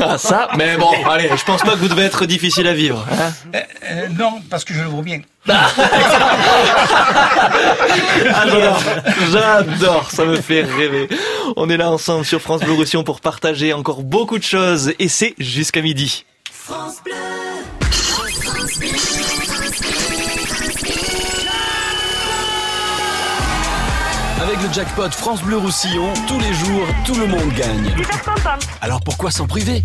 Ah, 0.00 0.18
ça, 0.18 0.48
mais 0.56 0.76
bon, 0.76 0.90
allez, 1.08 1.30
je 1.34 1.44
pense 1.44 1.62
pas 1.62 1.70
que 1.72 1.76
vous 1.78 1.88
devez 1.88 2.02
être 2.02 2.26
difficile 2.26 2.66
à 2.66 2.74
vivre. 2.74 3.06
hein. 3.12 3.32
Euh, 3.54 3.60
euh, 3.90 4.08
non, 4.08 4.42
parce 4.50 4.64
que 4.64 4.74
je 4.74 4.80
le 4.80 4.86
vois 4.88 5.02
bien. 5.02 5.20
Ah, 5.48 5.70
j'adore, 8.44 8.82
j'adore, 9.30 10.10
ça 10.10 10.24
me 10.24 10.36
fait 10.40 10.62
rêver. 10.62 11.08
On 11.56 11.68
est 11.70 11.76
là 11.76 11.90
ensemble 11.90 12.24
sur 12.24 12.40
France 12.40 12.60
Bleu 12.62 12.72
Roussillon 12.74 13.04
pour 13.04 13.20
partager 13.20 13.72
encore 13.72 14.02
beaucoup 14.02 14.38
de 14.38 14.44
choses 14.44 14.92
et 14.98 15.08
c'est 15.08 15.34
jusqu'à 15.38 15.82
midi. 15.82 16.24
France 16.66 17.00
Bleu. 17.04 17.14
Avec 24.42 24.62
le 24.62 24.72
jackpot 24.72 25.10
France 25.10 25.42
Bleu 25.42 25.58
Roussillon, 25.58 26.12
tous 26.26 26.40
les 26.40 26.52
jours, 26.52 26.88
tout 27.04 27.14
le 27.14 27.28
monde 27.28 27.52
gagne. 27.56 27.94
Alors 28.80 29.00
pourquoi 29.00 29.30
s'en 29.30 29.46
priver? 29.46 29.84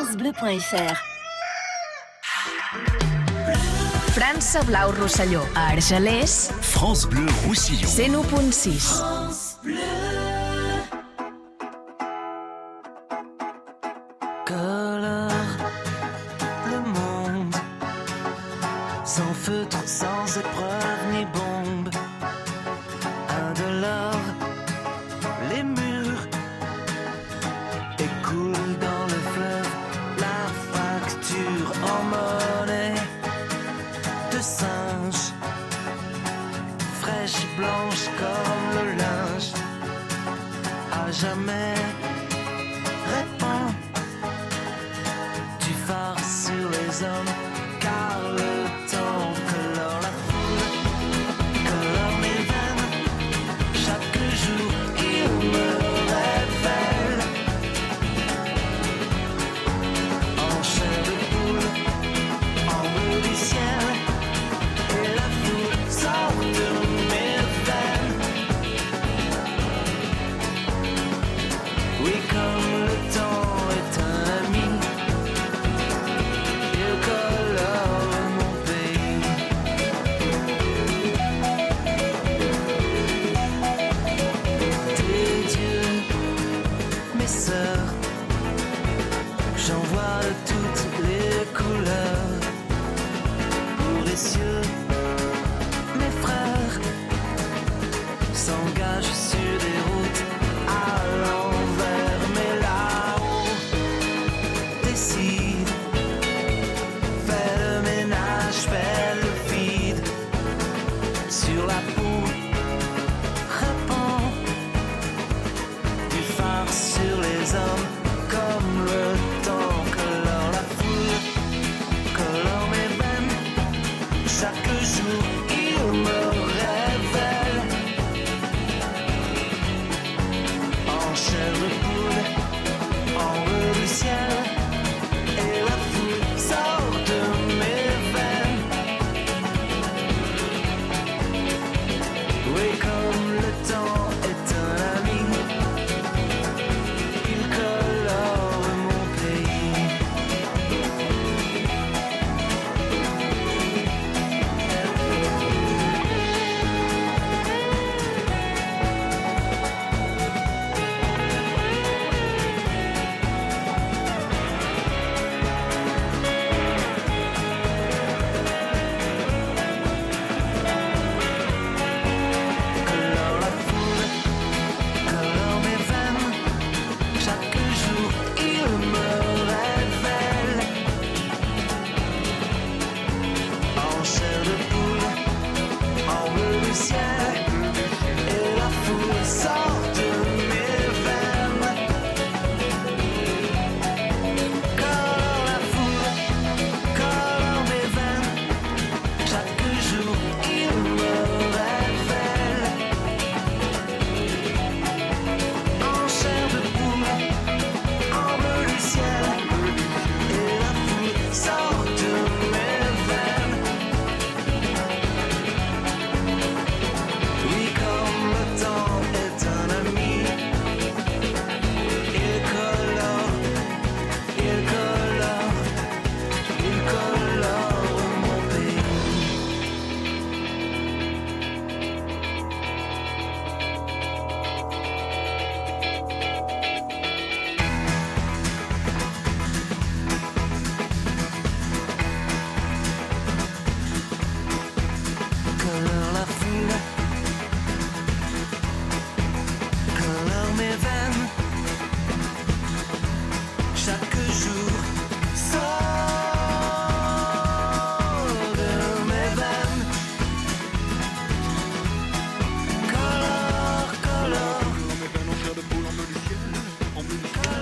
francebleu.fr. 0.00 0.96
França 4.12 4.62
Blau 4.62 4.92
Rosselló, 4.92 5.42
a 5.54 5.68
Argelers, 5.68 6.50
France 6.62 7.06
Bleu 7.06 7.26
Roussillon. 7.46 7.86
101.6. 7.86 9.58
colore 14.46 15.30
le 16.70 16.80
monde 16.80 17.54
sans 19.04 19.34
feutre, 19.34 19.86
sans 19.86 20.38
épreuve 20.38 20.69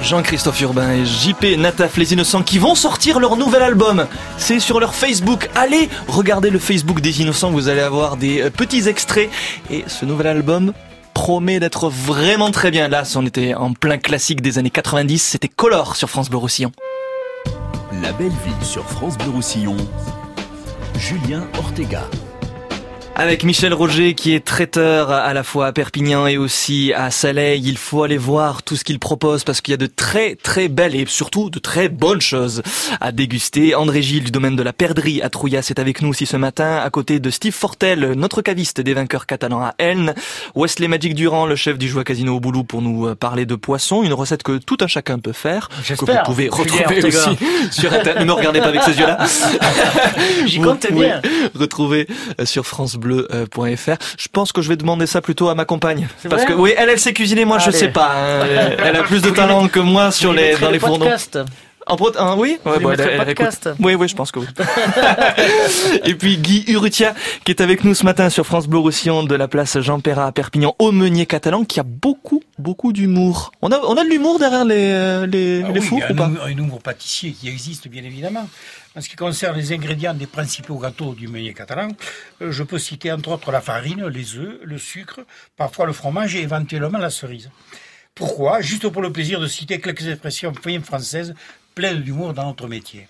Jean-Christophe 0.09 0.63
Urbain 0.63 0.91
et 0.93 1.05
JP 1.05 1.59
Nataf 1.59 1.99
Les 1.99 2.15
Innocents 2.15 2.43
qui 2.43 2.59
vont 2.59 2.75
sortir 2.75 3.21
leur 3.21 3.37
nouvel 3.37 3.61
album. 3.61 4.07
C'est 4.39 4.59
sur 4.59 4.81
leur 4.81 4.95
Facebook. 4.95 5.51
Allez 5.55 5.91
regarder 6.07 6.49
le 6.49 6.59
Facebook 6.59 7.03
des 7.03 7.21
Innocents, 7.21 7.51
vous 7.51 7.69
allez 7.69 7.83
avoir 7.83 8.17
des 8.17 8.41
euh, 8.41 8.49
petits 8.49 8.89
extraits. 8.89 9.29
Et 9.71 9.85
ce 9.87 10.07
nouvel 10.07 10.29
album 10.29 10.73
promet 11.13 11.61
d'être 11.61 11.91
vraiment 11.91 12.51
très 12.51 12.71
bien. 12.71 12.89
Là, 12.89 13.03
on 13.17 13.27
était 13.27 13.53
en 13.53 13.75
plein 13.75 13.99
classique 13.99 14.41
des 14.41 14.57
années 14.57 14.71
90, 14.71 15.19
c'était 15.19 15.49
Color 15.49 15.95
sur 15.95 16.09
France 16.09 16.31
Bleu 16.31 16.39
Roussillon. 16.39 16.73
La 18.03 18.13
belle 18.13 18.29
ville 18.29 18.67
sur 18.67 18.89
France 18.89 19.19
Bleu 19.19 19.29
Roussillon. 19.29 19.77
Julien 20.99 21.47
Ortega. 21.59 22.09
Avec 23.19 23.43
Michel 23.43 23.75
Roger 23.75 24.15
qui 24.15 24.33
est 24.33 24.45
traiteur 24.45 25.11
à 25.11 25.35
la 25.35 25.43
fois 25.43 25.67
à 25.67 25.73
Perpignan 25.73 26.29
et 26.29 26.39
aussi 26.39 26.93
à 26.93 27.11
Saleil, 27.11 27.61
il 27.65 27.77
faut 27.77 28.05
aller 28.05 28.17
voir 28.17 28.63
tout 28.63 28.77
ce 28.77 28.85
qu'il 28.85 29.01
propose 29.01 29.43
parce 29.43 29.61
qu'il 29.61 29.73
y 29.73 29.75
a 29.75 29.77
de 29.77 29.87
très 29.87 30.37
très 30.37 30.69
belles 30.69 30.95
et 30.95 31.05
surtout 31.05 31.51
de 31.51 31.59
très 31.59 31.89
bonnes 31.89 32.21
choses 32.21 32.63
à 33.01 33.11
déguster. 33.11 33.75
André 33.75 34.03
Gilles 34.03 34.23
du 34.23 34.31
domaine 34.31 34.55
de 34.55 34.63
la 34.63 34.73
perdrix 34.73 35.21
à 35.21 35.31
Trouillas 35.31 35.67
est 35.69 35.81
avec 35.81 36.01
nous 36.01 36.11
aussi 36.11 36.27
ce 36.27 36.37
matin, 36.37 36.77
à 36.77 36.89
côté 36.91 37.19
de 37.19 37.29
Steve 37.31 37.53
Fortel, 37.53 38.13
notre 38.13 38.41
caviste 38.41 38.81
des 38.81 38.95
vainqueurs 38.95 39.27
catalans 39.27 39.63
à 39.63 39.75
Elne, 39.79 40.15
Wesley 40.55 40.87
Magic 40.87 41.17
Durand, 41.17 41.47
le 41.47 41.57
chef 41.57 41.77
du 41.77 41.89
Joie 41.89 42.05
Casino 42.05 42.37
au 42.37 42.41
Boulou 42.41 42.63
pour 42.63 42.83
nous 42.83 43.17
parler 43.17 43.47
de 43.47 43.57
poisson, 43.57 44.05
une 44.05 44.13
recette 44.13 44.45
que 44.45 44.59
tout 44.59 44.77
un 44.81 44.87
chacun 44.87 45.19
peut 45.19 45.33
faire, 45.33 45.69
que 45.89 45.95
vous 46.05 46.19
pouvez 46.25 46.49
retrouver 46.49 47.05
aussi 47.05 47.37
sur 47.73 47.93
Internet. 47.93 48.21
Ne 48.21 48.27
me 48.27 48.33
regardez 48.33 48.61
pas 48.61 48.69
avec 48.69 48.83
ces 48.85 48.97
yeux-là. 48.97 49.27
J'y 50.47 50.61
pouvez 50.61 50.93
bien. 50.93 51.21
retrouver 51.57 52.07
euh, 52.39 52.47
sur 52.47 52.65
francebleu.fr. 53.09 53.97
Je 54.19 54.29
pense 54.33 54.53
que 54.53 54.63
je 54.63 54.69
vais 54.69 54.77
demander 54.77 55.07
ça 55.07 55.21
plutôt 55.21 55.49
à 55.49 55.55
ma 55.55 55.65
compagne. 55.65 56.09
Parce 56.29 56.45
que 56.45 56.53
oui, 56.53 56.73
elle, 56.77 56.89
elle 56.91 56.99
sait 56.99 57.13
cuisiner, 57.13 57.45
moi 57.45 57.59
je 57.59 57.69
Allez. 57.69 57.79
sais 57.79 57.89
pas. 57.89 58.13
hein. 58.15 58.47
Elle 58.85 58.97
a 58.97 59.03
plus 59.03 59.23
de 59.23 59.31
talent 59.39 59.69
que 59.69 59.81
moi 59.81 60.11
sur 60.11 60.33
les, 60.33 60.57
dans 60.57 60.69
les 60.69 60.75
le 60.75 60.79
fourneaux. 60.81 61.07
En 61.91 61.97
pro- 61.97 62.13
hein, 62.19 62.35
oui, 62.37 62.59
bon, 62.65 62.91
elle- 62.93 63.17
podcast. 63.25 63.71
Oui, 63.81 63.95
oui, 63.95 64.09
je 64.09 64.15
pense 64.15 64.31
que 64.31 64.41
oui. 64.41 64.47
Et 66.05 66.15
puis 66.15 66.37
Guy 66.37 66.65
Urrutia, 66.69 67.15
qui 67.45 67.53
est 67.53 67.63
avec 67.63 67.83
nous 67.83 67.95
ce 67.95 68.05
matin 68.05 68.29
sur 68.29 68.45
France 68.45 68.67
Bleu 68.67 68.79
Roussillon 68.79 69.23
de 69.23 69.35
la 69.35 69.49
place 69.49 69.81
Jean 69.81 69.99
Perrat 69.99 70.27
à 70.27 70.33
Perpignan, 70.33 70.75
au 70.79 70.93
Meunier 70.93 71.25
catalan, 71.25 71.65
qui 71.65 71.81
a 71.81 71.85
beaucoup, 71.85 72.43
beaucoup 72.59 72.93
d'humour. 72.93 73.53
On 73.63 73.71
a, 73.73 73.79
on 73.81 73.97
a 73.97 74.05
de 74.05 74.09
l'humour 74.11 74.39
derrière 74.39 74.65
les, 74.65 74.91
euh, 74.91 75.27
les, 75.27 75.63
Ah 75.65 75.71
les 75.71 75.81
oui, 75.81 75.87
fours 75.87 75.99
il 75.99 76.03
y 76.03 76.05
a 76.05 76.13
ou 76.13 76.17
pas 76.17 76.27
humour- 76.27 76.43
un 76.45 76.49
humour 76.51 76.83
pâtissier 76.83 77.33
qui 77.33 77.49
existe 77.49 77.89
bien 77.89 78.05
évidemment. 78.05 78.49
En 78.97 79.01
ce 79.01 79.09
qui 79.09 79.17
concerne 79.17 79.57
les 79.57 79.73
ingrédients 79.73 80.15
des 80.15 80.27
principaux 80.27 80.79
gâteaux 80.79 81.15
du 81.15 81.29
meunier 81.29 81.55
catalan, 81.55 81.89
euh, 82.43 82.51
je 82.51 82.63
peux 82.65 82.79
citer 82.79 83.13
entre 83.13 83.31
autres 83.31 83.53
la 83.53 83.61
farine, 83.61 84.07
les 84.09 84.37
œufs, 84.37 84.59
le 84.65 84.79
sucre, 84.79 85.21
parfois 85.57 85.87
le 85.87 85.93
fromage 85.93 86.35
et 86.35 86.41
éventuellement 86.43 86.99
la 86.99 87.11
cerise. 87.11 87.51
Pourquoi? 88.15 88.61
Juste 88.61 88.89
pour 88.89 89.03
le 89.03 89.13
plaisir 89.13 89.39
de 89.41 89.47
citer 89.47 89.81
quelques 89.81 90.07
expressions 90.09 90.53
françaises 90.83 91.35
pleines 91.75 92.03
d'humour 92.03 92.35
dans 92.35 92.47
notre 92.47 92.67
métier. 92.67 93.07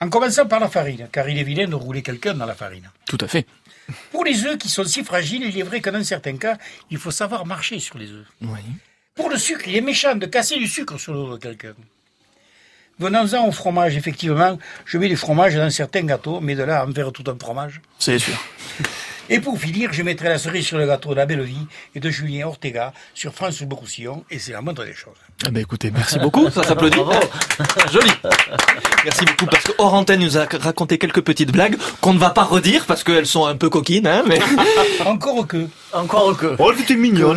En 0.00 0.10
commençant 0.10 0.44
par 0.44 0.60
la 0.60 0.68
farine, 0.68 1.08
car 1.10 1.26
il 1.30 1.38
est 1.38 1.44
vilain 1.44 1.66
de 1.66 1.74
rouler 1.74 2.02
quelqu'un 2.02 2.34
dans 2.34 2.44
la 2.44 2.54
farine. 2.54 2.90
Tout 3.06 3.16
à 3.22 3.28
fait. 3.28 3.46
Pour 4.10 4.24
les 4.24 4.44
œufs 4.44 4.58
qui 4.58 4.68
sont 4.68 4.84
si 4.84 5.04
fragiles, 5.04 5.42
il 5.44 5.58
est 5.58 5.62
vrai 5.62 5.80
que 5.80 5.90
dans 5.90 6.02
certains 6.02 6.36
cas, 6.36 6.56
il 6.90 6.98
faut 6.98 7.10
savoir 7.10 7.46
marcher 7.46 7.78
sur 7.78 7.98
les 7.98 8.10
œufs. 8.10 8.26
Oui. 8.42 8.60
Pour 9.14 9.30
le 9.30 9.36
sucre, 9.36 9.68
il 9.68 9.76
est 9.76 9.80
méchant 9.80 10.14
de 10.16 10.26
casser 10.26 10.56
du 10.56 10.66
sucre 10.66 10.98
sur 10.98 11.12
le 11.12 11.18
dos 11.20 11.36
de 11.36 11.42
quelqu'un. 11.42 11.74
Venons-en 12.98 13.48
au 13.48 13.52
fromage, 13.52 13.96
effectivement, 13.96 14.58
je 14.84 14.98
mets 14.98 15.08
du 15.08 15.16
fromage 15.16 15.54
dans 15.54 15.70
certains 15.70 16.02
gâteaux, 16.02 16.40
mais 16.40 16.54
de 16.54 16.62
là 16.62 16.80
à 16.80 16.86
en 16.86 16.92
faire 16.92 17.12
tout 17.12 17.24
un 17.28 17.36
fromage. 17.38 17.80
C'est 17.98 18.18
sûr. 18.18 18.34
Et 19.30 19.40
pour 19.40 19.58
finir, 19.58 19.92
je 19.92 20.02
mettrai 20.02 20.28
la 20.28 20.38
cerise 20.38 20.66
sur 20.66 20.76
le 20.78 20.86
gâteau 20.86 21.10
de 21.10 21.14
la 21.16 21.26
belle 21.26 21.42
vie 21.42 21.66
et 21.94 22.00
de 22.00 22.10
Julien 22.10 22.46
Ortega 22.46 22.92
sur 23.14 23.32
France 23.32 23.62
Bleu 23.62 23.74
Roussillon, 23.76 24.24
et 24.30 24.38
c'est 24.38 24.52
la 24.52 24.60
moindre 24.60 24.84
des 24.84 24.92
choses. 24.92 25.14
Ah 25.46 25.50
ben 25.50 25.60
écoutez, 25.60 25.90
merci 25.90 26.18
beaucoup, 26.18 26.50
ça 26.50 26.62
s'applaudit. 26.62 26.98
Joli. 27.92 28.10
Merci 29.04 29.24
beaucoup 29.24 29.46
parce 29.46 29.64
que 29.64 29.72
hors 29.78 29.94
antenne 29.94 30.20
nous 30.20 30.36
a 30.38 30.44
raconté 30.60 30.98
quelques 30.98 31.22
petites 31.22 31.52
blagues 31.52 31.76
qu'on 32.00 32.12
ne 32.14 32.18
va 32.18 32.30
pas 32.30 32.44
redire 32.44 32.84
parce 32.86 33.02
qu'elles 33.04 33.26
sont 33.26 33.46
un 33.46 33.56
peu 33.56 33.70
coquines, 33.70 34.06
hein, 34.06 34.22
mais 34.26 34.38
Encore 35.06 35.46
que. 35.46 35.68
Encore 35.92 36.36
que. 36.36 36.56
Oh, 36.58 36.72
c'était 36.76 36.96
mignon. 36.96 37.34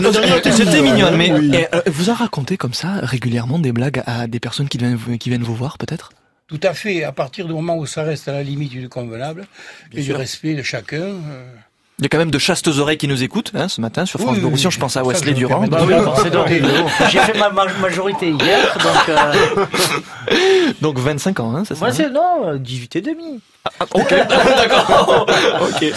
c'était 0.51 0.81
mignonne, 0.81 1.15
mignonne. 1.15 1.17
Mais 1.17 1.31
oui. 1.31 1.51
et, 1.55 1.67
euh, 1.75 1.81
vous 1.87 2.09
a 2.09 2.13
raconté 2.13 2.57
comme 2.57 2.73
ça 2.73 2.93
régulièrement 3.01 3.59
des 3.59 3.71
blagues 3.71 4.03
à 4.05 4.27
des 4.27 4.39
personnes 4.39 4.67
qui 4.69 4.77
viennent 4.77 4.95
vous- 4.95 5.17
qui 5.17 5.29
viennent 5.29 5.43
vous 5.43 5.55
voir 5.55 5.77
peut-être? 5.77 6.11
Tout 6.47 6.59
à 6.63 6.73
fait, 6.73 7.03
à 7.03 7.11
partir 7.11 7.45
du 7.45 7.53
moment 7.53 7.77
où 7.77 7.85
ça 7.85 8.03
reste 8.03 8.27
à 8.29 8.31
la 8.31 8.43
limite 8.43 8.71
du 8.71 8.87
convenable 8.87 9.45
et 9.93 10.01
du 10.01 10.13
respect 10.13 10.53
de 10.53 10.63
chacun. 10.63 11.01
euh, 11.01 11.45
Il 11.99 12.03
y 12.03 12.05
a 12.05 12.09
quand 12.09 12.19
même 12.19 12.29
de 12.29 12.37
chastes 12.37 12.67
oreilles 12.67 12.99
qui 12.99 13.07
nous 13.07 13.23
écoutent 13.23 13.51
hein, 13.55 13.67
ce 13.67 13.81
matin 13.81 14.05
sur 14.05 14.19
France 14.19 14.35
Oui, 14.35 14.39
Bleu 14.41 14.49
oui. 14.53 14.67
Je 14.69 14.79
pense 14.79 14.95
à 14.97 15.03
Wesley 15.03 15.33
Durand. 15.33 15.65
Bah 15.65 15.79
oui, 15.83 15.95
doré. 16.29 16.61
J'ai 17.09 17.17
fait 17.17 17.35
ma, 17.39 17.49
ma- 17.49 17.65
majorité 17.81 18.29
hier, 18.29 18.77
donc. 18.77 19.09
Euh, 19.09 19.65
Donc 20.81 20.99
25 20.99 21.39
ans, 21.39 21.55
hein, 21.55 21.65
ça 21.65 21.73
moi, 21.79 21.87
hein 21.87 21.91
c'est 21.91 22.11
non, 22.11 22.45
euh, 22.49 22.57
18 22.59 22.97
et 22.97 23.01
demi. 23.01 23.39
Ok, 23.95 24.09
d'accord. 24.29 25.25
ok. 25.61 25.93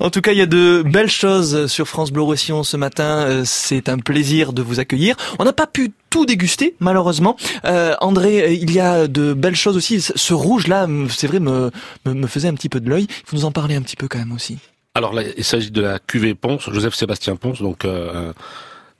En 0.00 0.10
tout 0.10 0.20
cas, 0.20 0.32
il 0.32 0.38
y 0.38 0.42
a 0.42 0.46
de 0.46 0.82
belles 0.84 1.10
choses 1.10 1.66
sur 1.66 1.88
France 1.88 2.10
Bleu 2.10 2.20
Roussillon 2.22 2.62
ce 2.62 2.76
matin. 2.76 3.24
Euh, 3.26 3.42
C'est 3.46 3.88
un 3.88 3.98
plaisir 4.00 4.52
de 4.52 4.60
vous 4.60 4.80
accueillir. 4.80 5.16
On 5.38 5.44
n'a 5.44 5.54
pas 5.54 5.66
pu 5.66 5.94
tout 6.10 6.26
déguster, 6.26 6.74
malheureusement. 6.78 7.36
Euh, 7.64 7.94
André, 8.02 8.42
euh, 8.42 8.48
il 8.52 8.70
y 8.70 8.80
a 8.80 9.06
de 9.08 9.32
belles 9.32 9.56
choses 9.56 9.78
aussi. 9.78 10.02
Ce 10.02 10.34
rouge-là, 10.34 10.82
m- 10.84 11.08
c'est 11.10 11.26
vrai, 11.26 11.40
me, 11.40 11.70
me, 12.04 12.12
me 12.12 12.26
faisait 12.26 12.48
un 12.48 12.54
petit 12.54 12.68
peu 12.68 12.80
de 12.80 12.90
l'œil. 12.90 13.06
Il 13.08 13.14
faut 13.30 13.36
nous 13.36 13.46
en 13.46 13.52
parler 13.52 13.76
un 13.76 13.82
petit 13.82 13.96
peu 13.96 14.08
quand 14.08 14.18
même 14.18 14.32
aussi. 14.32 14.58
Alors 14.94 15.14
là, 15.14 15.22
il 15.38 15.44
s'agit 15.44 15.70
de 15.70 15.80
la 15.80 15.98
cuvée 15.98 16.34
Ponce, 16.34 16.68
Joseph 16.70 16.94
Sébastien 16.94 17.36
Ponce, 17.36 17.62
donc 17.62 17.84
euh, 17.86 18.32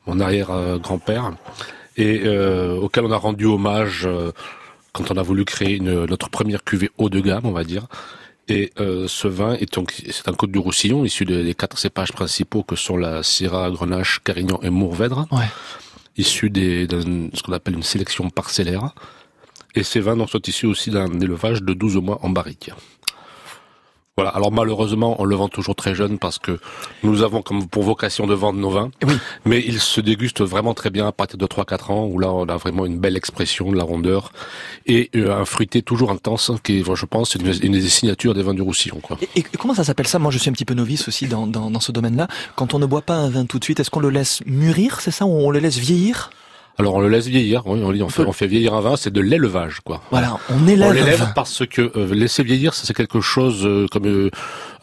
mon 0.06 0.20
arrière-grand-père, 0.20 1.32
et 1.98 2.22
euh, 2.24 2.76
auquel 2.76 3.04
on 3.04 3.10
a 3.12 3.16
rendu 3.18 3.44
hommage 3.44 4.06
euh, 4.06 4.32
quand 4.92 5.10
on 5.10 5.16
a 5.18 5.22
voulu 5.22 5.44
créer 5.44 5.76
une- 5.76 6.06
notre 6.06 6.30
première 6.30 6.64
cuvée 6.64 6.90
haut 6.96 7.10
de 7.10 7.20
gamme, 7.20 7.44
on 7.44 7.52
va 7.52 7.64
dire. 7.64 7.86
Et 8.48 8.72
euh, 8.80 9.06
ce 9.06 9.28
vin 9.28 9.52
est 9.54 9.72
donc 9.74 9.92
c'est 10.10 10.28
un 10.28 10.32
Côte 10.32 10.50
du 10.50 10.58
Roussillon, 10.58 11.04
issu 11.04 11.26
des 11.26 11.44
des 11.44 11.54
quatre 11.54 11.78
cépages 11.78 12.12
principaux 12.12 12.62
que 12.62 12.74
sont 12.74 12.96
la 12.96 13.22
Syrah, 13.22 13.70
Grenache, 13.70 14.20
Carignan 14.24 14.58
et 14.62 14.70
Mourvèdre, 14.70 15.26
Ouais. 15.30 15.44
issus 16.16 16.48
des, 16.48 16.86
d'un- 16.86 17.28
ce 17.34 17.42
qu'on 17.42 17.52
appelle 17.52 17.74
une 17.74 17.82
sélection 17.82 18.30
parcellaire. 18.30 18.94
Et 19.74 19.82
ces 19.82 20.00
vins 20.00 20.26
sont 20.26 20.40
issus 20.46 20.66
aussi 20.66 20.90
d'un 20.90 21.20
élevage 21.20 21.62
de 21.62 21.72
12 21.74 21.96
mois 21.96 22.18
en 22.22 22.30
barrique. 22.30 22.70
Voilà. 24.16 24.30
Alors 24.30 24.52
malheureusement, 24.52 25.16
on 25.20 25.24
le 25.24 25.34
vend 25.36 25.48
toujours 25.48 25.74
très 25.74 25.94
jeune 25.94 26.18
parce 26.18 26.38
que 26.38 26.58
nous 27.02 27.22
avons 27.22 27.40
comme 27.40 27.66
pour 27.66 27.82
vocation 27.82 28.26
de 28.26 28.34
vendre 28.34 28.58
nos 28.58 28.68
vins. 28.68 28.90
Oui. 29.06 29.14
Mais 29.46 29.62
il 29.66 29.80
se 29.80 30.02
déguste 30.02 30.42
vraiment 30.42 30.74
très 30.74 30.90
bien 30.90 31.06
à 31.06 31.12
partir 31.12 31.38
de 31.38 31.46
3-4 31.46 31.92
ans 31.92 32.04
où 32.04 32.18
là 32.18 32.30
on 32.30 32.46
a 32.46 32.56
vraiment 32.58 32.84
une 32.84 32.98
belle 32.98 33.16
expression 33.16 33.72
de 33.72 33.76
la 33.76 33.84
rondeur 33.84 34.32
et 34.84 35.08
euh, 35.16 35.34
un 35.34 35.46
fruité 35.46 35.80
toujours 35.80 36.10
intense 36.10 36.52
qui 36.62 36.80
est, 36.80 36.94
je 36.94 37.06
pense, 37.06 37.34
une, 37.36 37.54
une 37.62 37.72
des 37.72 37.88
signatures 37.88 38.34
des 38.34 38.42
vins 38.42 38.52
du 38.52 38.60
Roussillon. 38.60 39.00
Quoi. 39.02 39.16
Et, 39.34 39.40
et 39.40 39.42
comment 39.58 39.74
ça 39.74 39.84
s'appelle 39.84 40.06
ça? 40.08 40.18
Moi, 40.18 40.30
je 40.30 40.36
suis 40.36 40.50
un 40.50 40.52
petit 40.52 40.66
peu 40.66 40.74
novice 40.74 41.08
aussi 41.08 41.26
dans, 41.26 41.46
dans, 41.46 41.70
dans 41.70 41.80
ce 41.80 41.90
domaine-là. 41.90 42.28
Quand 42.54 42.74
on 42.74 42.78
ne 42.78 42.86
boit 42.86 43.02
pas 43.02 43.14
un 43.14 43.30
vin 43.30 43.46
tout 43.46 43.58
de 43.58 43.64
suite, 43.64 43.80
est-ce 43.80 43.90
qu'on 43.90 44.00
le 44.00 44.10
laisse 44.10 44.42
mûrir, 44.44 45.00
c'est 45.00 45.10
ça, 45.10 45.24
ou 45.24 45.30
on 45.30 45.50
le 45.50 45.58
laisse 45.58 45.78
vieillir? 45.78 46.30
Alors 46.82 46.94
on 46.96 47.00
le 47.00 47.08
laisse 47.08 47.26
vieillir. 47.26 47.62
Oui, 47.66 47.80
on, 47.82 47.92
dit, 47.92 48.02
on, 48.02 48.08
fait, 48.08 48.22
on 48.22 48.32
fait 48.32 48.46
vieillir 48.46 48.74
un 48.74 48.80
vin, 48.80 48.96
c'est 48.96 49.12
de 49.12 49.20
l'élevage, 49.20 49.80
quoi. 49.84 50.00
Voilà, 50.10 50.36
on 50.50 50.66
élève 50.66 50.88
On 50.88 50.92
l'élève 50.92 51.32
parce 51.34 51.64
que 51.66 51.92
euh, 51.96 52.14
laisser 52.14 52.42
vieillir, 52.42 52.74
ça, 52.74 52.84
c'est 52.86 52.94
quelque 52.94 53.20
chose 53.20 53.64
euh, 53.64 53.86
comme 53.90 54.06
euh, 54.06 54.30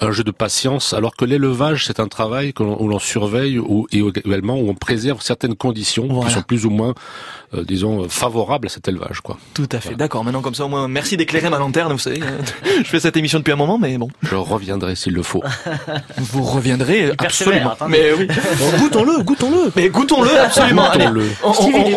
un 0.01 0.11
jeu 0.11 0.23
de 0.23 0.31
patience, 0.31 0.93
alors 0.93 1.15
que 1.15 1.26
l'élevage, 1.26 1.85
c'est 1.85 1.99
un 1.99 2.07
travail 2.07 2.53
que 2.53 2.63
l'on- 2.63 2.77
où 2.81 2.88
l'on 2.88 2.99
surveille 2.99 3.59
ou, 3.59 3.85
et 3.91 3.99
également 4.26 4.55
où 4.55 4.69
on 4.69 4.73
préserve 4.76 5.21
certaines 5.21 5.55
conditions 5.55 6.07
Voilà. 6.09 6.30
qui 6.30 6.35
sont 6.35 6.41
plus 6.41 6.65
ou 6.65 6.69
moins, 6.69 6.93
euh, 7.53 7.63
disons, 7.65 8.03
euh, 8.03 8.07
favorables 8.07 8.67
à 8.67 8.69
cet 8.69 8.88
élevage, 8.88 9.19
quoi. 9.21 9.38
Tout 9.53 9.67
à 9.73 9.80
fait, 9.81 9.95
d'accord. 9.95 10.23
Maintenant, 10.23 10.41
comme 10.41 10.55
ça, 10.55 10.63
au 10.65 10.69
moins, 10.69 10.88
merci 10.88 11.17
d'éclairer 11.17 11.49
ma 11.49 11.57
lanterne. 11.59 11.91
Vous 11.91 11.99
savez, 11.99 12.21
euh, 12.21 12.39
je 12.77 12.84
fais 12.88 12.99
cette 13.01 13.17
émission 13.17 13.39
depuis 13.39 13.51
un 13.51 13.57
moment, 13.57 13.77
mais 13.77 13.97
bon, 13.97 14.07
Je 14.21 14.35
reviendrai 14.35 14.95
s'il 14.95 15.13
le 15.13 15.23
faut. 15.23 15.43
vous 16.17 16.43
reviendrez 16.43 17.11
absolument. 17.17 17.71
attendez. 17.73 17.91
Mais 17.97 18.13
oui, 18.13 18.27
goûtons-le, 18.80 19.21
goûtons-le. 19.23 19.71
mais 19.76 19.89
goûtons-le 19.89 20.39
absolument. 20.39 20.89
Goûtons-le. 20.93 21.23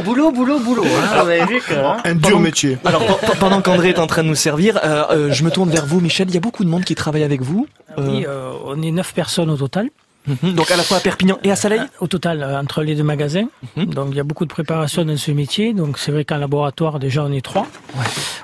Boulot, 0.01 0.31
boulot, 0.33 0.59
boulot. 0.61 0.85
Hein, 0.85 1.23
vous 1.23 1.29
avez 1.29 1.45
vu 1.45 1.61
que. 1.61 1.75
hein. 1.75 1.99
Un 2.05 2.15
dur 2.15 2.41
métier. 2.41 2.79
Alors, 2.85 3.05
pe- 3.05 3.27
pe- 3.27 3.37
pendant 3.39 3.61
qu'André 3.61 3.91
est 3.91 3.99
en 3.99 4.07
train 4.07 4.23
de 4.23 4.29
nous 4.29 4.35
servir, 4.35 4.79
euh, 4.83 5.05
euh, 5.11 5.33
je 5.33 5.45
me 5.45 5.51
tourne 5.51 5.69
vers 5.71 5.85
vous, 5.87 6.01
Michel. 6.01 6.29
Il 6.29 6.35
y 6.35 6.39
a 6.39 6.41
beaucoup 6.41 6.65
de 6.65 6.69
monde 6.71 6.85
qui 6.85 6.95
travaille 6.95 7.25
avec 7.25 7.43
vous. 7.43 7.67
Euh, 7.99 8.07
Oui, 8.09 8.25
euh, 8.27 8.53
on 8.65 8.81
est 8.83 8.91
neuf 8.91 9.13
personnes 9.13 9.51
au 9.51 9.57
total. 9.57 9.91
mhm, 10.27 10.53
donc 10.55 10.71
à 10.71 10.77
la 10.77 10.85
fois 10.85 10.99
à 10.99 11.01
Perpignan 11.01 11.39
et 11.43 11.51
à 11.51 11.57
Saleil. 11.57 11.81
Au 12.01 12.07
total, 12.07 12.43
entre 12.63 12.83
les 12.83 12.95
deux 12.95 13.03
magasins. 13.03 13.47
Mhm. 13.77 13.87
Donc, 13.87 14.09
il 14.13 14.17
y 14.17 14.21
a 14.21 14.25
beaucoup 14.25 14.45
de 14.45 14.53
préparation 14.53 15.05
dans 15.05 15.17
ce 15.17 15.31
métier. 15.33 15.73
Donc, 15.75 15.99
c'est 15.99 16.13
vrai 16.13 16.25
qu'en 16.25 16.39
laboratoire, 16.39 16.99
déjà, 17.01 17.25
on 17.25 17.33
est 17.33 17.45
trois. 17.45 17.67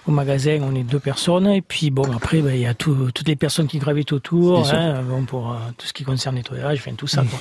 Au 0.06 0.10
magasin, 0.10 0.58
on 0.62 0.74
est 0.74 0.82
deux 0.82 0.98
personnes. 0.98 1.46
Et 1.48 1.62
puis, 1.62 1.90
bon, 1.90 2.04
après, 2.16 2.38
ben, 2.40 2.52
il 2.52 2.60
y 2.62 2.66
a 2.66 2.74
tout- 2.74 3.10
toutes 3.14 3.28
les 3.28 3.36
personnes 3.36 3.66
qui 3.68 3.78
gravitent 3.78 4.12
autour, 4.12 4.68
hein, 4.72 5.02
bon, 5.08 5.22
pour 5.24 5.52
euh, 5.52 5.56
tout 5.76 5.86
ce 5.86 5.92
qui 5.92 6.02
concerne 6.04 6.34
nettoyage, 6.34 6.78
enfin, 6.80 6.96
tout 6.96 7.06
ça. 7.06 7.22
quoi. 7.22 7.38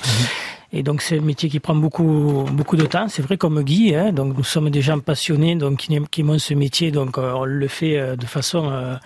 Et 0.72 0.82
donc, 0.82 1.00
c'est 1.00 1.18
un 1.18 1.22
métier 1.22 1.48
qui 1.48 1.60
prend 1.60 1.74
beaucoup, 1.74 2.44
beaucoup 2.52 2.76
de 2.76 2.84
temps. 2.84 3.08
C'est 3.08 3.22
vrai, 3.22 3.38
comme 3.38 3.62
Guy, 3.62 3.94
hein, 3.94 4.12
donc, 4.12 4.36
nous 4.36 4.44
sommes 4.44 4.68
des 4.68 4.82
gens 4.82 5.00
passionnés, 5.00 5.56
donc, 5.56 5.78
qui, 5.78 5.98
qui 6.10 6.20
aiment 6.20 6.38
ce 6.38 6.52
métier. 6.52 6.90
Donc, 6.90 7.16
euh, 7.16 7.32
on 7.32 7.44
le 7.46 7.68
fait 7.68 7.98
euh, 7.98 8.16
de 8.16 8.26
façon 8.26 8.70
euh, 8.70 8.96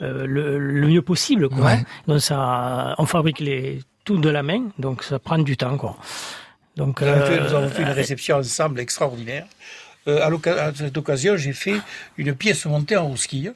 euh, 0.00 0.24
le, 0.26 0.58
le 0.58 0.86
mieux 0.88 1.02
possible, 1.02 1.50
quoi. 1.50 1.66
Ouais. 1.66 1.84
Donc, 2.08 2.20
ça, 2.20 2.94
on 2.96 3.04
fabrique 3.04 3.40
les, 3.40 3.80
tout 4.04 4.16
de 4.16 4.30
la 4.30 4.42
main. 4.42 4.62
Donc, 4.78 5.02
ça 5.02 5.18
prend 5.18 5.38
du 5.38 5.56
temps, 5.58 5.76
quoi. 5.76 5.98
Donc, 6.76 7.02
Nous 7.02 7.08
avons 7.08 7.26
fait- 7.26 7.40
nous 7.40 7.54
avons 7.54 7.68
fait 7.68 7.82
une 7.82 7.88
réception 7.90 8.36
ensemble 8.38 8.80
extraordinaire. 8.80 9.44
à, 10.06 10.12
à 10.26 10.74
cette 10.74 10.96
occasion, 10.96 11.36
j'ai 11.36 11.52
fait 11.52 11.76
une 12.16 12.34
pièce 12.34 12.64
montée 12.64 12.96
en 12.96 13.08
rouski, 13.08 13.50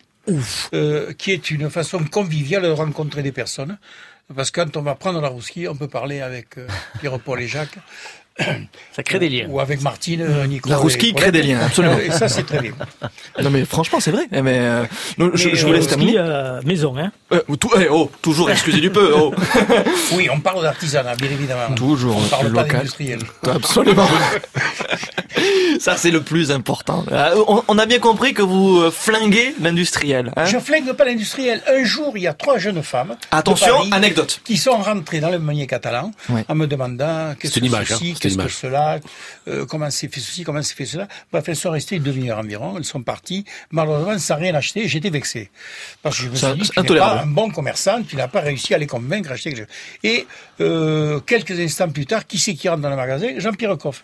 euh, 0.74 1.12
qui 1.14 1.30
est 1.32 1.50
une 1.50 1.70
façon 1.70 2.00
conviviale 2.04 2.64
de 2.64 2.68
rencontrer 2.68 3.22
des 3.22 3.32
personnes. 3.32 3.78
Parce 4.34 4.50
que 4.50 4.60
quand 4.60 4.76
on 4.76 4.82
va 4.82 4.94
prendre 4.94 5.20
la 5.20 5.28
rouski, 5.28 5.68
on 5.68 5.76
peut 5.76 5.88
parler 5.88 6.20
avec 6.20 6.58
euh, 6.58 6.66
Pierre-Paul 6.98 7.40
et 7.40 7.46
Jacques. 7.46 7.78
Ça 8.92 9.02
crée 9.02 9.18
des 9.18 9.28
liens. 9.28 9.46
Ou 9.48 9.60
avec 9.60 9.80
Martine, 9.82 10.20
euh, 10.22 10.46
Nicolas. 10.46 10.76
La 10.76 10.80
rouski 10.80 11.12
crée 11.14 11.32
des 11.32 11.42
liens, 11.42 11.60
absolument. 11.64 11.98
Et 11.98 12.10
ça, 12.10 12.28
c'est 12.28 12.44
très 12.44 12.60
bien. 12.60 12.72
Non 13.42 13.50
mais 13.50 13.66
franchement 13.66 14.00
c'est 14.00 14.10
vrai. 14.10 14.26
Eh, 14.32 14.40
Mais, 14.40 14.58
euh, 14.58 14.84
non, 15.18 15.30
je, 15.34 15.48
Mais, 15.50 15.54
je 15.56 15.66
vous 15.66 15.72
laisse 15.74 15.86
terminer. 15.86 16.14
euh, 16.16 16.60
maison, 16.64 16.96
hein. 16.96 17.12
Euh, 17.32 17.40
tout- 17.60 17.70
eh, 17.78 17.86
oh, 17.90 18.10
toujours 18.22 18.50
excusez 18.50 18.80
du 18.80 18.90
peu. 18.90 19.12
Oh. 19.14 19.34
Oui, 20.12 20.28
on 20.32 20.40
parle 20.40 20.62
d'artisanat, 20.62 21.14
bien 21.16 21.30
évidemment. 21.30 21.74
Toujours 21.74 22.16
On 22.16 22.28
parle 22.28 22.52
pas 22.52 22.62
local. 22.62 22.76
d'industriel. 22.78 23.18
Absolument. 23.46 24.08
Ça 25.80 25.96
c'est 25.96 26.10
le 26.10 26.22
plus 26.22 26.50
important. 26.50 27.04
Euh, 27.12 27.34
On, 27.46 27.62
on 27.68 27.78
a 27.78 27.84
bien 27.86 27.98
compris 27.98 28.32
que 28.32 28.42
vous 28.42 28.90
flinguez 28.90 29.54
l'industriel. 29.60 30.32
hein. 30.36 30.46
Je 30.46 30.58
flingue 30.58 30.90
pas 30.92 31.04
l'industriel. 31.04 31.62
Un 31.68 31.84
jour, 31.84 32.12
il 32.16 32.22
y 32.22 32.26
a 32.26 32.32
trois 32.32 32.58
jeunes 32.58 32.82
femmes. 32.82 33.08
de 33.10 33.36
Attention, 33.36 33.76
Paris 33.76 33.90
anecdote. 33.92 34.40
Qui 34.44 34.56
sont 34.56 34.76
rentrées 34.78 35.20
dans 35.20 35.30
le 35.30 35.38
meunier 35.38 35.66
catalan 35.66 36.12
en 36.48 36.54
me 36.54 36.66
demandant 36.66 37.34
qu'est-ce 37.38 37.54
C'est 37.54 37.60
que 37.60 37.66
une 37.66 37.72
image, 37.72 37.92
hein, 37.92 37.96
ceci, 37.98 38.14
c'est 38.20 38.25
qu'est-ce 38.28 38.34
une 38.34 38.40
que 38.40 38.42
image. 38.44 38.54
cela, 38.56 38.98
euh, 39.48 39.66
comment 39.66 39.90
s'est 39.90 40.08
fait 40.08 40.20
ceci, 40.20 40.44
comment 40.44 40.62
s'est 40.62 40.74
fait 40.74 40.84
cela? 40.86 41.08
Bref, 41.32 41.48
elles 41.48 41.56
sont 41.56 41.70
restées 41.70 41.96
une 41.96 42.02
demi-heure 42.02 42.38
environ. 42.38 42.76
Elles 42.76 42.84
sont 42.84 43.02
parties. 43.02 43.44
Malheureusement, 43.70 44.18
sans 44.18 44.36
rien 44.36 44.54
acheter. 44.54 44.86
J'étais 44.88 45.10
vexé. 45.10 45.50
Parce 46.02 46.16
que 46.18 46.24
je 46.24 46.28
me 46.28 46.36
Ça- 46.36 46.52
suis 46.52 46.62
dit, 46.62 46.70
tu 46.70 46.92
n'es 46.92 46.98
pas 46.98 47.22
un 47.22 47.26
bon 47.26 47.50
commerçant, 47.50 48.02
tu 48.02 48.16
n'as 48.16 48.28
pas 48.28 48.40
réussi 48.40 48.74
à 48.74 48.78
les 48.78 48.86
convaincre 48.86 49.30
à 49.30 49.34
acheter 49.34 49.50
quelque 49.54 49.66
chose. 49.66 49.76
Et 50.02 50.26
euh, 50.60 51.20
quelques 51.20 51.58
instants 51.58 51.88
plus 51.90 52.06
tard, 52.06 52.26
qui 52.26 52.38
c'est 52.38 52.54
qui 52.54 52.68
rentre 52.68 52.82
dans 52.82 52.90
le 52.90 52.96
magasin? 52.96 53.38
Jean-Pierre 53.38 53.76
Coff. 53.78 54.02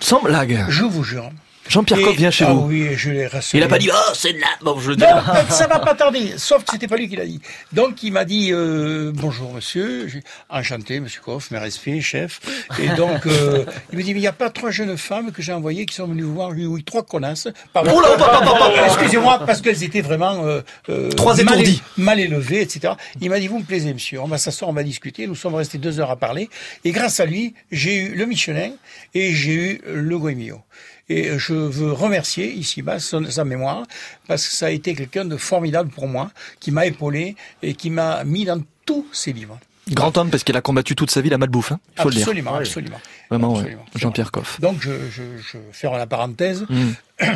Sans 0.00 0.22
blague. 0.22 0.64
Je 0.68 0.84
vous 0.84 1.02
jure. 1.04 1.30
Jean-Pierre 1.68 2.00
Coff 2.00 2.16
vient 2.16 2.30
chez 2.30 2.44
ah 2.46 2.52
vous. 2.52 2.66
oui, 2.66 2.88
je 2.96 3.10
l'ai 3.10 3.26
rassuré. 3.26 3.58
Il 3.60 3.64
a 3.64 3.68
pas 3.68 3.78
dit 3.78 3.90
oh 3.92 4.12
c'est 4.14 4.32
de 4.32 4.40
la. 4.40 4.46
Bon 4.62 4.78
je 4.80 4.90
le 4.90 4.96
dis. 4.96 5.04
Non, 5.04 5.20
ça 5.50 5.66
va 5.66 5.78
pas 5.78 5.94
tarder. 5.94 6.34
Sauf 6.38 6.64
que 6.64 6.72
c'était 6.72 6.88
pas 6.88 6.96
lui 6.96 7.08
qui 7.08 7.16
l'a 7.16 7.26
dit. 7.26 7.40
Donc 7.72 8.02
il 8.02 8.12
m'a 8.12 8.24
dit 8.24 8.50
euh, 8.52 9.12
bonjour 9.14 9.52
monsieur, 9.52 10.08
J'ai- 10.08 10.22
enchanté 10.48 11.00
monsieur 11.00 11.20
Koff, 11.20 11.50
mes 11.50 11.58
respects, 11.58 12.00
chef. 12.00 12.40
Et 12.80 12.88
donc 12.96 13.26
euh, 13.26 13.64
il 13.92 13.98
me 13.98 14.02
dit 14.02 14.14
mais 14.14 14.20
il 14.20 14.22
n'y 14.22 14.26
a 14.26 14.32
pas 14.32 14.50
trois 14.50 14.70
jeunes 14.70 14.96
femmes 14.96 15.30
que 15.32 15.42
j'ai 15.42 15.52
envoyées 15.52 15.84
qui 15.86 15.94
sont 15.94 16.06
venues 16.06 16.22
vous 16.22 16.34
voir. 16.34 16.50
Oui, 16.56 16.82
trois 16.84 17.02
connasses. 17.02 17.48
Pardon. 17.72 17.92
Oh 17.94 18.00
là. 18.00 18.86
Excusez-moi 18.86 19.40
parce 19.46 19.60
qu'elles 19.60 19.82
étaient 19.84 20.00
vraiment 20.00 20.44
euh, 20.46 20.60
euh, 20.88 21.10
Trois 21.10 21.36
mal, 21.42 21.62
mal 21.96 22.20
élevées, 22.20 22.62
etc. 22.62 22.94
Il 23.20 23.28
m'a 23.30 23.38
dit 23.40 23.46
vous 23.48 23.58
me 23.58 23.64
plaisez 23.64 23.92
monsieur, 23.92 24.20
on 24.20 24.26
va 24.28 24.38
s'asseoir, 24.38 24.70
on 24.70 24.74
va 24.74 24.82
discuter. 24.82 25.26
Nous 25.26 25.34
sommes 25.34 25.54
restés 25.54 25.78
deux 25.78 26.00
heures 26.00 26.10
à 26.10 26.16
parler 26.16 26.48
et 26.84 26.92
grâce 26.92 27.20
à 27.20 27.26
lui 27.26 27.54
j'ai 27.70 27.96
eu 27.96 28.14
le 28.14 28.24
Michelin 28.26 28.70
et 29.14 29.34
j'ai 29.34 29.52
eu 29.52 29.80
le 29.86 30.18
Goemio. 30.18 30.62
Et 31.08 31.38
je 31.38 31.54
veux 31.54 31.92
remercier 31.92 32.50
ici 32.52 32.82
bas 32.82 32.98
son- 33.00 33.30
sa 33.30 33.44
mémoire 33.44 33.84
parce 34.26 34.46
que 34.46 34.54
ça 34.54 34.66
a 34.66 34.70
été 34.70 34.94
quelqu'un 34.94 35.24
de 35.24 35.36
formidable 35.36 35.90
pour 35.90 36.06
moi, 36.06 36.30
qui 36.60 36.70
m'a 36.70 36.84
épaulé 36.86 37.34
et 37.62 37.74
qui 37.74 37.90
m'a 37.90 38.24
mis 38.24 38.44
dans 38.44 38.60
tous 38.84 39.06
ses 39.12 39.32
livres. 39.32 39.58
Grand 39.90 40.16
homme 40.18 40.28
parce 40.30 40.44
qu'il 40.44 40.54
a 40.56 40.60
combattu 40.60 40.94
toute 40.94 41.10
sa 41.10 41.22
vie 41.22 41.30
la 41.30 41.38
malbouffe. 41.38 41.72
Hein. 41.72 41.80
Il 41.96 42.02
faut 42.02 42.08
absolument, 42.08 42.50
le 42.52 42.56
dire. 42.58 42.68
absolument. 42.68 43.00
Vraiment 43.30 43.54
ouais. 43.54 43.76
Jean-Pierre 43.94 44.30
Coff. 44.30 44.60
Donc 44.60 44.82
je, 44.82 44.90
je, 45.10 45.22
je 45.40 45.56
ferme 45.72 45.96
la 45.96 46.06
parenthèse. 46.06 46.66
Mm. 46.68 46.90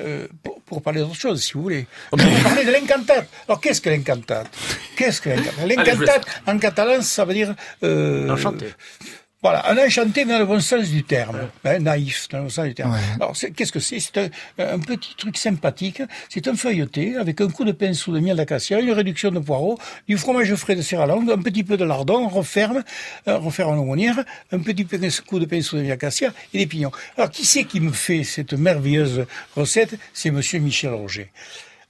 Euh, 0.00 0.28
pour, 0.44 0.60
pour 0.60 0.80
parler 0.80 1.00
d'autre 1.00 1.16
chose, 1.16 1.42
si 1.42 1.54
vous 1.54 1.62
voulez. 1.62 1.84
Oh, 2.12 2.16
va 2.16 2.24
parler 2.44 2.64
de 2.64 2.70
l'incantate. 2.70 3.28
Alors, 3.48 3.60
qu'est-ce 3.60 3.80
que 3.80 3.90
l'incantate? 3.90 4.46
Qu'est-ce 4.96 5.20
que 5.20 5.28
l'incantate? 5.30 5.66
L'incantate, 5.66 6.26
en 6.46 6.56
catalan, 6.58 7.02
ça 7.02 7.24
veut 7.24 7.34
dire... 7.34 7.52
Euh, 7.82 8.30
Enchanté. 8.30 8.66
Voilà, 9.40 9.70
un 9.70 9.78
enchanté 9.78 10.24
dans 10.24 10.36
le 10.40 10.44
bon 10.46 10.58
sens 10.58 10.88
du 10.88 11.04
terme, 11.04 11.38
hein, 11.64 11.78
naïf 11.78 12.28
dans 12.28 12.38
le 12.38 12.44
bon 12.44 12.50
sens 12.50 12.64
du 12.66 12.74
terme. 12.74 12.98
Alors, 13.20 13.36
qu'est-ce 13.54 13.70
que 13.70 13.78
c'est? 13.78 14.00
C'est 14.00 14.18
un, 14.18 14.28
un 14.58 14.80
petit 14.80 15.14
truc 15.16 15.36
sympathique. 15.36 16.02
C'est 16.28 16.48
un 16.48 16.56
feuilleté 16.56 17.14
avec 17.14 17.40
un 17.40 17.48
coup 17.48 17.64
de 17.64 17.70
pinceau 17.70 18.12
de 18.12 18.18
miel 18.18 18.36
d'acacia, 18.36 18.80
une 18.80 18.90
réduction 18.90 19.30
de 19.30 19.38
poireaux, 19.38 19.78
du 20.08 20.18
fromage 20.18 20.52
frais 20.56 20.74
de 20.74 20.82
Serralangue, 20.82 21.30
un 21.30 21.38
petit 21.40 21.62
peu 21.62 21.76
de 21.76 21.84
lardon, 21.84 22.24
on 22.24 22.28
referme, 22.28 22.82
euh, 23.28 23.38
referme 23.38 23.70
en 23.78 23.80
aumônière, 23.80 24.24
un 24.50 24.58
petit 24.58 24.84
coup 25.24 25.38
de 25.38 25.44
pinceau 25.46 25.76
de 25.76 25.82
miel 25.82 25.90
d'acacia 25.90 26.32
et 26.52 26.58
des 26.58 26.66
pignons. 26.66 26.90
Alors, 27.16 27.30
qui 27.30 27.46
c'est 27.46 27.62
qui 27.62 27.78
me 27.80 27.92
fait 27.92 28.24
cette 28.24 28.54
merveilleuse 28.54 29.24
recette? 29.54 29.94
C'est 30.12 30.32
Monsieur 30.32 30.58
Michel 30.58 30.90
Roger. 30.94 31.30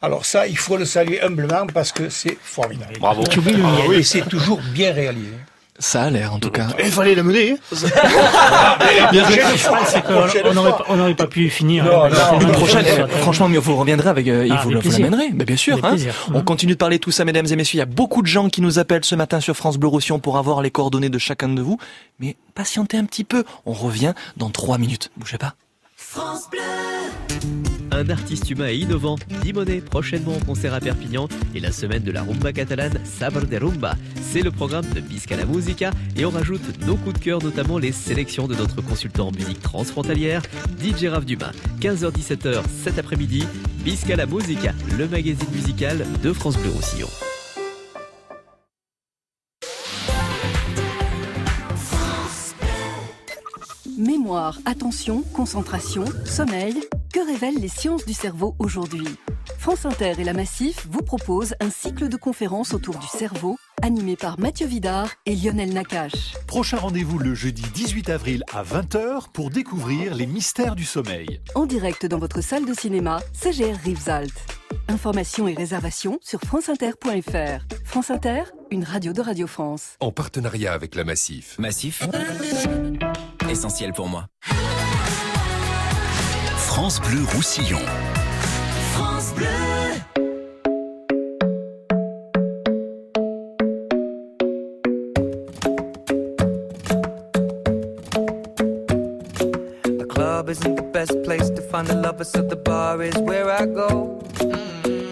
Alors 0.03 0.27
ça, 0.27 0.47
il 0.47 0.59
faut 0.59 0.77
le 0.77 0.85
saluer 0.85 1.23
humblement 1.23 1.67
parce 1.67 1.93
que 1.93 2.11
c'est 2.11 2.37
formidable. 2.41 2.99
Bravo. 3.01 3.25
Tu 3.27 3.39
oublies 3.39 3.55
le 3.55 3.65
Ah 3.65 3.73
miel. 3.73 3.89
oui, 3.89 4.05
c'est 4.05 4.29
toujours 4.29 4.61
bien 4.75 4.93
réalisé. 4.93 5.33
Ça 5.81 6.03
a 6.03 6.11
l'air 6.11 6.35
en 6.35 6.41
tout 6.41 6.51
cas. 6.51 6.67
Il 6.85 6.91
fallait 6.91 7.15
la 7.15 7.23
mener. 7.23 7.57
Bien 9.13 9.31
joué. 9.31 9.41
On 10.49 10.55
n'aurait 10.55 10.71
pas, 10.73 10.85
on 10.89 11.15
pas 11.15 11.27
pu 11.29 11.49
finir. 11.51 11.85
Non, 11.85 12.09
non, 12.09 12.41
Une 12.41 12.53
prochaine, 12.53 12.85
franchement, 13.21 13.49
mais 13.49 13.59
vous 13.59 13.77
reviendrez 13.77 14.09
avec, 14.09 14.27
euh, 14.27 14.49
Ah, 14.51 14.61
vous, 14.65 14.71
le- 14.71 14.81
vous 14.81 14.91
l'amènerez, 14.91 15.31
mais 15.33 15.45
bien 15.45 15.57
sûr. 15.57 15.79
Hein. 15.85 15.97
On 16.35 16.43
continue 16.43 16.73
de 16.73 16.79
parler 16.79 16.99
tout 16.99 17.13
ça, 17.13 17.25
mesdames 17.25 17.47
et 17.51 17.55
messieurs. 17.57 17.77
Il 17.77 17.81
y 17.81 17.83
a 17.83 17.87
beaucoup 17.87 18.23
de 18.23 18.27
gens 18.27 18.49
qui 18.49 18.61
nous 18.61 18.79
appellent 18.81 19.05
ce 19.05 19.15
matin 19.15 19.41
sur 19.41 19.57
France 19.57 19.77
Bleu 19.79 19.89
Roussillon 19.89 20.19
pour 20.19 20.37
avoir 20.37 20.63
les 20.63 20.71
coordonnées 20.73 21.11
de 21.11 21.19
chacun 21.19 21.49
de 21.49 21.63
vous. 21.63 21.79
Mais 22.19 22.37
patientez 22.55 22.97
un 22.97 23.05
petit 23.05 23.25
peu. 23.25 23.45
On 23.65 23.73
revient 23.73 24.15
dans 24.37 24.51
trois 24.51 24.79
minutes. 24.79 25.11
Bougez 25.17 25.39
pas. 25.39 25.55
France 25.97 26.49
Bleu. 26.51 27.68
Un 27.99 28.11
artiste 28.11 28.49
humain 28.49 28.69
et 28.69 28.77
innovant, 28.77 29.17
Dimonet, 29.43 29.81
prochainement 29.81 30.37
en 30.37 30.39
concert 30.39 30.73
à 30.73 30.79
Perpignan, 30.79 31.27
et 31.53 31.59
la 31.59 31.73
semaine 31.73 32.05
de 32.05 32.13
la 32.13 32.23
rumba 32.23 32.53
catalane 32.53 33.01
Sabre 33.03 33.45
de 33.45 33.57
Rumba. 33.57 33.97
C'est 34.23 34.43
le 34.43 34.53
programme 34.53 34.85
de 34.95 35.01
Bisca 35.01 35.35
la 35.35 35.45
Musica, 35.45 35.91
et 36.17 36.25
on 36.25 36.31
rajoute 36.31 36.63
nos 36.87 36.95
coups 36.95 37.19
de 37.19 37.25
cœur, 37.25 37.43
notamment 37.43 37.77
les 37.77 37.91
sélections 37.91 38.47
de 38.47 38.55
notre 38.55 38.83
consultant 38.83 39.29
en 39.29 39.33
musique 39.33 39.61
transfrontalière, 39.63 40.43
DJ 40.81 41.07
Rav 41.07 41.25
Dumas. 41.25 41.51
15h-17h 41.81 42.63
cet 42.85 43.01
après-midi, 43.01 43.45
Bisca 43.85 44.15
la 44.15 44.27
Musica, 44.27 44.75
le 44.97 45.09
magazine 45.09 45.51
musical 45.53 46.07
de 46.23 46.33
France 46.33 46.57
Bleu 46.57 46.71
Roussillon. 46.71 47.09
Mémoire, 53.99 54.61
attention, 54.65 55.23
concentration, 55.33 56.05
sommeil, 56.25 56.85
que 57.13 57.19
révèlent 57.19 57.61
les 57.61 57.67
sciences 57.67 58.07
du 58.07 58.13
cerveau 58.13 58.55
aujourd'hui? 58.61 59.05
France 59.59 59.87
Inter 59.87 60.13
et 60.21 60.25
la 60.25 60.35
Massif 60.35 60.87
vous 60.89 61.03
proposent 61.03 61.57
un 61.59 61.69
cycle 61.69 62.09
de 62.09 62.17
conférences 62.17 62.75
autour 62.75 62.97
du 62.99 63.09
cerveau, 63.09 63.57
animé 63.83 64.15
par 64.15 64.39
Mathieu 64.39 64.69
Vidard 64.69 65.11
et 65.27 65.35
Lionel 65.35 65.73
Nakache. 65.73 66.37
Prochain 66.47 66.77
rendez-vous 66.77 67.19
le 67.19 67.35
jeudi 67.35 67.63
18 67.75 68.09
avril 68.11 68.45
à 68.55 68.63
20h 68.63 69.33
pour 69.33 69.51
découvrir 69.51 70.15
les 70.15 70.27
mystères 70.27 70.77
du 70.77 70.85
sommeil. 70.85 71.41
En 71.57 71.67
direct 71.67 72.07
dans 72.07 72.19
votre 72.19 72.41
salle 72.41 72.67
de 72.67 72.75
cinéma, 72.75 73.19
CGR 73.33 73.79
Rivesaltes. 73.83 74.47
Informations 74.87 75.49
et 75.49 75.55
réservations 75.55 76.21
sur 76.23 76.39
franceinter.fr. 76.43 77.67
France 77.85 78.13
Inter, 78.13 78.43
une 78.71 78.85
radio 78.85 79.13
de 79.13 79.23
Radio 79.23 79.49
France. 79.49 79.97
En 79.99 80.13
partenariat 80.13 80.73
avec 80.73 80.95
la 80.95 81.03
Massif. 81.03 81.59
Massif, 81.59 82.09
essentiel 83.49 83.93
pour 83.93 84.09
moi. 84.09 84.27
France 86.57 87.01
Bleu 87.01 87.25
Roussillon. 87.35 87.81
France 88.93 89.33
Bleu. 89.35 89.47
The 99.85 100.07
club 100.09 100.49
isn't 100.49 100.77
the 100.77 100.83
best 100.83 101.23
place 101.25 101.51
to 101.51 101.63
find 101.63 101.89
a 101.91 101.95
lover, 101.95 102.25
so 102.25 102.43
the 102.43 102.57
bar 102.57 103.03
is 103.03 103.17
where 103.19 103.51
I 103.51 103.67
go. 103.67 104.21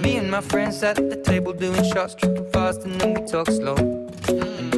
Me 0.02 0.16
and 0.16 0.30
my 0.30 0.40
friends 0.40 0.82
at 0.82 0.96
the 0.96 1.16
table 1.24 1.52
doing 1.52 1.82
shots, 1.92 2.14
tripping 2.14 2.48
fast, 2.52 2.84
and 2.84 3.00
then 3.00 3.14
we 3.14 3.26
talk 3.26 3.50
slow. 3.50 4.05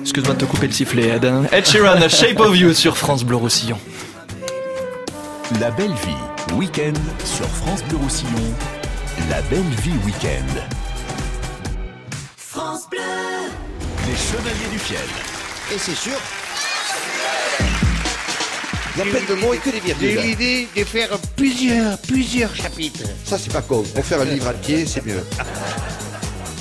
Excuse-moi 0.00 0.34
de 0.34 0.40
te 0.40 0.44
couper 0.44 0.66
le 0.66 0.72
sifflet, 0.72 1.08
Ed. 1.08 1.24
hein. 1.24 1.44
Ed 1.52 1.66
Sheeran, 1.66 2.08
Shape 2.08 2.40
of 2.40 2.56
You 2.56 2.72
sur 2.74 2.96
France 2.96 3.24
Bleu 3.24 3.36
Roussillon. 3.36 3.78
La 5.60 5.70
belle 5.70 5.92
vie, 5.92 6.54
week-end 6.54 6.92
sur 7.24 7.46
France 7.48 7.82
Bleu 7.84 7.98
Roussillon. 7.98 8.54
La 9.30 9.40
belle 9.42 9.62
vie 9.82 9.96
week-end. 10.04 10.60
France 12.36 12.88
Bleu. 12.90 13.00
Les 14.06 14.16
Chevaliers 14.16 14.70
du 14.72 14.78
Fiel. 14.78 14.98
Et 15.74 15.78
c'est 15.78 15.94
sûr. 15.96 16.16
Il 19.00 19.04
y 19.04 19.08
a 19.08 19.12
plein 19.14 19.34
de 19.36 19.40
mots 19.40 19.54
et 19.54 19.58
que 19.58 19.70
des 19.70 19.80
J'ai 19.80 19.92
eu 19.92 19.94
virgules. 19.94 20.28
l'idée 20.30 20.68
de 20.76 20.82
faire 20.84 21.08
plusieurs, 21.36 21.98
plusieurs 21.98 22.54
chapitres. 22.56 23.04
Ça, 23.24 23.38
c'est 23.38 23.52
pas 23.52 23.62
con. 23.62 23.84
Pour 23.94 24.04
faire 24.04 24.20
un 24.20 24.24
livre 24.24 24.48
entier, 24.48 24.86
c'est 24.86 25.06
mieux. 25.06 25.22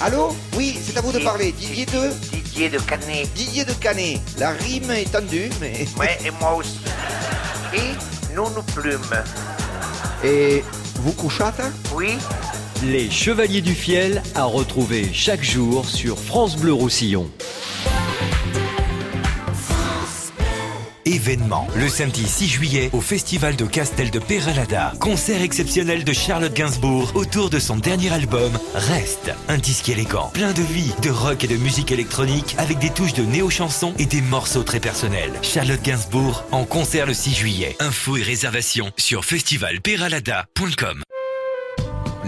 Allô? 0.01 0.35
Oui, 0.55 0.77
c'est 0.80 0.95
à 0.97 1.01
vous 1.01 1.11
de 1.11 1.18
parler. 1.18 1.51
Didier 1.51 1.88
de? 1.88 2.11
Didier 2.31 2.69
de 2.69 2.77
Canet. 2.77 3.27
Didier 3.34 3.65
de 3.65 3.73
Canet. 3.73 4.22
La 4.38 4.51
rime 4.51 4.91
est 4.91 5.11
tendue, 5.11 5.49
mais. 5.59 5.88
Ouais, 5.99 6.15
et 6.23 6.30
moi 6.39 6.53
aussi. 6.57 6.77
Et 7.73 8.35
nous 8.35 8.47
nous 8.55 8.61
plumes. 8.76 9.01
Et 10.23 10.64
vous 10.97 11.14
couchâtes 11.14 11.61
Oui, 11.95 12.18
Les 12.85 13.09
Chevaliers 13.09 13.61
du 13.61 13.73
Fiel 13.73 14.22
à 14.35 14.43
retrouver 14.43 15.09
chaque 15.11 15.43
jour 15.43 15.88
sur 15.89 16.19
France 16.19 16.55
Bleu 16.55 16.73
Roussillon. 16.73 17.27
Le 21.75 21.88
samedi 21.88 22.27
6 22.27 22.49
juillet 22.49 22.89
au 22.91 22.99
Festival 22.99 23.55
de 23.55 23.65
Castel 23.65 24.11
de 24.11 24.19
Peralada. 24.19 24.91
Concert 24.99 25.41
exceptionnel 25.41 26.03
de 26.03 26.11
Charlotte 26.11 26.53
Gainsbourg 26.53 27.13
autour 27.15 27.49
de 27.49 27.59
son 27.59 27.77
dernier 27.77 28.11
album 28.11 28.51
Reste. 28.73 29.31
Un 29.47 29.57
disque 29.57 29.88
élégant, 29.88 30.29
plein 30.34 30.51
de 30.51 30.61
vie, 30.61 30.91
de 31.01 31.09
rock 31.09 31.45
et 31.45 31.47
de 31.47 31.55
musique 31.55 31.93
électronique 31.93 32.55
avec 32.57 32.79
des 32.79 32.89
touches 32.89 33.13
de 33.13 33.23
néo-chansons 33.23 33.93
et 33.99 34.05
des 34.05 34.21
morceaux 34.21 34.63
très 34.63 34.81
personnels. 34.81 35.31
Charlotte 35.43 35.81
Gainsbourg 35.81 36.43
en 36.51 36.65
concert 36.65 37.05
le 37.05 37.13
6 37.13 37.35
juillet. 37.35 37.77
Infos 37.79 38.17
et 38.17 38.23
réservations 38.23 38.91
sur 38.97 39.23
festivalperalada.com. 39.23 41.03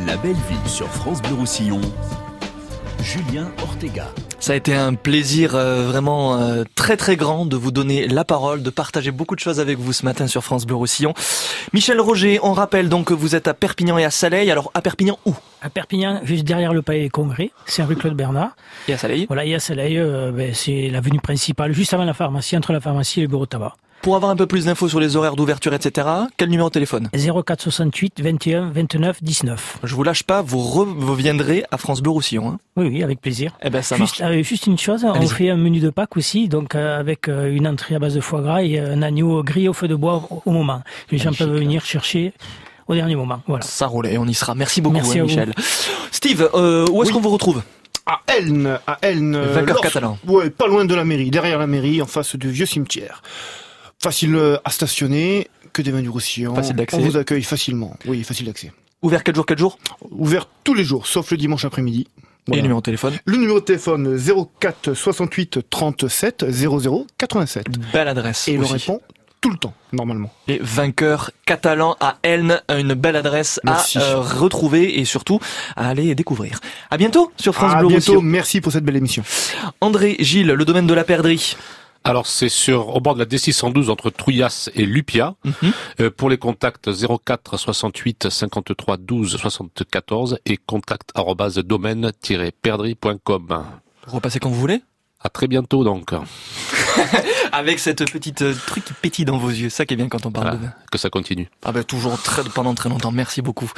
La 0.06 0.16
belle 0.16 0.32
vie 0.34 0.70
sur 0.70 0.88
France 0.88 1.22
Bleu 1.22 1.34
Roussillon. 1.34 1.82
Julien 3.02 3.52
Ortega. 3.62 4.08
Ça 4.40 4.54
a 4.54 4.56
été 4.56 4.74
un 4.74 4.94
plaisir 4.94 5.56
euh, 5.56 5.84
vraiment 5.84 6.38
euh, 6.38 6.64
très 6.76 6.98
très 6.98 7.16
grand 7.16 7.46
de 7.46 7.56
vous 7.56 7.72
donner 7.72 8.08
la 8.08 8.26
parole, 8.26 8.62
de 8.62 8.70
partager 8.70 9.12
beaucoup 9.12 9.36
de 9.36 9.40
choses 9.40 9.60
avec 9.60 9.78
vous 9.78 9.94
ce 9.94 10.06
matin 10.06 10.28
sur 10.28 10.44
France 10.44 10.66
Bleu 10.66 10.76
Roussillon. 10.76 11.14
Michel 11.74 12.00
Roger, 12.00 12.40
on 12.44 12.54
rappelle 12.54 12.90
donc 12.90 13.08
que 13.08 13.14
vous 13.14 13.36
êtes 13.36 13.48
à 13.48 13.54
Perpignan 13.54 13.98
et 13.98 14.06
à 14.06 14.12
Saleil. 14.12 14.52
Alors 14.52 14.72
à 14.74 14.82
Perpignan 14.82 15.18
où? 15.26 15.34
À 15.62 15.70
Perpignan, 15.70 16.22
juste 16.24 16.44
derrière 16.44 16.74
le 16.74 16.82
palais 16.82 17.02
des 17.02 17.10
congrès, 17.10 17.52
c'est 17.66 17.84
rue 17.84 17.96
Claude 17.96 18.16
Bernard. 18.16 18.52
Et 18.88 18.94
à 18.94 18.98
Saleil 18.98 19.26
Voilà, 19.28 19.46
et 19.46 19.56
à 19.56 19.60
Saleil, 19.60 19.98
euh, 19.98 20.32
ben, 20.32 20.54
c'est 20.54 20.90
l'avenue 20.90 21.20
principale, 21.20 21.74
juste 21.74 21.94
avant 21.94 22.06
la 22.06 22.14
pharmacie, 22.14 22.58
entre 22.58 22.74
la 22.74 22.80
pharmacie 22.80 23.20
et 23.20 23.24
le 23.24 23.28
bureau 23.28 23.46
de 23.46 23.50
tabac. 23.50 23.76
Pour 24.02 24.16
avoir 24.16 24.32
un 24.32 24.36
peu 24.38 24.48
plus 24.48 24.64
d'infos 24.66 24.88
sur 24.88 25.02
les 25.02 25.18
horaires 25.18 25.36
d'ouverture, 25.36 25.74
etc., 25.74 26.08
quel 26.38 26.50
numéro 26.50 26.70
de 26.70 26.74
téléphone? 26.74 27.10
04 27.14 27.62
68 27.62 28.22
21 28.22 28.70
29 28.72 29.22
19. 29.22 29.80
Je 29.84 29.94
vous 29.94 30.04
lâche 30.04 30.24
pas, 30.24 30.42
vous 30.42 30.60
reviendrez 30.60 31.66
à 31.70 31.78
France 31.78 32.02
Bleu 32.02 32.12
Roussillon. 32.12 32.48
Hein 32.50 32.60
Oui, 32.78 32.88
oui, 32.88 33.04
avec 33.04 33.20
plaisir. 33.20 33.58
Eh 33.62 33.70
ben 33.70 33.82
ça 33.82 33.98
juste, 33.98 34.22
marche. 34.22 34.32
euh, 34.34 34.42
juste 34.42 34.68
une 34.68 34.78
chose, 34.78 35.04
on 35.06 35.28
fait 35.28 35.50
un 35.50 35.58
menu 35.58 35.80
de 35.82 35.90
Pâques 35.90 36.16
aussi, 36.16 36.48
donc 36.48 36.76
euh, 36.76 36.98
avec 36.98 37.28
euh, 37.28 37.54
une 37.54 37.68
entrée 37.68 37.96
à 37.96 38.00
base 38.00 38.14
de 38.16 38.22
foie 38.22 38.42
gras 38.42 38.64
et 38.64 38.80
un 38.80 39.02
agneau 39.02 39.44
grillé 39.44 39.68
au 39.68 39.74
feu 39.74 39.90
de 39.90 39.96
bois 39.96 40.24
au, 40.30 40.44
au 40.46 40.52
moment. 40.52 40.82
Les 41.12 41.18
gens 41.18 41.34
peuvent 41.34 41.52
venir 41.54 41.84
chercher 41.84 42.34
au 42.88 42.96
dernier 42.96 43.16
moment. 43.18 43.42
Voilà. 43.48 43.66
Ça 43.66 43.86
roule 43.88 44.08
et 44.08 44.18
on 44.18 44.26
y 44.26 44.34
sera. 44.34 44.56
Merci 44.56 44.80
beaucoup, 44.80 44.96
Merci 44.96 45.20
hein. 45.20 45.24
Michel. 45.24 45.54
Steve, 46.12 46.50
euh, 46.54 46.88
où 46.90 47.04
est-ce 47.04 47.12
qu'on 47.12 47.20
vous 47.22 47.30
retrouve? 47.30 47.62
À 48.06 48.22
Elne, 48.28 48.80
à 48.88 48.98
Elne. 49.02 49.38
Vainqueur 49.38 49.82
catalan. 49.82 50.18
Ouais, 50.26 50.50
pas 50.50 50.68
loin 50.68 50.86
de 50.86 50.96
la 50.96 51.04
mairie, 51.04 51.30
derrière 51.30 51.60
la 51.60 51.68
mairie, 51.68 52.02
en 52.02 52.08
face 52.08 52.38
du 52.38 52.50
vieux 52.50 52.66
cimetière. 52.66 53.22
Facile 54.02 54.36
euh, 54.36 54.58
à 54.64 54.70
stationner, 54.72 55.48
que 55.74 55.82
des 55.82 55.92
vins 55.92 56.02
du 56.02 56.10
Roussillon. 56.10 56.56
Facile 56.56 56.76
d'accès. 56.76 56.98
On 56.98 57.02
vous 57.02 57.18
accueille 57.18 57.44
facilement. 57.44 57.98
Oui, 58.06 58.24
facile 58.24 58.46
d'accès. 58.48 58.72
Ouvert 59.02 59.24
4 59.24 59.36
jours, 59.36 59.46
4 59.46 59.58
jours? 59.58 59.80
Ouvert 60.12 60.48
tous 60.64 60.74
les 60.74 60.84
jours, 60.84 61.08
sauf 61.08 61.32
le 61.32 61.38
dimanche 61.38 61.66
après-midi. 61.66 62.08
Et 62.52 62.56
le 62.56 62.62
numéro 62.62 62.80
de 62.80 62.86
téléphone? 62.86 63.18
Le 63.26 63.38
numéro 63.38 63.60
de 63.60 63.66
téléphone 63.66 64.18
04 64.60 64.94
68 64.94 65.70
37 65.70 66.46
00 66.50 67.08
87. 67.18 67.66
Belle 67.94 68.08
adresse. 68.08 68.48
Et 68.48 68.54
il 68.54 68.62
aussi. 68.62 68.74
répond 68.74 69.02
tout 69.42 69.52
le 69.52 69.58
temps, 69.58 69.74
normalement. 69.94 70.34
Les 70.48 70.60
vainqueurs 70.62 71.32
catalans 71.46 71.96
à 72.02 72.18
Elne, 72.24 72.62
une 72.70 72.94
belle 72.94 73.16
adresse 73.16 73.60
Merci. 73.64 73.98
à 73.98 74.02
euh, 74.02 74.20
retrouver 74.20 75.00
et 75.00 75.06
surtout 75.06 75.40
à 75.78 75.88
aller 75.90 76.14
découvrir. 76.14 76.60
À 76.92 76.98
bientôt 76.98 77.32
sur 77.38 77.54
France 77.54 77.72
À 77.74 77.80
Bleu 77.80 77.88
bientôt, 77.88 78.14
Roussillon. 78.14 78.22
merci 78.22 78.60
pour 78.60 78.74
cette 78.74 78.84
belle 78.84 78.98
émission. 78.98 79.24
André, 79.80 80.18
Gilles, 80.20 80.48
le 80.48 80.66
domaine 80.66 80.88
de 80.88 80.94
la 80.94 81.06
perdrix. 81.06 81.56
Alors 82.04 82.28
c'est 82.28 82.50
sur 82.50 82.96
au 82.96 83.00
bord 83.02 83.16
de 83.16 83.20
la 83.20 83.26
D612 83.26 83.90
entre 83.90 84.10
Trouillas 84.10 84.70
et 84.74 84.86
Lupia. 84.86 85.36
Euh, 86.00 86.10
pour 86.10 86.30
les 86.30 86.38
contacts 86.38 86.90
04 86.90 87.58
68 87.58 88.30
53 88.30 88.98
12 88.98 89.38
74 89.38 90.40
et 90.46 90.58
contact 90.58 91.12
arobase 91.16 91.58
domaine-perdrix.com. 91.60 93.66
Repassez 94.08 94.40
quand 94.40 94.50
vous 94.50 94.60
voulez. 94.60 94.82
À 95.22 95.30
très 95.30 95.48
bientôt 95.48 95.84
donc. 95.84 96.14
Avec 97.52 97.80
cette 97.80 98.10
petite 98.12 98.42
euh, 98.44 98.54
truc 98.68 98.86
qui 98.86 98.94
pétille 98.94 99.26
dans 99.26 99.38
vos 99.38 99.50
yeux, 99.50 99.70
ça 99.70 99.86
qui 99.86 99.94
est 99.94 99.98
bien 99.98 100.08
quand 100.08 100.26
on 100.26 100.32
parle 100.32 100.48
Voilà, 100.48 100.60
de 100.60 100.66
vin. 100.66 100.74
que 100.92 100.98
ça 100.98 101.10
continue. 101.10 101.50
Ah 101.66 101.72
ben 101.72 101.84
toujours 101.84 102.22
très, 102.22 102.44
pendant 102.44 102.74
très 102.76 102.90
longtemps, 102.90 103.12
merci 103.12 103.42
beaucoup. 103.42 103.72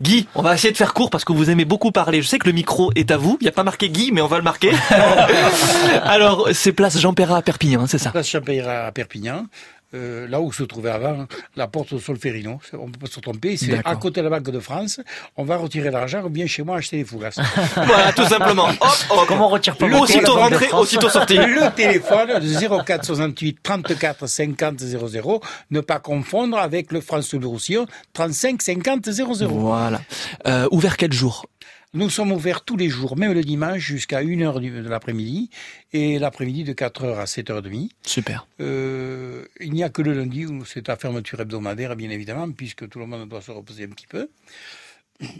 Guy, 0.00 0.28
on 0.34 0.42
va 0.42 0.54
essayer 0.54 0.72
de 0.72 0.76
faire 0.76 0.92
court 0.94 1.08
parce 1.10 1.24
que 1.24 1.32
vous 1.32 1.48
aimez 1.50 1.64
beaucoup 1.64 1.90
parler. 1.90 2.20
Je 2.22 2.28
sais 2.28 2.38
que 2.38 2.46
le 2.46 2.52
micro 2.52 2.92
est 2.94 3.10
à 3.10 3.16
vous, 3.16 3.38
il 3.40 3.44
n'y 3.44 3.48
a 3.48 3.52
pas 3.52 3.62
marqué 3.64 3.88
Guy, 3.88 4.12
mais 4.12 4.20
on 4.20 4.26
va 4.26 4.36
le 4.36 4.42
marquer. 4.44 4.70
Alors, 6.04 6.48
c'est 6.52 6.72
place 6.72 6.98
Jean 6.98 7.14
Perrat 7.14 7.38
à 7.38 7.42
Perpignan, 7.42 7.82
hein, 7.82 7.86
c'est 7.86 7.98
ça? 7.98 8.10
Place 8.10 8.28
Champéira 8.28 8.86
à 8.86 8.92
Perpignan, 8.92 9.46
euh, 9.96 10.28
là 10.28 10.40
où 10.40 10.52
se 10.52 10.62
trouvait 10.62 10.90
avant 10.90 11.26
la 11.56 11.66
porte 11.66 11.92
au 11.92 11.98
Solferino. 11.98 12.60
On 12.74 12.86
ne 12.86 12.92
peut 12.92 13.00
pas 13.00 13.06
se 13.06 13.20
tromper, 13.20 13.56
c'est 13.56 13.80
à 13.84 13.96
côté 13.96 14.20
de 14.20 14.28
la 14.28 14.38
Banque 14.38 14.50
de 14.50 14.60
France. 14.60 15.00
On 15.36 15.44
va 15.44 15.56
retirer 15.56 15.90
l'argent 15.90 16.22
ou 16.24 16.28
bien 16.28 16.46
chez 16.46 16.62
moi 16.62 16.76
acheter 16.76 16.98
des 16.98 17.04
fougasses. 17.04 17.38
Voilà, 17.76 18.12
tout 18.12 18.24
simplement. 18.24 18.68
Hop, 18.68 18.88
hop. 19.10 19.24
Comment 19.28 19.46
on 19.46 19.50
retire 19.50 19.76
pas 19.76 19.86
Le 19.86 19.96
Aussitôt 19.96 20.34
téléphone 20.34 20.50
de 20.50 20.54
rentré, 20.54 20.72
aussitôt 20.72 21.08
sorti. 21.18 21.36
Le 21.36 21.74
téléphone 21.74 22.40
de 22.40 22.84
04 22.84 23.04
68 23.04 23.58
34 23.62 24.26
50 24.26 24.80
00. 24.80 25.40
Ne 25.70 25.80
pas 25.80 25.98
confondre 25.98 26.58
avec 26.58 26.92
le 26.92 27.00
France 27.00 27.34
Roussillon 27.34 27.86
35 28.12 28.62
50 28.62 29.10
00. 29.10 29.48
Voilà. 29.48 30.00
Euh, 30.46 30.68
ouvert 30.70 30.96
quel 30.96 31.12
jour? 31.12 31.46
Nous 31.94 32.10
sommes 32.10 32.32
ouverts 32.32 32.64
tous 32.64 32.76
les 32.76 32.88
jours, 32.88 33.16
même 33.16 33.32
le 33.32 33.42
dimanche, 33.42 33.78
jusqu'à 33.78 34.22
1h 34.22 34.60
de 34.60 34.88
l'après-midi, 34.88 35.50
et 35.92 36.18
l'après-midi 36.18 36.64
de 36.64 36.72
4h 36.72 37.16
à 37.16 37.24
7h30. 37.24 37.90
Super. 38.04 38.46
Euh, 38.60 39.44
il 39.60 39.72
n'y 39.72 39.84
a 39.84 39.88
que 39.88 40.02
le 40.02 40.12
lundi 40.12 40.46
où 40.46 40.64
c'est 40.64 40.88
à 40.88 40.96
fermeture 40.96 41.40
hebdomadaire, 41.40 41.94
bien 41.96 42.10
évidemment, 42.10 42.50
puisque 42.50 42.88
tout 42.88 42.98
le 42.98 43.06
monde 43.06 43.28
doit 43.28 43.40
se 43.40 43.52
reposer 43.52 43.84
un 43.84 43.88
petit 43.88 44.08
peu. 44.08 44.28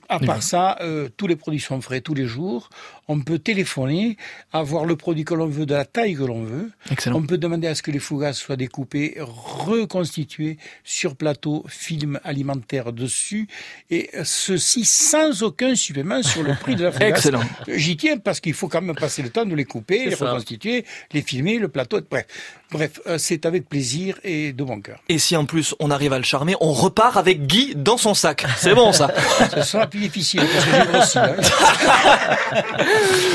À 0.09 0.19
part 0.19 0.43
ça, 0.43 0.79
euh, 0.81 1.09
tous 1.17 1.27
les 1.27 1.37
produits 1.37 1.61
sont 1.61 1.81
frais 1.81 2.01
tous 2.01 2.15
les 2.15 2.27
jours. 2.27 2.71
On 3.09 3.21
peut 3.21 3.39
téléphoner, 3.39 4.17
avoir 4.53 4.85
le 4.85 4.97
produit 4.97 5.25
que 5.25 5.35
l'on 5.35 5.47
veut, 5.47 5.67
de 5.67 5.75
la 5.75 5.85
taille 5.85 6.15
que 6.15 6.23
l'on 6.25 6.43
veut. 6.43 6.71
Excellent. 6.91 7.19
On 7.19 7.23
peut 7.23 7.39
demander 7.39 7.67
à 7.69 7.75
ce 7.75 7.83
que 7.83 7.91
les 7.91 7.99
fougasses 7.99 8.39
soient 8.39 8.57
découpées, 8.57 9.17
reconstituées 9.21 10.59
sur 10.83 11.15
plateau, 11.15 11.65
film 11.69 12.19
alimentaire 12.25 12.93
dessus, 12.93 13.49
et 13.91 14.11
ceci 14.25 14.85
sans 14.85 15.43
aucun 15.43 15.75
supplément 15.75 16.23
sur 16.23 16.43
le 16.43 16.55
prix 16.55 16.75
de 16.75 16.85
la 16.85 16.93
fougasse. 16.93 17.11
Excellent. 17.11 17.43
J'y 17.69 17.97
tiens 17.97 18.19
parce 18.19 18.41
qu'il 18.41 18.55
faut 18.55 18.69
quand 18.69 18.83
même 18.83 18.97
passer 18.97 19.23
le 19.23 19.31
temps 19.31 19.45
de 19.45 19.55
les 19.55 19.65
couper, 19.65 20.07
les 20.07 20.17
ça. 20.17 20.27
reconstituer, 20.27 20.85
les 21.13 21.23
filmer, 21.23 21.59
le 21.59 21.69
plateau, 21.69 22.01
bref. 22.11 22.27
Bref, 22.73 23.01
euh, 23.07 23.17
c'est 23.19 23.47
avec 23.47 23.69
plaisir 23.69 24.19
et 24.25 24.53
de 24.53 24.65
bon 24.65 24.81
cœur. 24.81 24.99
Et 25.09 25.19
si 25.19 25.37
en 25.37 25.45
plus 25.45 25.75
on 25.79 25.91
arrive 25.93 26.13
à 26.13 26.19
le 26.19 26.25
charmer, 26.25 26.57
on 26.61 26.73
repart 26.73 27.17
avec 27.17 27.47
Guy 27.47 27.75
dans 27.77 27.97
son 27.97 28.13
sac. 28.15 28.45
C'est 28.57 28.75
bon 28.75 28.93
ça. 28.93 29.09
Ce 29.55 29.63
sera 29.63 29.87
plus 29.87 30.01
difficile 30.01 30.43
parce 30.53 30.65
que 30.65 30.71
j'ai 30.73 30.93
grossi. 30.93 31.19
hein. 31.19 31.37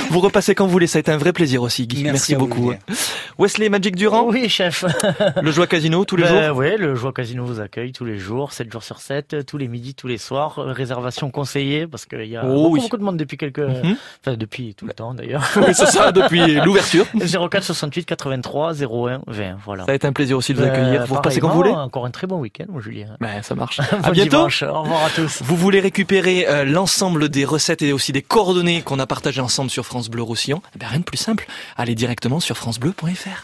Vous 0.09 0.19
repassez 0.19 0.55
quand 0.55 0.65
vous 0.65 0.71
voulez, 0.71 0.87
ça 0.87 0.97
a 0.97 1.01
été 1.01 1.11
un 1.11 1.17
vrai 1.17 1.31
plaisir 1.33 1.61
aussi 1.61 1.87
Guy. 1.87 2.03
Merci 2.03 2.35
beaucoup. 2.35 2.73
Wesley 3.39 3.69
Magic 3.69 3.95
Durand 3.95 4.25
Oui, 4.27 4.49
chef. 4.49 4.83
Le 5.41 5.51
Joie 5.51 5.67
Casino 5.67 6.03
tous 6.05 6.15
les 6.17 6.23
Ben 6.23 6.47
jours 6.49 6.57
Oui, 6.57 6.75
le 6.77 6.95
Joie 6.95 7.13
Casino 7.13 7.45
vous 7.45 7.59
accueille 7.59 7.91
tous 7.93 8.05
les 8.05 8.17
jours, 8.17 8.51
7 8.51 8.71
jours 8.71 8.83
sur 8.83 8.99
7, 8.99 9.45
tous 9.45 9.57
les 9.57 9.67
midis, 9.67 9.95
tous 9.95 10.07
les 10.07 10.17
soirs. 10.17 10.55
Réservation 10.57 11.29
conseillée 11.31 11.87
parce 11.87 12.05
qu'il 12.05 12.25
y 12.25 12.35
a 12.35 12.43
Oh 12.45 12.47
beaucoup, 12.63 12.73
oui. 12.75 12.81
beaucoup 12.81 12.97
de 12.97 13.03
monde 13.03 13.17
depuis 13.17 13.37
quelques, 13.37 13.59
Mhm. 13.59 13.95
enfin 14.25 14.35
depuis 14.37 14.75
tout 14.75 14.85
le 14.85 14.93
temps 14.93 15.13
d'ailleurs. 15.13 15.43
Oui, 15.55 15.73
c'est 15.73 15.85
ça, 15.87 16.11
depuis 16.11 16.55
l'ouverture. 16.55 17.05
04 17.15 17.63
68 17.63 18.05
83 18.05 18.73
01 18.81 19.20
20, 19.27 19.55
voilà. 19.65 19.85
Ça 19.85 19.91
a 19.91 19.95
été 19.95 20.07
un 20.07 20.13
plaisir 20.13 20.37
aussi 20.37 20.53
de 20.53 20.59
vous 20.59 20.65
Ben, 20.65 20.71
accueillir. 20.71 21.05
Vous 21.05 21.15
repassez 21.15 21.39
quand 21.39 21.49
vous 21.49 21.55
voulez 21.55 21.71
Encore 21.71 22.05
un 22.05 22.11
très 22.11 22.27
bon 22.27 22.39
week-end, 22.39 22.65
mon 22.69 22.79
Julien. 22.79 23.07
Ben, 23.19 23.41
ça 23.41 23.55
marche. 23.55 23.79
Bon 23.91 23.97
à 24.03 24.11
bientôt. 24.11 24.29
dimanche. 24.37 24.63
Au 24.63 24.81
revoir 24.81 25.05
à 25.05 25.09
tous. 25.09 25.41
Vous 25.43 25.55
voulez 25.55 25.79
récupérer 25.79 26.47
euh, 26.47 26.63
l'ensemble 26.65 27.29
des 27.29 27.45
recettes 27.45 27.81
et 27.81 27.93
aussi 27.93 28.11
des 28.11 28.21
coordonnées 28.21 28.81
qu'on 28.81 28.99
a 28.99 29.05
partagées 29.07 29.41
ensemble 29.41 29.69
sur 29.69 29.85
France 29.85 30.09
Bleu 30.09 30.21
Roussillon? 30.23 30.61
Eh 30.75 30.79
ben, 30.79 30.87
Rien 30.87 30.99
de 30.99 31.03
plus 31.03 31.17
simple. 31.17 31.47
Allez 31.77 31.95
directement 31.95 32.39
sur 32.39 32.57
francebleu.fr. 32.57 33.39